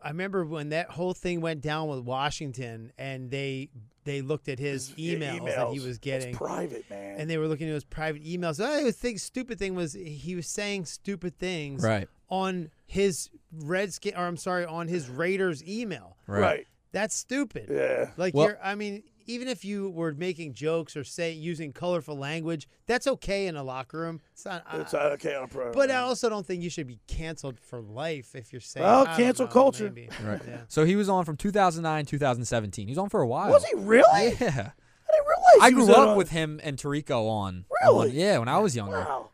I 0.02 0.08
remember 0.08 0.44
when 0.44 0.68
that 0.70 0.90
whole 0.90 1.14
thing 1.14 1.40
went 1.40 1.60
down 1.62 1.88
with 1.88 2.00
Washington, 2.00 2.92
and 2.98 3.30
they 3.30 3.70
they 4.04 4.22
looked 4.22 4.48
at 4.48 4.58
his, 4.58 4.90
emails, 4.92 5.20
that 5.20 5.32
he 5.34 5.38
emails. 5.40 5.72
was 5.74 5.84
It's 5.86 5.98
getting 5.98 6.34
private, 6.34 6.88
man. 6.88 7.20
and 7.20 7.28
they 7.28 7.36
were 7.36 7.46
looking 7.46 7.68
at 7.68 7.74
his 7.74 7.84
private 7.84 8.24
emails. 8.24 8.58
I 8.62 8.90
think 8.90 9.18
stupid 9.18 9.58
thing 9.58 9.74
was 9.74 9.92
he 9.92 10.34
was 10.34 10.46
saying 10.46 10.86
stupid 10.86 11.38
things 11.38 11.82
Right. 11.82 12.08
on 12.30 12.70
his 12.86 13.28
Redskin, 13.52 14.14
or 14.16 14.24
I'm 14.26 14.36
sorry, 14.38 14.64
on 14.64 14.88
his 14.88 15.08
Raiders 15.10 15.62
email. 15.66 16.16
Right. 16.26 16.40
Right. 16.40 16.66
That's 16.92 17.14
stupid. 17.14 17.68
Yeah. 17.70 18.10
Like 18.16 18.32
Well- 18.34 18.46
you're, 18.48 18.58
I 18.62 18.74
mean, 18.76 19.02
even 19.28 19.46
if 19.46 19.64
you 19.64 19.90
were 19.90 20.12
making 20.14 20.54
jokes 20.54 20.96
or 20.96 21.04
say 21.04 21.30
using 21.32 21.72
colorful 21.72 22.16
language, 22.16 22.66
that's 22.86 23.06
okay 23.06 23.46
in 23.46 23.54
a 23.54 23.62
locker 23.62 23.98
room. 24.00 24.20
It's 24.32 24.44
not. 24.44 24.66
It's 24.72 24.94
uh, 24.94 24.98
uh, 24.98 25.00
okay 25.10 25.34
on 25.36 25.44
a 25.44 25.48
pro. 25.48 25.72
but 25.72 25.90
I 25.90 25.96
also 25.98 26.28
don't 26.28 26.44
think 26.44 26.62
you 26.62 26.70
should 26.70 26.86
be 26.88 26.98
canceled 27.06 27.60
for 27.60 27.80
life 27.80 28.34
if 28.34 28.52
you're 28.52 28.60
saying. 28.60 28.84
Well, 28.84 29.06
I 29.06 29.16
cancel 29.16 29.46
know, 29.46 29.52
culture. 29.52 29.84
maybe. 29.84 30.08
Right. 30.24 30.40
Yeah. 30.48 30.62
So 30.68 30.84
he 30.84 30.96
was 30.96 31.08
on 31.08 31.24
from 31.24 31.36
2009, 31.36 32.06
2017. 32.06 32.88
He 32.88 32.90
was 32.90 32.98
on 32.98 33.08
for 33.08 33.20
a 33.20 33.26
while. 33.26 33.50
Was 33.50 33.64
he 33.64 33.76
really? 33.76 34.02
Yeah. 34.40 34.70
I 35.10 35.12
didn't 35.12 35.26
realize. 35.26 35.62
I 35.62 35.68
he 35.68 35.74
grew 35.74 35.86
that 35.86 35.96
up 35.98 36.08
on- 36.10 36.16
with 36.16 36.30
him 36.30 36.60
and 36.62 36.76
Tirico 36.76 37.28
on. 37.28 37.64
Really? 37.82 38.08
on- 38.10 38.14
yeah, 38.14 38.38
when 38.38 38.48
I 38.48 38.58
was 38.58 38.74
younger. 38.74 38.98
Wow. 38.98 39.30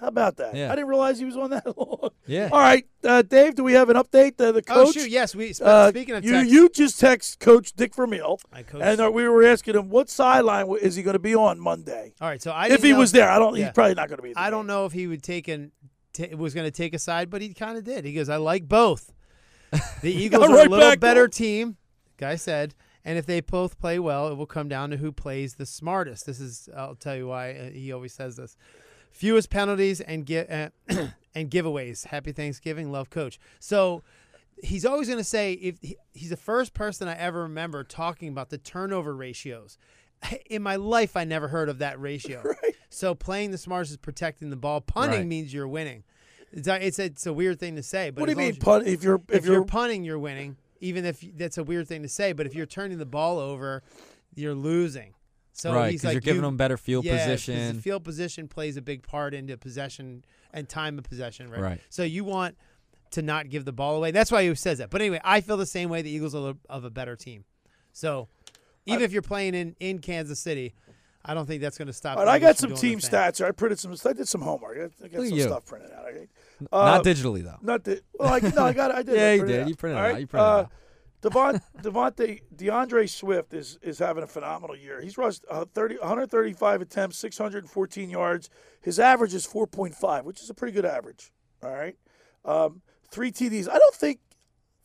How 0.00 0.06
about 0.08 0.36
that? 0.36 0.54
Yeah. 0.54 0.70
I 0.70 0.76
didn't 0.76 0.88
realize 0.88 1.18
he 1.18 1.24
was 1.24 1.36
on 1.36 1.50
that 1.50 1.66
long. 1.76 2.10
Yeah. 2.26 2.50
All 2.52 2.60
right, 2.60 2.86
uh, 3.02 3.22
Dave. 3.22 3.56
Do 3.56 3.64
we 3.64 3.72
have 3.72 3.88
an 3.90 3.96
update? 3.96 4.40
Uh, 4.40 4.52
the 4.52 4.62
Oh, 4.68 4.84
coach. 4.84 4.94
shoot, 4.94 5.10
yes, 5.10 5.34
we- 5.34 5.52
sp- 5.52 5.64
uh, 5.66 5.88
speaking 5.90 6.14
of 6.14 6.24
you, 6.24 6.32
text- 6.32 6.50
you 6.52 6.68
just 6.68 7.00
text 7.00 7.40
Coach 7.40 7.72
Dick 7.72 7.94
Vermeil, 7.94 8.38
I 8.52 8.64
and 8.80 9.00
uh, 9.00 9.10
we 9.10 9.26
were 9.28 9.44
asking 9.44 9.74
him 9.74 9.88
what 9.88 10.08
sideline 10.08 10.68
is 10.80 10.94
he 10.94 11.02
going 11.02 11.14
to 11.14 11.18
be 11.18 11.34
on 11.34 11.58
Monday. 11.58 12.14
All 12.20 12.28
right, 12.28 12.40
so 12.40 12.52
I 12.52 12.68
if 12.68 12.82
he 12.82 12.92
know- 12.92 12.98
was 13.00 13.10
there, 13.12 13.28
I 13.28 13.38
don't. 13.40 13.56
Yeah. 13.56 13.64
He's 13.66 13.72
probably 13.74 13.94
not 13.94 14.08
going 14.08 14.18
to 14.18 14.22
be. 14.22 14.32
There. 14.34 14.42
I 14.42 14.50
don't 14.50 14.66
know 14.68 14.86
if 14.86 14.92
he 14.92 15.06
would 15.08 15.22
take 15.22 15.48
an 15.48 15.72
t- 16.12 16.32
was 16.34 16.54
going 16.54 16.66
to 16.66 16.70
take 16.70 16.94
a 16.94 16.98
side, 16.98 17.28
but 17.30 17.42
he 17.42 17.52
kind 17.52 17.76
of 17.76 17.82
did. 17.84 18.04
He 18.04 18.12
goes, 18.12 18.28
"I 18.28 18.36
like 18.36 18.68
both." 18.68 19.12
The 20.02 20.12
Eagles 20.12 20.46
got 20.46 20.50
are 20.50 20.58
a 20.60 20.62
little 20.70 20.78
back 20.78 21.00
better 21.00 21.24
on. 21.24 21.30
team, 21.30 21.76
guy 22.16 22.36
said, 22.36 22.74
and 23.04 23.18
if 23.18 23.26
they 23.26 23.40
both 23.40 23.78
play 23.80 23.98
well, 23.98 24.28
it 24.28 24.36
will 24.36 24.46
come 24.46 24.68
down 24.68 24.90
to 24.90 24.96
who 24.96 25.10
plays 25.12 25.54
the 25.56 25.66
smartest. 25.66 26.24
This 26.24 26.40
is, 26.40 26.68
I'll 26.76 26.94
tell 26.94 27.16
you 27.16 27.26
why 27.26 27.52
uh, 27.52 27.70
he 27.70 27.92
always 27.92 28.12
says 28.14 28.36
this: 28.36 28.56
fewest 29.18 29.50
penalties 29.50 30.00
and 30.00 30.26
gi- 30.26 30.48
uh, 30.48 30.68
and 31.34 31.50
giveaways. 31.50 32.06
Happy 32.06 32.32
Thanksgiving, 32.32 32.90
love, 32.92 33.10
Coach. 33.10 33.38
So. 33.58 34.02
He's 34.60 34.84
always 34.84 35.06
going 35.06 35.18
to 35.20 35.24
say 35.24 35.52
if 35.52 35.78
he, 35.80 35.96
he's 36.12 36.30
the 36.30 36.36
first 36.36 36.74
person 36.74 37.06
I 37.06 37.16
ever 37.16 37.42
remember 37.42 37.84
talking 37.84 38.28
about 38.28 38.50
the 38.50 38.58
turnover 38.58 39.14
ratios. 39.14 39.78
In 40.50 40.62
my 40.64 40.74
life, 40.74 41.16
I 41.16 41.22
never 41.22 41.46
heard 41.46 41.68
of 41.68 41.78
that 41.78 42.00
ratio. 42.00 42.42
So 42.90 43.14
playing 43.14 43.52
the 43.52 43.58
smartest 43.58 43.92
is 43.92 43.96
protecting 43.98 44.50
the 44.50 44.56
ball. 44.56 44.80
Punting 44.80 45.18
Right. 45.20 45.26
means 45.28 45.54
you're 45.54 45.68
winning. 45.68 46.02
It's 46.52 46.66
a, 46.66 46.84
it's 46.84 46.98
a, 46.98 47.04
it's 47.04 47.26
a 47.26 47.32
weird 47.32 47.60
thing 47.60 47.76
to 47.76 47.82
say. 47.84 48.10
But 48.10 48.22
What 48.22 48.26
do 48.26 48.32
you 48.32 48.36
mean 48.36 48.56
punt? 48.56 48.88
If 48.88 49.04
you're 49.04 49.20
if, 49.28 49.36
if 49.36 49.44
you're, 49.44 49.54
you're 49.56 49.64
punting, 49.64 50.02
you're 50.04 50.18
winning. 50.18 50.56
Even 50.80 51.04
if 51.04 51.22
that's 51.36 51.58
a 51.58 51.62
weird 51.62 51.86
thing 51.86 52.02
to 52.02 52.08
say, 52.08 52.32
but 52.32 52.46
if 52.46 52.54
you're 52.56 52.66
turning 52.66 52.98
the 52.98 53.06
ball 53.06 53.38
over, 53.38 53.82
you're 54.34 54.54
losing. 54.54 55.12
So 55.58 55.74
Right, 55.74 55.90
he's 55.90 56.02
'cause 56.02 56.06
like 56.08 56.12
you're 56.14 56.20
giving 56.20 56.36
you- 56.42 56.46
them 56.46 56.56
better 56.56 56.76
field 56.76 57.04
yeah, 57.04 57.16
'cause 57.16 57.24
position. 57.26 57.76
The 57.76 57.82
field 57.82 58.04
position 58.04 58.46
plays 58.46 58.76
a 58.76 58.82
big 58.82 59.02
part 59.02 59.34
into 59.34 59.56
possession 59.58 60.24
and 60.52 60.68
time 60.68 60.98
of 60.98 61.04
possession, 61.04 61.50
right? 61.50 61.60
Right. 61.60 61.80
So 61.90 62.04
you 62.04 62.22
want 62.22 62.56
to 63.10 63.22
not 63.22 63.48
give 63.48 63.64
the 63.64 63.72
ball 63.72 63.96
away. 63.96 64.12
That's 64.12 64.30
why 64.30 64.46
he 64.46 64.54
says 64.54 64.78
that. 64.78 64.88
But 64.90 65.00
anyway, 65.00 65.20
I 65.24 65.40
feel 65.40 65.56
the 65.56 65.66
same 65.66 65.88
way. 65.90 66.00
The 66.02 66.10
Eagles 66.10 66.34
are 66.34 66.54
of 66.68 66.84
a 66.84 66.90
better 66.90 67.16
team. 67.16 67.44
So 67.92 68.28
even 68.86 69.02
if 69.02 69.12
you're 69.12 69.20
playing 69.22 69.54
in, 69.54 69.74
in 69.80 69.98
Kansas 69.98 70.38
City, 70.38 70.74
I 71.24 71.34
don't 71.34 71.46
think 71.46 71.60
that's 71.60 71.76
going 71.76 71.88
to 71.88 71.92
stop. 71.92 72.18
All 72.18 72.22
the 72.24 72.28
right, 72.28 72.34
I 72.36 72.38
got 72.38 72.56
some 72.56 72.74
team 72.74 73.00
stats. 73.00 73.38
here. 73.38 73.46
I 73.48 73.50
printed 73.50 73.80
some. 73.80 73.94
I 74.06 74.12
did 74.12 74.28
some 74.28 74.40
homework. 74.42 74.78
I 74.78 75.04
I 75.04 75.08
got 75.08 75.18
Look 75.20 75.28
some 75.28 75.38
you. 75.38 75.42
stuff 75.42 75.64
printed 75.66 75.90
out. 75.90 76.06
Okay. 76.08 76.28
Not 76.70 77.04
digitally, 77.04 77.42
though. 77.42 77.58
Not 77.62 77.82
the. 77.84 78.00
Well, 78.14 78.32
I, 78.32 78.38
no, 78.48 78.64
I 78.64 78.72
got. 78.72 78.92
it. 78.92 78.96
I 78.96 79.02
did. 79.02 79.16
Yeah, 79.16 79.32
you 79.34 79.40
did. 79.44 79.50
It 79.50 79.60
out. 79.62 79.68
You 79.68 79.74
printed 79.76 79.98
it 79.98 80.00
out. 80.00 80.12
right, 80.12 80.20
You 80.20 80.26
printed 80.28 80.46
it 80.46 80.50
uh, 80.50 80.58
out. 80.60 80.72
Devon, 81.20 81.60
Devontae, 81.82 82.40
D'Andre 82.54 83.06
Swift 83.06 83.52
is 83.52 83.78
is 83.82 83.98
having 83.98 84.22
a 84.22 84.26
phenomenal 84.26 84.76
year. 84.76 85.00
He's 85.00 85.18
rushed 85.18 85.44
uh, 85.50 85.64
30, 85.64 85.96
135 85.96 86.82
attempts, 86.82 87.18
614 87.18 88.10
yards. 88.10 88.50
His 88.80 89.00
average 89.00 89.34
is 89.34 89.46
4.5, 89.46 90.24
which 90.24 90.40
is 90.40 90.50
a 90.50 90.54
pretty 90.54 90.72
good 90.72 90.84
average. 90.84 91.32
All 91.62 91.72
right. 91.72 91.96
Um, 92.44 92.82
three 93.10 93.32
TDs. 93.32 93.68
I 93.68 93.78
don't 93.78 93.94
think, 93.94 94.20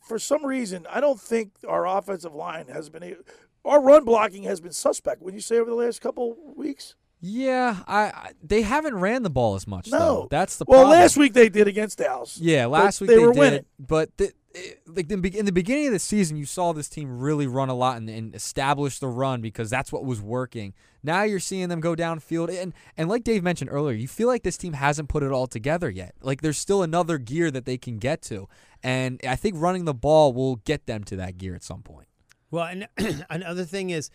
for 0.00 0.18
some 0.18 0.44
reason, 0.44 0.86
I 0.90 1.00
don't 1.00 1.20
think 1.20 1.52
our 1.68 1.86
offensive 1.86 2.34
line 2.34 2.66
has 2.68 2.90
been. 2.90 3.16
Our 3.64 3.80
run 3.80 4.04
blocking 4.04 4.42
has 4.42 4.60
been 4.60 4.72
suspect. 4.72 5.22
Would 5.22 5.34
you 5.34 5.40
say 5.40 5.58
over 5.58 5.70
the 5.70 5.76
last 5.76 6.00
couple 6.00 6.36
weeks? 6.56 6.96
Yeah, 7.26 7.78
I, 7.86 8.00
I 8.02 8.30
they 8.42 8.60
haven't 8.62 8.96
ran 8.96 9.22
the 9.22 9.30
ball 9.30 9.54
as 9.54 9.66
much. 9.66 9.90
No. 9.90 9.98
though. 9.98 10.28
that's 10.30 10.58
the 10.58 10.66
well, 10.68 10.80
problem. 10.82 10.98
last 11.00 11.16
week 11.16 11.32
they 11.32 11.48
did 11.48 11.66
against 11.66 11.96
Dallas. 11.98 12.38
Yeah, 12.38 12.64
But 12.64 12.70
last 12.70 13.00
week 13.00 13.08
they, 13.08 13.16
they, 13.16 13.22
were 13.26 13.32
did, 13.32 13.38
winning. 13.38 13.64
but 13.78 14.14
the, 14.18 14.32
it- 14.52 14.80
like 14.86 15.08
the, 15.08 15.14
in 15.36 15.46
the 15.46 15.52
beginning 15.52 15.86
of 15.86 15.92
the 15.94 15.98
season, 15.98 16.36
you 16.36 16.44
saw 16.44 16.72
this 16.72 16.88
team 16.88 17.18
really 17.18 17.46
run 17.46 17.70
a 17.70 17.74
lot 17.74 17.96
and, 17.96 18.08
and 18.10 18.34
establish 18.34 18.98
the 18.98 19.08
run 19.08 19.40
because 19.40 19.70
that's 19.70 19.90
what 19.90 20.04
was 20.04 20.20
working. 20.20 20.74
Now 21.02 21.22
you're 21.22 21.40
seeing 21.40 21.68
them 21.70 21.80
go 21.80 21.94
downfield, 21.96 22.50
and 22.56 22.72
and 22.96 23.08
like 23.08 23.24
Dave 23.24 23.42
mentioned 23.42 23.70
earlier, 23.72 23.96
you 23.96 24.06
feel 24.06 24.28
like 24.28 24.42
this 24.42 24.56
team 24.58 24.74
hasn't 24.74 25.08
put 25.08 25.22
it 25.22 25.32
all 25.32 25.46
together 25.46 25.88
yet. 25.90 26.14
Like 26.20 26.42
there's 26.42 26.58
still 26.58 26.82
another 26.82 27.16
gear 27.18 27.50
that 27.50 27.64
they 27.64 27.78
can 27.78 27.96
get 27.98 28.20
to, 28.22 28.48
and 28.82 29.18
I 29.26 29.34
think 29.36 29.56
running 29.58 29.86
the 29.86 29.94
ball 29.94 30.32
will 30.34 30.56
get 30.56 30.86
them 30.86 31.04
to 31.04 31.16
that 31.16 31.36
gear 31.38 31.54
at 31.54 31.64
some 31.64 31.82
point. 31.82 32.08
Well, 32.50 32.66
and 32.66 32.88
another 33.30 33.64
thing 33.64 33.90
is 33.90 34.10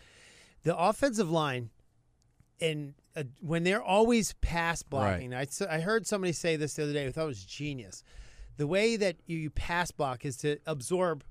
the 0.62 0.76
offensive 0.76 1.30
line, 1.30 1.70
and 2.60 2.94
uh, 3.16 3.24
when 3.40 3.64
they're 3.64 3.82
always 3.82 4.34
pass 4.40 4.82
blocking. 4.82 5.34
I 5.34 5.80
heard 5.80 6.06
somebody 6.06 6.32
say 6.32 6.56
this 6.56 6.74
the 6.74 6.84
other 6.84 6.92
day. 6.92 7.06
I 7.06 7.10
thought 7.12 7.24
it 7.24 7.26
was 7.26 7.44
genius. 7.44 8.02
The 8.56 8.66
way 8.66 8.96
that 8.96 9.16
you, 9.26 9.38
you 9.38 9.50
pass 9.50 9.90
block 9.90 10.24
is 10.24 10.36
to 10.38 10.58
absorb. 10.66 11.24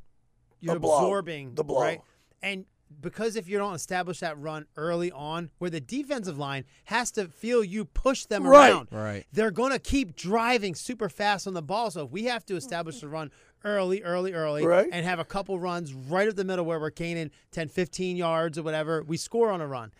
You're 0.59 0.73
The 0.75 0.79
blow. 0.81 0.97
absorbing 0.97 1.55
The 1.55 1.63
blow. 1.63 1.81
right, 1.81 2.01
and 2.43 2.65
because 3.01 3.35
if 3.35 3.47
you 3.47 3.57
don't 3.59 3.75
establish 3.75 4.19
that 4.21 4.37
run 4.39 4.65
early 4.75 5.11
on, 5.11 5.51
where 5.59 5.69
the 5.69 5.79
defensive 5.79 6.37
line 6.39 6.65
has 6.85 7.11
to 7.11 7.27
feel 7.27 7.63
you 7.63 7.85
push 7.85 8.25
them 8.25 8.45
Right. 8.47 8.71
around, 8.71 8.87
Right. 8.91 9.25
they're 9.31 9.51
going 9.51 9.71
to 9.71 9.79
keep 9.79 10.15
driving 10.15 10.73
super 10.73 11.07
fast 11.07 11.45
on 11.45 11.53
the 11.53 11.61
ball. 11.61 11.91
So 11.91 12.05
if 12.05 12.11
we 12.11 12.23
have 12.23 12.45
to 12.47 12.55
establish 12.55 12.99
the 12.99 13.07
run 13.07 13.31
early, 13.63 14.01
early, 14.01 14.33
early, 14.33 14.65
Right. 14.65 14.89
and 14.91 15.05
have 15.05 15.19
a 15.19 15.23
couple 15.25 15.59
runs 15.59 15.93
right 15.93 16.27
up 16.27 16.35
the 16.35 16.43
middle 16.43 16.65
where 16.65 16.79
we're 16.79 16.89
gaining 16.89 17.29
10, 17.51 17.69
15 17.69 18.17
yards 18.17 18.57
or 18.57 18.63
whatever, 18.63 19.03
we 19.03 19.17
score 19.17 19.51
on 19.51 19.61
a 19.61 19.67
run. 19.67 19.91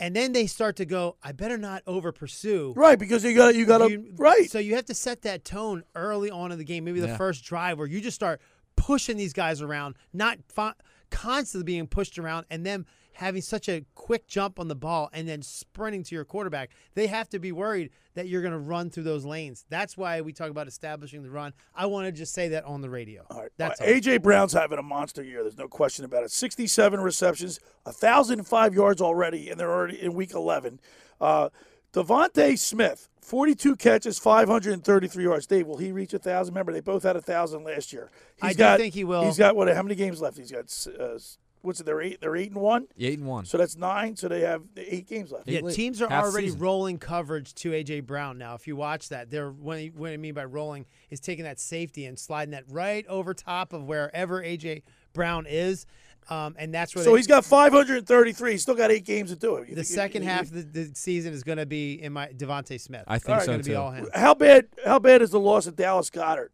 And 0.00 0.16
then 0.16 0.32
they 0.32 0.46
start 0.46 0.76
to 0.76 0.84
go, 0.86 1.16
I 1.22 1.32
better 1.32 1.58
not 1.58 1.82
over 1.86 2.10
pursue. 2.10 2.72
Right, 2.74 2.98
because 2.98 3.22
you 3.22 3.34
got 3.36 3.54
you 3.54 3.66
got 3.66 3.78
to 3.86 4.02
right. 4.16 4.50
So 4.50 4.58
you 4.58 4.74
have 4.76 4.86
to 4.86 4.94
set 4.94 5.22
that 5.22 5.44
tone 5.44 5.84
early 5.94 6.30
on 6.30 6.50
in 6.52 6.58
the 6.58 6.64
game, 6.64 6.84
maybe 6.84 7.00
the 7.00 7.08
Yeah. 7.08 7.16
first 7.18 7.44
drive 7.44 7.76
where 7.78 7.86
you 7.86 8.00
just 8.00 8.14
start 8.14 8.40
pushing 8.76 9.16
these 9.18 9.34
guys 9.34 9.60
around, 9.60 9.94
not 10.12 10.38
fi- 10.48 10.72
constantly 11.10 11.64
being 11.64 11.86
pushed 11.86 12.18
around, 12.18 12.46
and 12.50 12.64
them 12.64 12.86
having 13.20 13.42
such 13.42 13.68
a 13.68 13.84
quick 13.94 14.26
jump 14.26 14.58
on 14.58 14.66
the 14.66 14.74
ball 14.74 15.10
and 15.12 15.28
then 15.28 15.42
sprinting 15.42 16.02
to 16.02 16.14
your 16.14 16.24
quarterback. 16.24 16.70
They 16.94 17.06
have 17.06 17.28
to 17.28 17.38
be 17.38 17.52
worried 17.52 17.90
that 18.14 18.28
you're 18.28 18.40
going 18.40 18.52
to 18.54 18.58
run 18.58 18.88
through 18.88 19.02
those 19.02 19.26
lanes. 19.26 19.66
That's 19.68 19.94
why 19.94 20.22
we 20.22 20.32
talk 20.32 20.48
about 20.48 20.66
establishing 20.66 21.22
the 21.22 21.28
run. 21.30 21.52
I 21.74 21.84
want 21.84 22.06
to 22.06 22.12
just 22.12 22.32
say 22.32 22.48
that 22.48 22.64
on 22.64 22.80
the 22.80 22.88
radio. 22.88 23.26
All 23.30 23.42
right, 23.42 23.50
That's 23.58 23.78
Uh, 23.78 23.84
all. 23.84 23.90
AJ 23.90 24.22
Brown's 24.22 24.54
having 24.54 24.78
a 24.78 24.82
monster 24.82 25.22
year. 25.22 25.42
There's 25.42 25.58
no 25.58 25.68
question 25.68 26.06
about 26.06 26.24
it. 26.24 26.30
67 26.30 26.98
receptions, 26.98 27.60
1,005 27.82 28.74
yards 28.74 29.02
already, 29.02 29.50
and 29.50 29.60
they're 29.60 29.70
already 29.70 30.00
in 30.00 30.14
week 30.14 30.32
11. 30.32 30.80
Uh, 31.20 31.50
DeVonta 31.92 32.58
Smith, 32.58 33.10
42 33.20 33.76
catches, 33.76 34.18
533 34.18 35.24
yards. 35.24 35.46
Dave, 35.46 35.66
will 35.66 35.76
he 35.76 35.92
reach 35.92 36.14
a 36.14 36.16
1,000? 36.16 36.54
Remember, 36.54 36.72
they 36.72 36.80
both 36.80 37.02
had 37.02 37.16
a 37.16 37.18
1,000 37.18 37.64
last 37.64 37.92
year. 37.92 38.10
I 38.40 38.48
He's 38.48 38.56
do 38.56 38.60
got, 38.60 38.78
think 38.80 38.94
he 38.94 39.04
will. 39.04 39.24
He's 39.24 39.36
got, 39.36 39.54
what, 39.56 39.68
how 39.74 39.82
many 39.82 39.94
games 39.94 40.22
left? 40.22 40.38
He's 40.38 40.50
got, 40.52 40.74
uh, 40.98 41.18
what's 41.62 41.80
it, 41.80 41.86
they're 41.86 42.00
eight, 42.00 42.20
they're 42.20 42.36
eight 42.36 42.50
and 42.52 42.60
one? 42.60 42.86
Eight 42.98 43.18
and 43.18 43.28
one. 43.28 43.44
So 43.44 43.58
that's 43.58 43.76
nine, 43.76 44.16
so 44.16 44.28
they 44.28 44.40
have 44.40 44.62
eight 44.76 45.08
games 45.08 45.30
left. 45.32 45.48
Yeah, 45.48 45.60
teams 45.70 46.00
are 46.02 46.10
already 46.10 46.50
rolling 46.50 46.98
coverage 46.98 47.54
to 47.56 47.70
AJ 47.72 48.06
Brown 48.06 48.38
now. 48.38 48.54
If 48.54 48.66
you 48.66 48.76
watch 48.76 49.08
that, 49.10 49.30
they're 49.30 49.50
what, 49.50 49.78
I- 49.78 49.90
what 49.94 50.10
I 50.12 50.16
mean 50.16 50.34
by 50.34 50.44
rolling 50.44 50.86
is 51.10 51.20
taking 51.20 51.44
that 51.44 51.60
safety 51.60 52.06
and 52.06 52.18
sliding 52.18 52.52
that 52.52 52.64
right 52.68 53.06
over 53.08 53.34
top 53.34 53.72
of 53.72 53.84
wherever 53.84 54.42
AJ 54.42 54.82
Brown 55.12 55.46
is. 55.46 55.86
Um, 56.28 56.54
and 56.58 56.72
that's 56.72 56.94
where 56.94 57.02
So 57.02 57.12
they- 57.12 57.16
he's 57.16 57.26
got 57.26 57.44
533. 57.44 58.52
He's 58.52 58.62
still 58.62 58.74
got 58.74 58.90
eight 58.90 59.04
games 59.04 59.30
to 59.30 59.36
do 59.36 59.56
it. 59.56 59.74
the 59.74 59.82
second 59.82 60.22
half 60.22 60.42
of 60.42 60.52
the, 60.52 60.62
the 60.84 60.90
season 60.94 61.32
is 61.32 61.42
going 61.42 61.58
to 61.58 61.66
be 61.66 61.94
in 61.94 62.12
my 62.12 62.28
DeVonta 62.28 62.78
Smith. 62.80 63.04
I 63.08 63.18
think 63.18 63.30
All 63.30 63.34
right. 63.36 63.44
so 63.46 63.52
Gonna 63.52 63.62
be 63.64 63.70
too. 63.70 63.76
all 63.76 63.90
him. 63.90 64.08
How 64.14 64.34
bad? 64.34 64.66
How 64.84 64.98
bad 64.98 65.22
is 65.22 65.30
the 65.30 65.40
loss 65.40 65.66
of 65.66 65.76
Dallas 65.76 66.10
Goedert? 66.10 66.50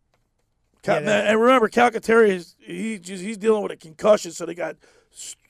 Cal- 0.87 1.03
Yeah, 1.03 1.31
and 1.31 1.41
remember, 1.41 1.69
Calcaterra 1.69 2.29
is 2.29 2.57
he 2.59 2.99
just, 2.99 3.23
he's 3.23 3.37
dealing 3.37 3.63
with 3.63 3.73
a 3.73 3.77
concussion, 3.77 4.33
so 4.33 4.47
they 4.47 4.55
got 4.55 4.77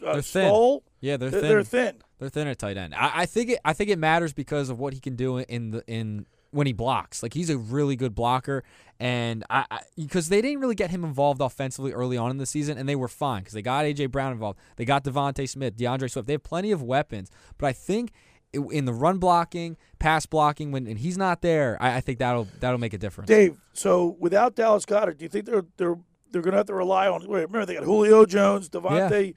uh, 0.05 0.13
They're 0.15 0.23
thin. 0.23 0.49
Stoll. 0.49 0.83
Yeah, 1.01 1.17
they're 1.17 1.31
They're- 1.31 1.41
thin. 1.41 1.49
they're 1.51 1.63
thin. 1.65 1.97
They're 2.19 2.29
thin 2.31 2.49
at 2.49 2.59
tight 2.59 2.77
end. 2.79 2.95
I, 2.95 3.13
I 3.23 3.27
think 3.27 3.51
it. 3.51 3.59
I 3.65 3.73
think 3.75 3.91
it 3.91 3.99
matters 3.99 4.33
because 4.33 4.71
of 4.71 4.79
what 4.79 4.95
he 4.95 5.01
can 5.01 5.17
do 5.17 5.37
in 5.39 5.71
the 5.71 5.85
in 5.87 6.25
when 6.51 6.67
he 6.67 6.73
blocks. 6.73 7.23
Like 7.23 7.35
he's 7.35 7.51
a 7.51 7.59
really 7.59 7.95
good 7.95 8.15
blocker, 8.15 8.65
and 8.99 9.45
I, 9.51 9.67
I 9.71 9.81
because 9.99 10.31
they 10.31 10.41
didn't 10.41 10.61
really 10.61 10.75
get 10.75 10.89
him 10.91 11.05
involved 11.05 11.43
offensively 11.43 11.93
early 11.93 12.17
on 12.17 12.31
in 12.31 12.39
the 12.39 12.47
season, 12.47 12.79
and 12.79 12.89
they 12.89 12.97
were 12.97 13.09
fine 13.09 13.43
because 13.43 13.53
they 13.53 13.61
got 13.61 13.85
AJ 13.85 14.11
Brown 14.13 14.33
involved. 14.33 14.59
They 14.77 14.87
got 14.87 15.05
DeVonta 15.05 15.47
Smith, 15.47 15.77
D'Andre 15.77 16.09
Swift. 16.09 16.27
They 16.27 16.33
have 16.35 16.43
plenty 16.43 16.73
of 16.73 16.83
weapons, 16.83 17.31
but 17.59 17.67
I 17.67 17.73
think. 17.75 18.13
I- 18.55 18.59
In 18.73 18.85
the 18.85 18.93
run 18.93 19.19
blocking, 19.19 19.77
pass 19.99 20.27
blocking, 20.27 20.73
when 20.73 20.87
and 20.87 20.99
he's 20.99 21.19
not 21.19 21.43
there, 21.43 21.77
I, 21.81 21.97
I 21.97 22.01
think 22.01 22.19
that'll 22.19 22.49
that'll 22.61 22.79
make 22.79 22.93
a 22.95 22.99
difference. 22.99 23.29
Dave, 23.29 23.57
so 23.73 24.17
without 24.19 24.55
Dallas 24.55 24.85
Goedert, 24.87 25.19
do 25.19 25.25
you 25.25 25.29
think 25.29 25.45
they're 25.47 25.65
they're 25.77 25.97
they're 26.31 26.43
going 26.43 26.53
to 26.53 26.59
have 26.59 26.67
to 26.67 26.75
rely 26.75 27.09
on? 27.09 27.21
Wait, 27.29 27.43
remember 27.43 27.67
they 27.67 27.75
got 27.75 27.85
Julio 27.85 28.27
Jones, 28.27 28.69
DeVonta, 28.69 29.35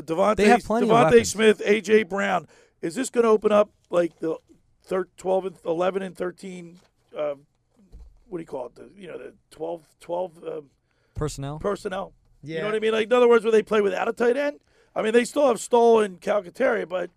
DeVonta, 0.00 0.36
They 0.36 0.48
have 0.48 0.64
plenty 0.64 0.86
DeVonta 0.86 1.04
weapons. 1.04 1.30
Smith, 1.30 1.62
AJ 1.64 2.08
Brown. 2.08 2.46
Is 2.80 2.94
this 2.94 3.10
going 3.10 3.22
to 3.24 3.30
open 3.30 3.52
up 3.52 3.70
like 3.90 4.18
the 4.18 4.36
thir- 4.84 5.08
12 5.16 5.46
and 5.46 5.56
11 5.64 6.02
and 6.02 6.16
13 6.16 6.80
uh, 7.16 7.34
what 8.28 8.38
do 8.38 8.42
you 8.42 8.46
call 8.46 8.66
it? 8.66 8.74
The, 8.74 8.90
you 8.96 9.06
know, 9.06 9.18
the 9.18 9.34
12 9.50 9.86
12 10.00 10.44
uh, 10.44 10.60
Personnel. 11.14 11.58
personnel. 11.58 12.12
You 12.42 12.54
Yeah. 12.54 12.60
know 12.62 12.68
what 12.68 12.74
I 12.76 12.78
mean? 12.80 12.92
Like 12.92 13.06
in 13.06 13.12
other 13.12 13.28
words, 13.28 13.44
where 13.44 13.52
they 13.52 13.62
play 13.62 13.80
without 13.82 14.08
a 14.08 14.12
tight 14.12 14.36
end. 14.36 14.58
I 14.96 15.02
mean, 15.02 15.12
they 15.12 15.24
still 15.24 15.46
have 15.46 15.60
Stoll 15.60 16.00
and 16.00 16.20
Calcaterra, 16.20 16.88
but 16.88 17.10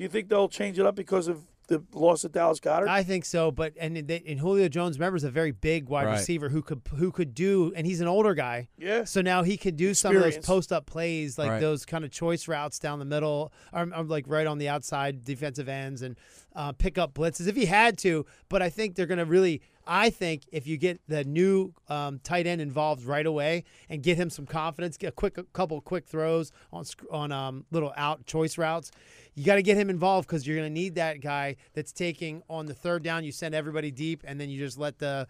do 0.00 0.04
you 0.04 0.08
think 0.08 0.30
they'll 0.30 0.48
change 0.48 0.78
it 0.78 0.86
up 0.86 0.94
because 0.96 1.28
of 1.28 1.44
the 1.66 1.82
loss 1.92 2.24
of 2.24 2.32
Dallas 2.32 2.58
Goedert? 2.58 2.88
I 2.88 3.02
think 3.02 3.26
so, 3.26 3.50
but 3.50 3.74
and 3.78 3.94
they, 3.94 4.22
and 4.26 4.40
Julio 4.40 4.66
Jones, 4.66 4.98
remember, 4.98 5.18
is 5.18 5.24
a 5.24 5.30
very 5.30 5.50
big 5.50 5.90
wide 5.90 6.06
Right. 6.06 6.12
receiver 6.12 6.48
who 6.48 6.62
could 6.62 6.80
who 6.96 7.12
could 7.12 7.34
do, 7.34 7.70
and 7.76 7.86
he's 7.86 8.00
an 8.00 8.08
older 8.08 8.32
guy. 8.32 8.68
Yeah. 8.78 9.04
So 9.04 9.20
now 9.20 9.42
he 9.42 9.58
could 9.58 9.76
do 9.76 9.92
some 9.92 10.16
of 10.16 10.22
those 10.22 10.38
post 10.38 10.72
up 10.72 10.86
plays, 10.86 11.36
like 11.36 11.50
Right. 11.50 11.60
those 11.60 11.84
kind 11.84 12.02
of 12.02 12.10
choice 12.10 12.48
routes 12.48 12.78
down 12.78 12.98
the 12.98 13.04
middle, 13.04 13.52
or, 13.74 13.82
or 13.94 14.04
like 14.04 14.24
right 14.26 14.46
on 14.46 14.56
the 14.56 14.70
outside 14.70 15.22
defensive 15.22 15.68
ends, 15.68 16.00
and 16.00 16.16
uh, 16.56 16.72
pick 16.72 16.96
up 16.96 17.12
blitzes 17.12 17.46
if 17.46 17.54
he 17.54 17.66
had 17.66 17.98
to. 17.98 18.24
But 18.48 18.62
I 18.62 18.70
think 18.70 18.94
they're 18.94 19.04
going 19.04 19.18
to 19.18 19.26
really. 19.26 19.60
I 19.86 20.10
think 20.10 20.42
if 20.52 20.66
you 20.68 20.76
get 20.76 21.00
the 21.08 21.24
new 21.24 21.74
um, 21.88 22.20
tight 22.22 22.46
end 22.46 22.60
involved 22.60 23.04
right 23.04 23.26
away 23.26 23.64
and 23.88 24.02
get 24.02 24.16
him 24.16 24.30
some 24.30 24.46
confidence, 24.46 24.96
get 24.96 25.08
a 25.08 25.12
quick 25.12 25.36
a 25.36 25.42
couple 25.42 25.80
quick 25.80 26.06
throws 26.06 26.52
on 26.72 26.84
on 27.10 27.32
um, 27.32 27.64
little 27.70 27.92
out 27.96 28.24
choice 28.24 28.56
routes, 28.56 28.92
you 29.34 29.44
got 29.44 29.56
to 29.56 29.62
get 29.62 29.76
him 29.76 29.90
involved 29.90 30.28
because 30.28 30.46
you're 30.46 30.56
going 30.56 30.68
to 30.68 30.80
need 30.80 30.96
that 30.96 31.20
guy 31.20 31.56
that's 31.74 31.92
taking 31.92 32.42
on 32.48 32.66
the 32.66 32.74
third 32.74 33.02
down. 33.02 33.24
You 33.24 33.32
send 33.32 33.54
everybody 33.54 33.90
deep, 33.90 34.22
and 34.26 34.40
then 34.40 34.50
you 34.50 34.58
just 34.58 34.78
let 34.78 34.98
the 34.98 35.26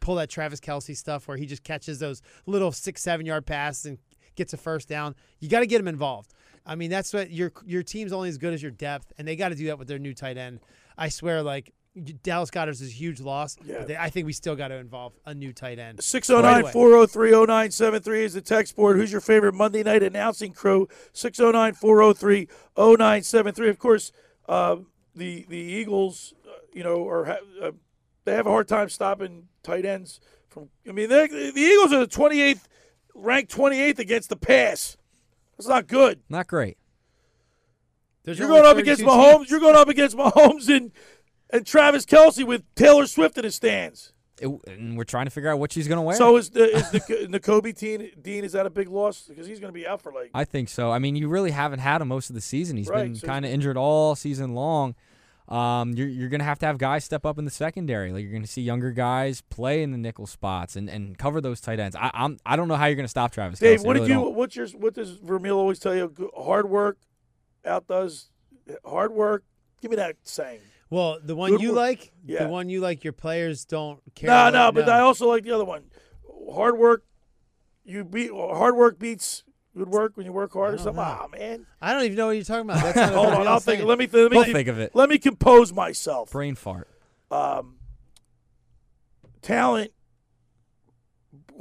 pull 0.00 0.16
that 0.16 0.28
Travis 0.28 0.60
Kelce 0.60 0.96
stuff 0.96 1.26
where 1.26 1.36
he 1.36 1.46
just 1.46 1.64
catches 1.64 1.98
those 1.98 2.22
little 2.46 2.72
six 2.72 3.02
seven 3.02 3.26
yard 3.26 3.46
passes 3.46 3.86
and 3.86 3.98
gets 4.34 4.52
a 4.52 4.56
first 4.56 4.88
down. 4.88 5.14
You 5.38 5.48
got 5.48 5.60
to 5.60 5.66
get 5.66 5.80
him 5.80 5.88
involved. 5.88 6.32
I 6.66 6.74
mean, 6.74 6.90
that's 6.90 7.12
what 7.12 7.30
your 7.30 7.52
your 7.64 7.82
team's 7.82 8.12
only 8.12 8.28
as 8.28 8.38
good 8.38 8.52
as 8.52 8.62
your 8.62 8.70
depth, 8.70 9.12
and 9.18 9.26
they 9.26 9.36
got 9.36 9.48
to 9.48 9.54
do 9.54 9.66
that 9.66 9.78
with 9.78 9.88
their 9.88 9.98
new 9.98 10.14
tight 10.14 10.36
end. 10.36 10.60
I 10.96 11.08
swear, 11.08 11.42
like 11.42 11.72
Dallas 12.22 12.50
Goedert's 12.50 12.80
is 12.80 12.90
a 12.90 12.92
huge 12.92 13.20
loss. 13.20 13.56
Yeah. 13.64 13.78
But 13.78 13.88
they, 13.88 13.96
I 13.96 14.10
think 14.10 14.26
we 14.26 14.32
still 14.32 14.54
got 14.54 14.68
to 14.68 14.76
involve 14.76 15.12
a 15.26 15.34
new 15.34 15.52
tight 15.52 15.78
end. 15.78 16.02
609 16.02 16.72
403 16.72 17.30
0973 17.30 18.24
is 18.24 18.34
the 18.34 18.40
text 18.40 18.76
board. 18.76 18.96
Who's 18.96 19.10
your 19.10 19.20
favorite 19.20 19.54
Monday 19.54 19.82
night 19.82 20.02
announcing 20.02 20.52
crew? 20.52 20.88
609 21.12 21.74
403 21.74 22.48
0973. 22.76 23.68
Of 23.68 23.78
course, 23.78 24.12
uh, 24.48 24.76
the 25.14 25.44
the 25.48 25.56
Eagles, 25.56 26.34
uh, 26.46 26.52
you 26.72 26.84
know, 26.84 27.06
are 27.08 27.26
uh, 27.28 27.72
they 28.24 28.34
have 28.34 28.46
a 28.46 28.50
hard 28.50 28.68
time 28.68 28.88
stopping 28.88 29.48
tight 29.62 29.84
ends 29.84 30.20
from. 30.48 30.68
I 30.88 30.92
mean, 30.92 31.08
the 31.08 31.52
Eagles 31.56 31.92
are 31.92 32.00
the 32.00 32.06
28th, 32.06 32.62
ranked 33.14 33.54
28th 33.54 33.98
against 33.98 34.28
the 34.28 34.36
pass. 34.36 34.96
That's 35.56 35.68
not 35.68 35.88
good. 35.88 36.20
Not 36.28 36.46
great. 36.46 36.78
There's 38.22 38.38
you're 38.38 38.48
going 38.48 38.66
up 38.66 38.76
against 38.76 39.02
32 39.02 39.10
Mahomes. 39.10 39.36
teams. 39.38 39.50
You're 39.50 39.60
going 39.60 39.76
up 39.76 39.88
against 39.88 40.16
Mahomes 40.16 40.74
and 40.74 40.92
and 41.52 41.66
Travis 41.66 42.04
Kelce 42.06 42.44
with 42.46 42.62
Taylor 42.74 43.06
Swift 43.06 43.36
in 43.38 43.44
his 43.44 43.54
stands. 43.54 44.12
It- 44.40 44.48
and 44.68 44.96
we're 44.96 45.04
trying 45.04 45.26
to 45.26 45.30
figure 45.30 45.50
out 45.50 45.58
what 45.58 45.70
she's 45.72 45.86
gonna 45.86 46.02
wear. 46.02 46.16
So 46.16 46.36
is 46.36 46.50
the 46.50 46.64
is 46.76 46.90
the 46.90 47.00
Nakobe 47.30 47.76
Dean, 47.78 48.10
Dean 48.22 48.42
is 48.44 48.52
that 48.52 48.64
a 48.66 48.70
big 48.70 48.88
loss 48.88 49.22
because 49.28 49.46
he's 49.46 49.60
going 49.60 49.72
to 49.72 49.78
be 49.78 49.86
out 49.86 50.00
for 50.00 50.12
like 50.12 50.30
I 50.32 50.44
think 50.44 50.68
so. 50.70 50.90
I 50.90 50.98
mean, 50.98 51.14
you 51.16 51.28
really 51.28 51.50
haven't 51.50 51.80
had 51.80 52.00
him 52.00 52.08
most 52.08 52.30
of 52.30 52.34
the 52.34 52.40
season. 52.40 52.76
He's 52.78 52.88
Right, 52.88 53.04
been 53.04 53.14
so- 53.16 53.26
kind 53.26 53.44
of 53.44 53.50
injured 53.50 53.76
all 53.76 54.14
season 54.16 54.54
long. 54.54 54.94
Um, 55.46 55.92
you're 55.94 56.06
you're 56.08 56.28
gonna 56.28 56.44
have 56.44 56.60
to 56.60 56.66
have 56.66 56.78
guys 56.78 57.04
step 57.04 57.26
up 57.26 57.36
in 57.36 57.44
the 57.44 57.50
secondary. 57.50 58.12
Like 58.12 58.22
you're 58.22 58.32
gonna 58.32 58.46
see 58.46 58.62
younger 58.62 58.92
guys 58.92 59.40
play 59.50 59.82
in 59.82 59.90
the 59.90 59.98
nickel 59.98 60.26
spots 60.28 60.76
and, 60.76 60.88
and 60.88 61.18
cover 61.18 61.40
those 61.40 61.60
tight 61.60 61.80
ends. 61.80 61.96
I, 61.96 62.10
I'm 62.14 62.38
I 62.46 62.54
don't 62.54 62.68
know 62.68 62.76
how 62.76 62.86
you're 62.86 62.94
gonna 62.94 63.08
stop 63.08 63.32
Travis. 63.32 63.58
Dave. 63.58 63.80
Kelce. 63.80 63.82
I 63.82 63.86
What 63.88 63.92
did 63.94 64.02
you? 64.08 64.14
don't. 64.14 64.34
What's 64.36 64.54
your? 64.56 64.68
What 64.68 64.94
does 64.94 65.10
Vermeil 65.18 65.56
always 65.58 65.80
tell 65.80 65.94
you? 65.94 66.14
Hard 66.38 66.70
work 66.70 66.98
outdoes 67.64 68.30
hard 68.84 69.12
work. 69.12 69.42
Give 69.82 69.90
me 69.90 69.96
that 69.96 70.16
saying. 70.22 70.60
Well, 70.90 71.18
the 71.22 71.36
one 71.36 71.52
Good 71.52 71.60
you 71.62 71.68
work. 71.70 71.76
like, 71.76 72.12
Yeah. 72.26 72.44
the 72.44 72.48
one 72.50 72.68
you 72.68 72.80
like, 72.80 73.04
your 73.04 73.12
players 73.12 73.64
don't 73.64 74.00
care. 74.14 74.28
No, 74.28 74.44
what- 74.44 74.52
no, 74.52 74.72
but 74.72 74.88
I 74.88 75.00
also 75.00 75.28
like 75.28 75.44
the 75.44 75.52
other 75.52 75.64
one. 75.64 75.84
Hard 76.52 76.76
work. 76.78 77.04
You 77.84 78.04
beat 78.04 78.30
hard 78.32 78.76
work 78.76 78.98
beats 78.98 79.44
good 79.76 79.88
work 79.88 80.16
when 80.16 80.26
you 80.26 80.32
work 80.32 80.52
hard 80.52 80.74
or 80.74 80.78
something. 80.78 80.96
know. 80.96 81.18
Ah, 81.22 81.26
man. 81.28 81.66
I 81.80 81.92
don't 81.92 82.04
even 82.04 82.16
know 82.16 82.26
what 82.26 82.32
you're 82.32 82.44
talking 82.44 82.68
about. 82.68 82.82
That's 82.82 82.96
not 82.96 83.12
Hold 83.14 83.26
on, 83.28 83.46
I'll 83.48 83.60
think. 83.60 83.78
saying. 83.78 83.88
Let 83.88 83.98
me 83.98 84.08
let 84.12 84.30
me 84.30 84.36
We'll 84.36 84.52
think 84.52 84.68
of 84.68 84.78
it. 84.78 84.94
Let 84.94 85.08
me 85.08 85.18
compose 85.18 85.72
myself. 85.72 86.30
Brain 86.32 86.54
fart. 86.56 86.88
Um, 87.30 87.76
talent. 89.42 89.92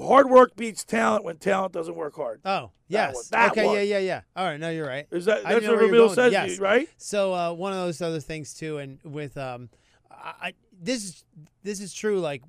Hard 0.02 0.30
work 0.30 0.56
beats 0.56 0.84
talent 0.84 1.24
when 1.24 1.38
talent 1.38 1.74
doesn't 1.74 1.96
work 1.96 2.16
hard. 2.16 2.42
Oh, 2.46 2.50
That 2.50 2.72
yes. 2.88 3.16
one, 3.16 3.24
that 3.32 3.52
okay, 3.52 3.66
one. 3.66 3.76
yeah, 3.76 3.82
yeah, 3.82 3.98
yeah. 4.00 4.22
All 4.36 4.46
right, 4.46 4.60
no, 4.60 4.70
you're 4.70 4.88
right. 4.88 5.06
Is 5.12 5.26
that- 5.26 5.44
that's 5.44 5.54
what 5.56 5.62
where 5.64 5.70
you're 5.72 5.80
Vermeil 5.88 6.06
going. 6.08 6.16
says, 6.16 6.32
yes. 6.32 6.60
right? 6.60 6.88
So 6.98 7.34
uh, 7.34 7.54
one 7.54 7.74
of 7.74 7.80
those 7.80 8.02
other 8.02 8.20
things 8.20 8.54
too, 8.54 8.78
and 8.78 9.00
with 9.04 9.38
um, 9.38 9.70
I, 10.12 10.34
I 10.42 10.54
this 10.82 11.04
is 11.04 11.24
this 11.64 11.82
is 11.82 11.94
true. 11.94 12.20
Like, 12.20 12.44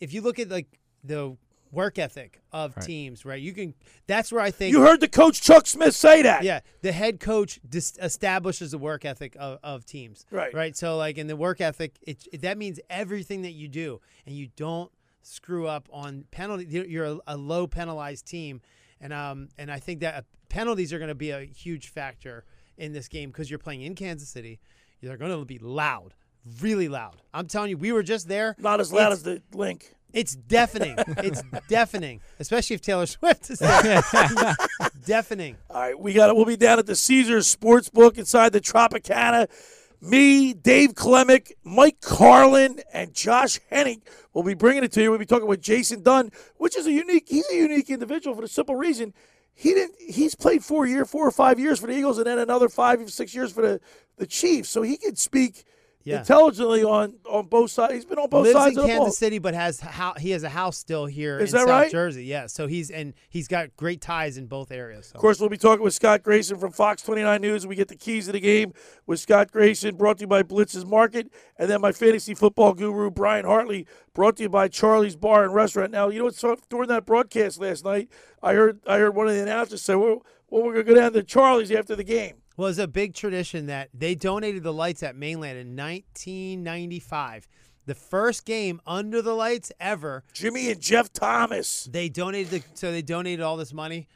if 0.00 0.14
you 0.14 0.22
look 0.22 0.38
at 0.38 0.48
like 0.48 0.66
the 1.04 1.36
work 1.72 1.98
ethic 1.98 2.40
of 2.52 2.74
Right. 2.76 2.86
teams, 2.86 3.24
right? 3.26 3.40
You 3.42 3.52
can. 3.52 3.74
That's 4.06 4.32
where 4.32 4.40
I 4.40 4.50
think 4.50 4.72
You 4.72 4.80
heard 4.80 5.00
the 5.00 5.08
coach 5.08 5.42
Chuck 5.42 5.66
Smith 5.66 5.94
say 5.94 6.22
that. 6.22 6.42
yeah, 6.44 6.60
the 6.80 6.92
head 6.92 7.20
coach 7.20 7.60
dis- 7.68 7.98
establishes 8.00 8.70
the 8.70 8.78
work 8.78 9.04
ethic 9.04 9.36
of, 9.38 9.58
of 9.62 9.84
teams. 9.84 10.24
Right. 10.30 10.54
Right. 10.54 10.74
So 10.76 10.96
like 10.96 11.18
in 11.18 11.26
the 11.26 11.36
work 11.36 11.60
ethic, 11.60 11.96
it, 12.02 12.26
it- 12.32 12.40
that 12.42 12.56
means 12.56 12.80
everything 12.88 13.42
that 13.42 13.52
you 13.52 13.68
do, 13.68 14.00
and 14.24 14.34
you 14.34 14.48
don't 14.56 14.90
screw 15.26 15.66
up 15.66 15.88
on 15.92 16.24
penalty. 16.30 16.66
You're 16.66 17.04
a, 17.04 17.18
a 17.26 17.36
low 17.36 17.66
penalized 17.66 18.26
team, 18.26 18.60
and 19.00 19.12
um 19.12 19.48
and 19.58 19.70
I 19.70 19.78
think 19.78 20.00
that 20.00 20.14
uh, 20.14 20.22
penalties 20.48 20.92
are 20.92 20.98
going 20.98 21.08
to 21.08 21.14
be 21.14 21.30
a 21.30 21.40
huge 21.44 21.88
factor 21.88 22.44
in 22.78 22.92
this 22.92 23.08
game 23.08 23.30
because 23.30 23.50
you're 23.50 23.58
playing 23.58 23.82
in 23.82 23.94
Kansas 23.94 24.28
City. 24.28 24.60
They're 25.02 25.16
going 25.16 25.30
to 25.38 25.44
be 25.44 25.58
loud, 25.58 26.14
really 26.60 26.88
loud. 26.88 27.22
I'm 27.34 27.46
telling 27.46 27.70
you, 27.70 27.76
we 27.76 27.92
were 27.92 28.02
just 28.02 28.28
there. 28.28 28.56
Not 28.58 28.80
as 28.80 28.92
loud 28.92 29.12
It's- 29.12 29.18
as 29.18 29.22
the 29.24 29.42
Linc. 29.56 29.92
It's 30.12 30.34
deafening. 30.34 30.94
it's 31.18 31.42
deafening, 31.68 32.20
especially 32.38 32.74
if 32.74 32.80
Taylor 32.80 33.04
Swift 33.04 33.50
is 33.50 33.58
there. 33.58 34.02
deafening. 35.04 35.56
All 35.68 35.80
right, 35.80 35.98
we 35.98 36.14
got 36.14 36.30
it. 36.30 36.36
We'll 36.36 36.46
be 36.46 36.56
down 36.56 36.78
at 36.78 36.86
the 36.86 36.96
Caesars 36.96 37.54
Sportsbook 37.54 38.16
inside 38.16 38.52
the 38.52 38.60
Tropicana. 38.60 39.48
Me, 40.00 40.52
Dave 40.52 40.94
Klemic, 40.94 41.56
Mike 41.64 42.00
Carlin, 42.00 42.80
and 42.92 43.14
Josh 43.14 43.58
Henning 43.70 44.02
will 44.34 44.42
be 44.42 44.54
bringing 44.54 44.84
it 44.84 44.92
to 44.92 45.02
you. 45.02 45.10
We'll 45.10 45.18
be 45.18 45.26
talking 45.26 45.48
with 45.48 45.62
Jason 45.62 46.02
Dunn, 46.02 46.30
which 46.56 46.76
is 46.76 46.86
a 46.86 46.92
unique. 46.92 47.26
He's 47.28 47.48
a 47.50 47.56
unique 47.56 47.90
individual 47.90 48.36
for 48.36 48.42
the 48.42 48.48
simple 48.48 48.76
reason 48.76 49.14
he 49.54 49.72
didn't. 49.72 49.96
He's 49.98 50.34
played 50.34 50.62
four 50.62 50.86
year, 50.86 51.04
four 51.04 51.26
or 51.26 51.30
five 51.30 51.58
years 51.58 51.80
for 51.80 51.86
the 51.86 51.94
Eagles, 51.94 52.18
and 52.18 52.26
then 52.26 52.38
another 52.38 52.68
five, 52.68 53.00
or 53.00 53.08
six 53.08 53.34
years 53.34 53.52
for 53.52 53.62
the 53.62 53.80
the 54.18 54.26
Chiefs. 54.26 54.68
So 54.68 54.82
he 54.82 54.96
could 54.96 55.18
speak 55.18 55.64
Yeah. 56.06 56.20
intelligently 56.20 56.84
on 56.84 57.14
on 57.28 57.46
both 57.46 57.72
sides. 57.72 57.94
He's 57.94 58.04
been 58.04 58.18
on 58.18 58.28
both 58.28 58.44
lives 58.46 58.52
sides 58.52 58.76
in 58.76 58.78
of 58.78 58.82
the 58.82 58.82
ball. 58.82 58.86
He's 58.86 58.94
in 58.94 59.00
Kansas 59.00 59.18
City, 59.18 59.38
but 59.40 59.54
has 59.54 59.80
how 59.80 60.14
he 60.14 60.30
has 60.30 60.44
a 60.44 60.48
house 60.48 60.78
still 60.78 61.06
here 61.06 61.38
Is 61.40 61.52
in 61.52 61.58
that 61.58 61.66
South 61.66 61.80
right? 61.82 61.90
Jersey. 61.90 62.24
Yeah, 62.24 62.46
so 62.46 62.68
he's 62.68 62.92
and 62.92 63.12
he's 63.28 63.48
got 63.48 63.76
great 63.76 64.00
ties 64.00 64.38
in 64.38 64.46
both 64.46 64.70
areas. 64.70 65.06
So. 65.06 65.16
Of 65.16 65.20
course, 65.20 65.40
we'll 65.40 65.48
be 65.48 65.56
talking 65.56 65.82
with 65.82 65.94
Scott 65.94 66.22
Grayson 66.22 66.58
from 66.58 66.70
Fox 66.70 67.02
29 67.02 67.40
News. 67.40 67.66
We 67.66 67.74
get 67.74 67.88
the 67.88 67.96
keys 67.96 68.26
to 68.26 68.32
the 68.32 68.40
game 68.40 68.72
with 69.06 69.18
Scott 69.18 69.50
Grayson, 69.50 69.96
brought 69.96 70.18
to 70.18 70.22
you 70.22 70.28
by 70.28 70.44
Blitz's 70.44 70.86
Market, 70.86 71.28
and 71.58 71.68
then 71.68 71.80
my 71.80 71.90
fantasy 71.90 72.34
football 72.34 72.72
guru 72.72 73.10
Brian 73.10 73.44
Hartley, 73.44 73.86
brought 74.14 74.36
to 74.36 74.44
you 74.44 74.48
by 74.48 74.68
Charlie's 74.68 75.16
Bar 75.16 75.44
and 75.44 75.54
Restaurant. 75.54 75.90
Now, 75.90 76.08
you 76.08 76.20
know 76.20 76.26
what? 76.26 76.68
During 76.70 76.88
that 76.88 77.04
broadcast 77.04 77.60
last 77.60 77.84
night, 77.84 78.10
I 78.42 78.54
heard 78.54 78.78
I 78.86 78.98
heard 78.98 79.16
one 79.16 79.26
of 79.26 79.34
the 79.34 79.42
announcers 79.42 79.82
say, 79.82 79.96
"Well, 79.96 80.22
well 80.50 80.62
we're 80.62 80.74
going 80.74 80.86
to 80.86 80.94
go 80.94 81.00
down 81.00 81.12
to 81.14 81.24
Charlie's 81.24 81.72
after 81.72 81.96
the 81.96 82.04
game." 82.04 82.36
Well, 82.56 82.68
it's 82.68 82.78
a 82.78 82.88
big 82.88 83.12
tradition 83.12 83.66
that 83.66 83.90
they 83.92 84.14
donated 84.14 84.62
the 84.62 84.72
lights 84.72 85.02
at 85.02 85.14
Mainland 85.14 85.58
in 85.58 85.76
1995. 85.76 87.46
The 87.84 87.94
first 87.94 88.46
game 88.46 88.80
under 88.86 89.20
the 89.20 89.34
lights 89.34 89.70
ever. 89.78 90.24
Jimmy 90.32 90.70
and 90.70 90.80
Jeff 90.80 91.12
Thomas. 91.12 91.86
They 91.90 92.08
donated 92.08 92.50
the, 92.50 92.62
so 92.74 92.90
they 92.90 93.02
donated 93.02 93.42
all 93.42 93.58
this 93.58 93.74
money 93.74 94.08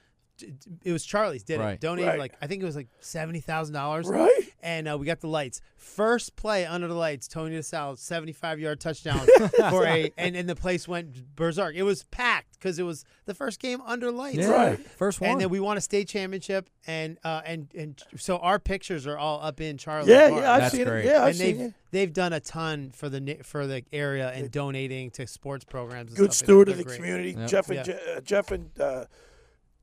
it 0.85 0.93
was 0.93 1.05
Charlie's 1.05 1.43
did 1.43 1.61
Right. 1.61 1.75
it. 1.75 1.81
Donated 1.81 2.09
Right. 2.09 2.19
like 2.19 2.35
I 2.43 2.47
think 2.47 2.63
it 2.63 2.67
was 2.67 2.77
like 2.77 2.89
seventy 3.01 3.41
thousand 3.41 3.75
dollars. 3.75 4.07
Right. 4.09 4.31
And 4.63 4.89
uh, 4.89 4.99
we 4.99 5.07
got 5.07 5.21
the 5.21 5.29
lights. 5.29 5.61
First 5.77 6.37
play 6.37 6.67
under 6.67 6.87
the 6.87 6.95
lights, 6.95 7.27
Tony 7.27 7.57
DeSalle, 7.57 7.97
seventy-five 7.99 8.61
yard 8.61 8.81
touchdown 8.81 9.27
for 9.71 9.87
a, 9.87 10.13
and 10.19 10.37
and 10.37 10.49
the 10.49 10.55
place 10.55 10.87
went 10.87 11.35
berserk. 11.35 11.75
It 11.75 11.83
was 11.85 12.05
packed 12.05 12.53
because 12.59 12.79
it 12.79 12.83
was 12.83 13.05
the 13.25 13.33
first 13.35 13.59
game 13.61 13.81
under 13.87 14.11
lights. 14.13 14.37
Yeah, 14.39 14.51
Right. 14.51 14.79
first 14.79 15.21
one. 15.23 15.31
And 15.31 15.41
then 15.41 15.49
we 15.49 15.59
won 15.61 15.79
a 15.79 15.81
state 15.81 16.09
championship, 16.09 16.69
and 16.87 17.19
uh, 17.25 17.41
and 17.47 17.69
and 17.75 18.03
so 18.17 18.37
our 18.39 18.59
pictures 18.59 19.07
are 19.07 19.17
all 19.17 19.41
up 19.43 19.61
in 19.63 19.79
Charlie. 19.79 20.11
Yeah, 20.11 20.29
Park. 20.29 20.43
yeah, 20.43 20.53
I've 20.53 20.61
That's 20.61 20.75
seen 20.75 20.87
it. 20.89 21.05
Yeah, 21.07 21.23
I've 21.25 21.31
and 21.31 21.39
they've 21.41 21.57
seen 21.57 21.67
it. 21.69 21.75
they've 21.93 22.13
done 22.13 22.33
a 22.35 22.41
ton 22.41 22.91
for 22.95 23.09
the 23.09 23.39
for 23.43 23.67
the 23.67 23.83
area 23.93 24.29
and 24.31 24.51
donating 24.51 25.11
to 25.13 25.27
sports 25.27 25.65
programs. 25.65 26.11
And 26.11 26.19
Good 26.19 26.35
stuff. 26.35 26.47
steward 26.47 26.69
of 26.69 26.77
the 26.77 26.85
great. 26.85 26.97
community, 26.97 27.37
Jeff 27.47 27.69
and 27.71 27.77
Yeah. 27.79 27.83
Je- 27.85 28.15
uh, 28.17 28.21
Jeff 28.21 28.51
and 28.51 28.79
uh, 28.79 29.07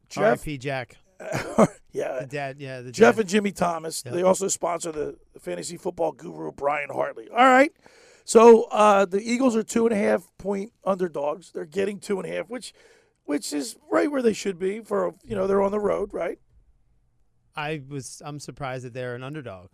Jeff. 0.09 0.23
R.I.P. 0.23 0.57
Jack. 0.57 0.97
yeah, 1.91 2.19
The 2.21 2.27
dad. 2.29 2.57
Yeah, 2.59 2.81
the 2.81 2.91
Jeff 2.91 3.15
dad. 3.15 3.21
and 3.21 3.29
Jimmy 3.29 3.51
Thomas. 3.51 4.03
Yep. 4.05 4.13
They 4.13 4.23
also 4.23 4.47
sponsor 4.47 4.91
the, 4.91 5.17
the 5.33 5.39
fantasy 5.39 5.77
football 5.77 6.11
guru 6.11 6.51
Brian 6.51 6.89
Hartley. 6.91 7.27
All 7.29 7.37
right. 7.37 7.71
So 8.23 8.63
uh, 8.65 9.05
the 9.05 9.21
Eagles 9.21 9.55
are 9.55 9.63
two 9.63 9.87
and 9.87 9.93
a 9.95 9.97
half 9.97 10.29
point 10.37 10.73
underdogs. 10.83 11.51
They're 11.51 11.65
getting 11.65 11.99
two 11.99 12.19
and 12.19 12.29
a 12.31 12.35
half, 12.35 12.49
which 12.49 12.73
which 13.23 13.51
is 13.53 13.77
right 13.91 14.11
where 14.11 14.21
they 14.21 14.33
should 14.33 14.59
be 14.59 14.79
for 14.81 15.15
you 15.23 15.35
know 15.35 15.47
they're 15.47 15.61
on 15.61 15.71
the 15.71 15.79
road, 15.79 16.13
right? 16.13 16.37
I 17.55 17.81
was. 17.89 18.21
I'm 18.23 18.39
surprised 18.39 18.85
that 18.85 18.93
they're 18.93 19.15
an 19.15 19.23
underdog. 19.23 19.69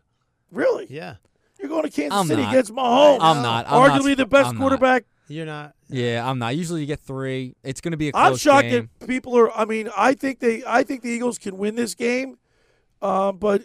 Really? 0.52 0.88
Yeah. 0.90 1.16
You're 1.60 1.70
going 1.70 1.84
to 1.84 1.90
Kansas 1.90 2.18
I'm 2.18 2.28
City 2.28 2.42
not. 2.44 2.52
against 2.54 2.72
Mahomes. 2.74 3.18
I'm 3.22 3.42
not. 3.42 3.66
I'm 3.68 3.88
not- 3.90 4.02
Arguably 4.02 4.16
the 4.16 4.26
best 4.26 4.50
I'm 4.50 4.56
not. 4.56 4.62
quarterback. 4.62 5.06
You're 5.28 5.46
not. 5.46 5.74
Yeah, 5.90 6.28
I'm 6.30 6.38
not. 6.40 6.56
Usually 6.56 6.82
you 6.82 6.88
get 6.88 7.00
three. 7.00 7.56
It's 7.64 7.82
going 7.82 7.92
to 7.92 7.98
be 7.98 8.10
a 8.10 8.12
close 8.12 8.32
I'm 8.32 8.38
shocked 8.38 8.68
game. 8.70 8.90
that 9.00 9.08
people 9.08 9.38
are. 9.38 9.52
I 9.52 9.66
mean, 9.66 9.90
I 9.96 10.14
think 10.14 10.40
they. 10.40 10.64
I 10.68 10.84
think 10.84 11.02
the 11.02 11.10
Eagles 11.10 11.38
can 11.38 11.58
win 11.58 11.76
this 11.76 11.96
game, 11.96 12.38
um, 13.02 13.38
but 13.38 13.64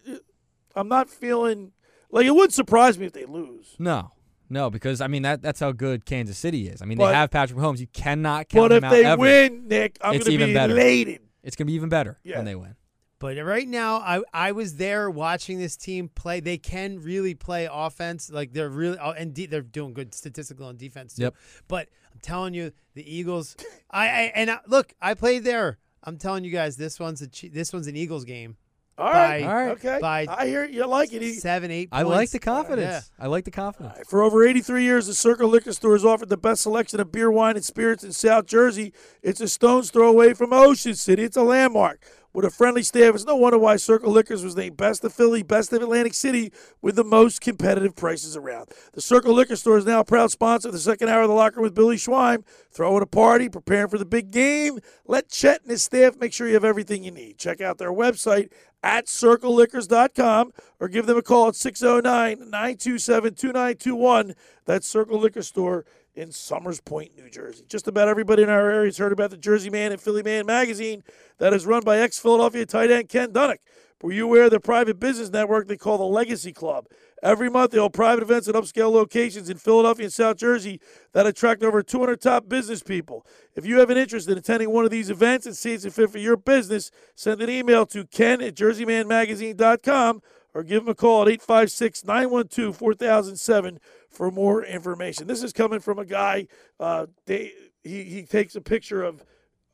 I'm 0.76 0.88
not 0.88 1.10
feeling 1.10 1.72
like 2.10 2.26
it 2.26 2.34
would 2.34 2.52
surprise 2.52 2.98
me 2.98 3.06
if 3.06 3.12
they 3.12 3.24
lose. 3.24 3.74
No, 3.78 4.12
no, 4.48 4.70
because 4.70 5.00
I 5.00 5.08
mean 5.08 5.22
that 5.22 5.42
that's 5.42 5.60
how 5.60 5.72
good 5.72 6.04
Kansas 6.06 6.38
City 6.38 6.68
is. 6.68 6.80
I 6.80 6.84
mean 6.84 6.96
But- 6.98 7.08
they 7.08 7.14
have 7.14 7.30
Patrick 7.30 7.58
Mahomes. 7.58 7.80
You 7.80 7.88
cannot 7.88 8.48
count 8.48 8.70
But 8.70 8.72
him 8.78 8.84
if 8.84 8.90
they 8.90 9.04
ever. 9.04 9.20
win, 9.20 9.66
Nick, 9.68 9.98
I'm 10.00 10.14
it's 10.14 10.24
gonna 10.24 10.34
even 10.34 10.48
be 10.50 10.54
better. 10.54 10.72
elated. 10.74 11.20
It's 11.42 11.56
going 11.56 11.66
to 11.66 11.70
be 11.70 11.74
even 11.76 11.88
better 11.88 12.18
Yeah. 12.24 12.36
when 12.36 12.44
they 12.44 12.54
win. 12.56 12.74
But 13.20 13.36
right 13.38 13.66
now, 13.66 13.96
I 13.96 14.22
I 14.32 14.52
was 14.52 14.76
there 14.76 15.10
watching 15.10 15.58
this 15.58 15.76
team 15.76 16.08
play. 16.08 16.38
They 16.40 16.58
can 16.58 17.00
really 17.00 17.34
play 17.34 17.68
offense. 17.70 18.30
Like 18.30 18.52
they're 18.52 18.68
really 18.68 18.98
oh, 19.00 19.10
and 19.10 19.34
de- 19.34 19.46
they're 19.46 19.60
doing 19.60 19.92
good 19.92 20.14
statistical 20.14 20.66
on 20.66 20.76
defense 20.76 21.14
too. 21.14 21.22
Yep. 21.22 21.34
But 21.66 21.88
I'm 22.12 22.20
telling 22.20 22.54
you, 22.54 22.70
the 22.94 23.16
Eagles. 23.16 23.56
I, 23.90 24.06
I 24.06 24.20
and 24.34 24.50
I, 24.50 24.58
look, 24.66 24.92
I 25.00 25.14
played 25.14 25.42
there. 25.42 25.78
I'm 26.04 26.16
telling 26.16 26.44
you 26.44 26.52
guys, 26.52 26.76
this 26.76 27.00
one's 27.00 27.20
a 27.22 27.48
this 27.48 27.72
one's 27.72 27.88
an 27.88 27.96
Eagles 27.96 28.24
game. 28.24 28.56
All 28.98 29.12
right, 29.12 29.42
By- 29.42 29.48
all 29.48 29.54
right, 29.54 29.68
okay. 29.70 29.98
By 30.00 30.26
I 30.28 30.46
hear 30.48 30.64
it. 30.64 30.72
You 30.72 30.84
like 30.86 31.12
it. 31.12 31.22
He- 31.22 31.34
seven, 31.34 31.70
eight. 31.70 31.88
I 31.92 32.02
like 32.02 32.30
the 32.30 32.40
confidence. 32.40 33.10
I 33.18 33.28
like 33.28 33.44
the 33.44 33.52
confidence. 33.52 33.96
For 34.08 34.22
over 34.22 34.44
83 34.44 34.82
years, 34.82 35.06
the 35.06 35.14
Circle 35.14 35.48
Liquor 35.48 35.72
Store 35.72 35.92
has 35.92 36.04
offered 36.04 36.28
the 36.28 36.36
best 36.36 36.62
selection 36.62 36.98
of 36.98 37.12
beer, 37.12 37.30
wine, 37.30 37.54
and 37.54 37.64
spirits 37.64 38.02
in 38.02 38.12
South 38.12 38.46
Jersey. 38.46 38.92
It's 39.22 39.40
a 39.40 39.46
stone's 39.46 39.90
throw 39.90 40.08
away 40.08 40.34
from 40.34 40.52
Ocean 40.52 40.96
City. 40.96 41.22
It's 41.22 41.36
a 41.36 41.42
landmark. 41.42 42.04
With 42.38 42.44
a 42.44 42.50
friendly 42.50 42.84
staff, 42.84 43.16
it's 43.16 43.24
no 43.24 43.34
wonder 43.34 43.58
why 43.58 43.74
Circle 43.74 44.12
Liquors 44.12 44.44
was 44.44 44.54
named 44.54 44.76
Best 44.76 45.02
of 45.02 45.12
Philly, 45.12 45.42
Best 45.42 45.72
of 45.72 45.82
Atlantic 45.82 46.14
City, 46.14 46.52
with 46.80 46.94
the 46.94 47.02
most 47.02 47.40
competitive 47.40 47.96
prices 47.96 48.36
around. 48.36 48.68
The 48.92 49.00
Circle 49.00 49.34
Liquor 49.34 49.56
Store 49.56 49.76
is 49.76 49.84
now 49.84 49.98
a 49.98 50.04
proud 50.04 50.30
sponsor 50.30 50.68
of 50.68 50.72
the 50.72 50.78
second 50.78 51.08
hour 51.08 51.22
of 51.22 51.28
the 51.28 51.34
locker 51.34 51.60
with 51.60 51.74
Billy 51.74 51.96
Schweim. 51.96 52.44
Throwing 52.70 53.02
a 53.02 53.06
party, 53.06 53.48
preparing 53.48 53.88
for 53.88 53.98
the 53.98 54.04
big 54.04 54.30
game. 54.30 54.78
Let 55.04 55.28
Chet 55.28 55.62
and 55.62 55.72
his 55.72 55.82
staff 55.82 56.16
make 56.20 56.32
sure 56.32 56.46
you 56.46 56.54
have 56.54 56.64
everything 56.64 57.02
you 57.02 57.10
need. 57.10 57.38
Check 57.38 57.60
out 57.60 57.78
their 57.78 57.90
website 57.90 58.52
at 58.84 59.06
circleliquors.com 59.06 60.52
or 60.78 60.86
give 60.86 61.06
them 61.06 61.18
a 61.18 61.22
call 61.22 61.48
at 61.48 61.56
609 61.56 62.38
927 62.38 63.34
2921. 63.34 64.36
That's 64.64 64.86
Circle 64.86 65.18
Liquor 65.18 65.42
Store 65.42 65.84
in 66.18 66.32
Somers 66.32 66.80
Point, 66.80 67.16
New 67.16 67.30
Jersey. 67.30 67.64
Just 67.68 67.86
about 67.86 68.08
everybody 68.08 68.42
in 68.42 68.48
our 68.48 68.68
area 68.68 68.88
has 68.88 68.98
heard 68.98 69.12
about 69.12 69.30
the 69.30 69.36
Jersey 69.36 69.70
Man 69.70 69.92
and 69.92 70.00
Philly 70.00 70.24
Man 70.24 70.46
magazine 70.46 71.04
that 71.38 71.52
is 71.52 71.64
run 71.64 71.84
by 71.84 71.98
ex 71.98 72.18
Philadelphia 72.18 72.66
tight 72.66 72.90
end 72.90 73.08
Ken 73.08 73.32
Dunek. 73.32 73.58
Were 74.02 74.12
you 74.12 74.24
aware 74.24 74.44
of 74.44 74.50
the 74.50 74.60
private 74.60 75.00
business 75.00 75.30
network 75.30 75.68
they 75.68 75.76
call 75.76 75.98
the 75.98 76.04
Legacy 76.04 76.52
Club? 76.52 76.86
Every 77.22 77.50
month, 77.50 77.72
they 77.72 77.78
hold 77.78 77.94
private 77.94 78.22
events 78.22 78.48
at 78.48 78.54
upscale 78.54 78.92
locations 78.92 79.50
in 79.50 79.58
Philadelphia 79.58 80.04
and 80.04 80.12
South 80.12 80.36
Jersey 80.36 80.80
that 81.12 81.26
attract 81.26 81.64
over 81.64 81.82
200 81.82 82.20
top 82.20 82.48
business 82.48 82.80
people. 82.82 83.26
If 83.56 83.66
you 83.66 83.78
have 83.80 83.90
an 83.90 83.96
interest 83.96 84.28
in 84.28 84.38
attending 84.38 84.70
one 84.70 84.84
of 84.84 84.92
these 84.92 85.10
events 85.10 85.46
and 85.46 85.56
see 85.56 85.72
it's 85.72 85.86
fit 85.86 86.10
for 86.10 86.18
your 86.18 86.36
business, 86.36 86.92
send 87.16 87.42
an 87.42 87.50
email 87.50 87.86
to 87.86 88.04
ken 88.06 88.40
at 88.40 88.54
jerseymanmagazine.com 88.54 90.22
or 90.54 90.62
give 90.62 90.84
them 90.84 90.90
a 90.90 90.94
call 90.94 91.22
at 91.22 91.28
856 91.28 92.04
912 92.04 92.76
4007 92.76 93.80
for 94.18 94.32
more 94.32 94.64
information. 94.64 95.28
This 95.28 95.44
is 95.44 95.52
coming 95.52 95.78
from 95.78 96.00
a 96.00 96.04
guy, 96.04 96.48
uh, 96.80 97.06
they, 97.26 97.52
he, 97.84 98.02
he 98.02 98.22
takes 98.24 98.56
a 98.56 98.60
picture 98.60 99.04
of 99.04 99.24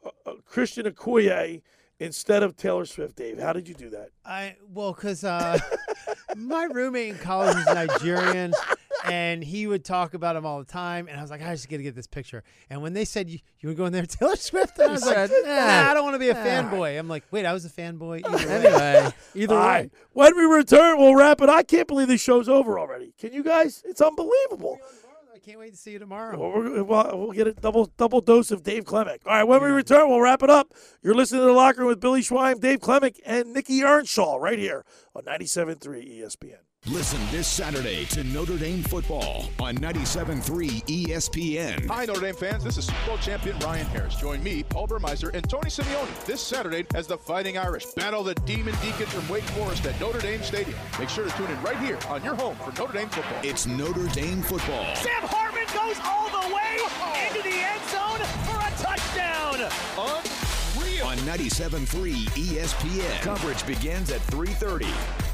uh, 0.04 0.10
uh, 0.26 0.32
Christian 0.44 0.84
Okoye 0.84 1.62
instead 1.98 2.42
of 2.42 2.54
Taylor 2.54 2.84
Swift, 2.84 3.16
Dave. 3.16 3.38
How 3.38 3.54
did 3.54 3.66
you 3.66 3.74
do 3.74 3.88
that? 3.88 4.10
I 4.22 4.56
well, 4.68 4.92
cause 4.92 5.24
uh, 5.24 5.58
my 6.36 6.64
roommate 6.64 7.08
in 7.08 7.18
college 7.20 7.56
was 7.56 7.64
Nigerian, 7.74 8.52
and 9.04 9.42
he 9.44 9.66
would 9.66 9.84
talk 9.84 10.14
about 10.14 10.36
him 10.36 10.44
all 10.46 10.58
the 10.58 10.64
time. 10.64 11.08
And 11.08 11.18
I 11.18 11.22
was 11.22 11.30
like, 11.30 11.42
I 11.42 11.52
just 11.54 11.68
got 11.68 11.76
to 11.78 11.82
get 11.82 11.94
this 11.94 12.06
picture. 12.06 12.42
And 12.70 12.82
when 12.82 12.92
they 12.92 13.04
said 13.04 13.28
you, 13.28 13.38
you 13.60 13.68
would 13.68 13.76
go 13.78 13.86
in 13.86 13.92
there, 13.92 14.06
Taylor 14.06 14.36
Swift, 14.36 14.78
I 14.80 14.86
was 14.88 15.04
like, 15.04 15.30
nah, 15.30 15.48
"Eh, 15.48 15.90
I 15.90 15.94
don't 15.94 16.04
want 16.04 16.14
to 16.14 16.18
be 16.18 16.28
a 16.28 16.34
eh." 16.36 16.62
fanboy. 16.62 16.98
I'm 16.98 17.08
like, 17.08 17.24
wait, 17.30 17.44
I 17.46 17.52
was 17.52 17.64
a 17.64 17.70
fanboy. 17.70 18.22
Either 18.26 18.36
way. 18.36 18.54
Anyway, 18.96 19.12
either 19.34 19.54
way. 19.54 19.60
right. 19.60 19.90
When 20.12 20.36
we 20.36 20.44
return, 20.44 20.98
we'll 20.98 21.14
wrap 21.14 21.40
it. 21.40 21.48
I 21.48 21.62
can't 21.62 21.86
believe 21.88 22.08
this 22.08 22.20
show's 22.20 22.48
over 22.48 22.78
already. 22.78 23.12
Can 23.18 23.32
you 23.32 23.42
guys? 23.42 23.82
It's 23.86 24.00
unbelievable. 24.00 24.78
I 25.34 25.38
can't 25.38 25.58
wait 25.58 25.72
to 25.72 25.76
see 25.76 25.90
you 25.92 25.98
tomorrow. 25.98 26.38
Well, 26.38 26.50
we're- 26.52 26.82
We'll, 26.82 27.18
we'll 27.18 27.32
get 27.32 27.46
a 27.46 27.52
double 27.52 27.86
double 27.98 28.20
dose 28.22 28.50
of 28.50 28.62
Dave 28.62 28.84
Klemic. 28.86 29.20
All 29.26 29.32
right, 29.32 29.44
when 29.44 29.62
we 29.62 29.68
return, 29.68 30.08
we'll 30.08 30.20
wrap 30.20 30.42
it 30.42 30.48
up. 30.48 30.72
You're 31.02 31.14
listening 31.14 31.42
to 31.42 31.46
the 31.46 31.52
locker 31.52 31.80
room 31.80 31.88
with 31.88 32.00
Billy 32.00 32.22
Schweim, 32.22 32.60
Dave 32.60 32.80
Klemic, 32.80 33.20
and 33.26 33.52
Nikki 33.52 33.82
Earnshaw 33.82 34.36
right 34.36 34.58
here 34.58 34.84
on 35.14 35.24
97.3 35.24 36.20
ESPN. 36.20 36.56
Listen 36.86 37.18
this 37.30 37.46
Saturday 37.46 38.04
to 38.06 38.22
Notre 38.24 38.58
Dame 38.58 38.82
football 38.82 39.48
on 39.58 39.74
97.3 39.78 40.84
ESPN. 40.84 41.86
Hi, 41.88 42.04
Notre 42.04 42.20
Dame 42.20 42.34
fans. 42.34 42.62
This 42.62 42.76
is 42.76 42.84
Super 42.84 43.06
Bowl 43.06 43.16
champion 43.16 43.58
Ryan 43.60 43.86
Harris. 43.86 44.16
Join 44.16 44.42
me, 44.42 44.64
Paul 44.64 44.86
Burmeister, 44.86 45.30
and 45.30 45.48
Tony 45.48 45.70
Simeone 45.70 46.26
this 46.26 46.42
Saturday 46.42 46.84
as 46.94 47.06
the 47.06 47.16
Fighting 47.16 47.56
Irish 47.56 47.86
battle 47.86 48.22
the 48.22 48.34
Demon 48.34 48.74
Deacons 48.82 49.08
from 49.08 49.26
Wake 49.30 49.44
Forest 49.44 49.86
at 49.86 49.98
Notre 49.98 50.20
Dame 50.20 50.42
Stadium. 50.42 50.78
Make 50.98 51.08
sure 51.08 51.24
to 51.24 51.30
tune 51.38 51.50
in 51.50 51.62
right 51.62 51.78
here 51.78 51.98
on 52.10 52.22
your 52.22 52.34
home 52.34 52.56
for 52.56 52.78
Notre 52.78 52.98
Dame 52.98 53.08
football. 53.08 53.38
It's 53.42 53.66
Notre 53.66 54.06
Dame 54.08 54.42
football. 54.42 54.94
Sam 54.96 55.22
Hartman 55.22 55.64
goes 55.72 55.96
all 56.04 56.28
the 56.28 56.54
way 56.54 56.76
into 57.28 57.42
the 57.42 57.64
end 57.64 57.80
zone 57.88 58.20
for 58.44 58.60
a 58.60 58.70
touchdown. 58.76 59.56
Unreal. 60.76 61.06
On 61.06 61.16
97.3 61.16 62.12
ESPN. 62.36 63.22
Coverage 63.22 63.66
begins 63.66 64.10
at 64.10 64.20
3.30. 64.26 65.33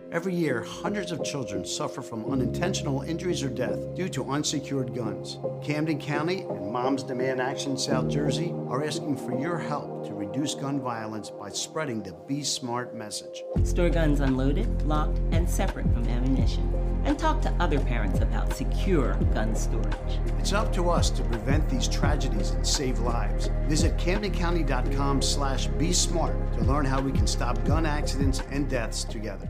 Every 0.11 0.35
year, 0.35 0.61
hundreds 0.61 1.13
of 1.13 1.23
children 1.23 1.63
suffer 1.63 2.01
from 2.01 2.29
unintentional 2.29 3.01
injuries 3.03 3.43
or 3.43 3.49
death 3.49 3.95
due 3.95 4.09
to 4.09 4.29
unsecured 4.29 4.93
guns. 4.93 5.39
Camden 5.63 5.99
County 5.99 6.41
and 6.41 6.69
Moms 6.69 7.03
Demand 7.03 7.39
Action 7.39 7.77
South 7.77 8.09
Jersey 8.09 8.53
are 8.67 8.83
asking 8.83 9.15
for 9.15 9.39
your 9.39 9.57
help 9.57 10.05
to 10.05 10.13
reduce 10.13 10.53
gun 10.53 10.81
violence 10.81 11.29
by 11.29 11.47
spreading 11.47 12.03
the 12.03 12.11
Be 12.27 12.43
Smart 12.43 12.93
message. 12.93 13.43
Store 13.63 13.89
guns 13.89 14.19
unloaded, 14.19 14.81
locked, 14.81 15.17
and 15.31 15.49
separate 15.49 15.85
from 15.93 16.05
ammunition. 16.09 16.73
And 17.05 17.17
talk 17.17 17.41
to 17.43 17.51
other 17.61 17.79
parents 17.79 18.19
about 18.19 18.53
secure 18.53 19.13
gun 19.33 19.55
storage. 19.55 20.19
It's 20.39 20.51
up 20.51 20.73
to 20.73 20.89
us 20.89 21.09
to 21.11 21.23
prevent 21.23 21.69
these 21.69 21.87
tragedies 21.87 22.49
and 22.49 22.67
save 22.67 22.99
lives. 22.99 23.49
Visit 23.69 23.95
CamdenCounty.com 23.95 25.21
slash 25.21 25.67
Be 25.67 25.93
Smart 25.93 26.35
to 26.55 26.65
learn 26.65 26.83
how 26.83 26.99
we 26.99 27.13
can 27.13 27.27
stop 27.27 27.63
gun 27.63 27.85
accidents 27.85 28.43
and 28.51 28.69
deaths 28.69 29.05
together. 29.05 29.49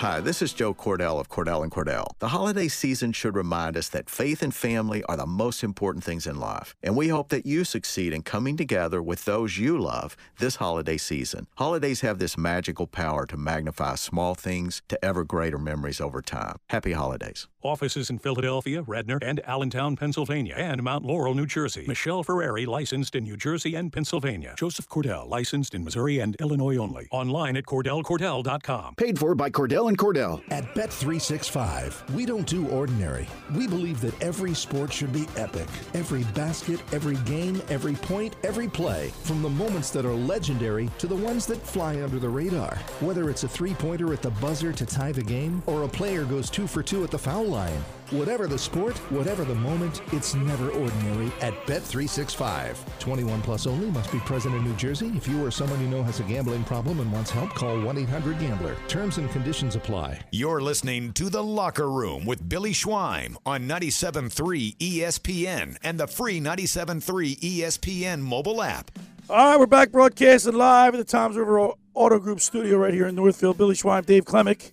Hi, 0.00 0.18
this 0.20 0.40
is 0.40 0.54
Joe 0.54 0.72
Cordell 0.72 1.20
of 1.20 1.28
Cordell 1.28 1.62
and 1.62 1.70
Cordell. 1.70 2.06
The 2.20 2.28
holiday 2.28 2.68
season 2.68 3.12
should 3.12 3.36
remind 3.36 3.76
us 3.76 3.90
that 3.90 4.08
faith 4.08 4.40
and 4.40 4.54
family 4.54 5.04
are 5.04 5.16
the 5.18 5.26
most 5.26 5.62
important 5.62 6.04
things 6.04 6.26
in 6.26 6.40
life, 6.40 6.74
and 6.82 6.96
we 6.96 7.08
hope 7.08 7.28
that 7.28 7.44
you 7.44 7.64
succeed 7.64 8.14
in 8.14 8.22
coming 8.22 8.56
together 8.56 9.02
with 9.02 9.26
those 9.26 9.58
you 9.58 9.78
love 9.78 10.16
this 10.38 10.56
holiday 10.56 10.96
season. 10.96 11.48
Holidays 11.58 12.00
have 12.00 12.18
this 12.18 12.38
magical 12.38 12.86
power 12.86 13.26
to 13.26 13.36
magnify 13.36 13.96
small 13.96 14.34
things 14.34 14.80
to 14.88 15.04
ever 15.04 15.22
greater 15.22 15.58
memories 15.58 16.00
over 16.00 16.22
time. 16.22 16.56
Happy 16.70 16.92
holidays. 16.92 17.46
Offices 17.62 18.08
in 18.08 18.18
Philadelphia, 18.18 18.80
Radnor, 18.80 19.18
and 19.20 19.38
Allentown, 19.46 19.94
Pennsylvania, 19.96 20.54
and 20.56 20.82
Mount 20.82 21.04
Laurel, 21.04 21.34
New 21.34 21.44
Jersey. 21.44 21.84
Michelle 21.86 22.22
Ferrari, 22.22 22.64
licensed 22.64 23.14
in 23.14 23.24
New 23.24 23.36
Jersey 23.36 23.74
and 23.74 23.92
Pennsylvania. 23.92 24.54
Joseph 24.56 24.88
Cordell, 24.88 25.28
licensed 25.28 25.74
in 25.74 25.84
Missouri 25.84 26.20
and 26.20 26.36
Illinois 26.40 26.78
only. 26.78 27.06
Online 27.10 27.58
at 27.58 27.64
CordellCordell.com. 27.64 28.94
Paid 28.94 29.18
for 29.18 29.34
by 29.34 29.50
Cordell 29.50 29.89
and 29.90 29.98
Cordell. 29.98 30.40
At 30.50 30.72
Bet365, 30.74 32.14
we 32.14 32.24
don't 32.24 32.46
do 32.46 32.66
ordinary. 32.68 33.26
We 33.54 33.66
believe 33.66 34.00
that 34.00 34.22
every 34.22 34.54
sport 34.54 34.92
should 34.92 35.12
be 35.12 35.26
epic. 35.36 35.66
Every 35.94 36.22
basket, 36.32 36.80
every 36.92 37.16
game, 37.26 37.60
every 37.68 37.94
point, 37.94 38.36
every 38.44 38.68
play. 38.68 39.10
From 39.24 39.42
the 39.42 39.50
moments 39.50 39.90
that 39.90 40.06
are 40.06 40.14
legendary 40.14 40.88
to 40.98 41.08
the 41.08 41.16
ones 41.16 41.44
that 41.46 41.60
fly 41.60 42.00
under 42.02 42.20
the 42.20 42.28
radar. 42.28 42.76
Whether 43.00 43.30
it's 43.30 43.42
a 43.42 43.48
three 43.48 43.74
pointer 43.74 44.12
at 44.12 44.22
the 44.22 44.30
buzzer 44.30 44.72
to 44.72 44.86
tie 44.86 45.12
the 45.12 45.24
game, 45.24 45.60
or 45.66 45.82
a 45.82 45.88
player 45.88 46.24
goes 46.24 46.50
two 46.50 46.68
for 46.68 46.84
two 46.84 47.02
at 47.02 47.10
the 47.10 47.18
foul 47.18 47.46
line. 47.46 47.82
Whatever 48.10 48.48
the 48.48 48.58
sport, 48.58 48.98
whatever 49.12 49.44
the 49.44 49.54
moment, 49.54 50.02
it's 50.12 50.34
never 50.34 50.70
ordinary 50.70 51.30
at 51.40 51.54
Bet365. 51.68 52.98
21 52.98 53.40
plus 53.42 53.68
only 53.68 53.88
must 53.92 54.10
be 54.10 54.18
present 54.18 54.52
in 54.56 54.64
New 54.64 54.74
Jersey. 54.74 55.12
If 55.14 55.28
you 55.28 55.44
or 55.44 55.52
someone 55.52 55.80
you 55.80 55.86
know 55.86 56.02
has 56.02 56.18
a 56.18 56.24
gambling 56.24 56.64
problem 56.64 56.98
and 56.98 57.12
wants 57.12 57.30
help, 57.30 57.50
call 57.50 57.80
1 57.80 57.98
800 57.98 58.40
Gambler. 58.40 58.74
Terms 58.88 59.18
and 59.18 59.30
conditions 59.30 59.76
apply. 59.76 60.18
You're 60.32 60.60
listening 60.60 61.12
to 61.12 61.30
The 61.30 61.40
Locker 61.40 61.88
Room 61.88 62.24
with 62.26 62.48
Billy 62.48 62.72
Schweim 62.72 63.36
on 63.46 63.68
97.3 63.68 64.76
ESPN 64.78 65.76
and 65.84 66.00
the 66.00 66.08
free 66.08 66.40
97.3 66.40 67.38
ESPN 67.38 68.22
mobile 68.22 68.60
app. 68.60 68.90
All 69.28 69.36
right, 69.36 69.56
we're 69.56 69.66
back 69.66 69.92
broadcasting 69.92 70.54
live 70.54 70.94
at 70.94 70.98
the 70.98 71.04
Toms 71.04 71.36
River 71.36 71.70
Auto 71.94 72.18
Group 72.18 72.40
studio 72.40 72.76
right 72.76 72.92
here 72.92 73.06
in 73.06 73.14
Northfield. 73.14 73.56
Billy 73.56 73.76
Schweim, 73.76 74.04
Dave 74.04 74.24
Klemic, 74.24 74.72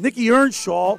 Nikki 0.00 0.28
Earnshaw. 0.28 0.98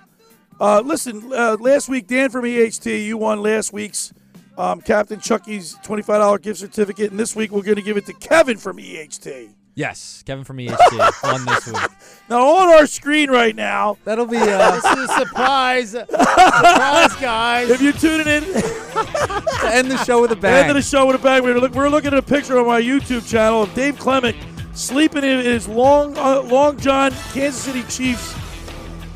Uh, 0.59 0.81
listen, 0.85 1.31
uh, 1.33 1.57
last 1.59 1.89
week, 1.89 2.07
Dan 2.07 2.29
from 2.29 2.45
EHT, 2.45 3.05
you 3.05 3.17
won 3.17 3.41
last 3.41 3.73
week's 3.73 4.13
um, 4.57 4.79
Captain 4.81 5.19
Chucky's 5.19 5.75
$25 5.83 6.41
gift 6.41 6.59
certificate, 6.59 7.11
and 7.11 7.19
this 7.19 7.35
week 7.35 7.51
we're 7.51 7.61
going 7.61 7.75
to 7.75 7.81
give 7.81 7.97
it 7.97 8.05
to 8.05 8.13
Kevin 8.13 8.57
from 8.57 8.77
EHT. 8.77 9.49
Yes, 9.77 10.23
Kevin 10.25 10.45
from 10.45 10.57
EHT 10.57 11.23
won 11.23 11.45
this 11.45 11.67
week. 11.67 11.91
Now, 12.29 12.47
on 12.47 12.69
our 12.69 12.87
screen 12.87 13.29
right 13.29 13.53
now, 13.53 13.97
that'll 14.05 14.25
be 14.25 14.37
uh, 14.37 14.71
this 14.71 14.85
is 14.85 15.09
a 15.09 15.19
surprise. 15.19 15.89
surprise, 15.91 17.15
guys. 17.17 17.69
If 17.69 17.81
you're 17.81 17.91
tuning 17.91 18.27
in, 18.27 18.43
to 18.43 19.69
end 19.69 19.91
the 19.91 20.01
show 20.05 20.21
with 20.21 20.31
a 20.31 20.35
bang. 20.41 20.69
End 20.69 20.77
the 20.77 20.81
show 20.81 21.05
with 21.05 21.17
a 21.17 21.19
bang. 21.19 21.43
We're, 21.43 21.59
look, 21.59 21.73
we're 21.73 21.89
looking 21.89 22.13
at 22.13 22.19
a 22.19 22.21
picture 22.21 22.57
on 22.57 22.65
my 22.65 22.81
YouTube 22.81 23.29
channel 23.29 23.63
of 23.63 23.73
Dave 23.73 23.99
Klemic 23.99 24.37
sleeping 24.73 25.25
in 25.25 25.39
his 25.39 25.67
long, 25.67 26.17
uh, 26.17 26.41
long 26.43 26.77
John 26.77 27.11
Kansas 27.33 27.61
City 27.61 27.83
Chiefs 27.83 28.33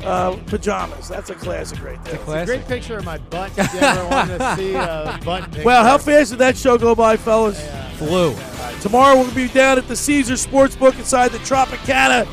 uh, 0.04 0.36
pajamas. 0.46 1.08
That's 1.08 1.30
a 1.30 1.34
classic 1.34 1.82
right 1.82 2.02
there. 2.04 2.14
It's 2.14 2.28
a 2.28 2.46
great 2.46 2.66
picture 2.66 2.98
of 2.98 3.04
my 3.04 3.18
butt. 3.18 3.52
If 3.56 3.72
you 3.74 3.80
ever 3.80 4.08
want 4.08 4.30
to 4.30 4.56
see 4.56 4.74
a 4.74 5.20
butt 5.24 5.44
picture. 5.46 5.64
Well, 5.64 5.84
how 5.84 5.98
fast 5.98 6.30
did 6.30 6.38
that 6.38 6.56
show 6.56 6.78
go 6.78 6.94
by, 6.94 7.16
fellas? 7.16 7.60
Flew. 7.98 8.34
Tomorrow 8.80 9.16
we'll 9.16 9.34
be 9.34 9.48
down 9.48 9.78
at 9.78 9.88
the 9.88 9.96
Caesar 9.96 10.34
Sportsbook 10.34 10.98
inside 10.98 11.32
the 11.32 11.38
Tropicana. 11.38 12.26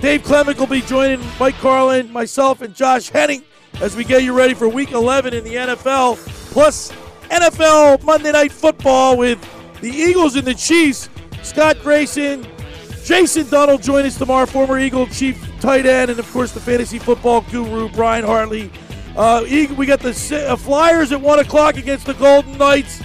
Dave 0.00 0.22
Klemic 0.24 0.58
will 0.58 0.66
be 0.66 0.82
joining 0.82 1.24
Mike 1.40 1.54
Carlin, 1.56 2.12
myself, 2.12 2.60
and 2.60 2.74
Josh 2.74 3.08
Henning 3.08 3.42
as 3.80 3.96
we 3.96 4.04
get 4.04 4.22
you 4.22 4.32
ready 4.32 4.54
for 4.54 4.68
Week 4.68 4.92
11 4.92 5.32
in 5.34 5.44
the 5.44 5.54
NFL, 5.54 6.16
plus 6.52 6.92
NFL 7.30 8.02
Monday 8.02 8.32
Night 8.32 8.52
Football 8.52 9.16
with 9.16 9.38
the 9.80 9.90
Eagles 9.90 10.36
and 10.36 10.46
the 10.46 10.54
Chiefs. 10.54 11.08
Scott 11.42 11.78
Grayson, 11.82 12.46
Jason 13.04 13.48
Donald 13.48 13.82
join 13.82 14.04
us 14.04 14.18
tomorrow, 14.18 14.46
former 14.46 14.78
Eagle 14.78 15.06
Chief 15.06 15.42
tight 15.66 15.84
end, 15.84 16.12
and 16.12 16.20
of 16.20 16.30
course 16.30 16.52
the 16.52 16.60
fantasy 16.60 16.96
football 16.96 17.40
guru 17.40 17.88
Brian 17.88 18.24
Hartley. 18.24 18.70
Uh, 19.16 19.42
we 19.76 19.84
got 19.84 19.98
the 19.98 20.46
uh, 20.48 20.54
Flyers 20.54 21.10
at 21.10 21.20
one 21.20 21.40
o'clock 21.40 21.76
against 21.76 22.06
the 22.06 22.14
Golden 22.14 22.56
Knights. 22.56 22.98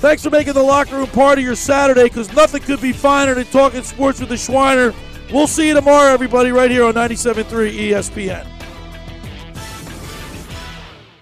Thanks 0.00 0.24
for 0.24 0.30
making 0.30 0.54
the 0.54 0.62
locker 0.62 0.96
room 0.96 1.06
part 1.06 1.38
of 1.38 1.44
your 1.44 1.54
Saturday 1.54 2.02
because 2.02 2.32
nothing 2.32 2.62
could 2.62 2.80
be 2.80 2.92
finer 2.92 3.34
than 3.34 3.44
talking 3.46 3.84
sports 3.84 4.18
with 4.18 4.28
the 4.28 4.34
Schweiner. 4.34 4.92
We'll 5.32 5.46
see 5.46 5.68
you 5.68 5.74
tomorrow, 5.74 6.12
everybody, 6.12 6.50
right 6.50 6.68
here 6.68 6.84
on 6.84 6.94
97.3 6.94 7.44
ESPN. 7.78 8.59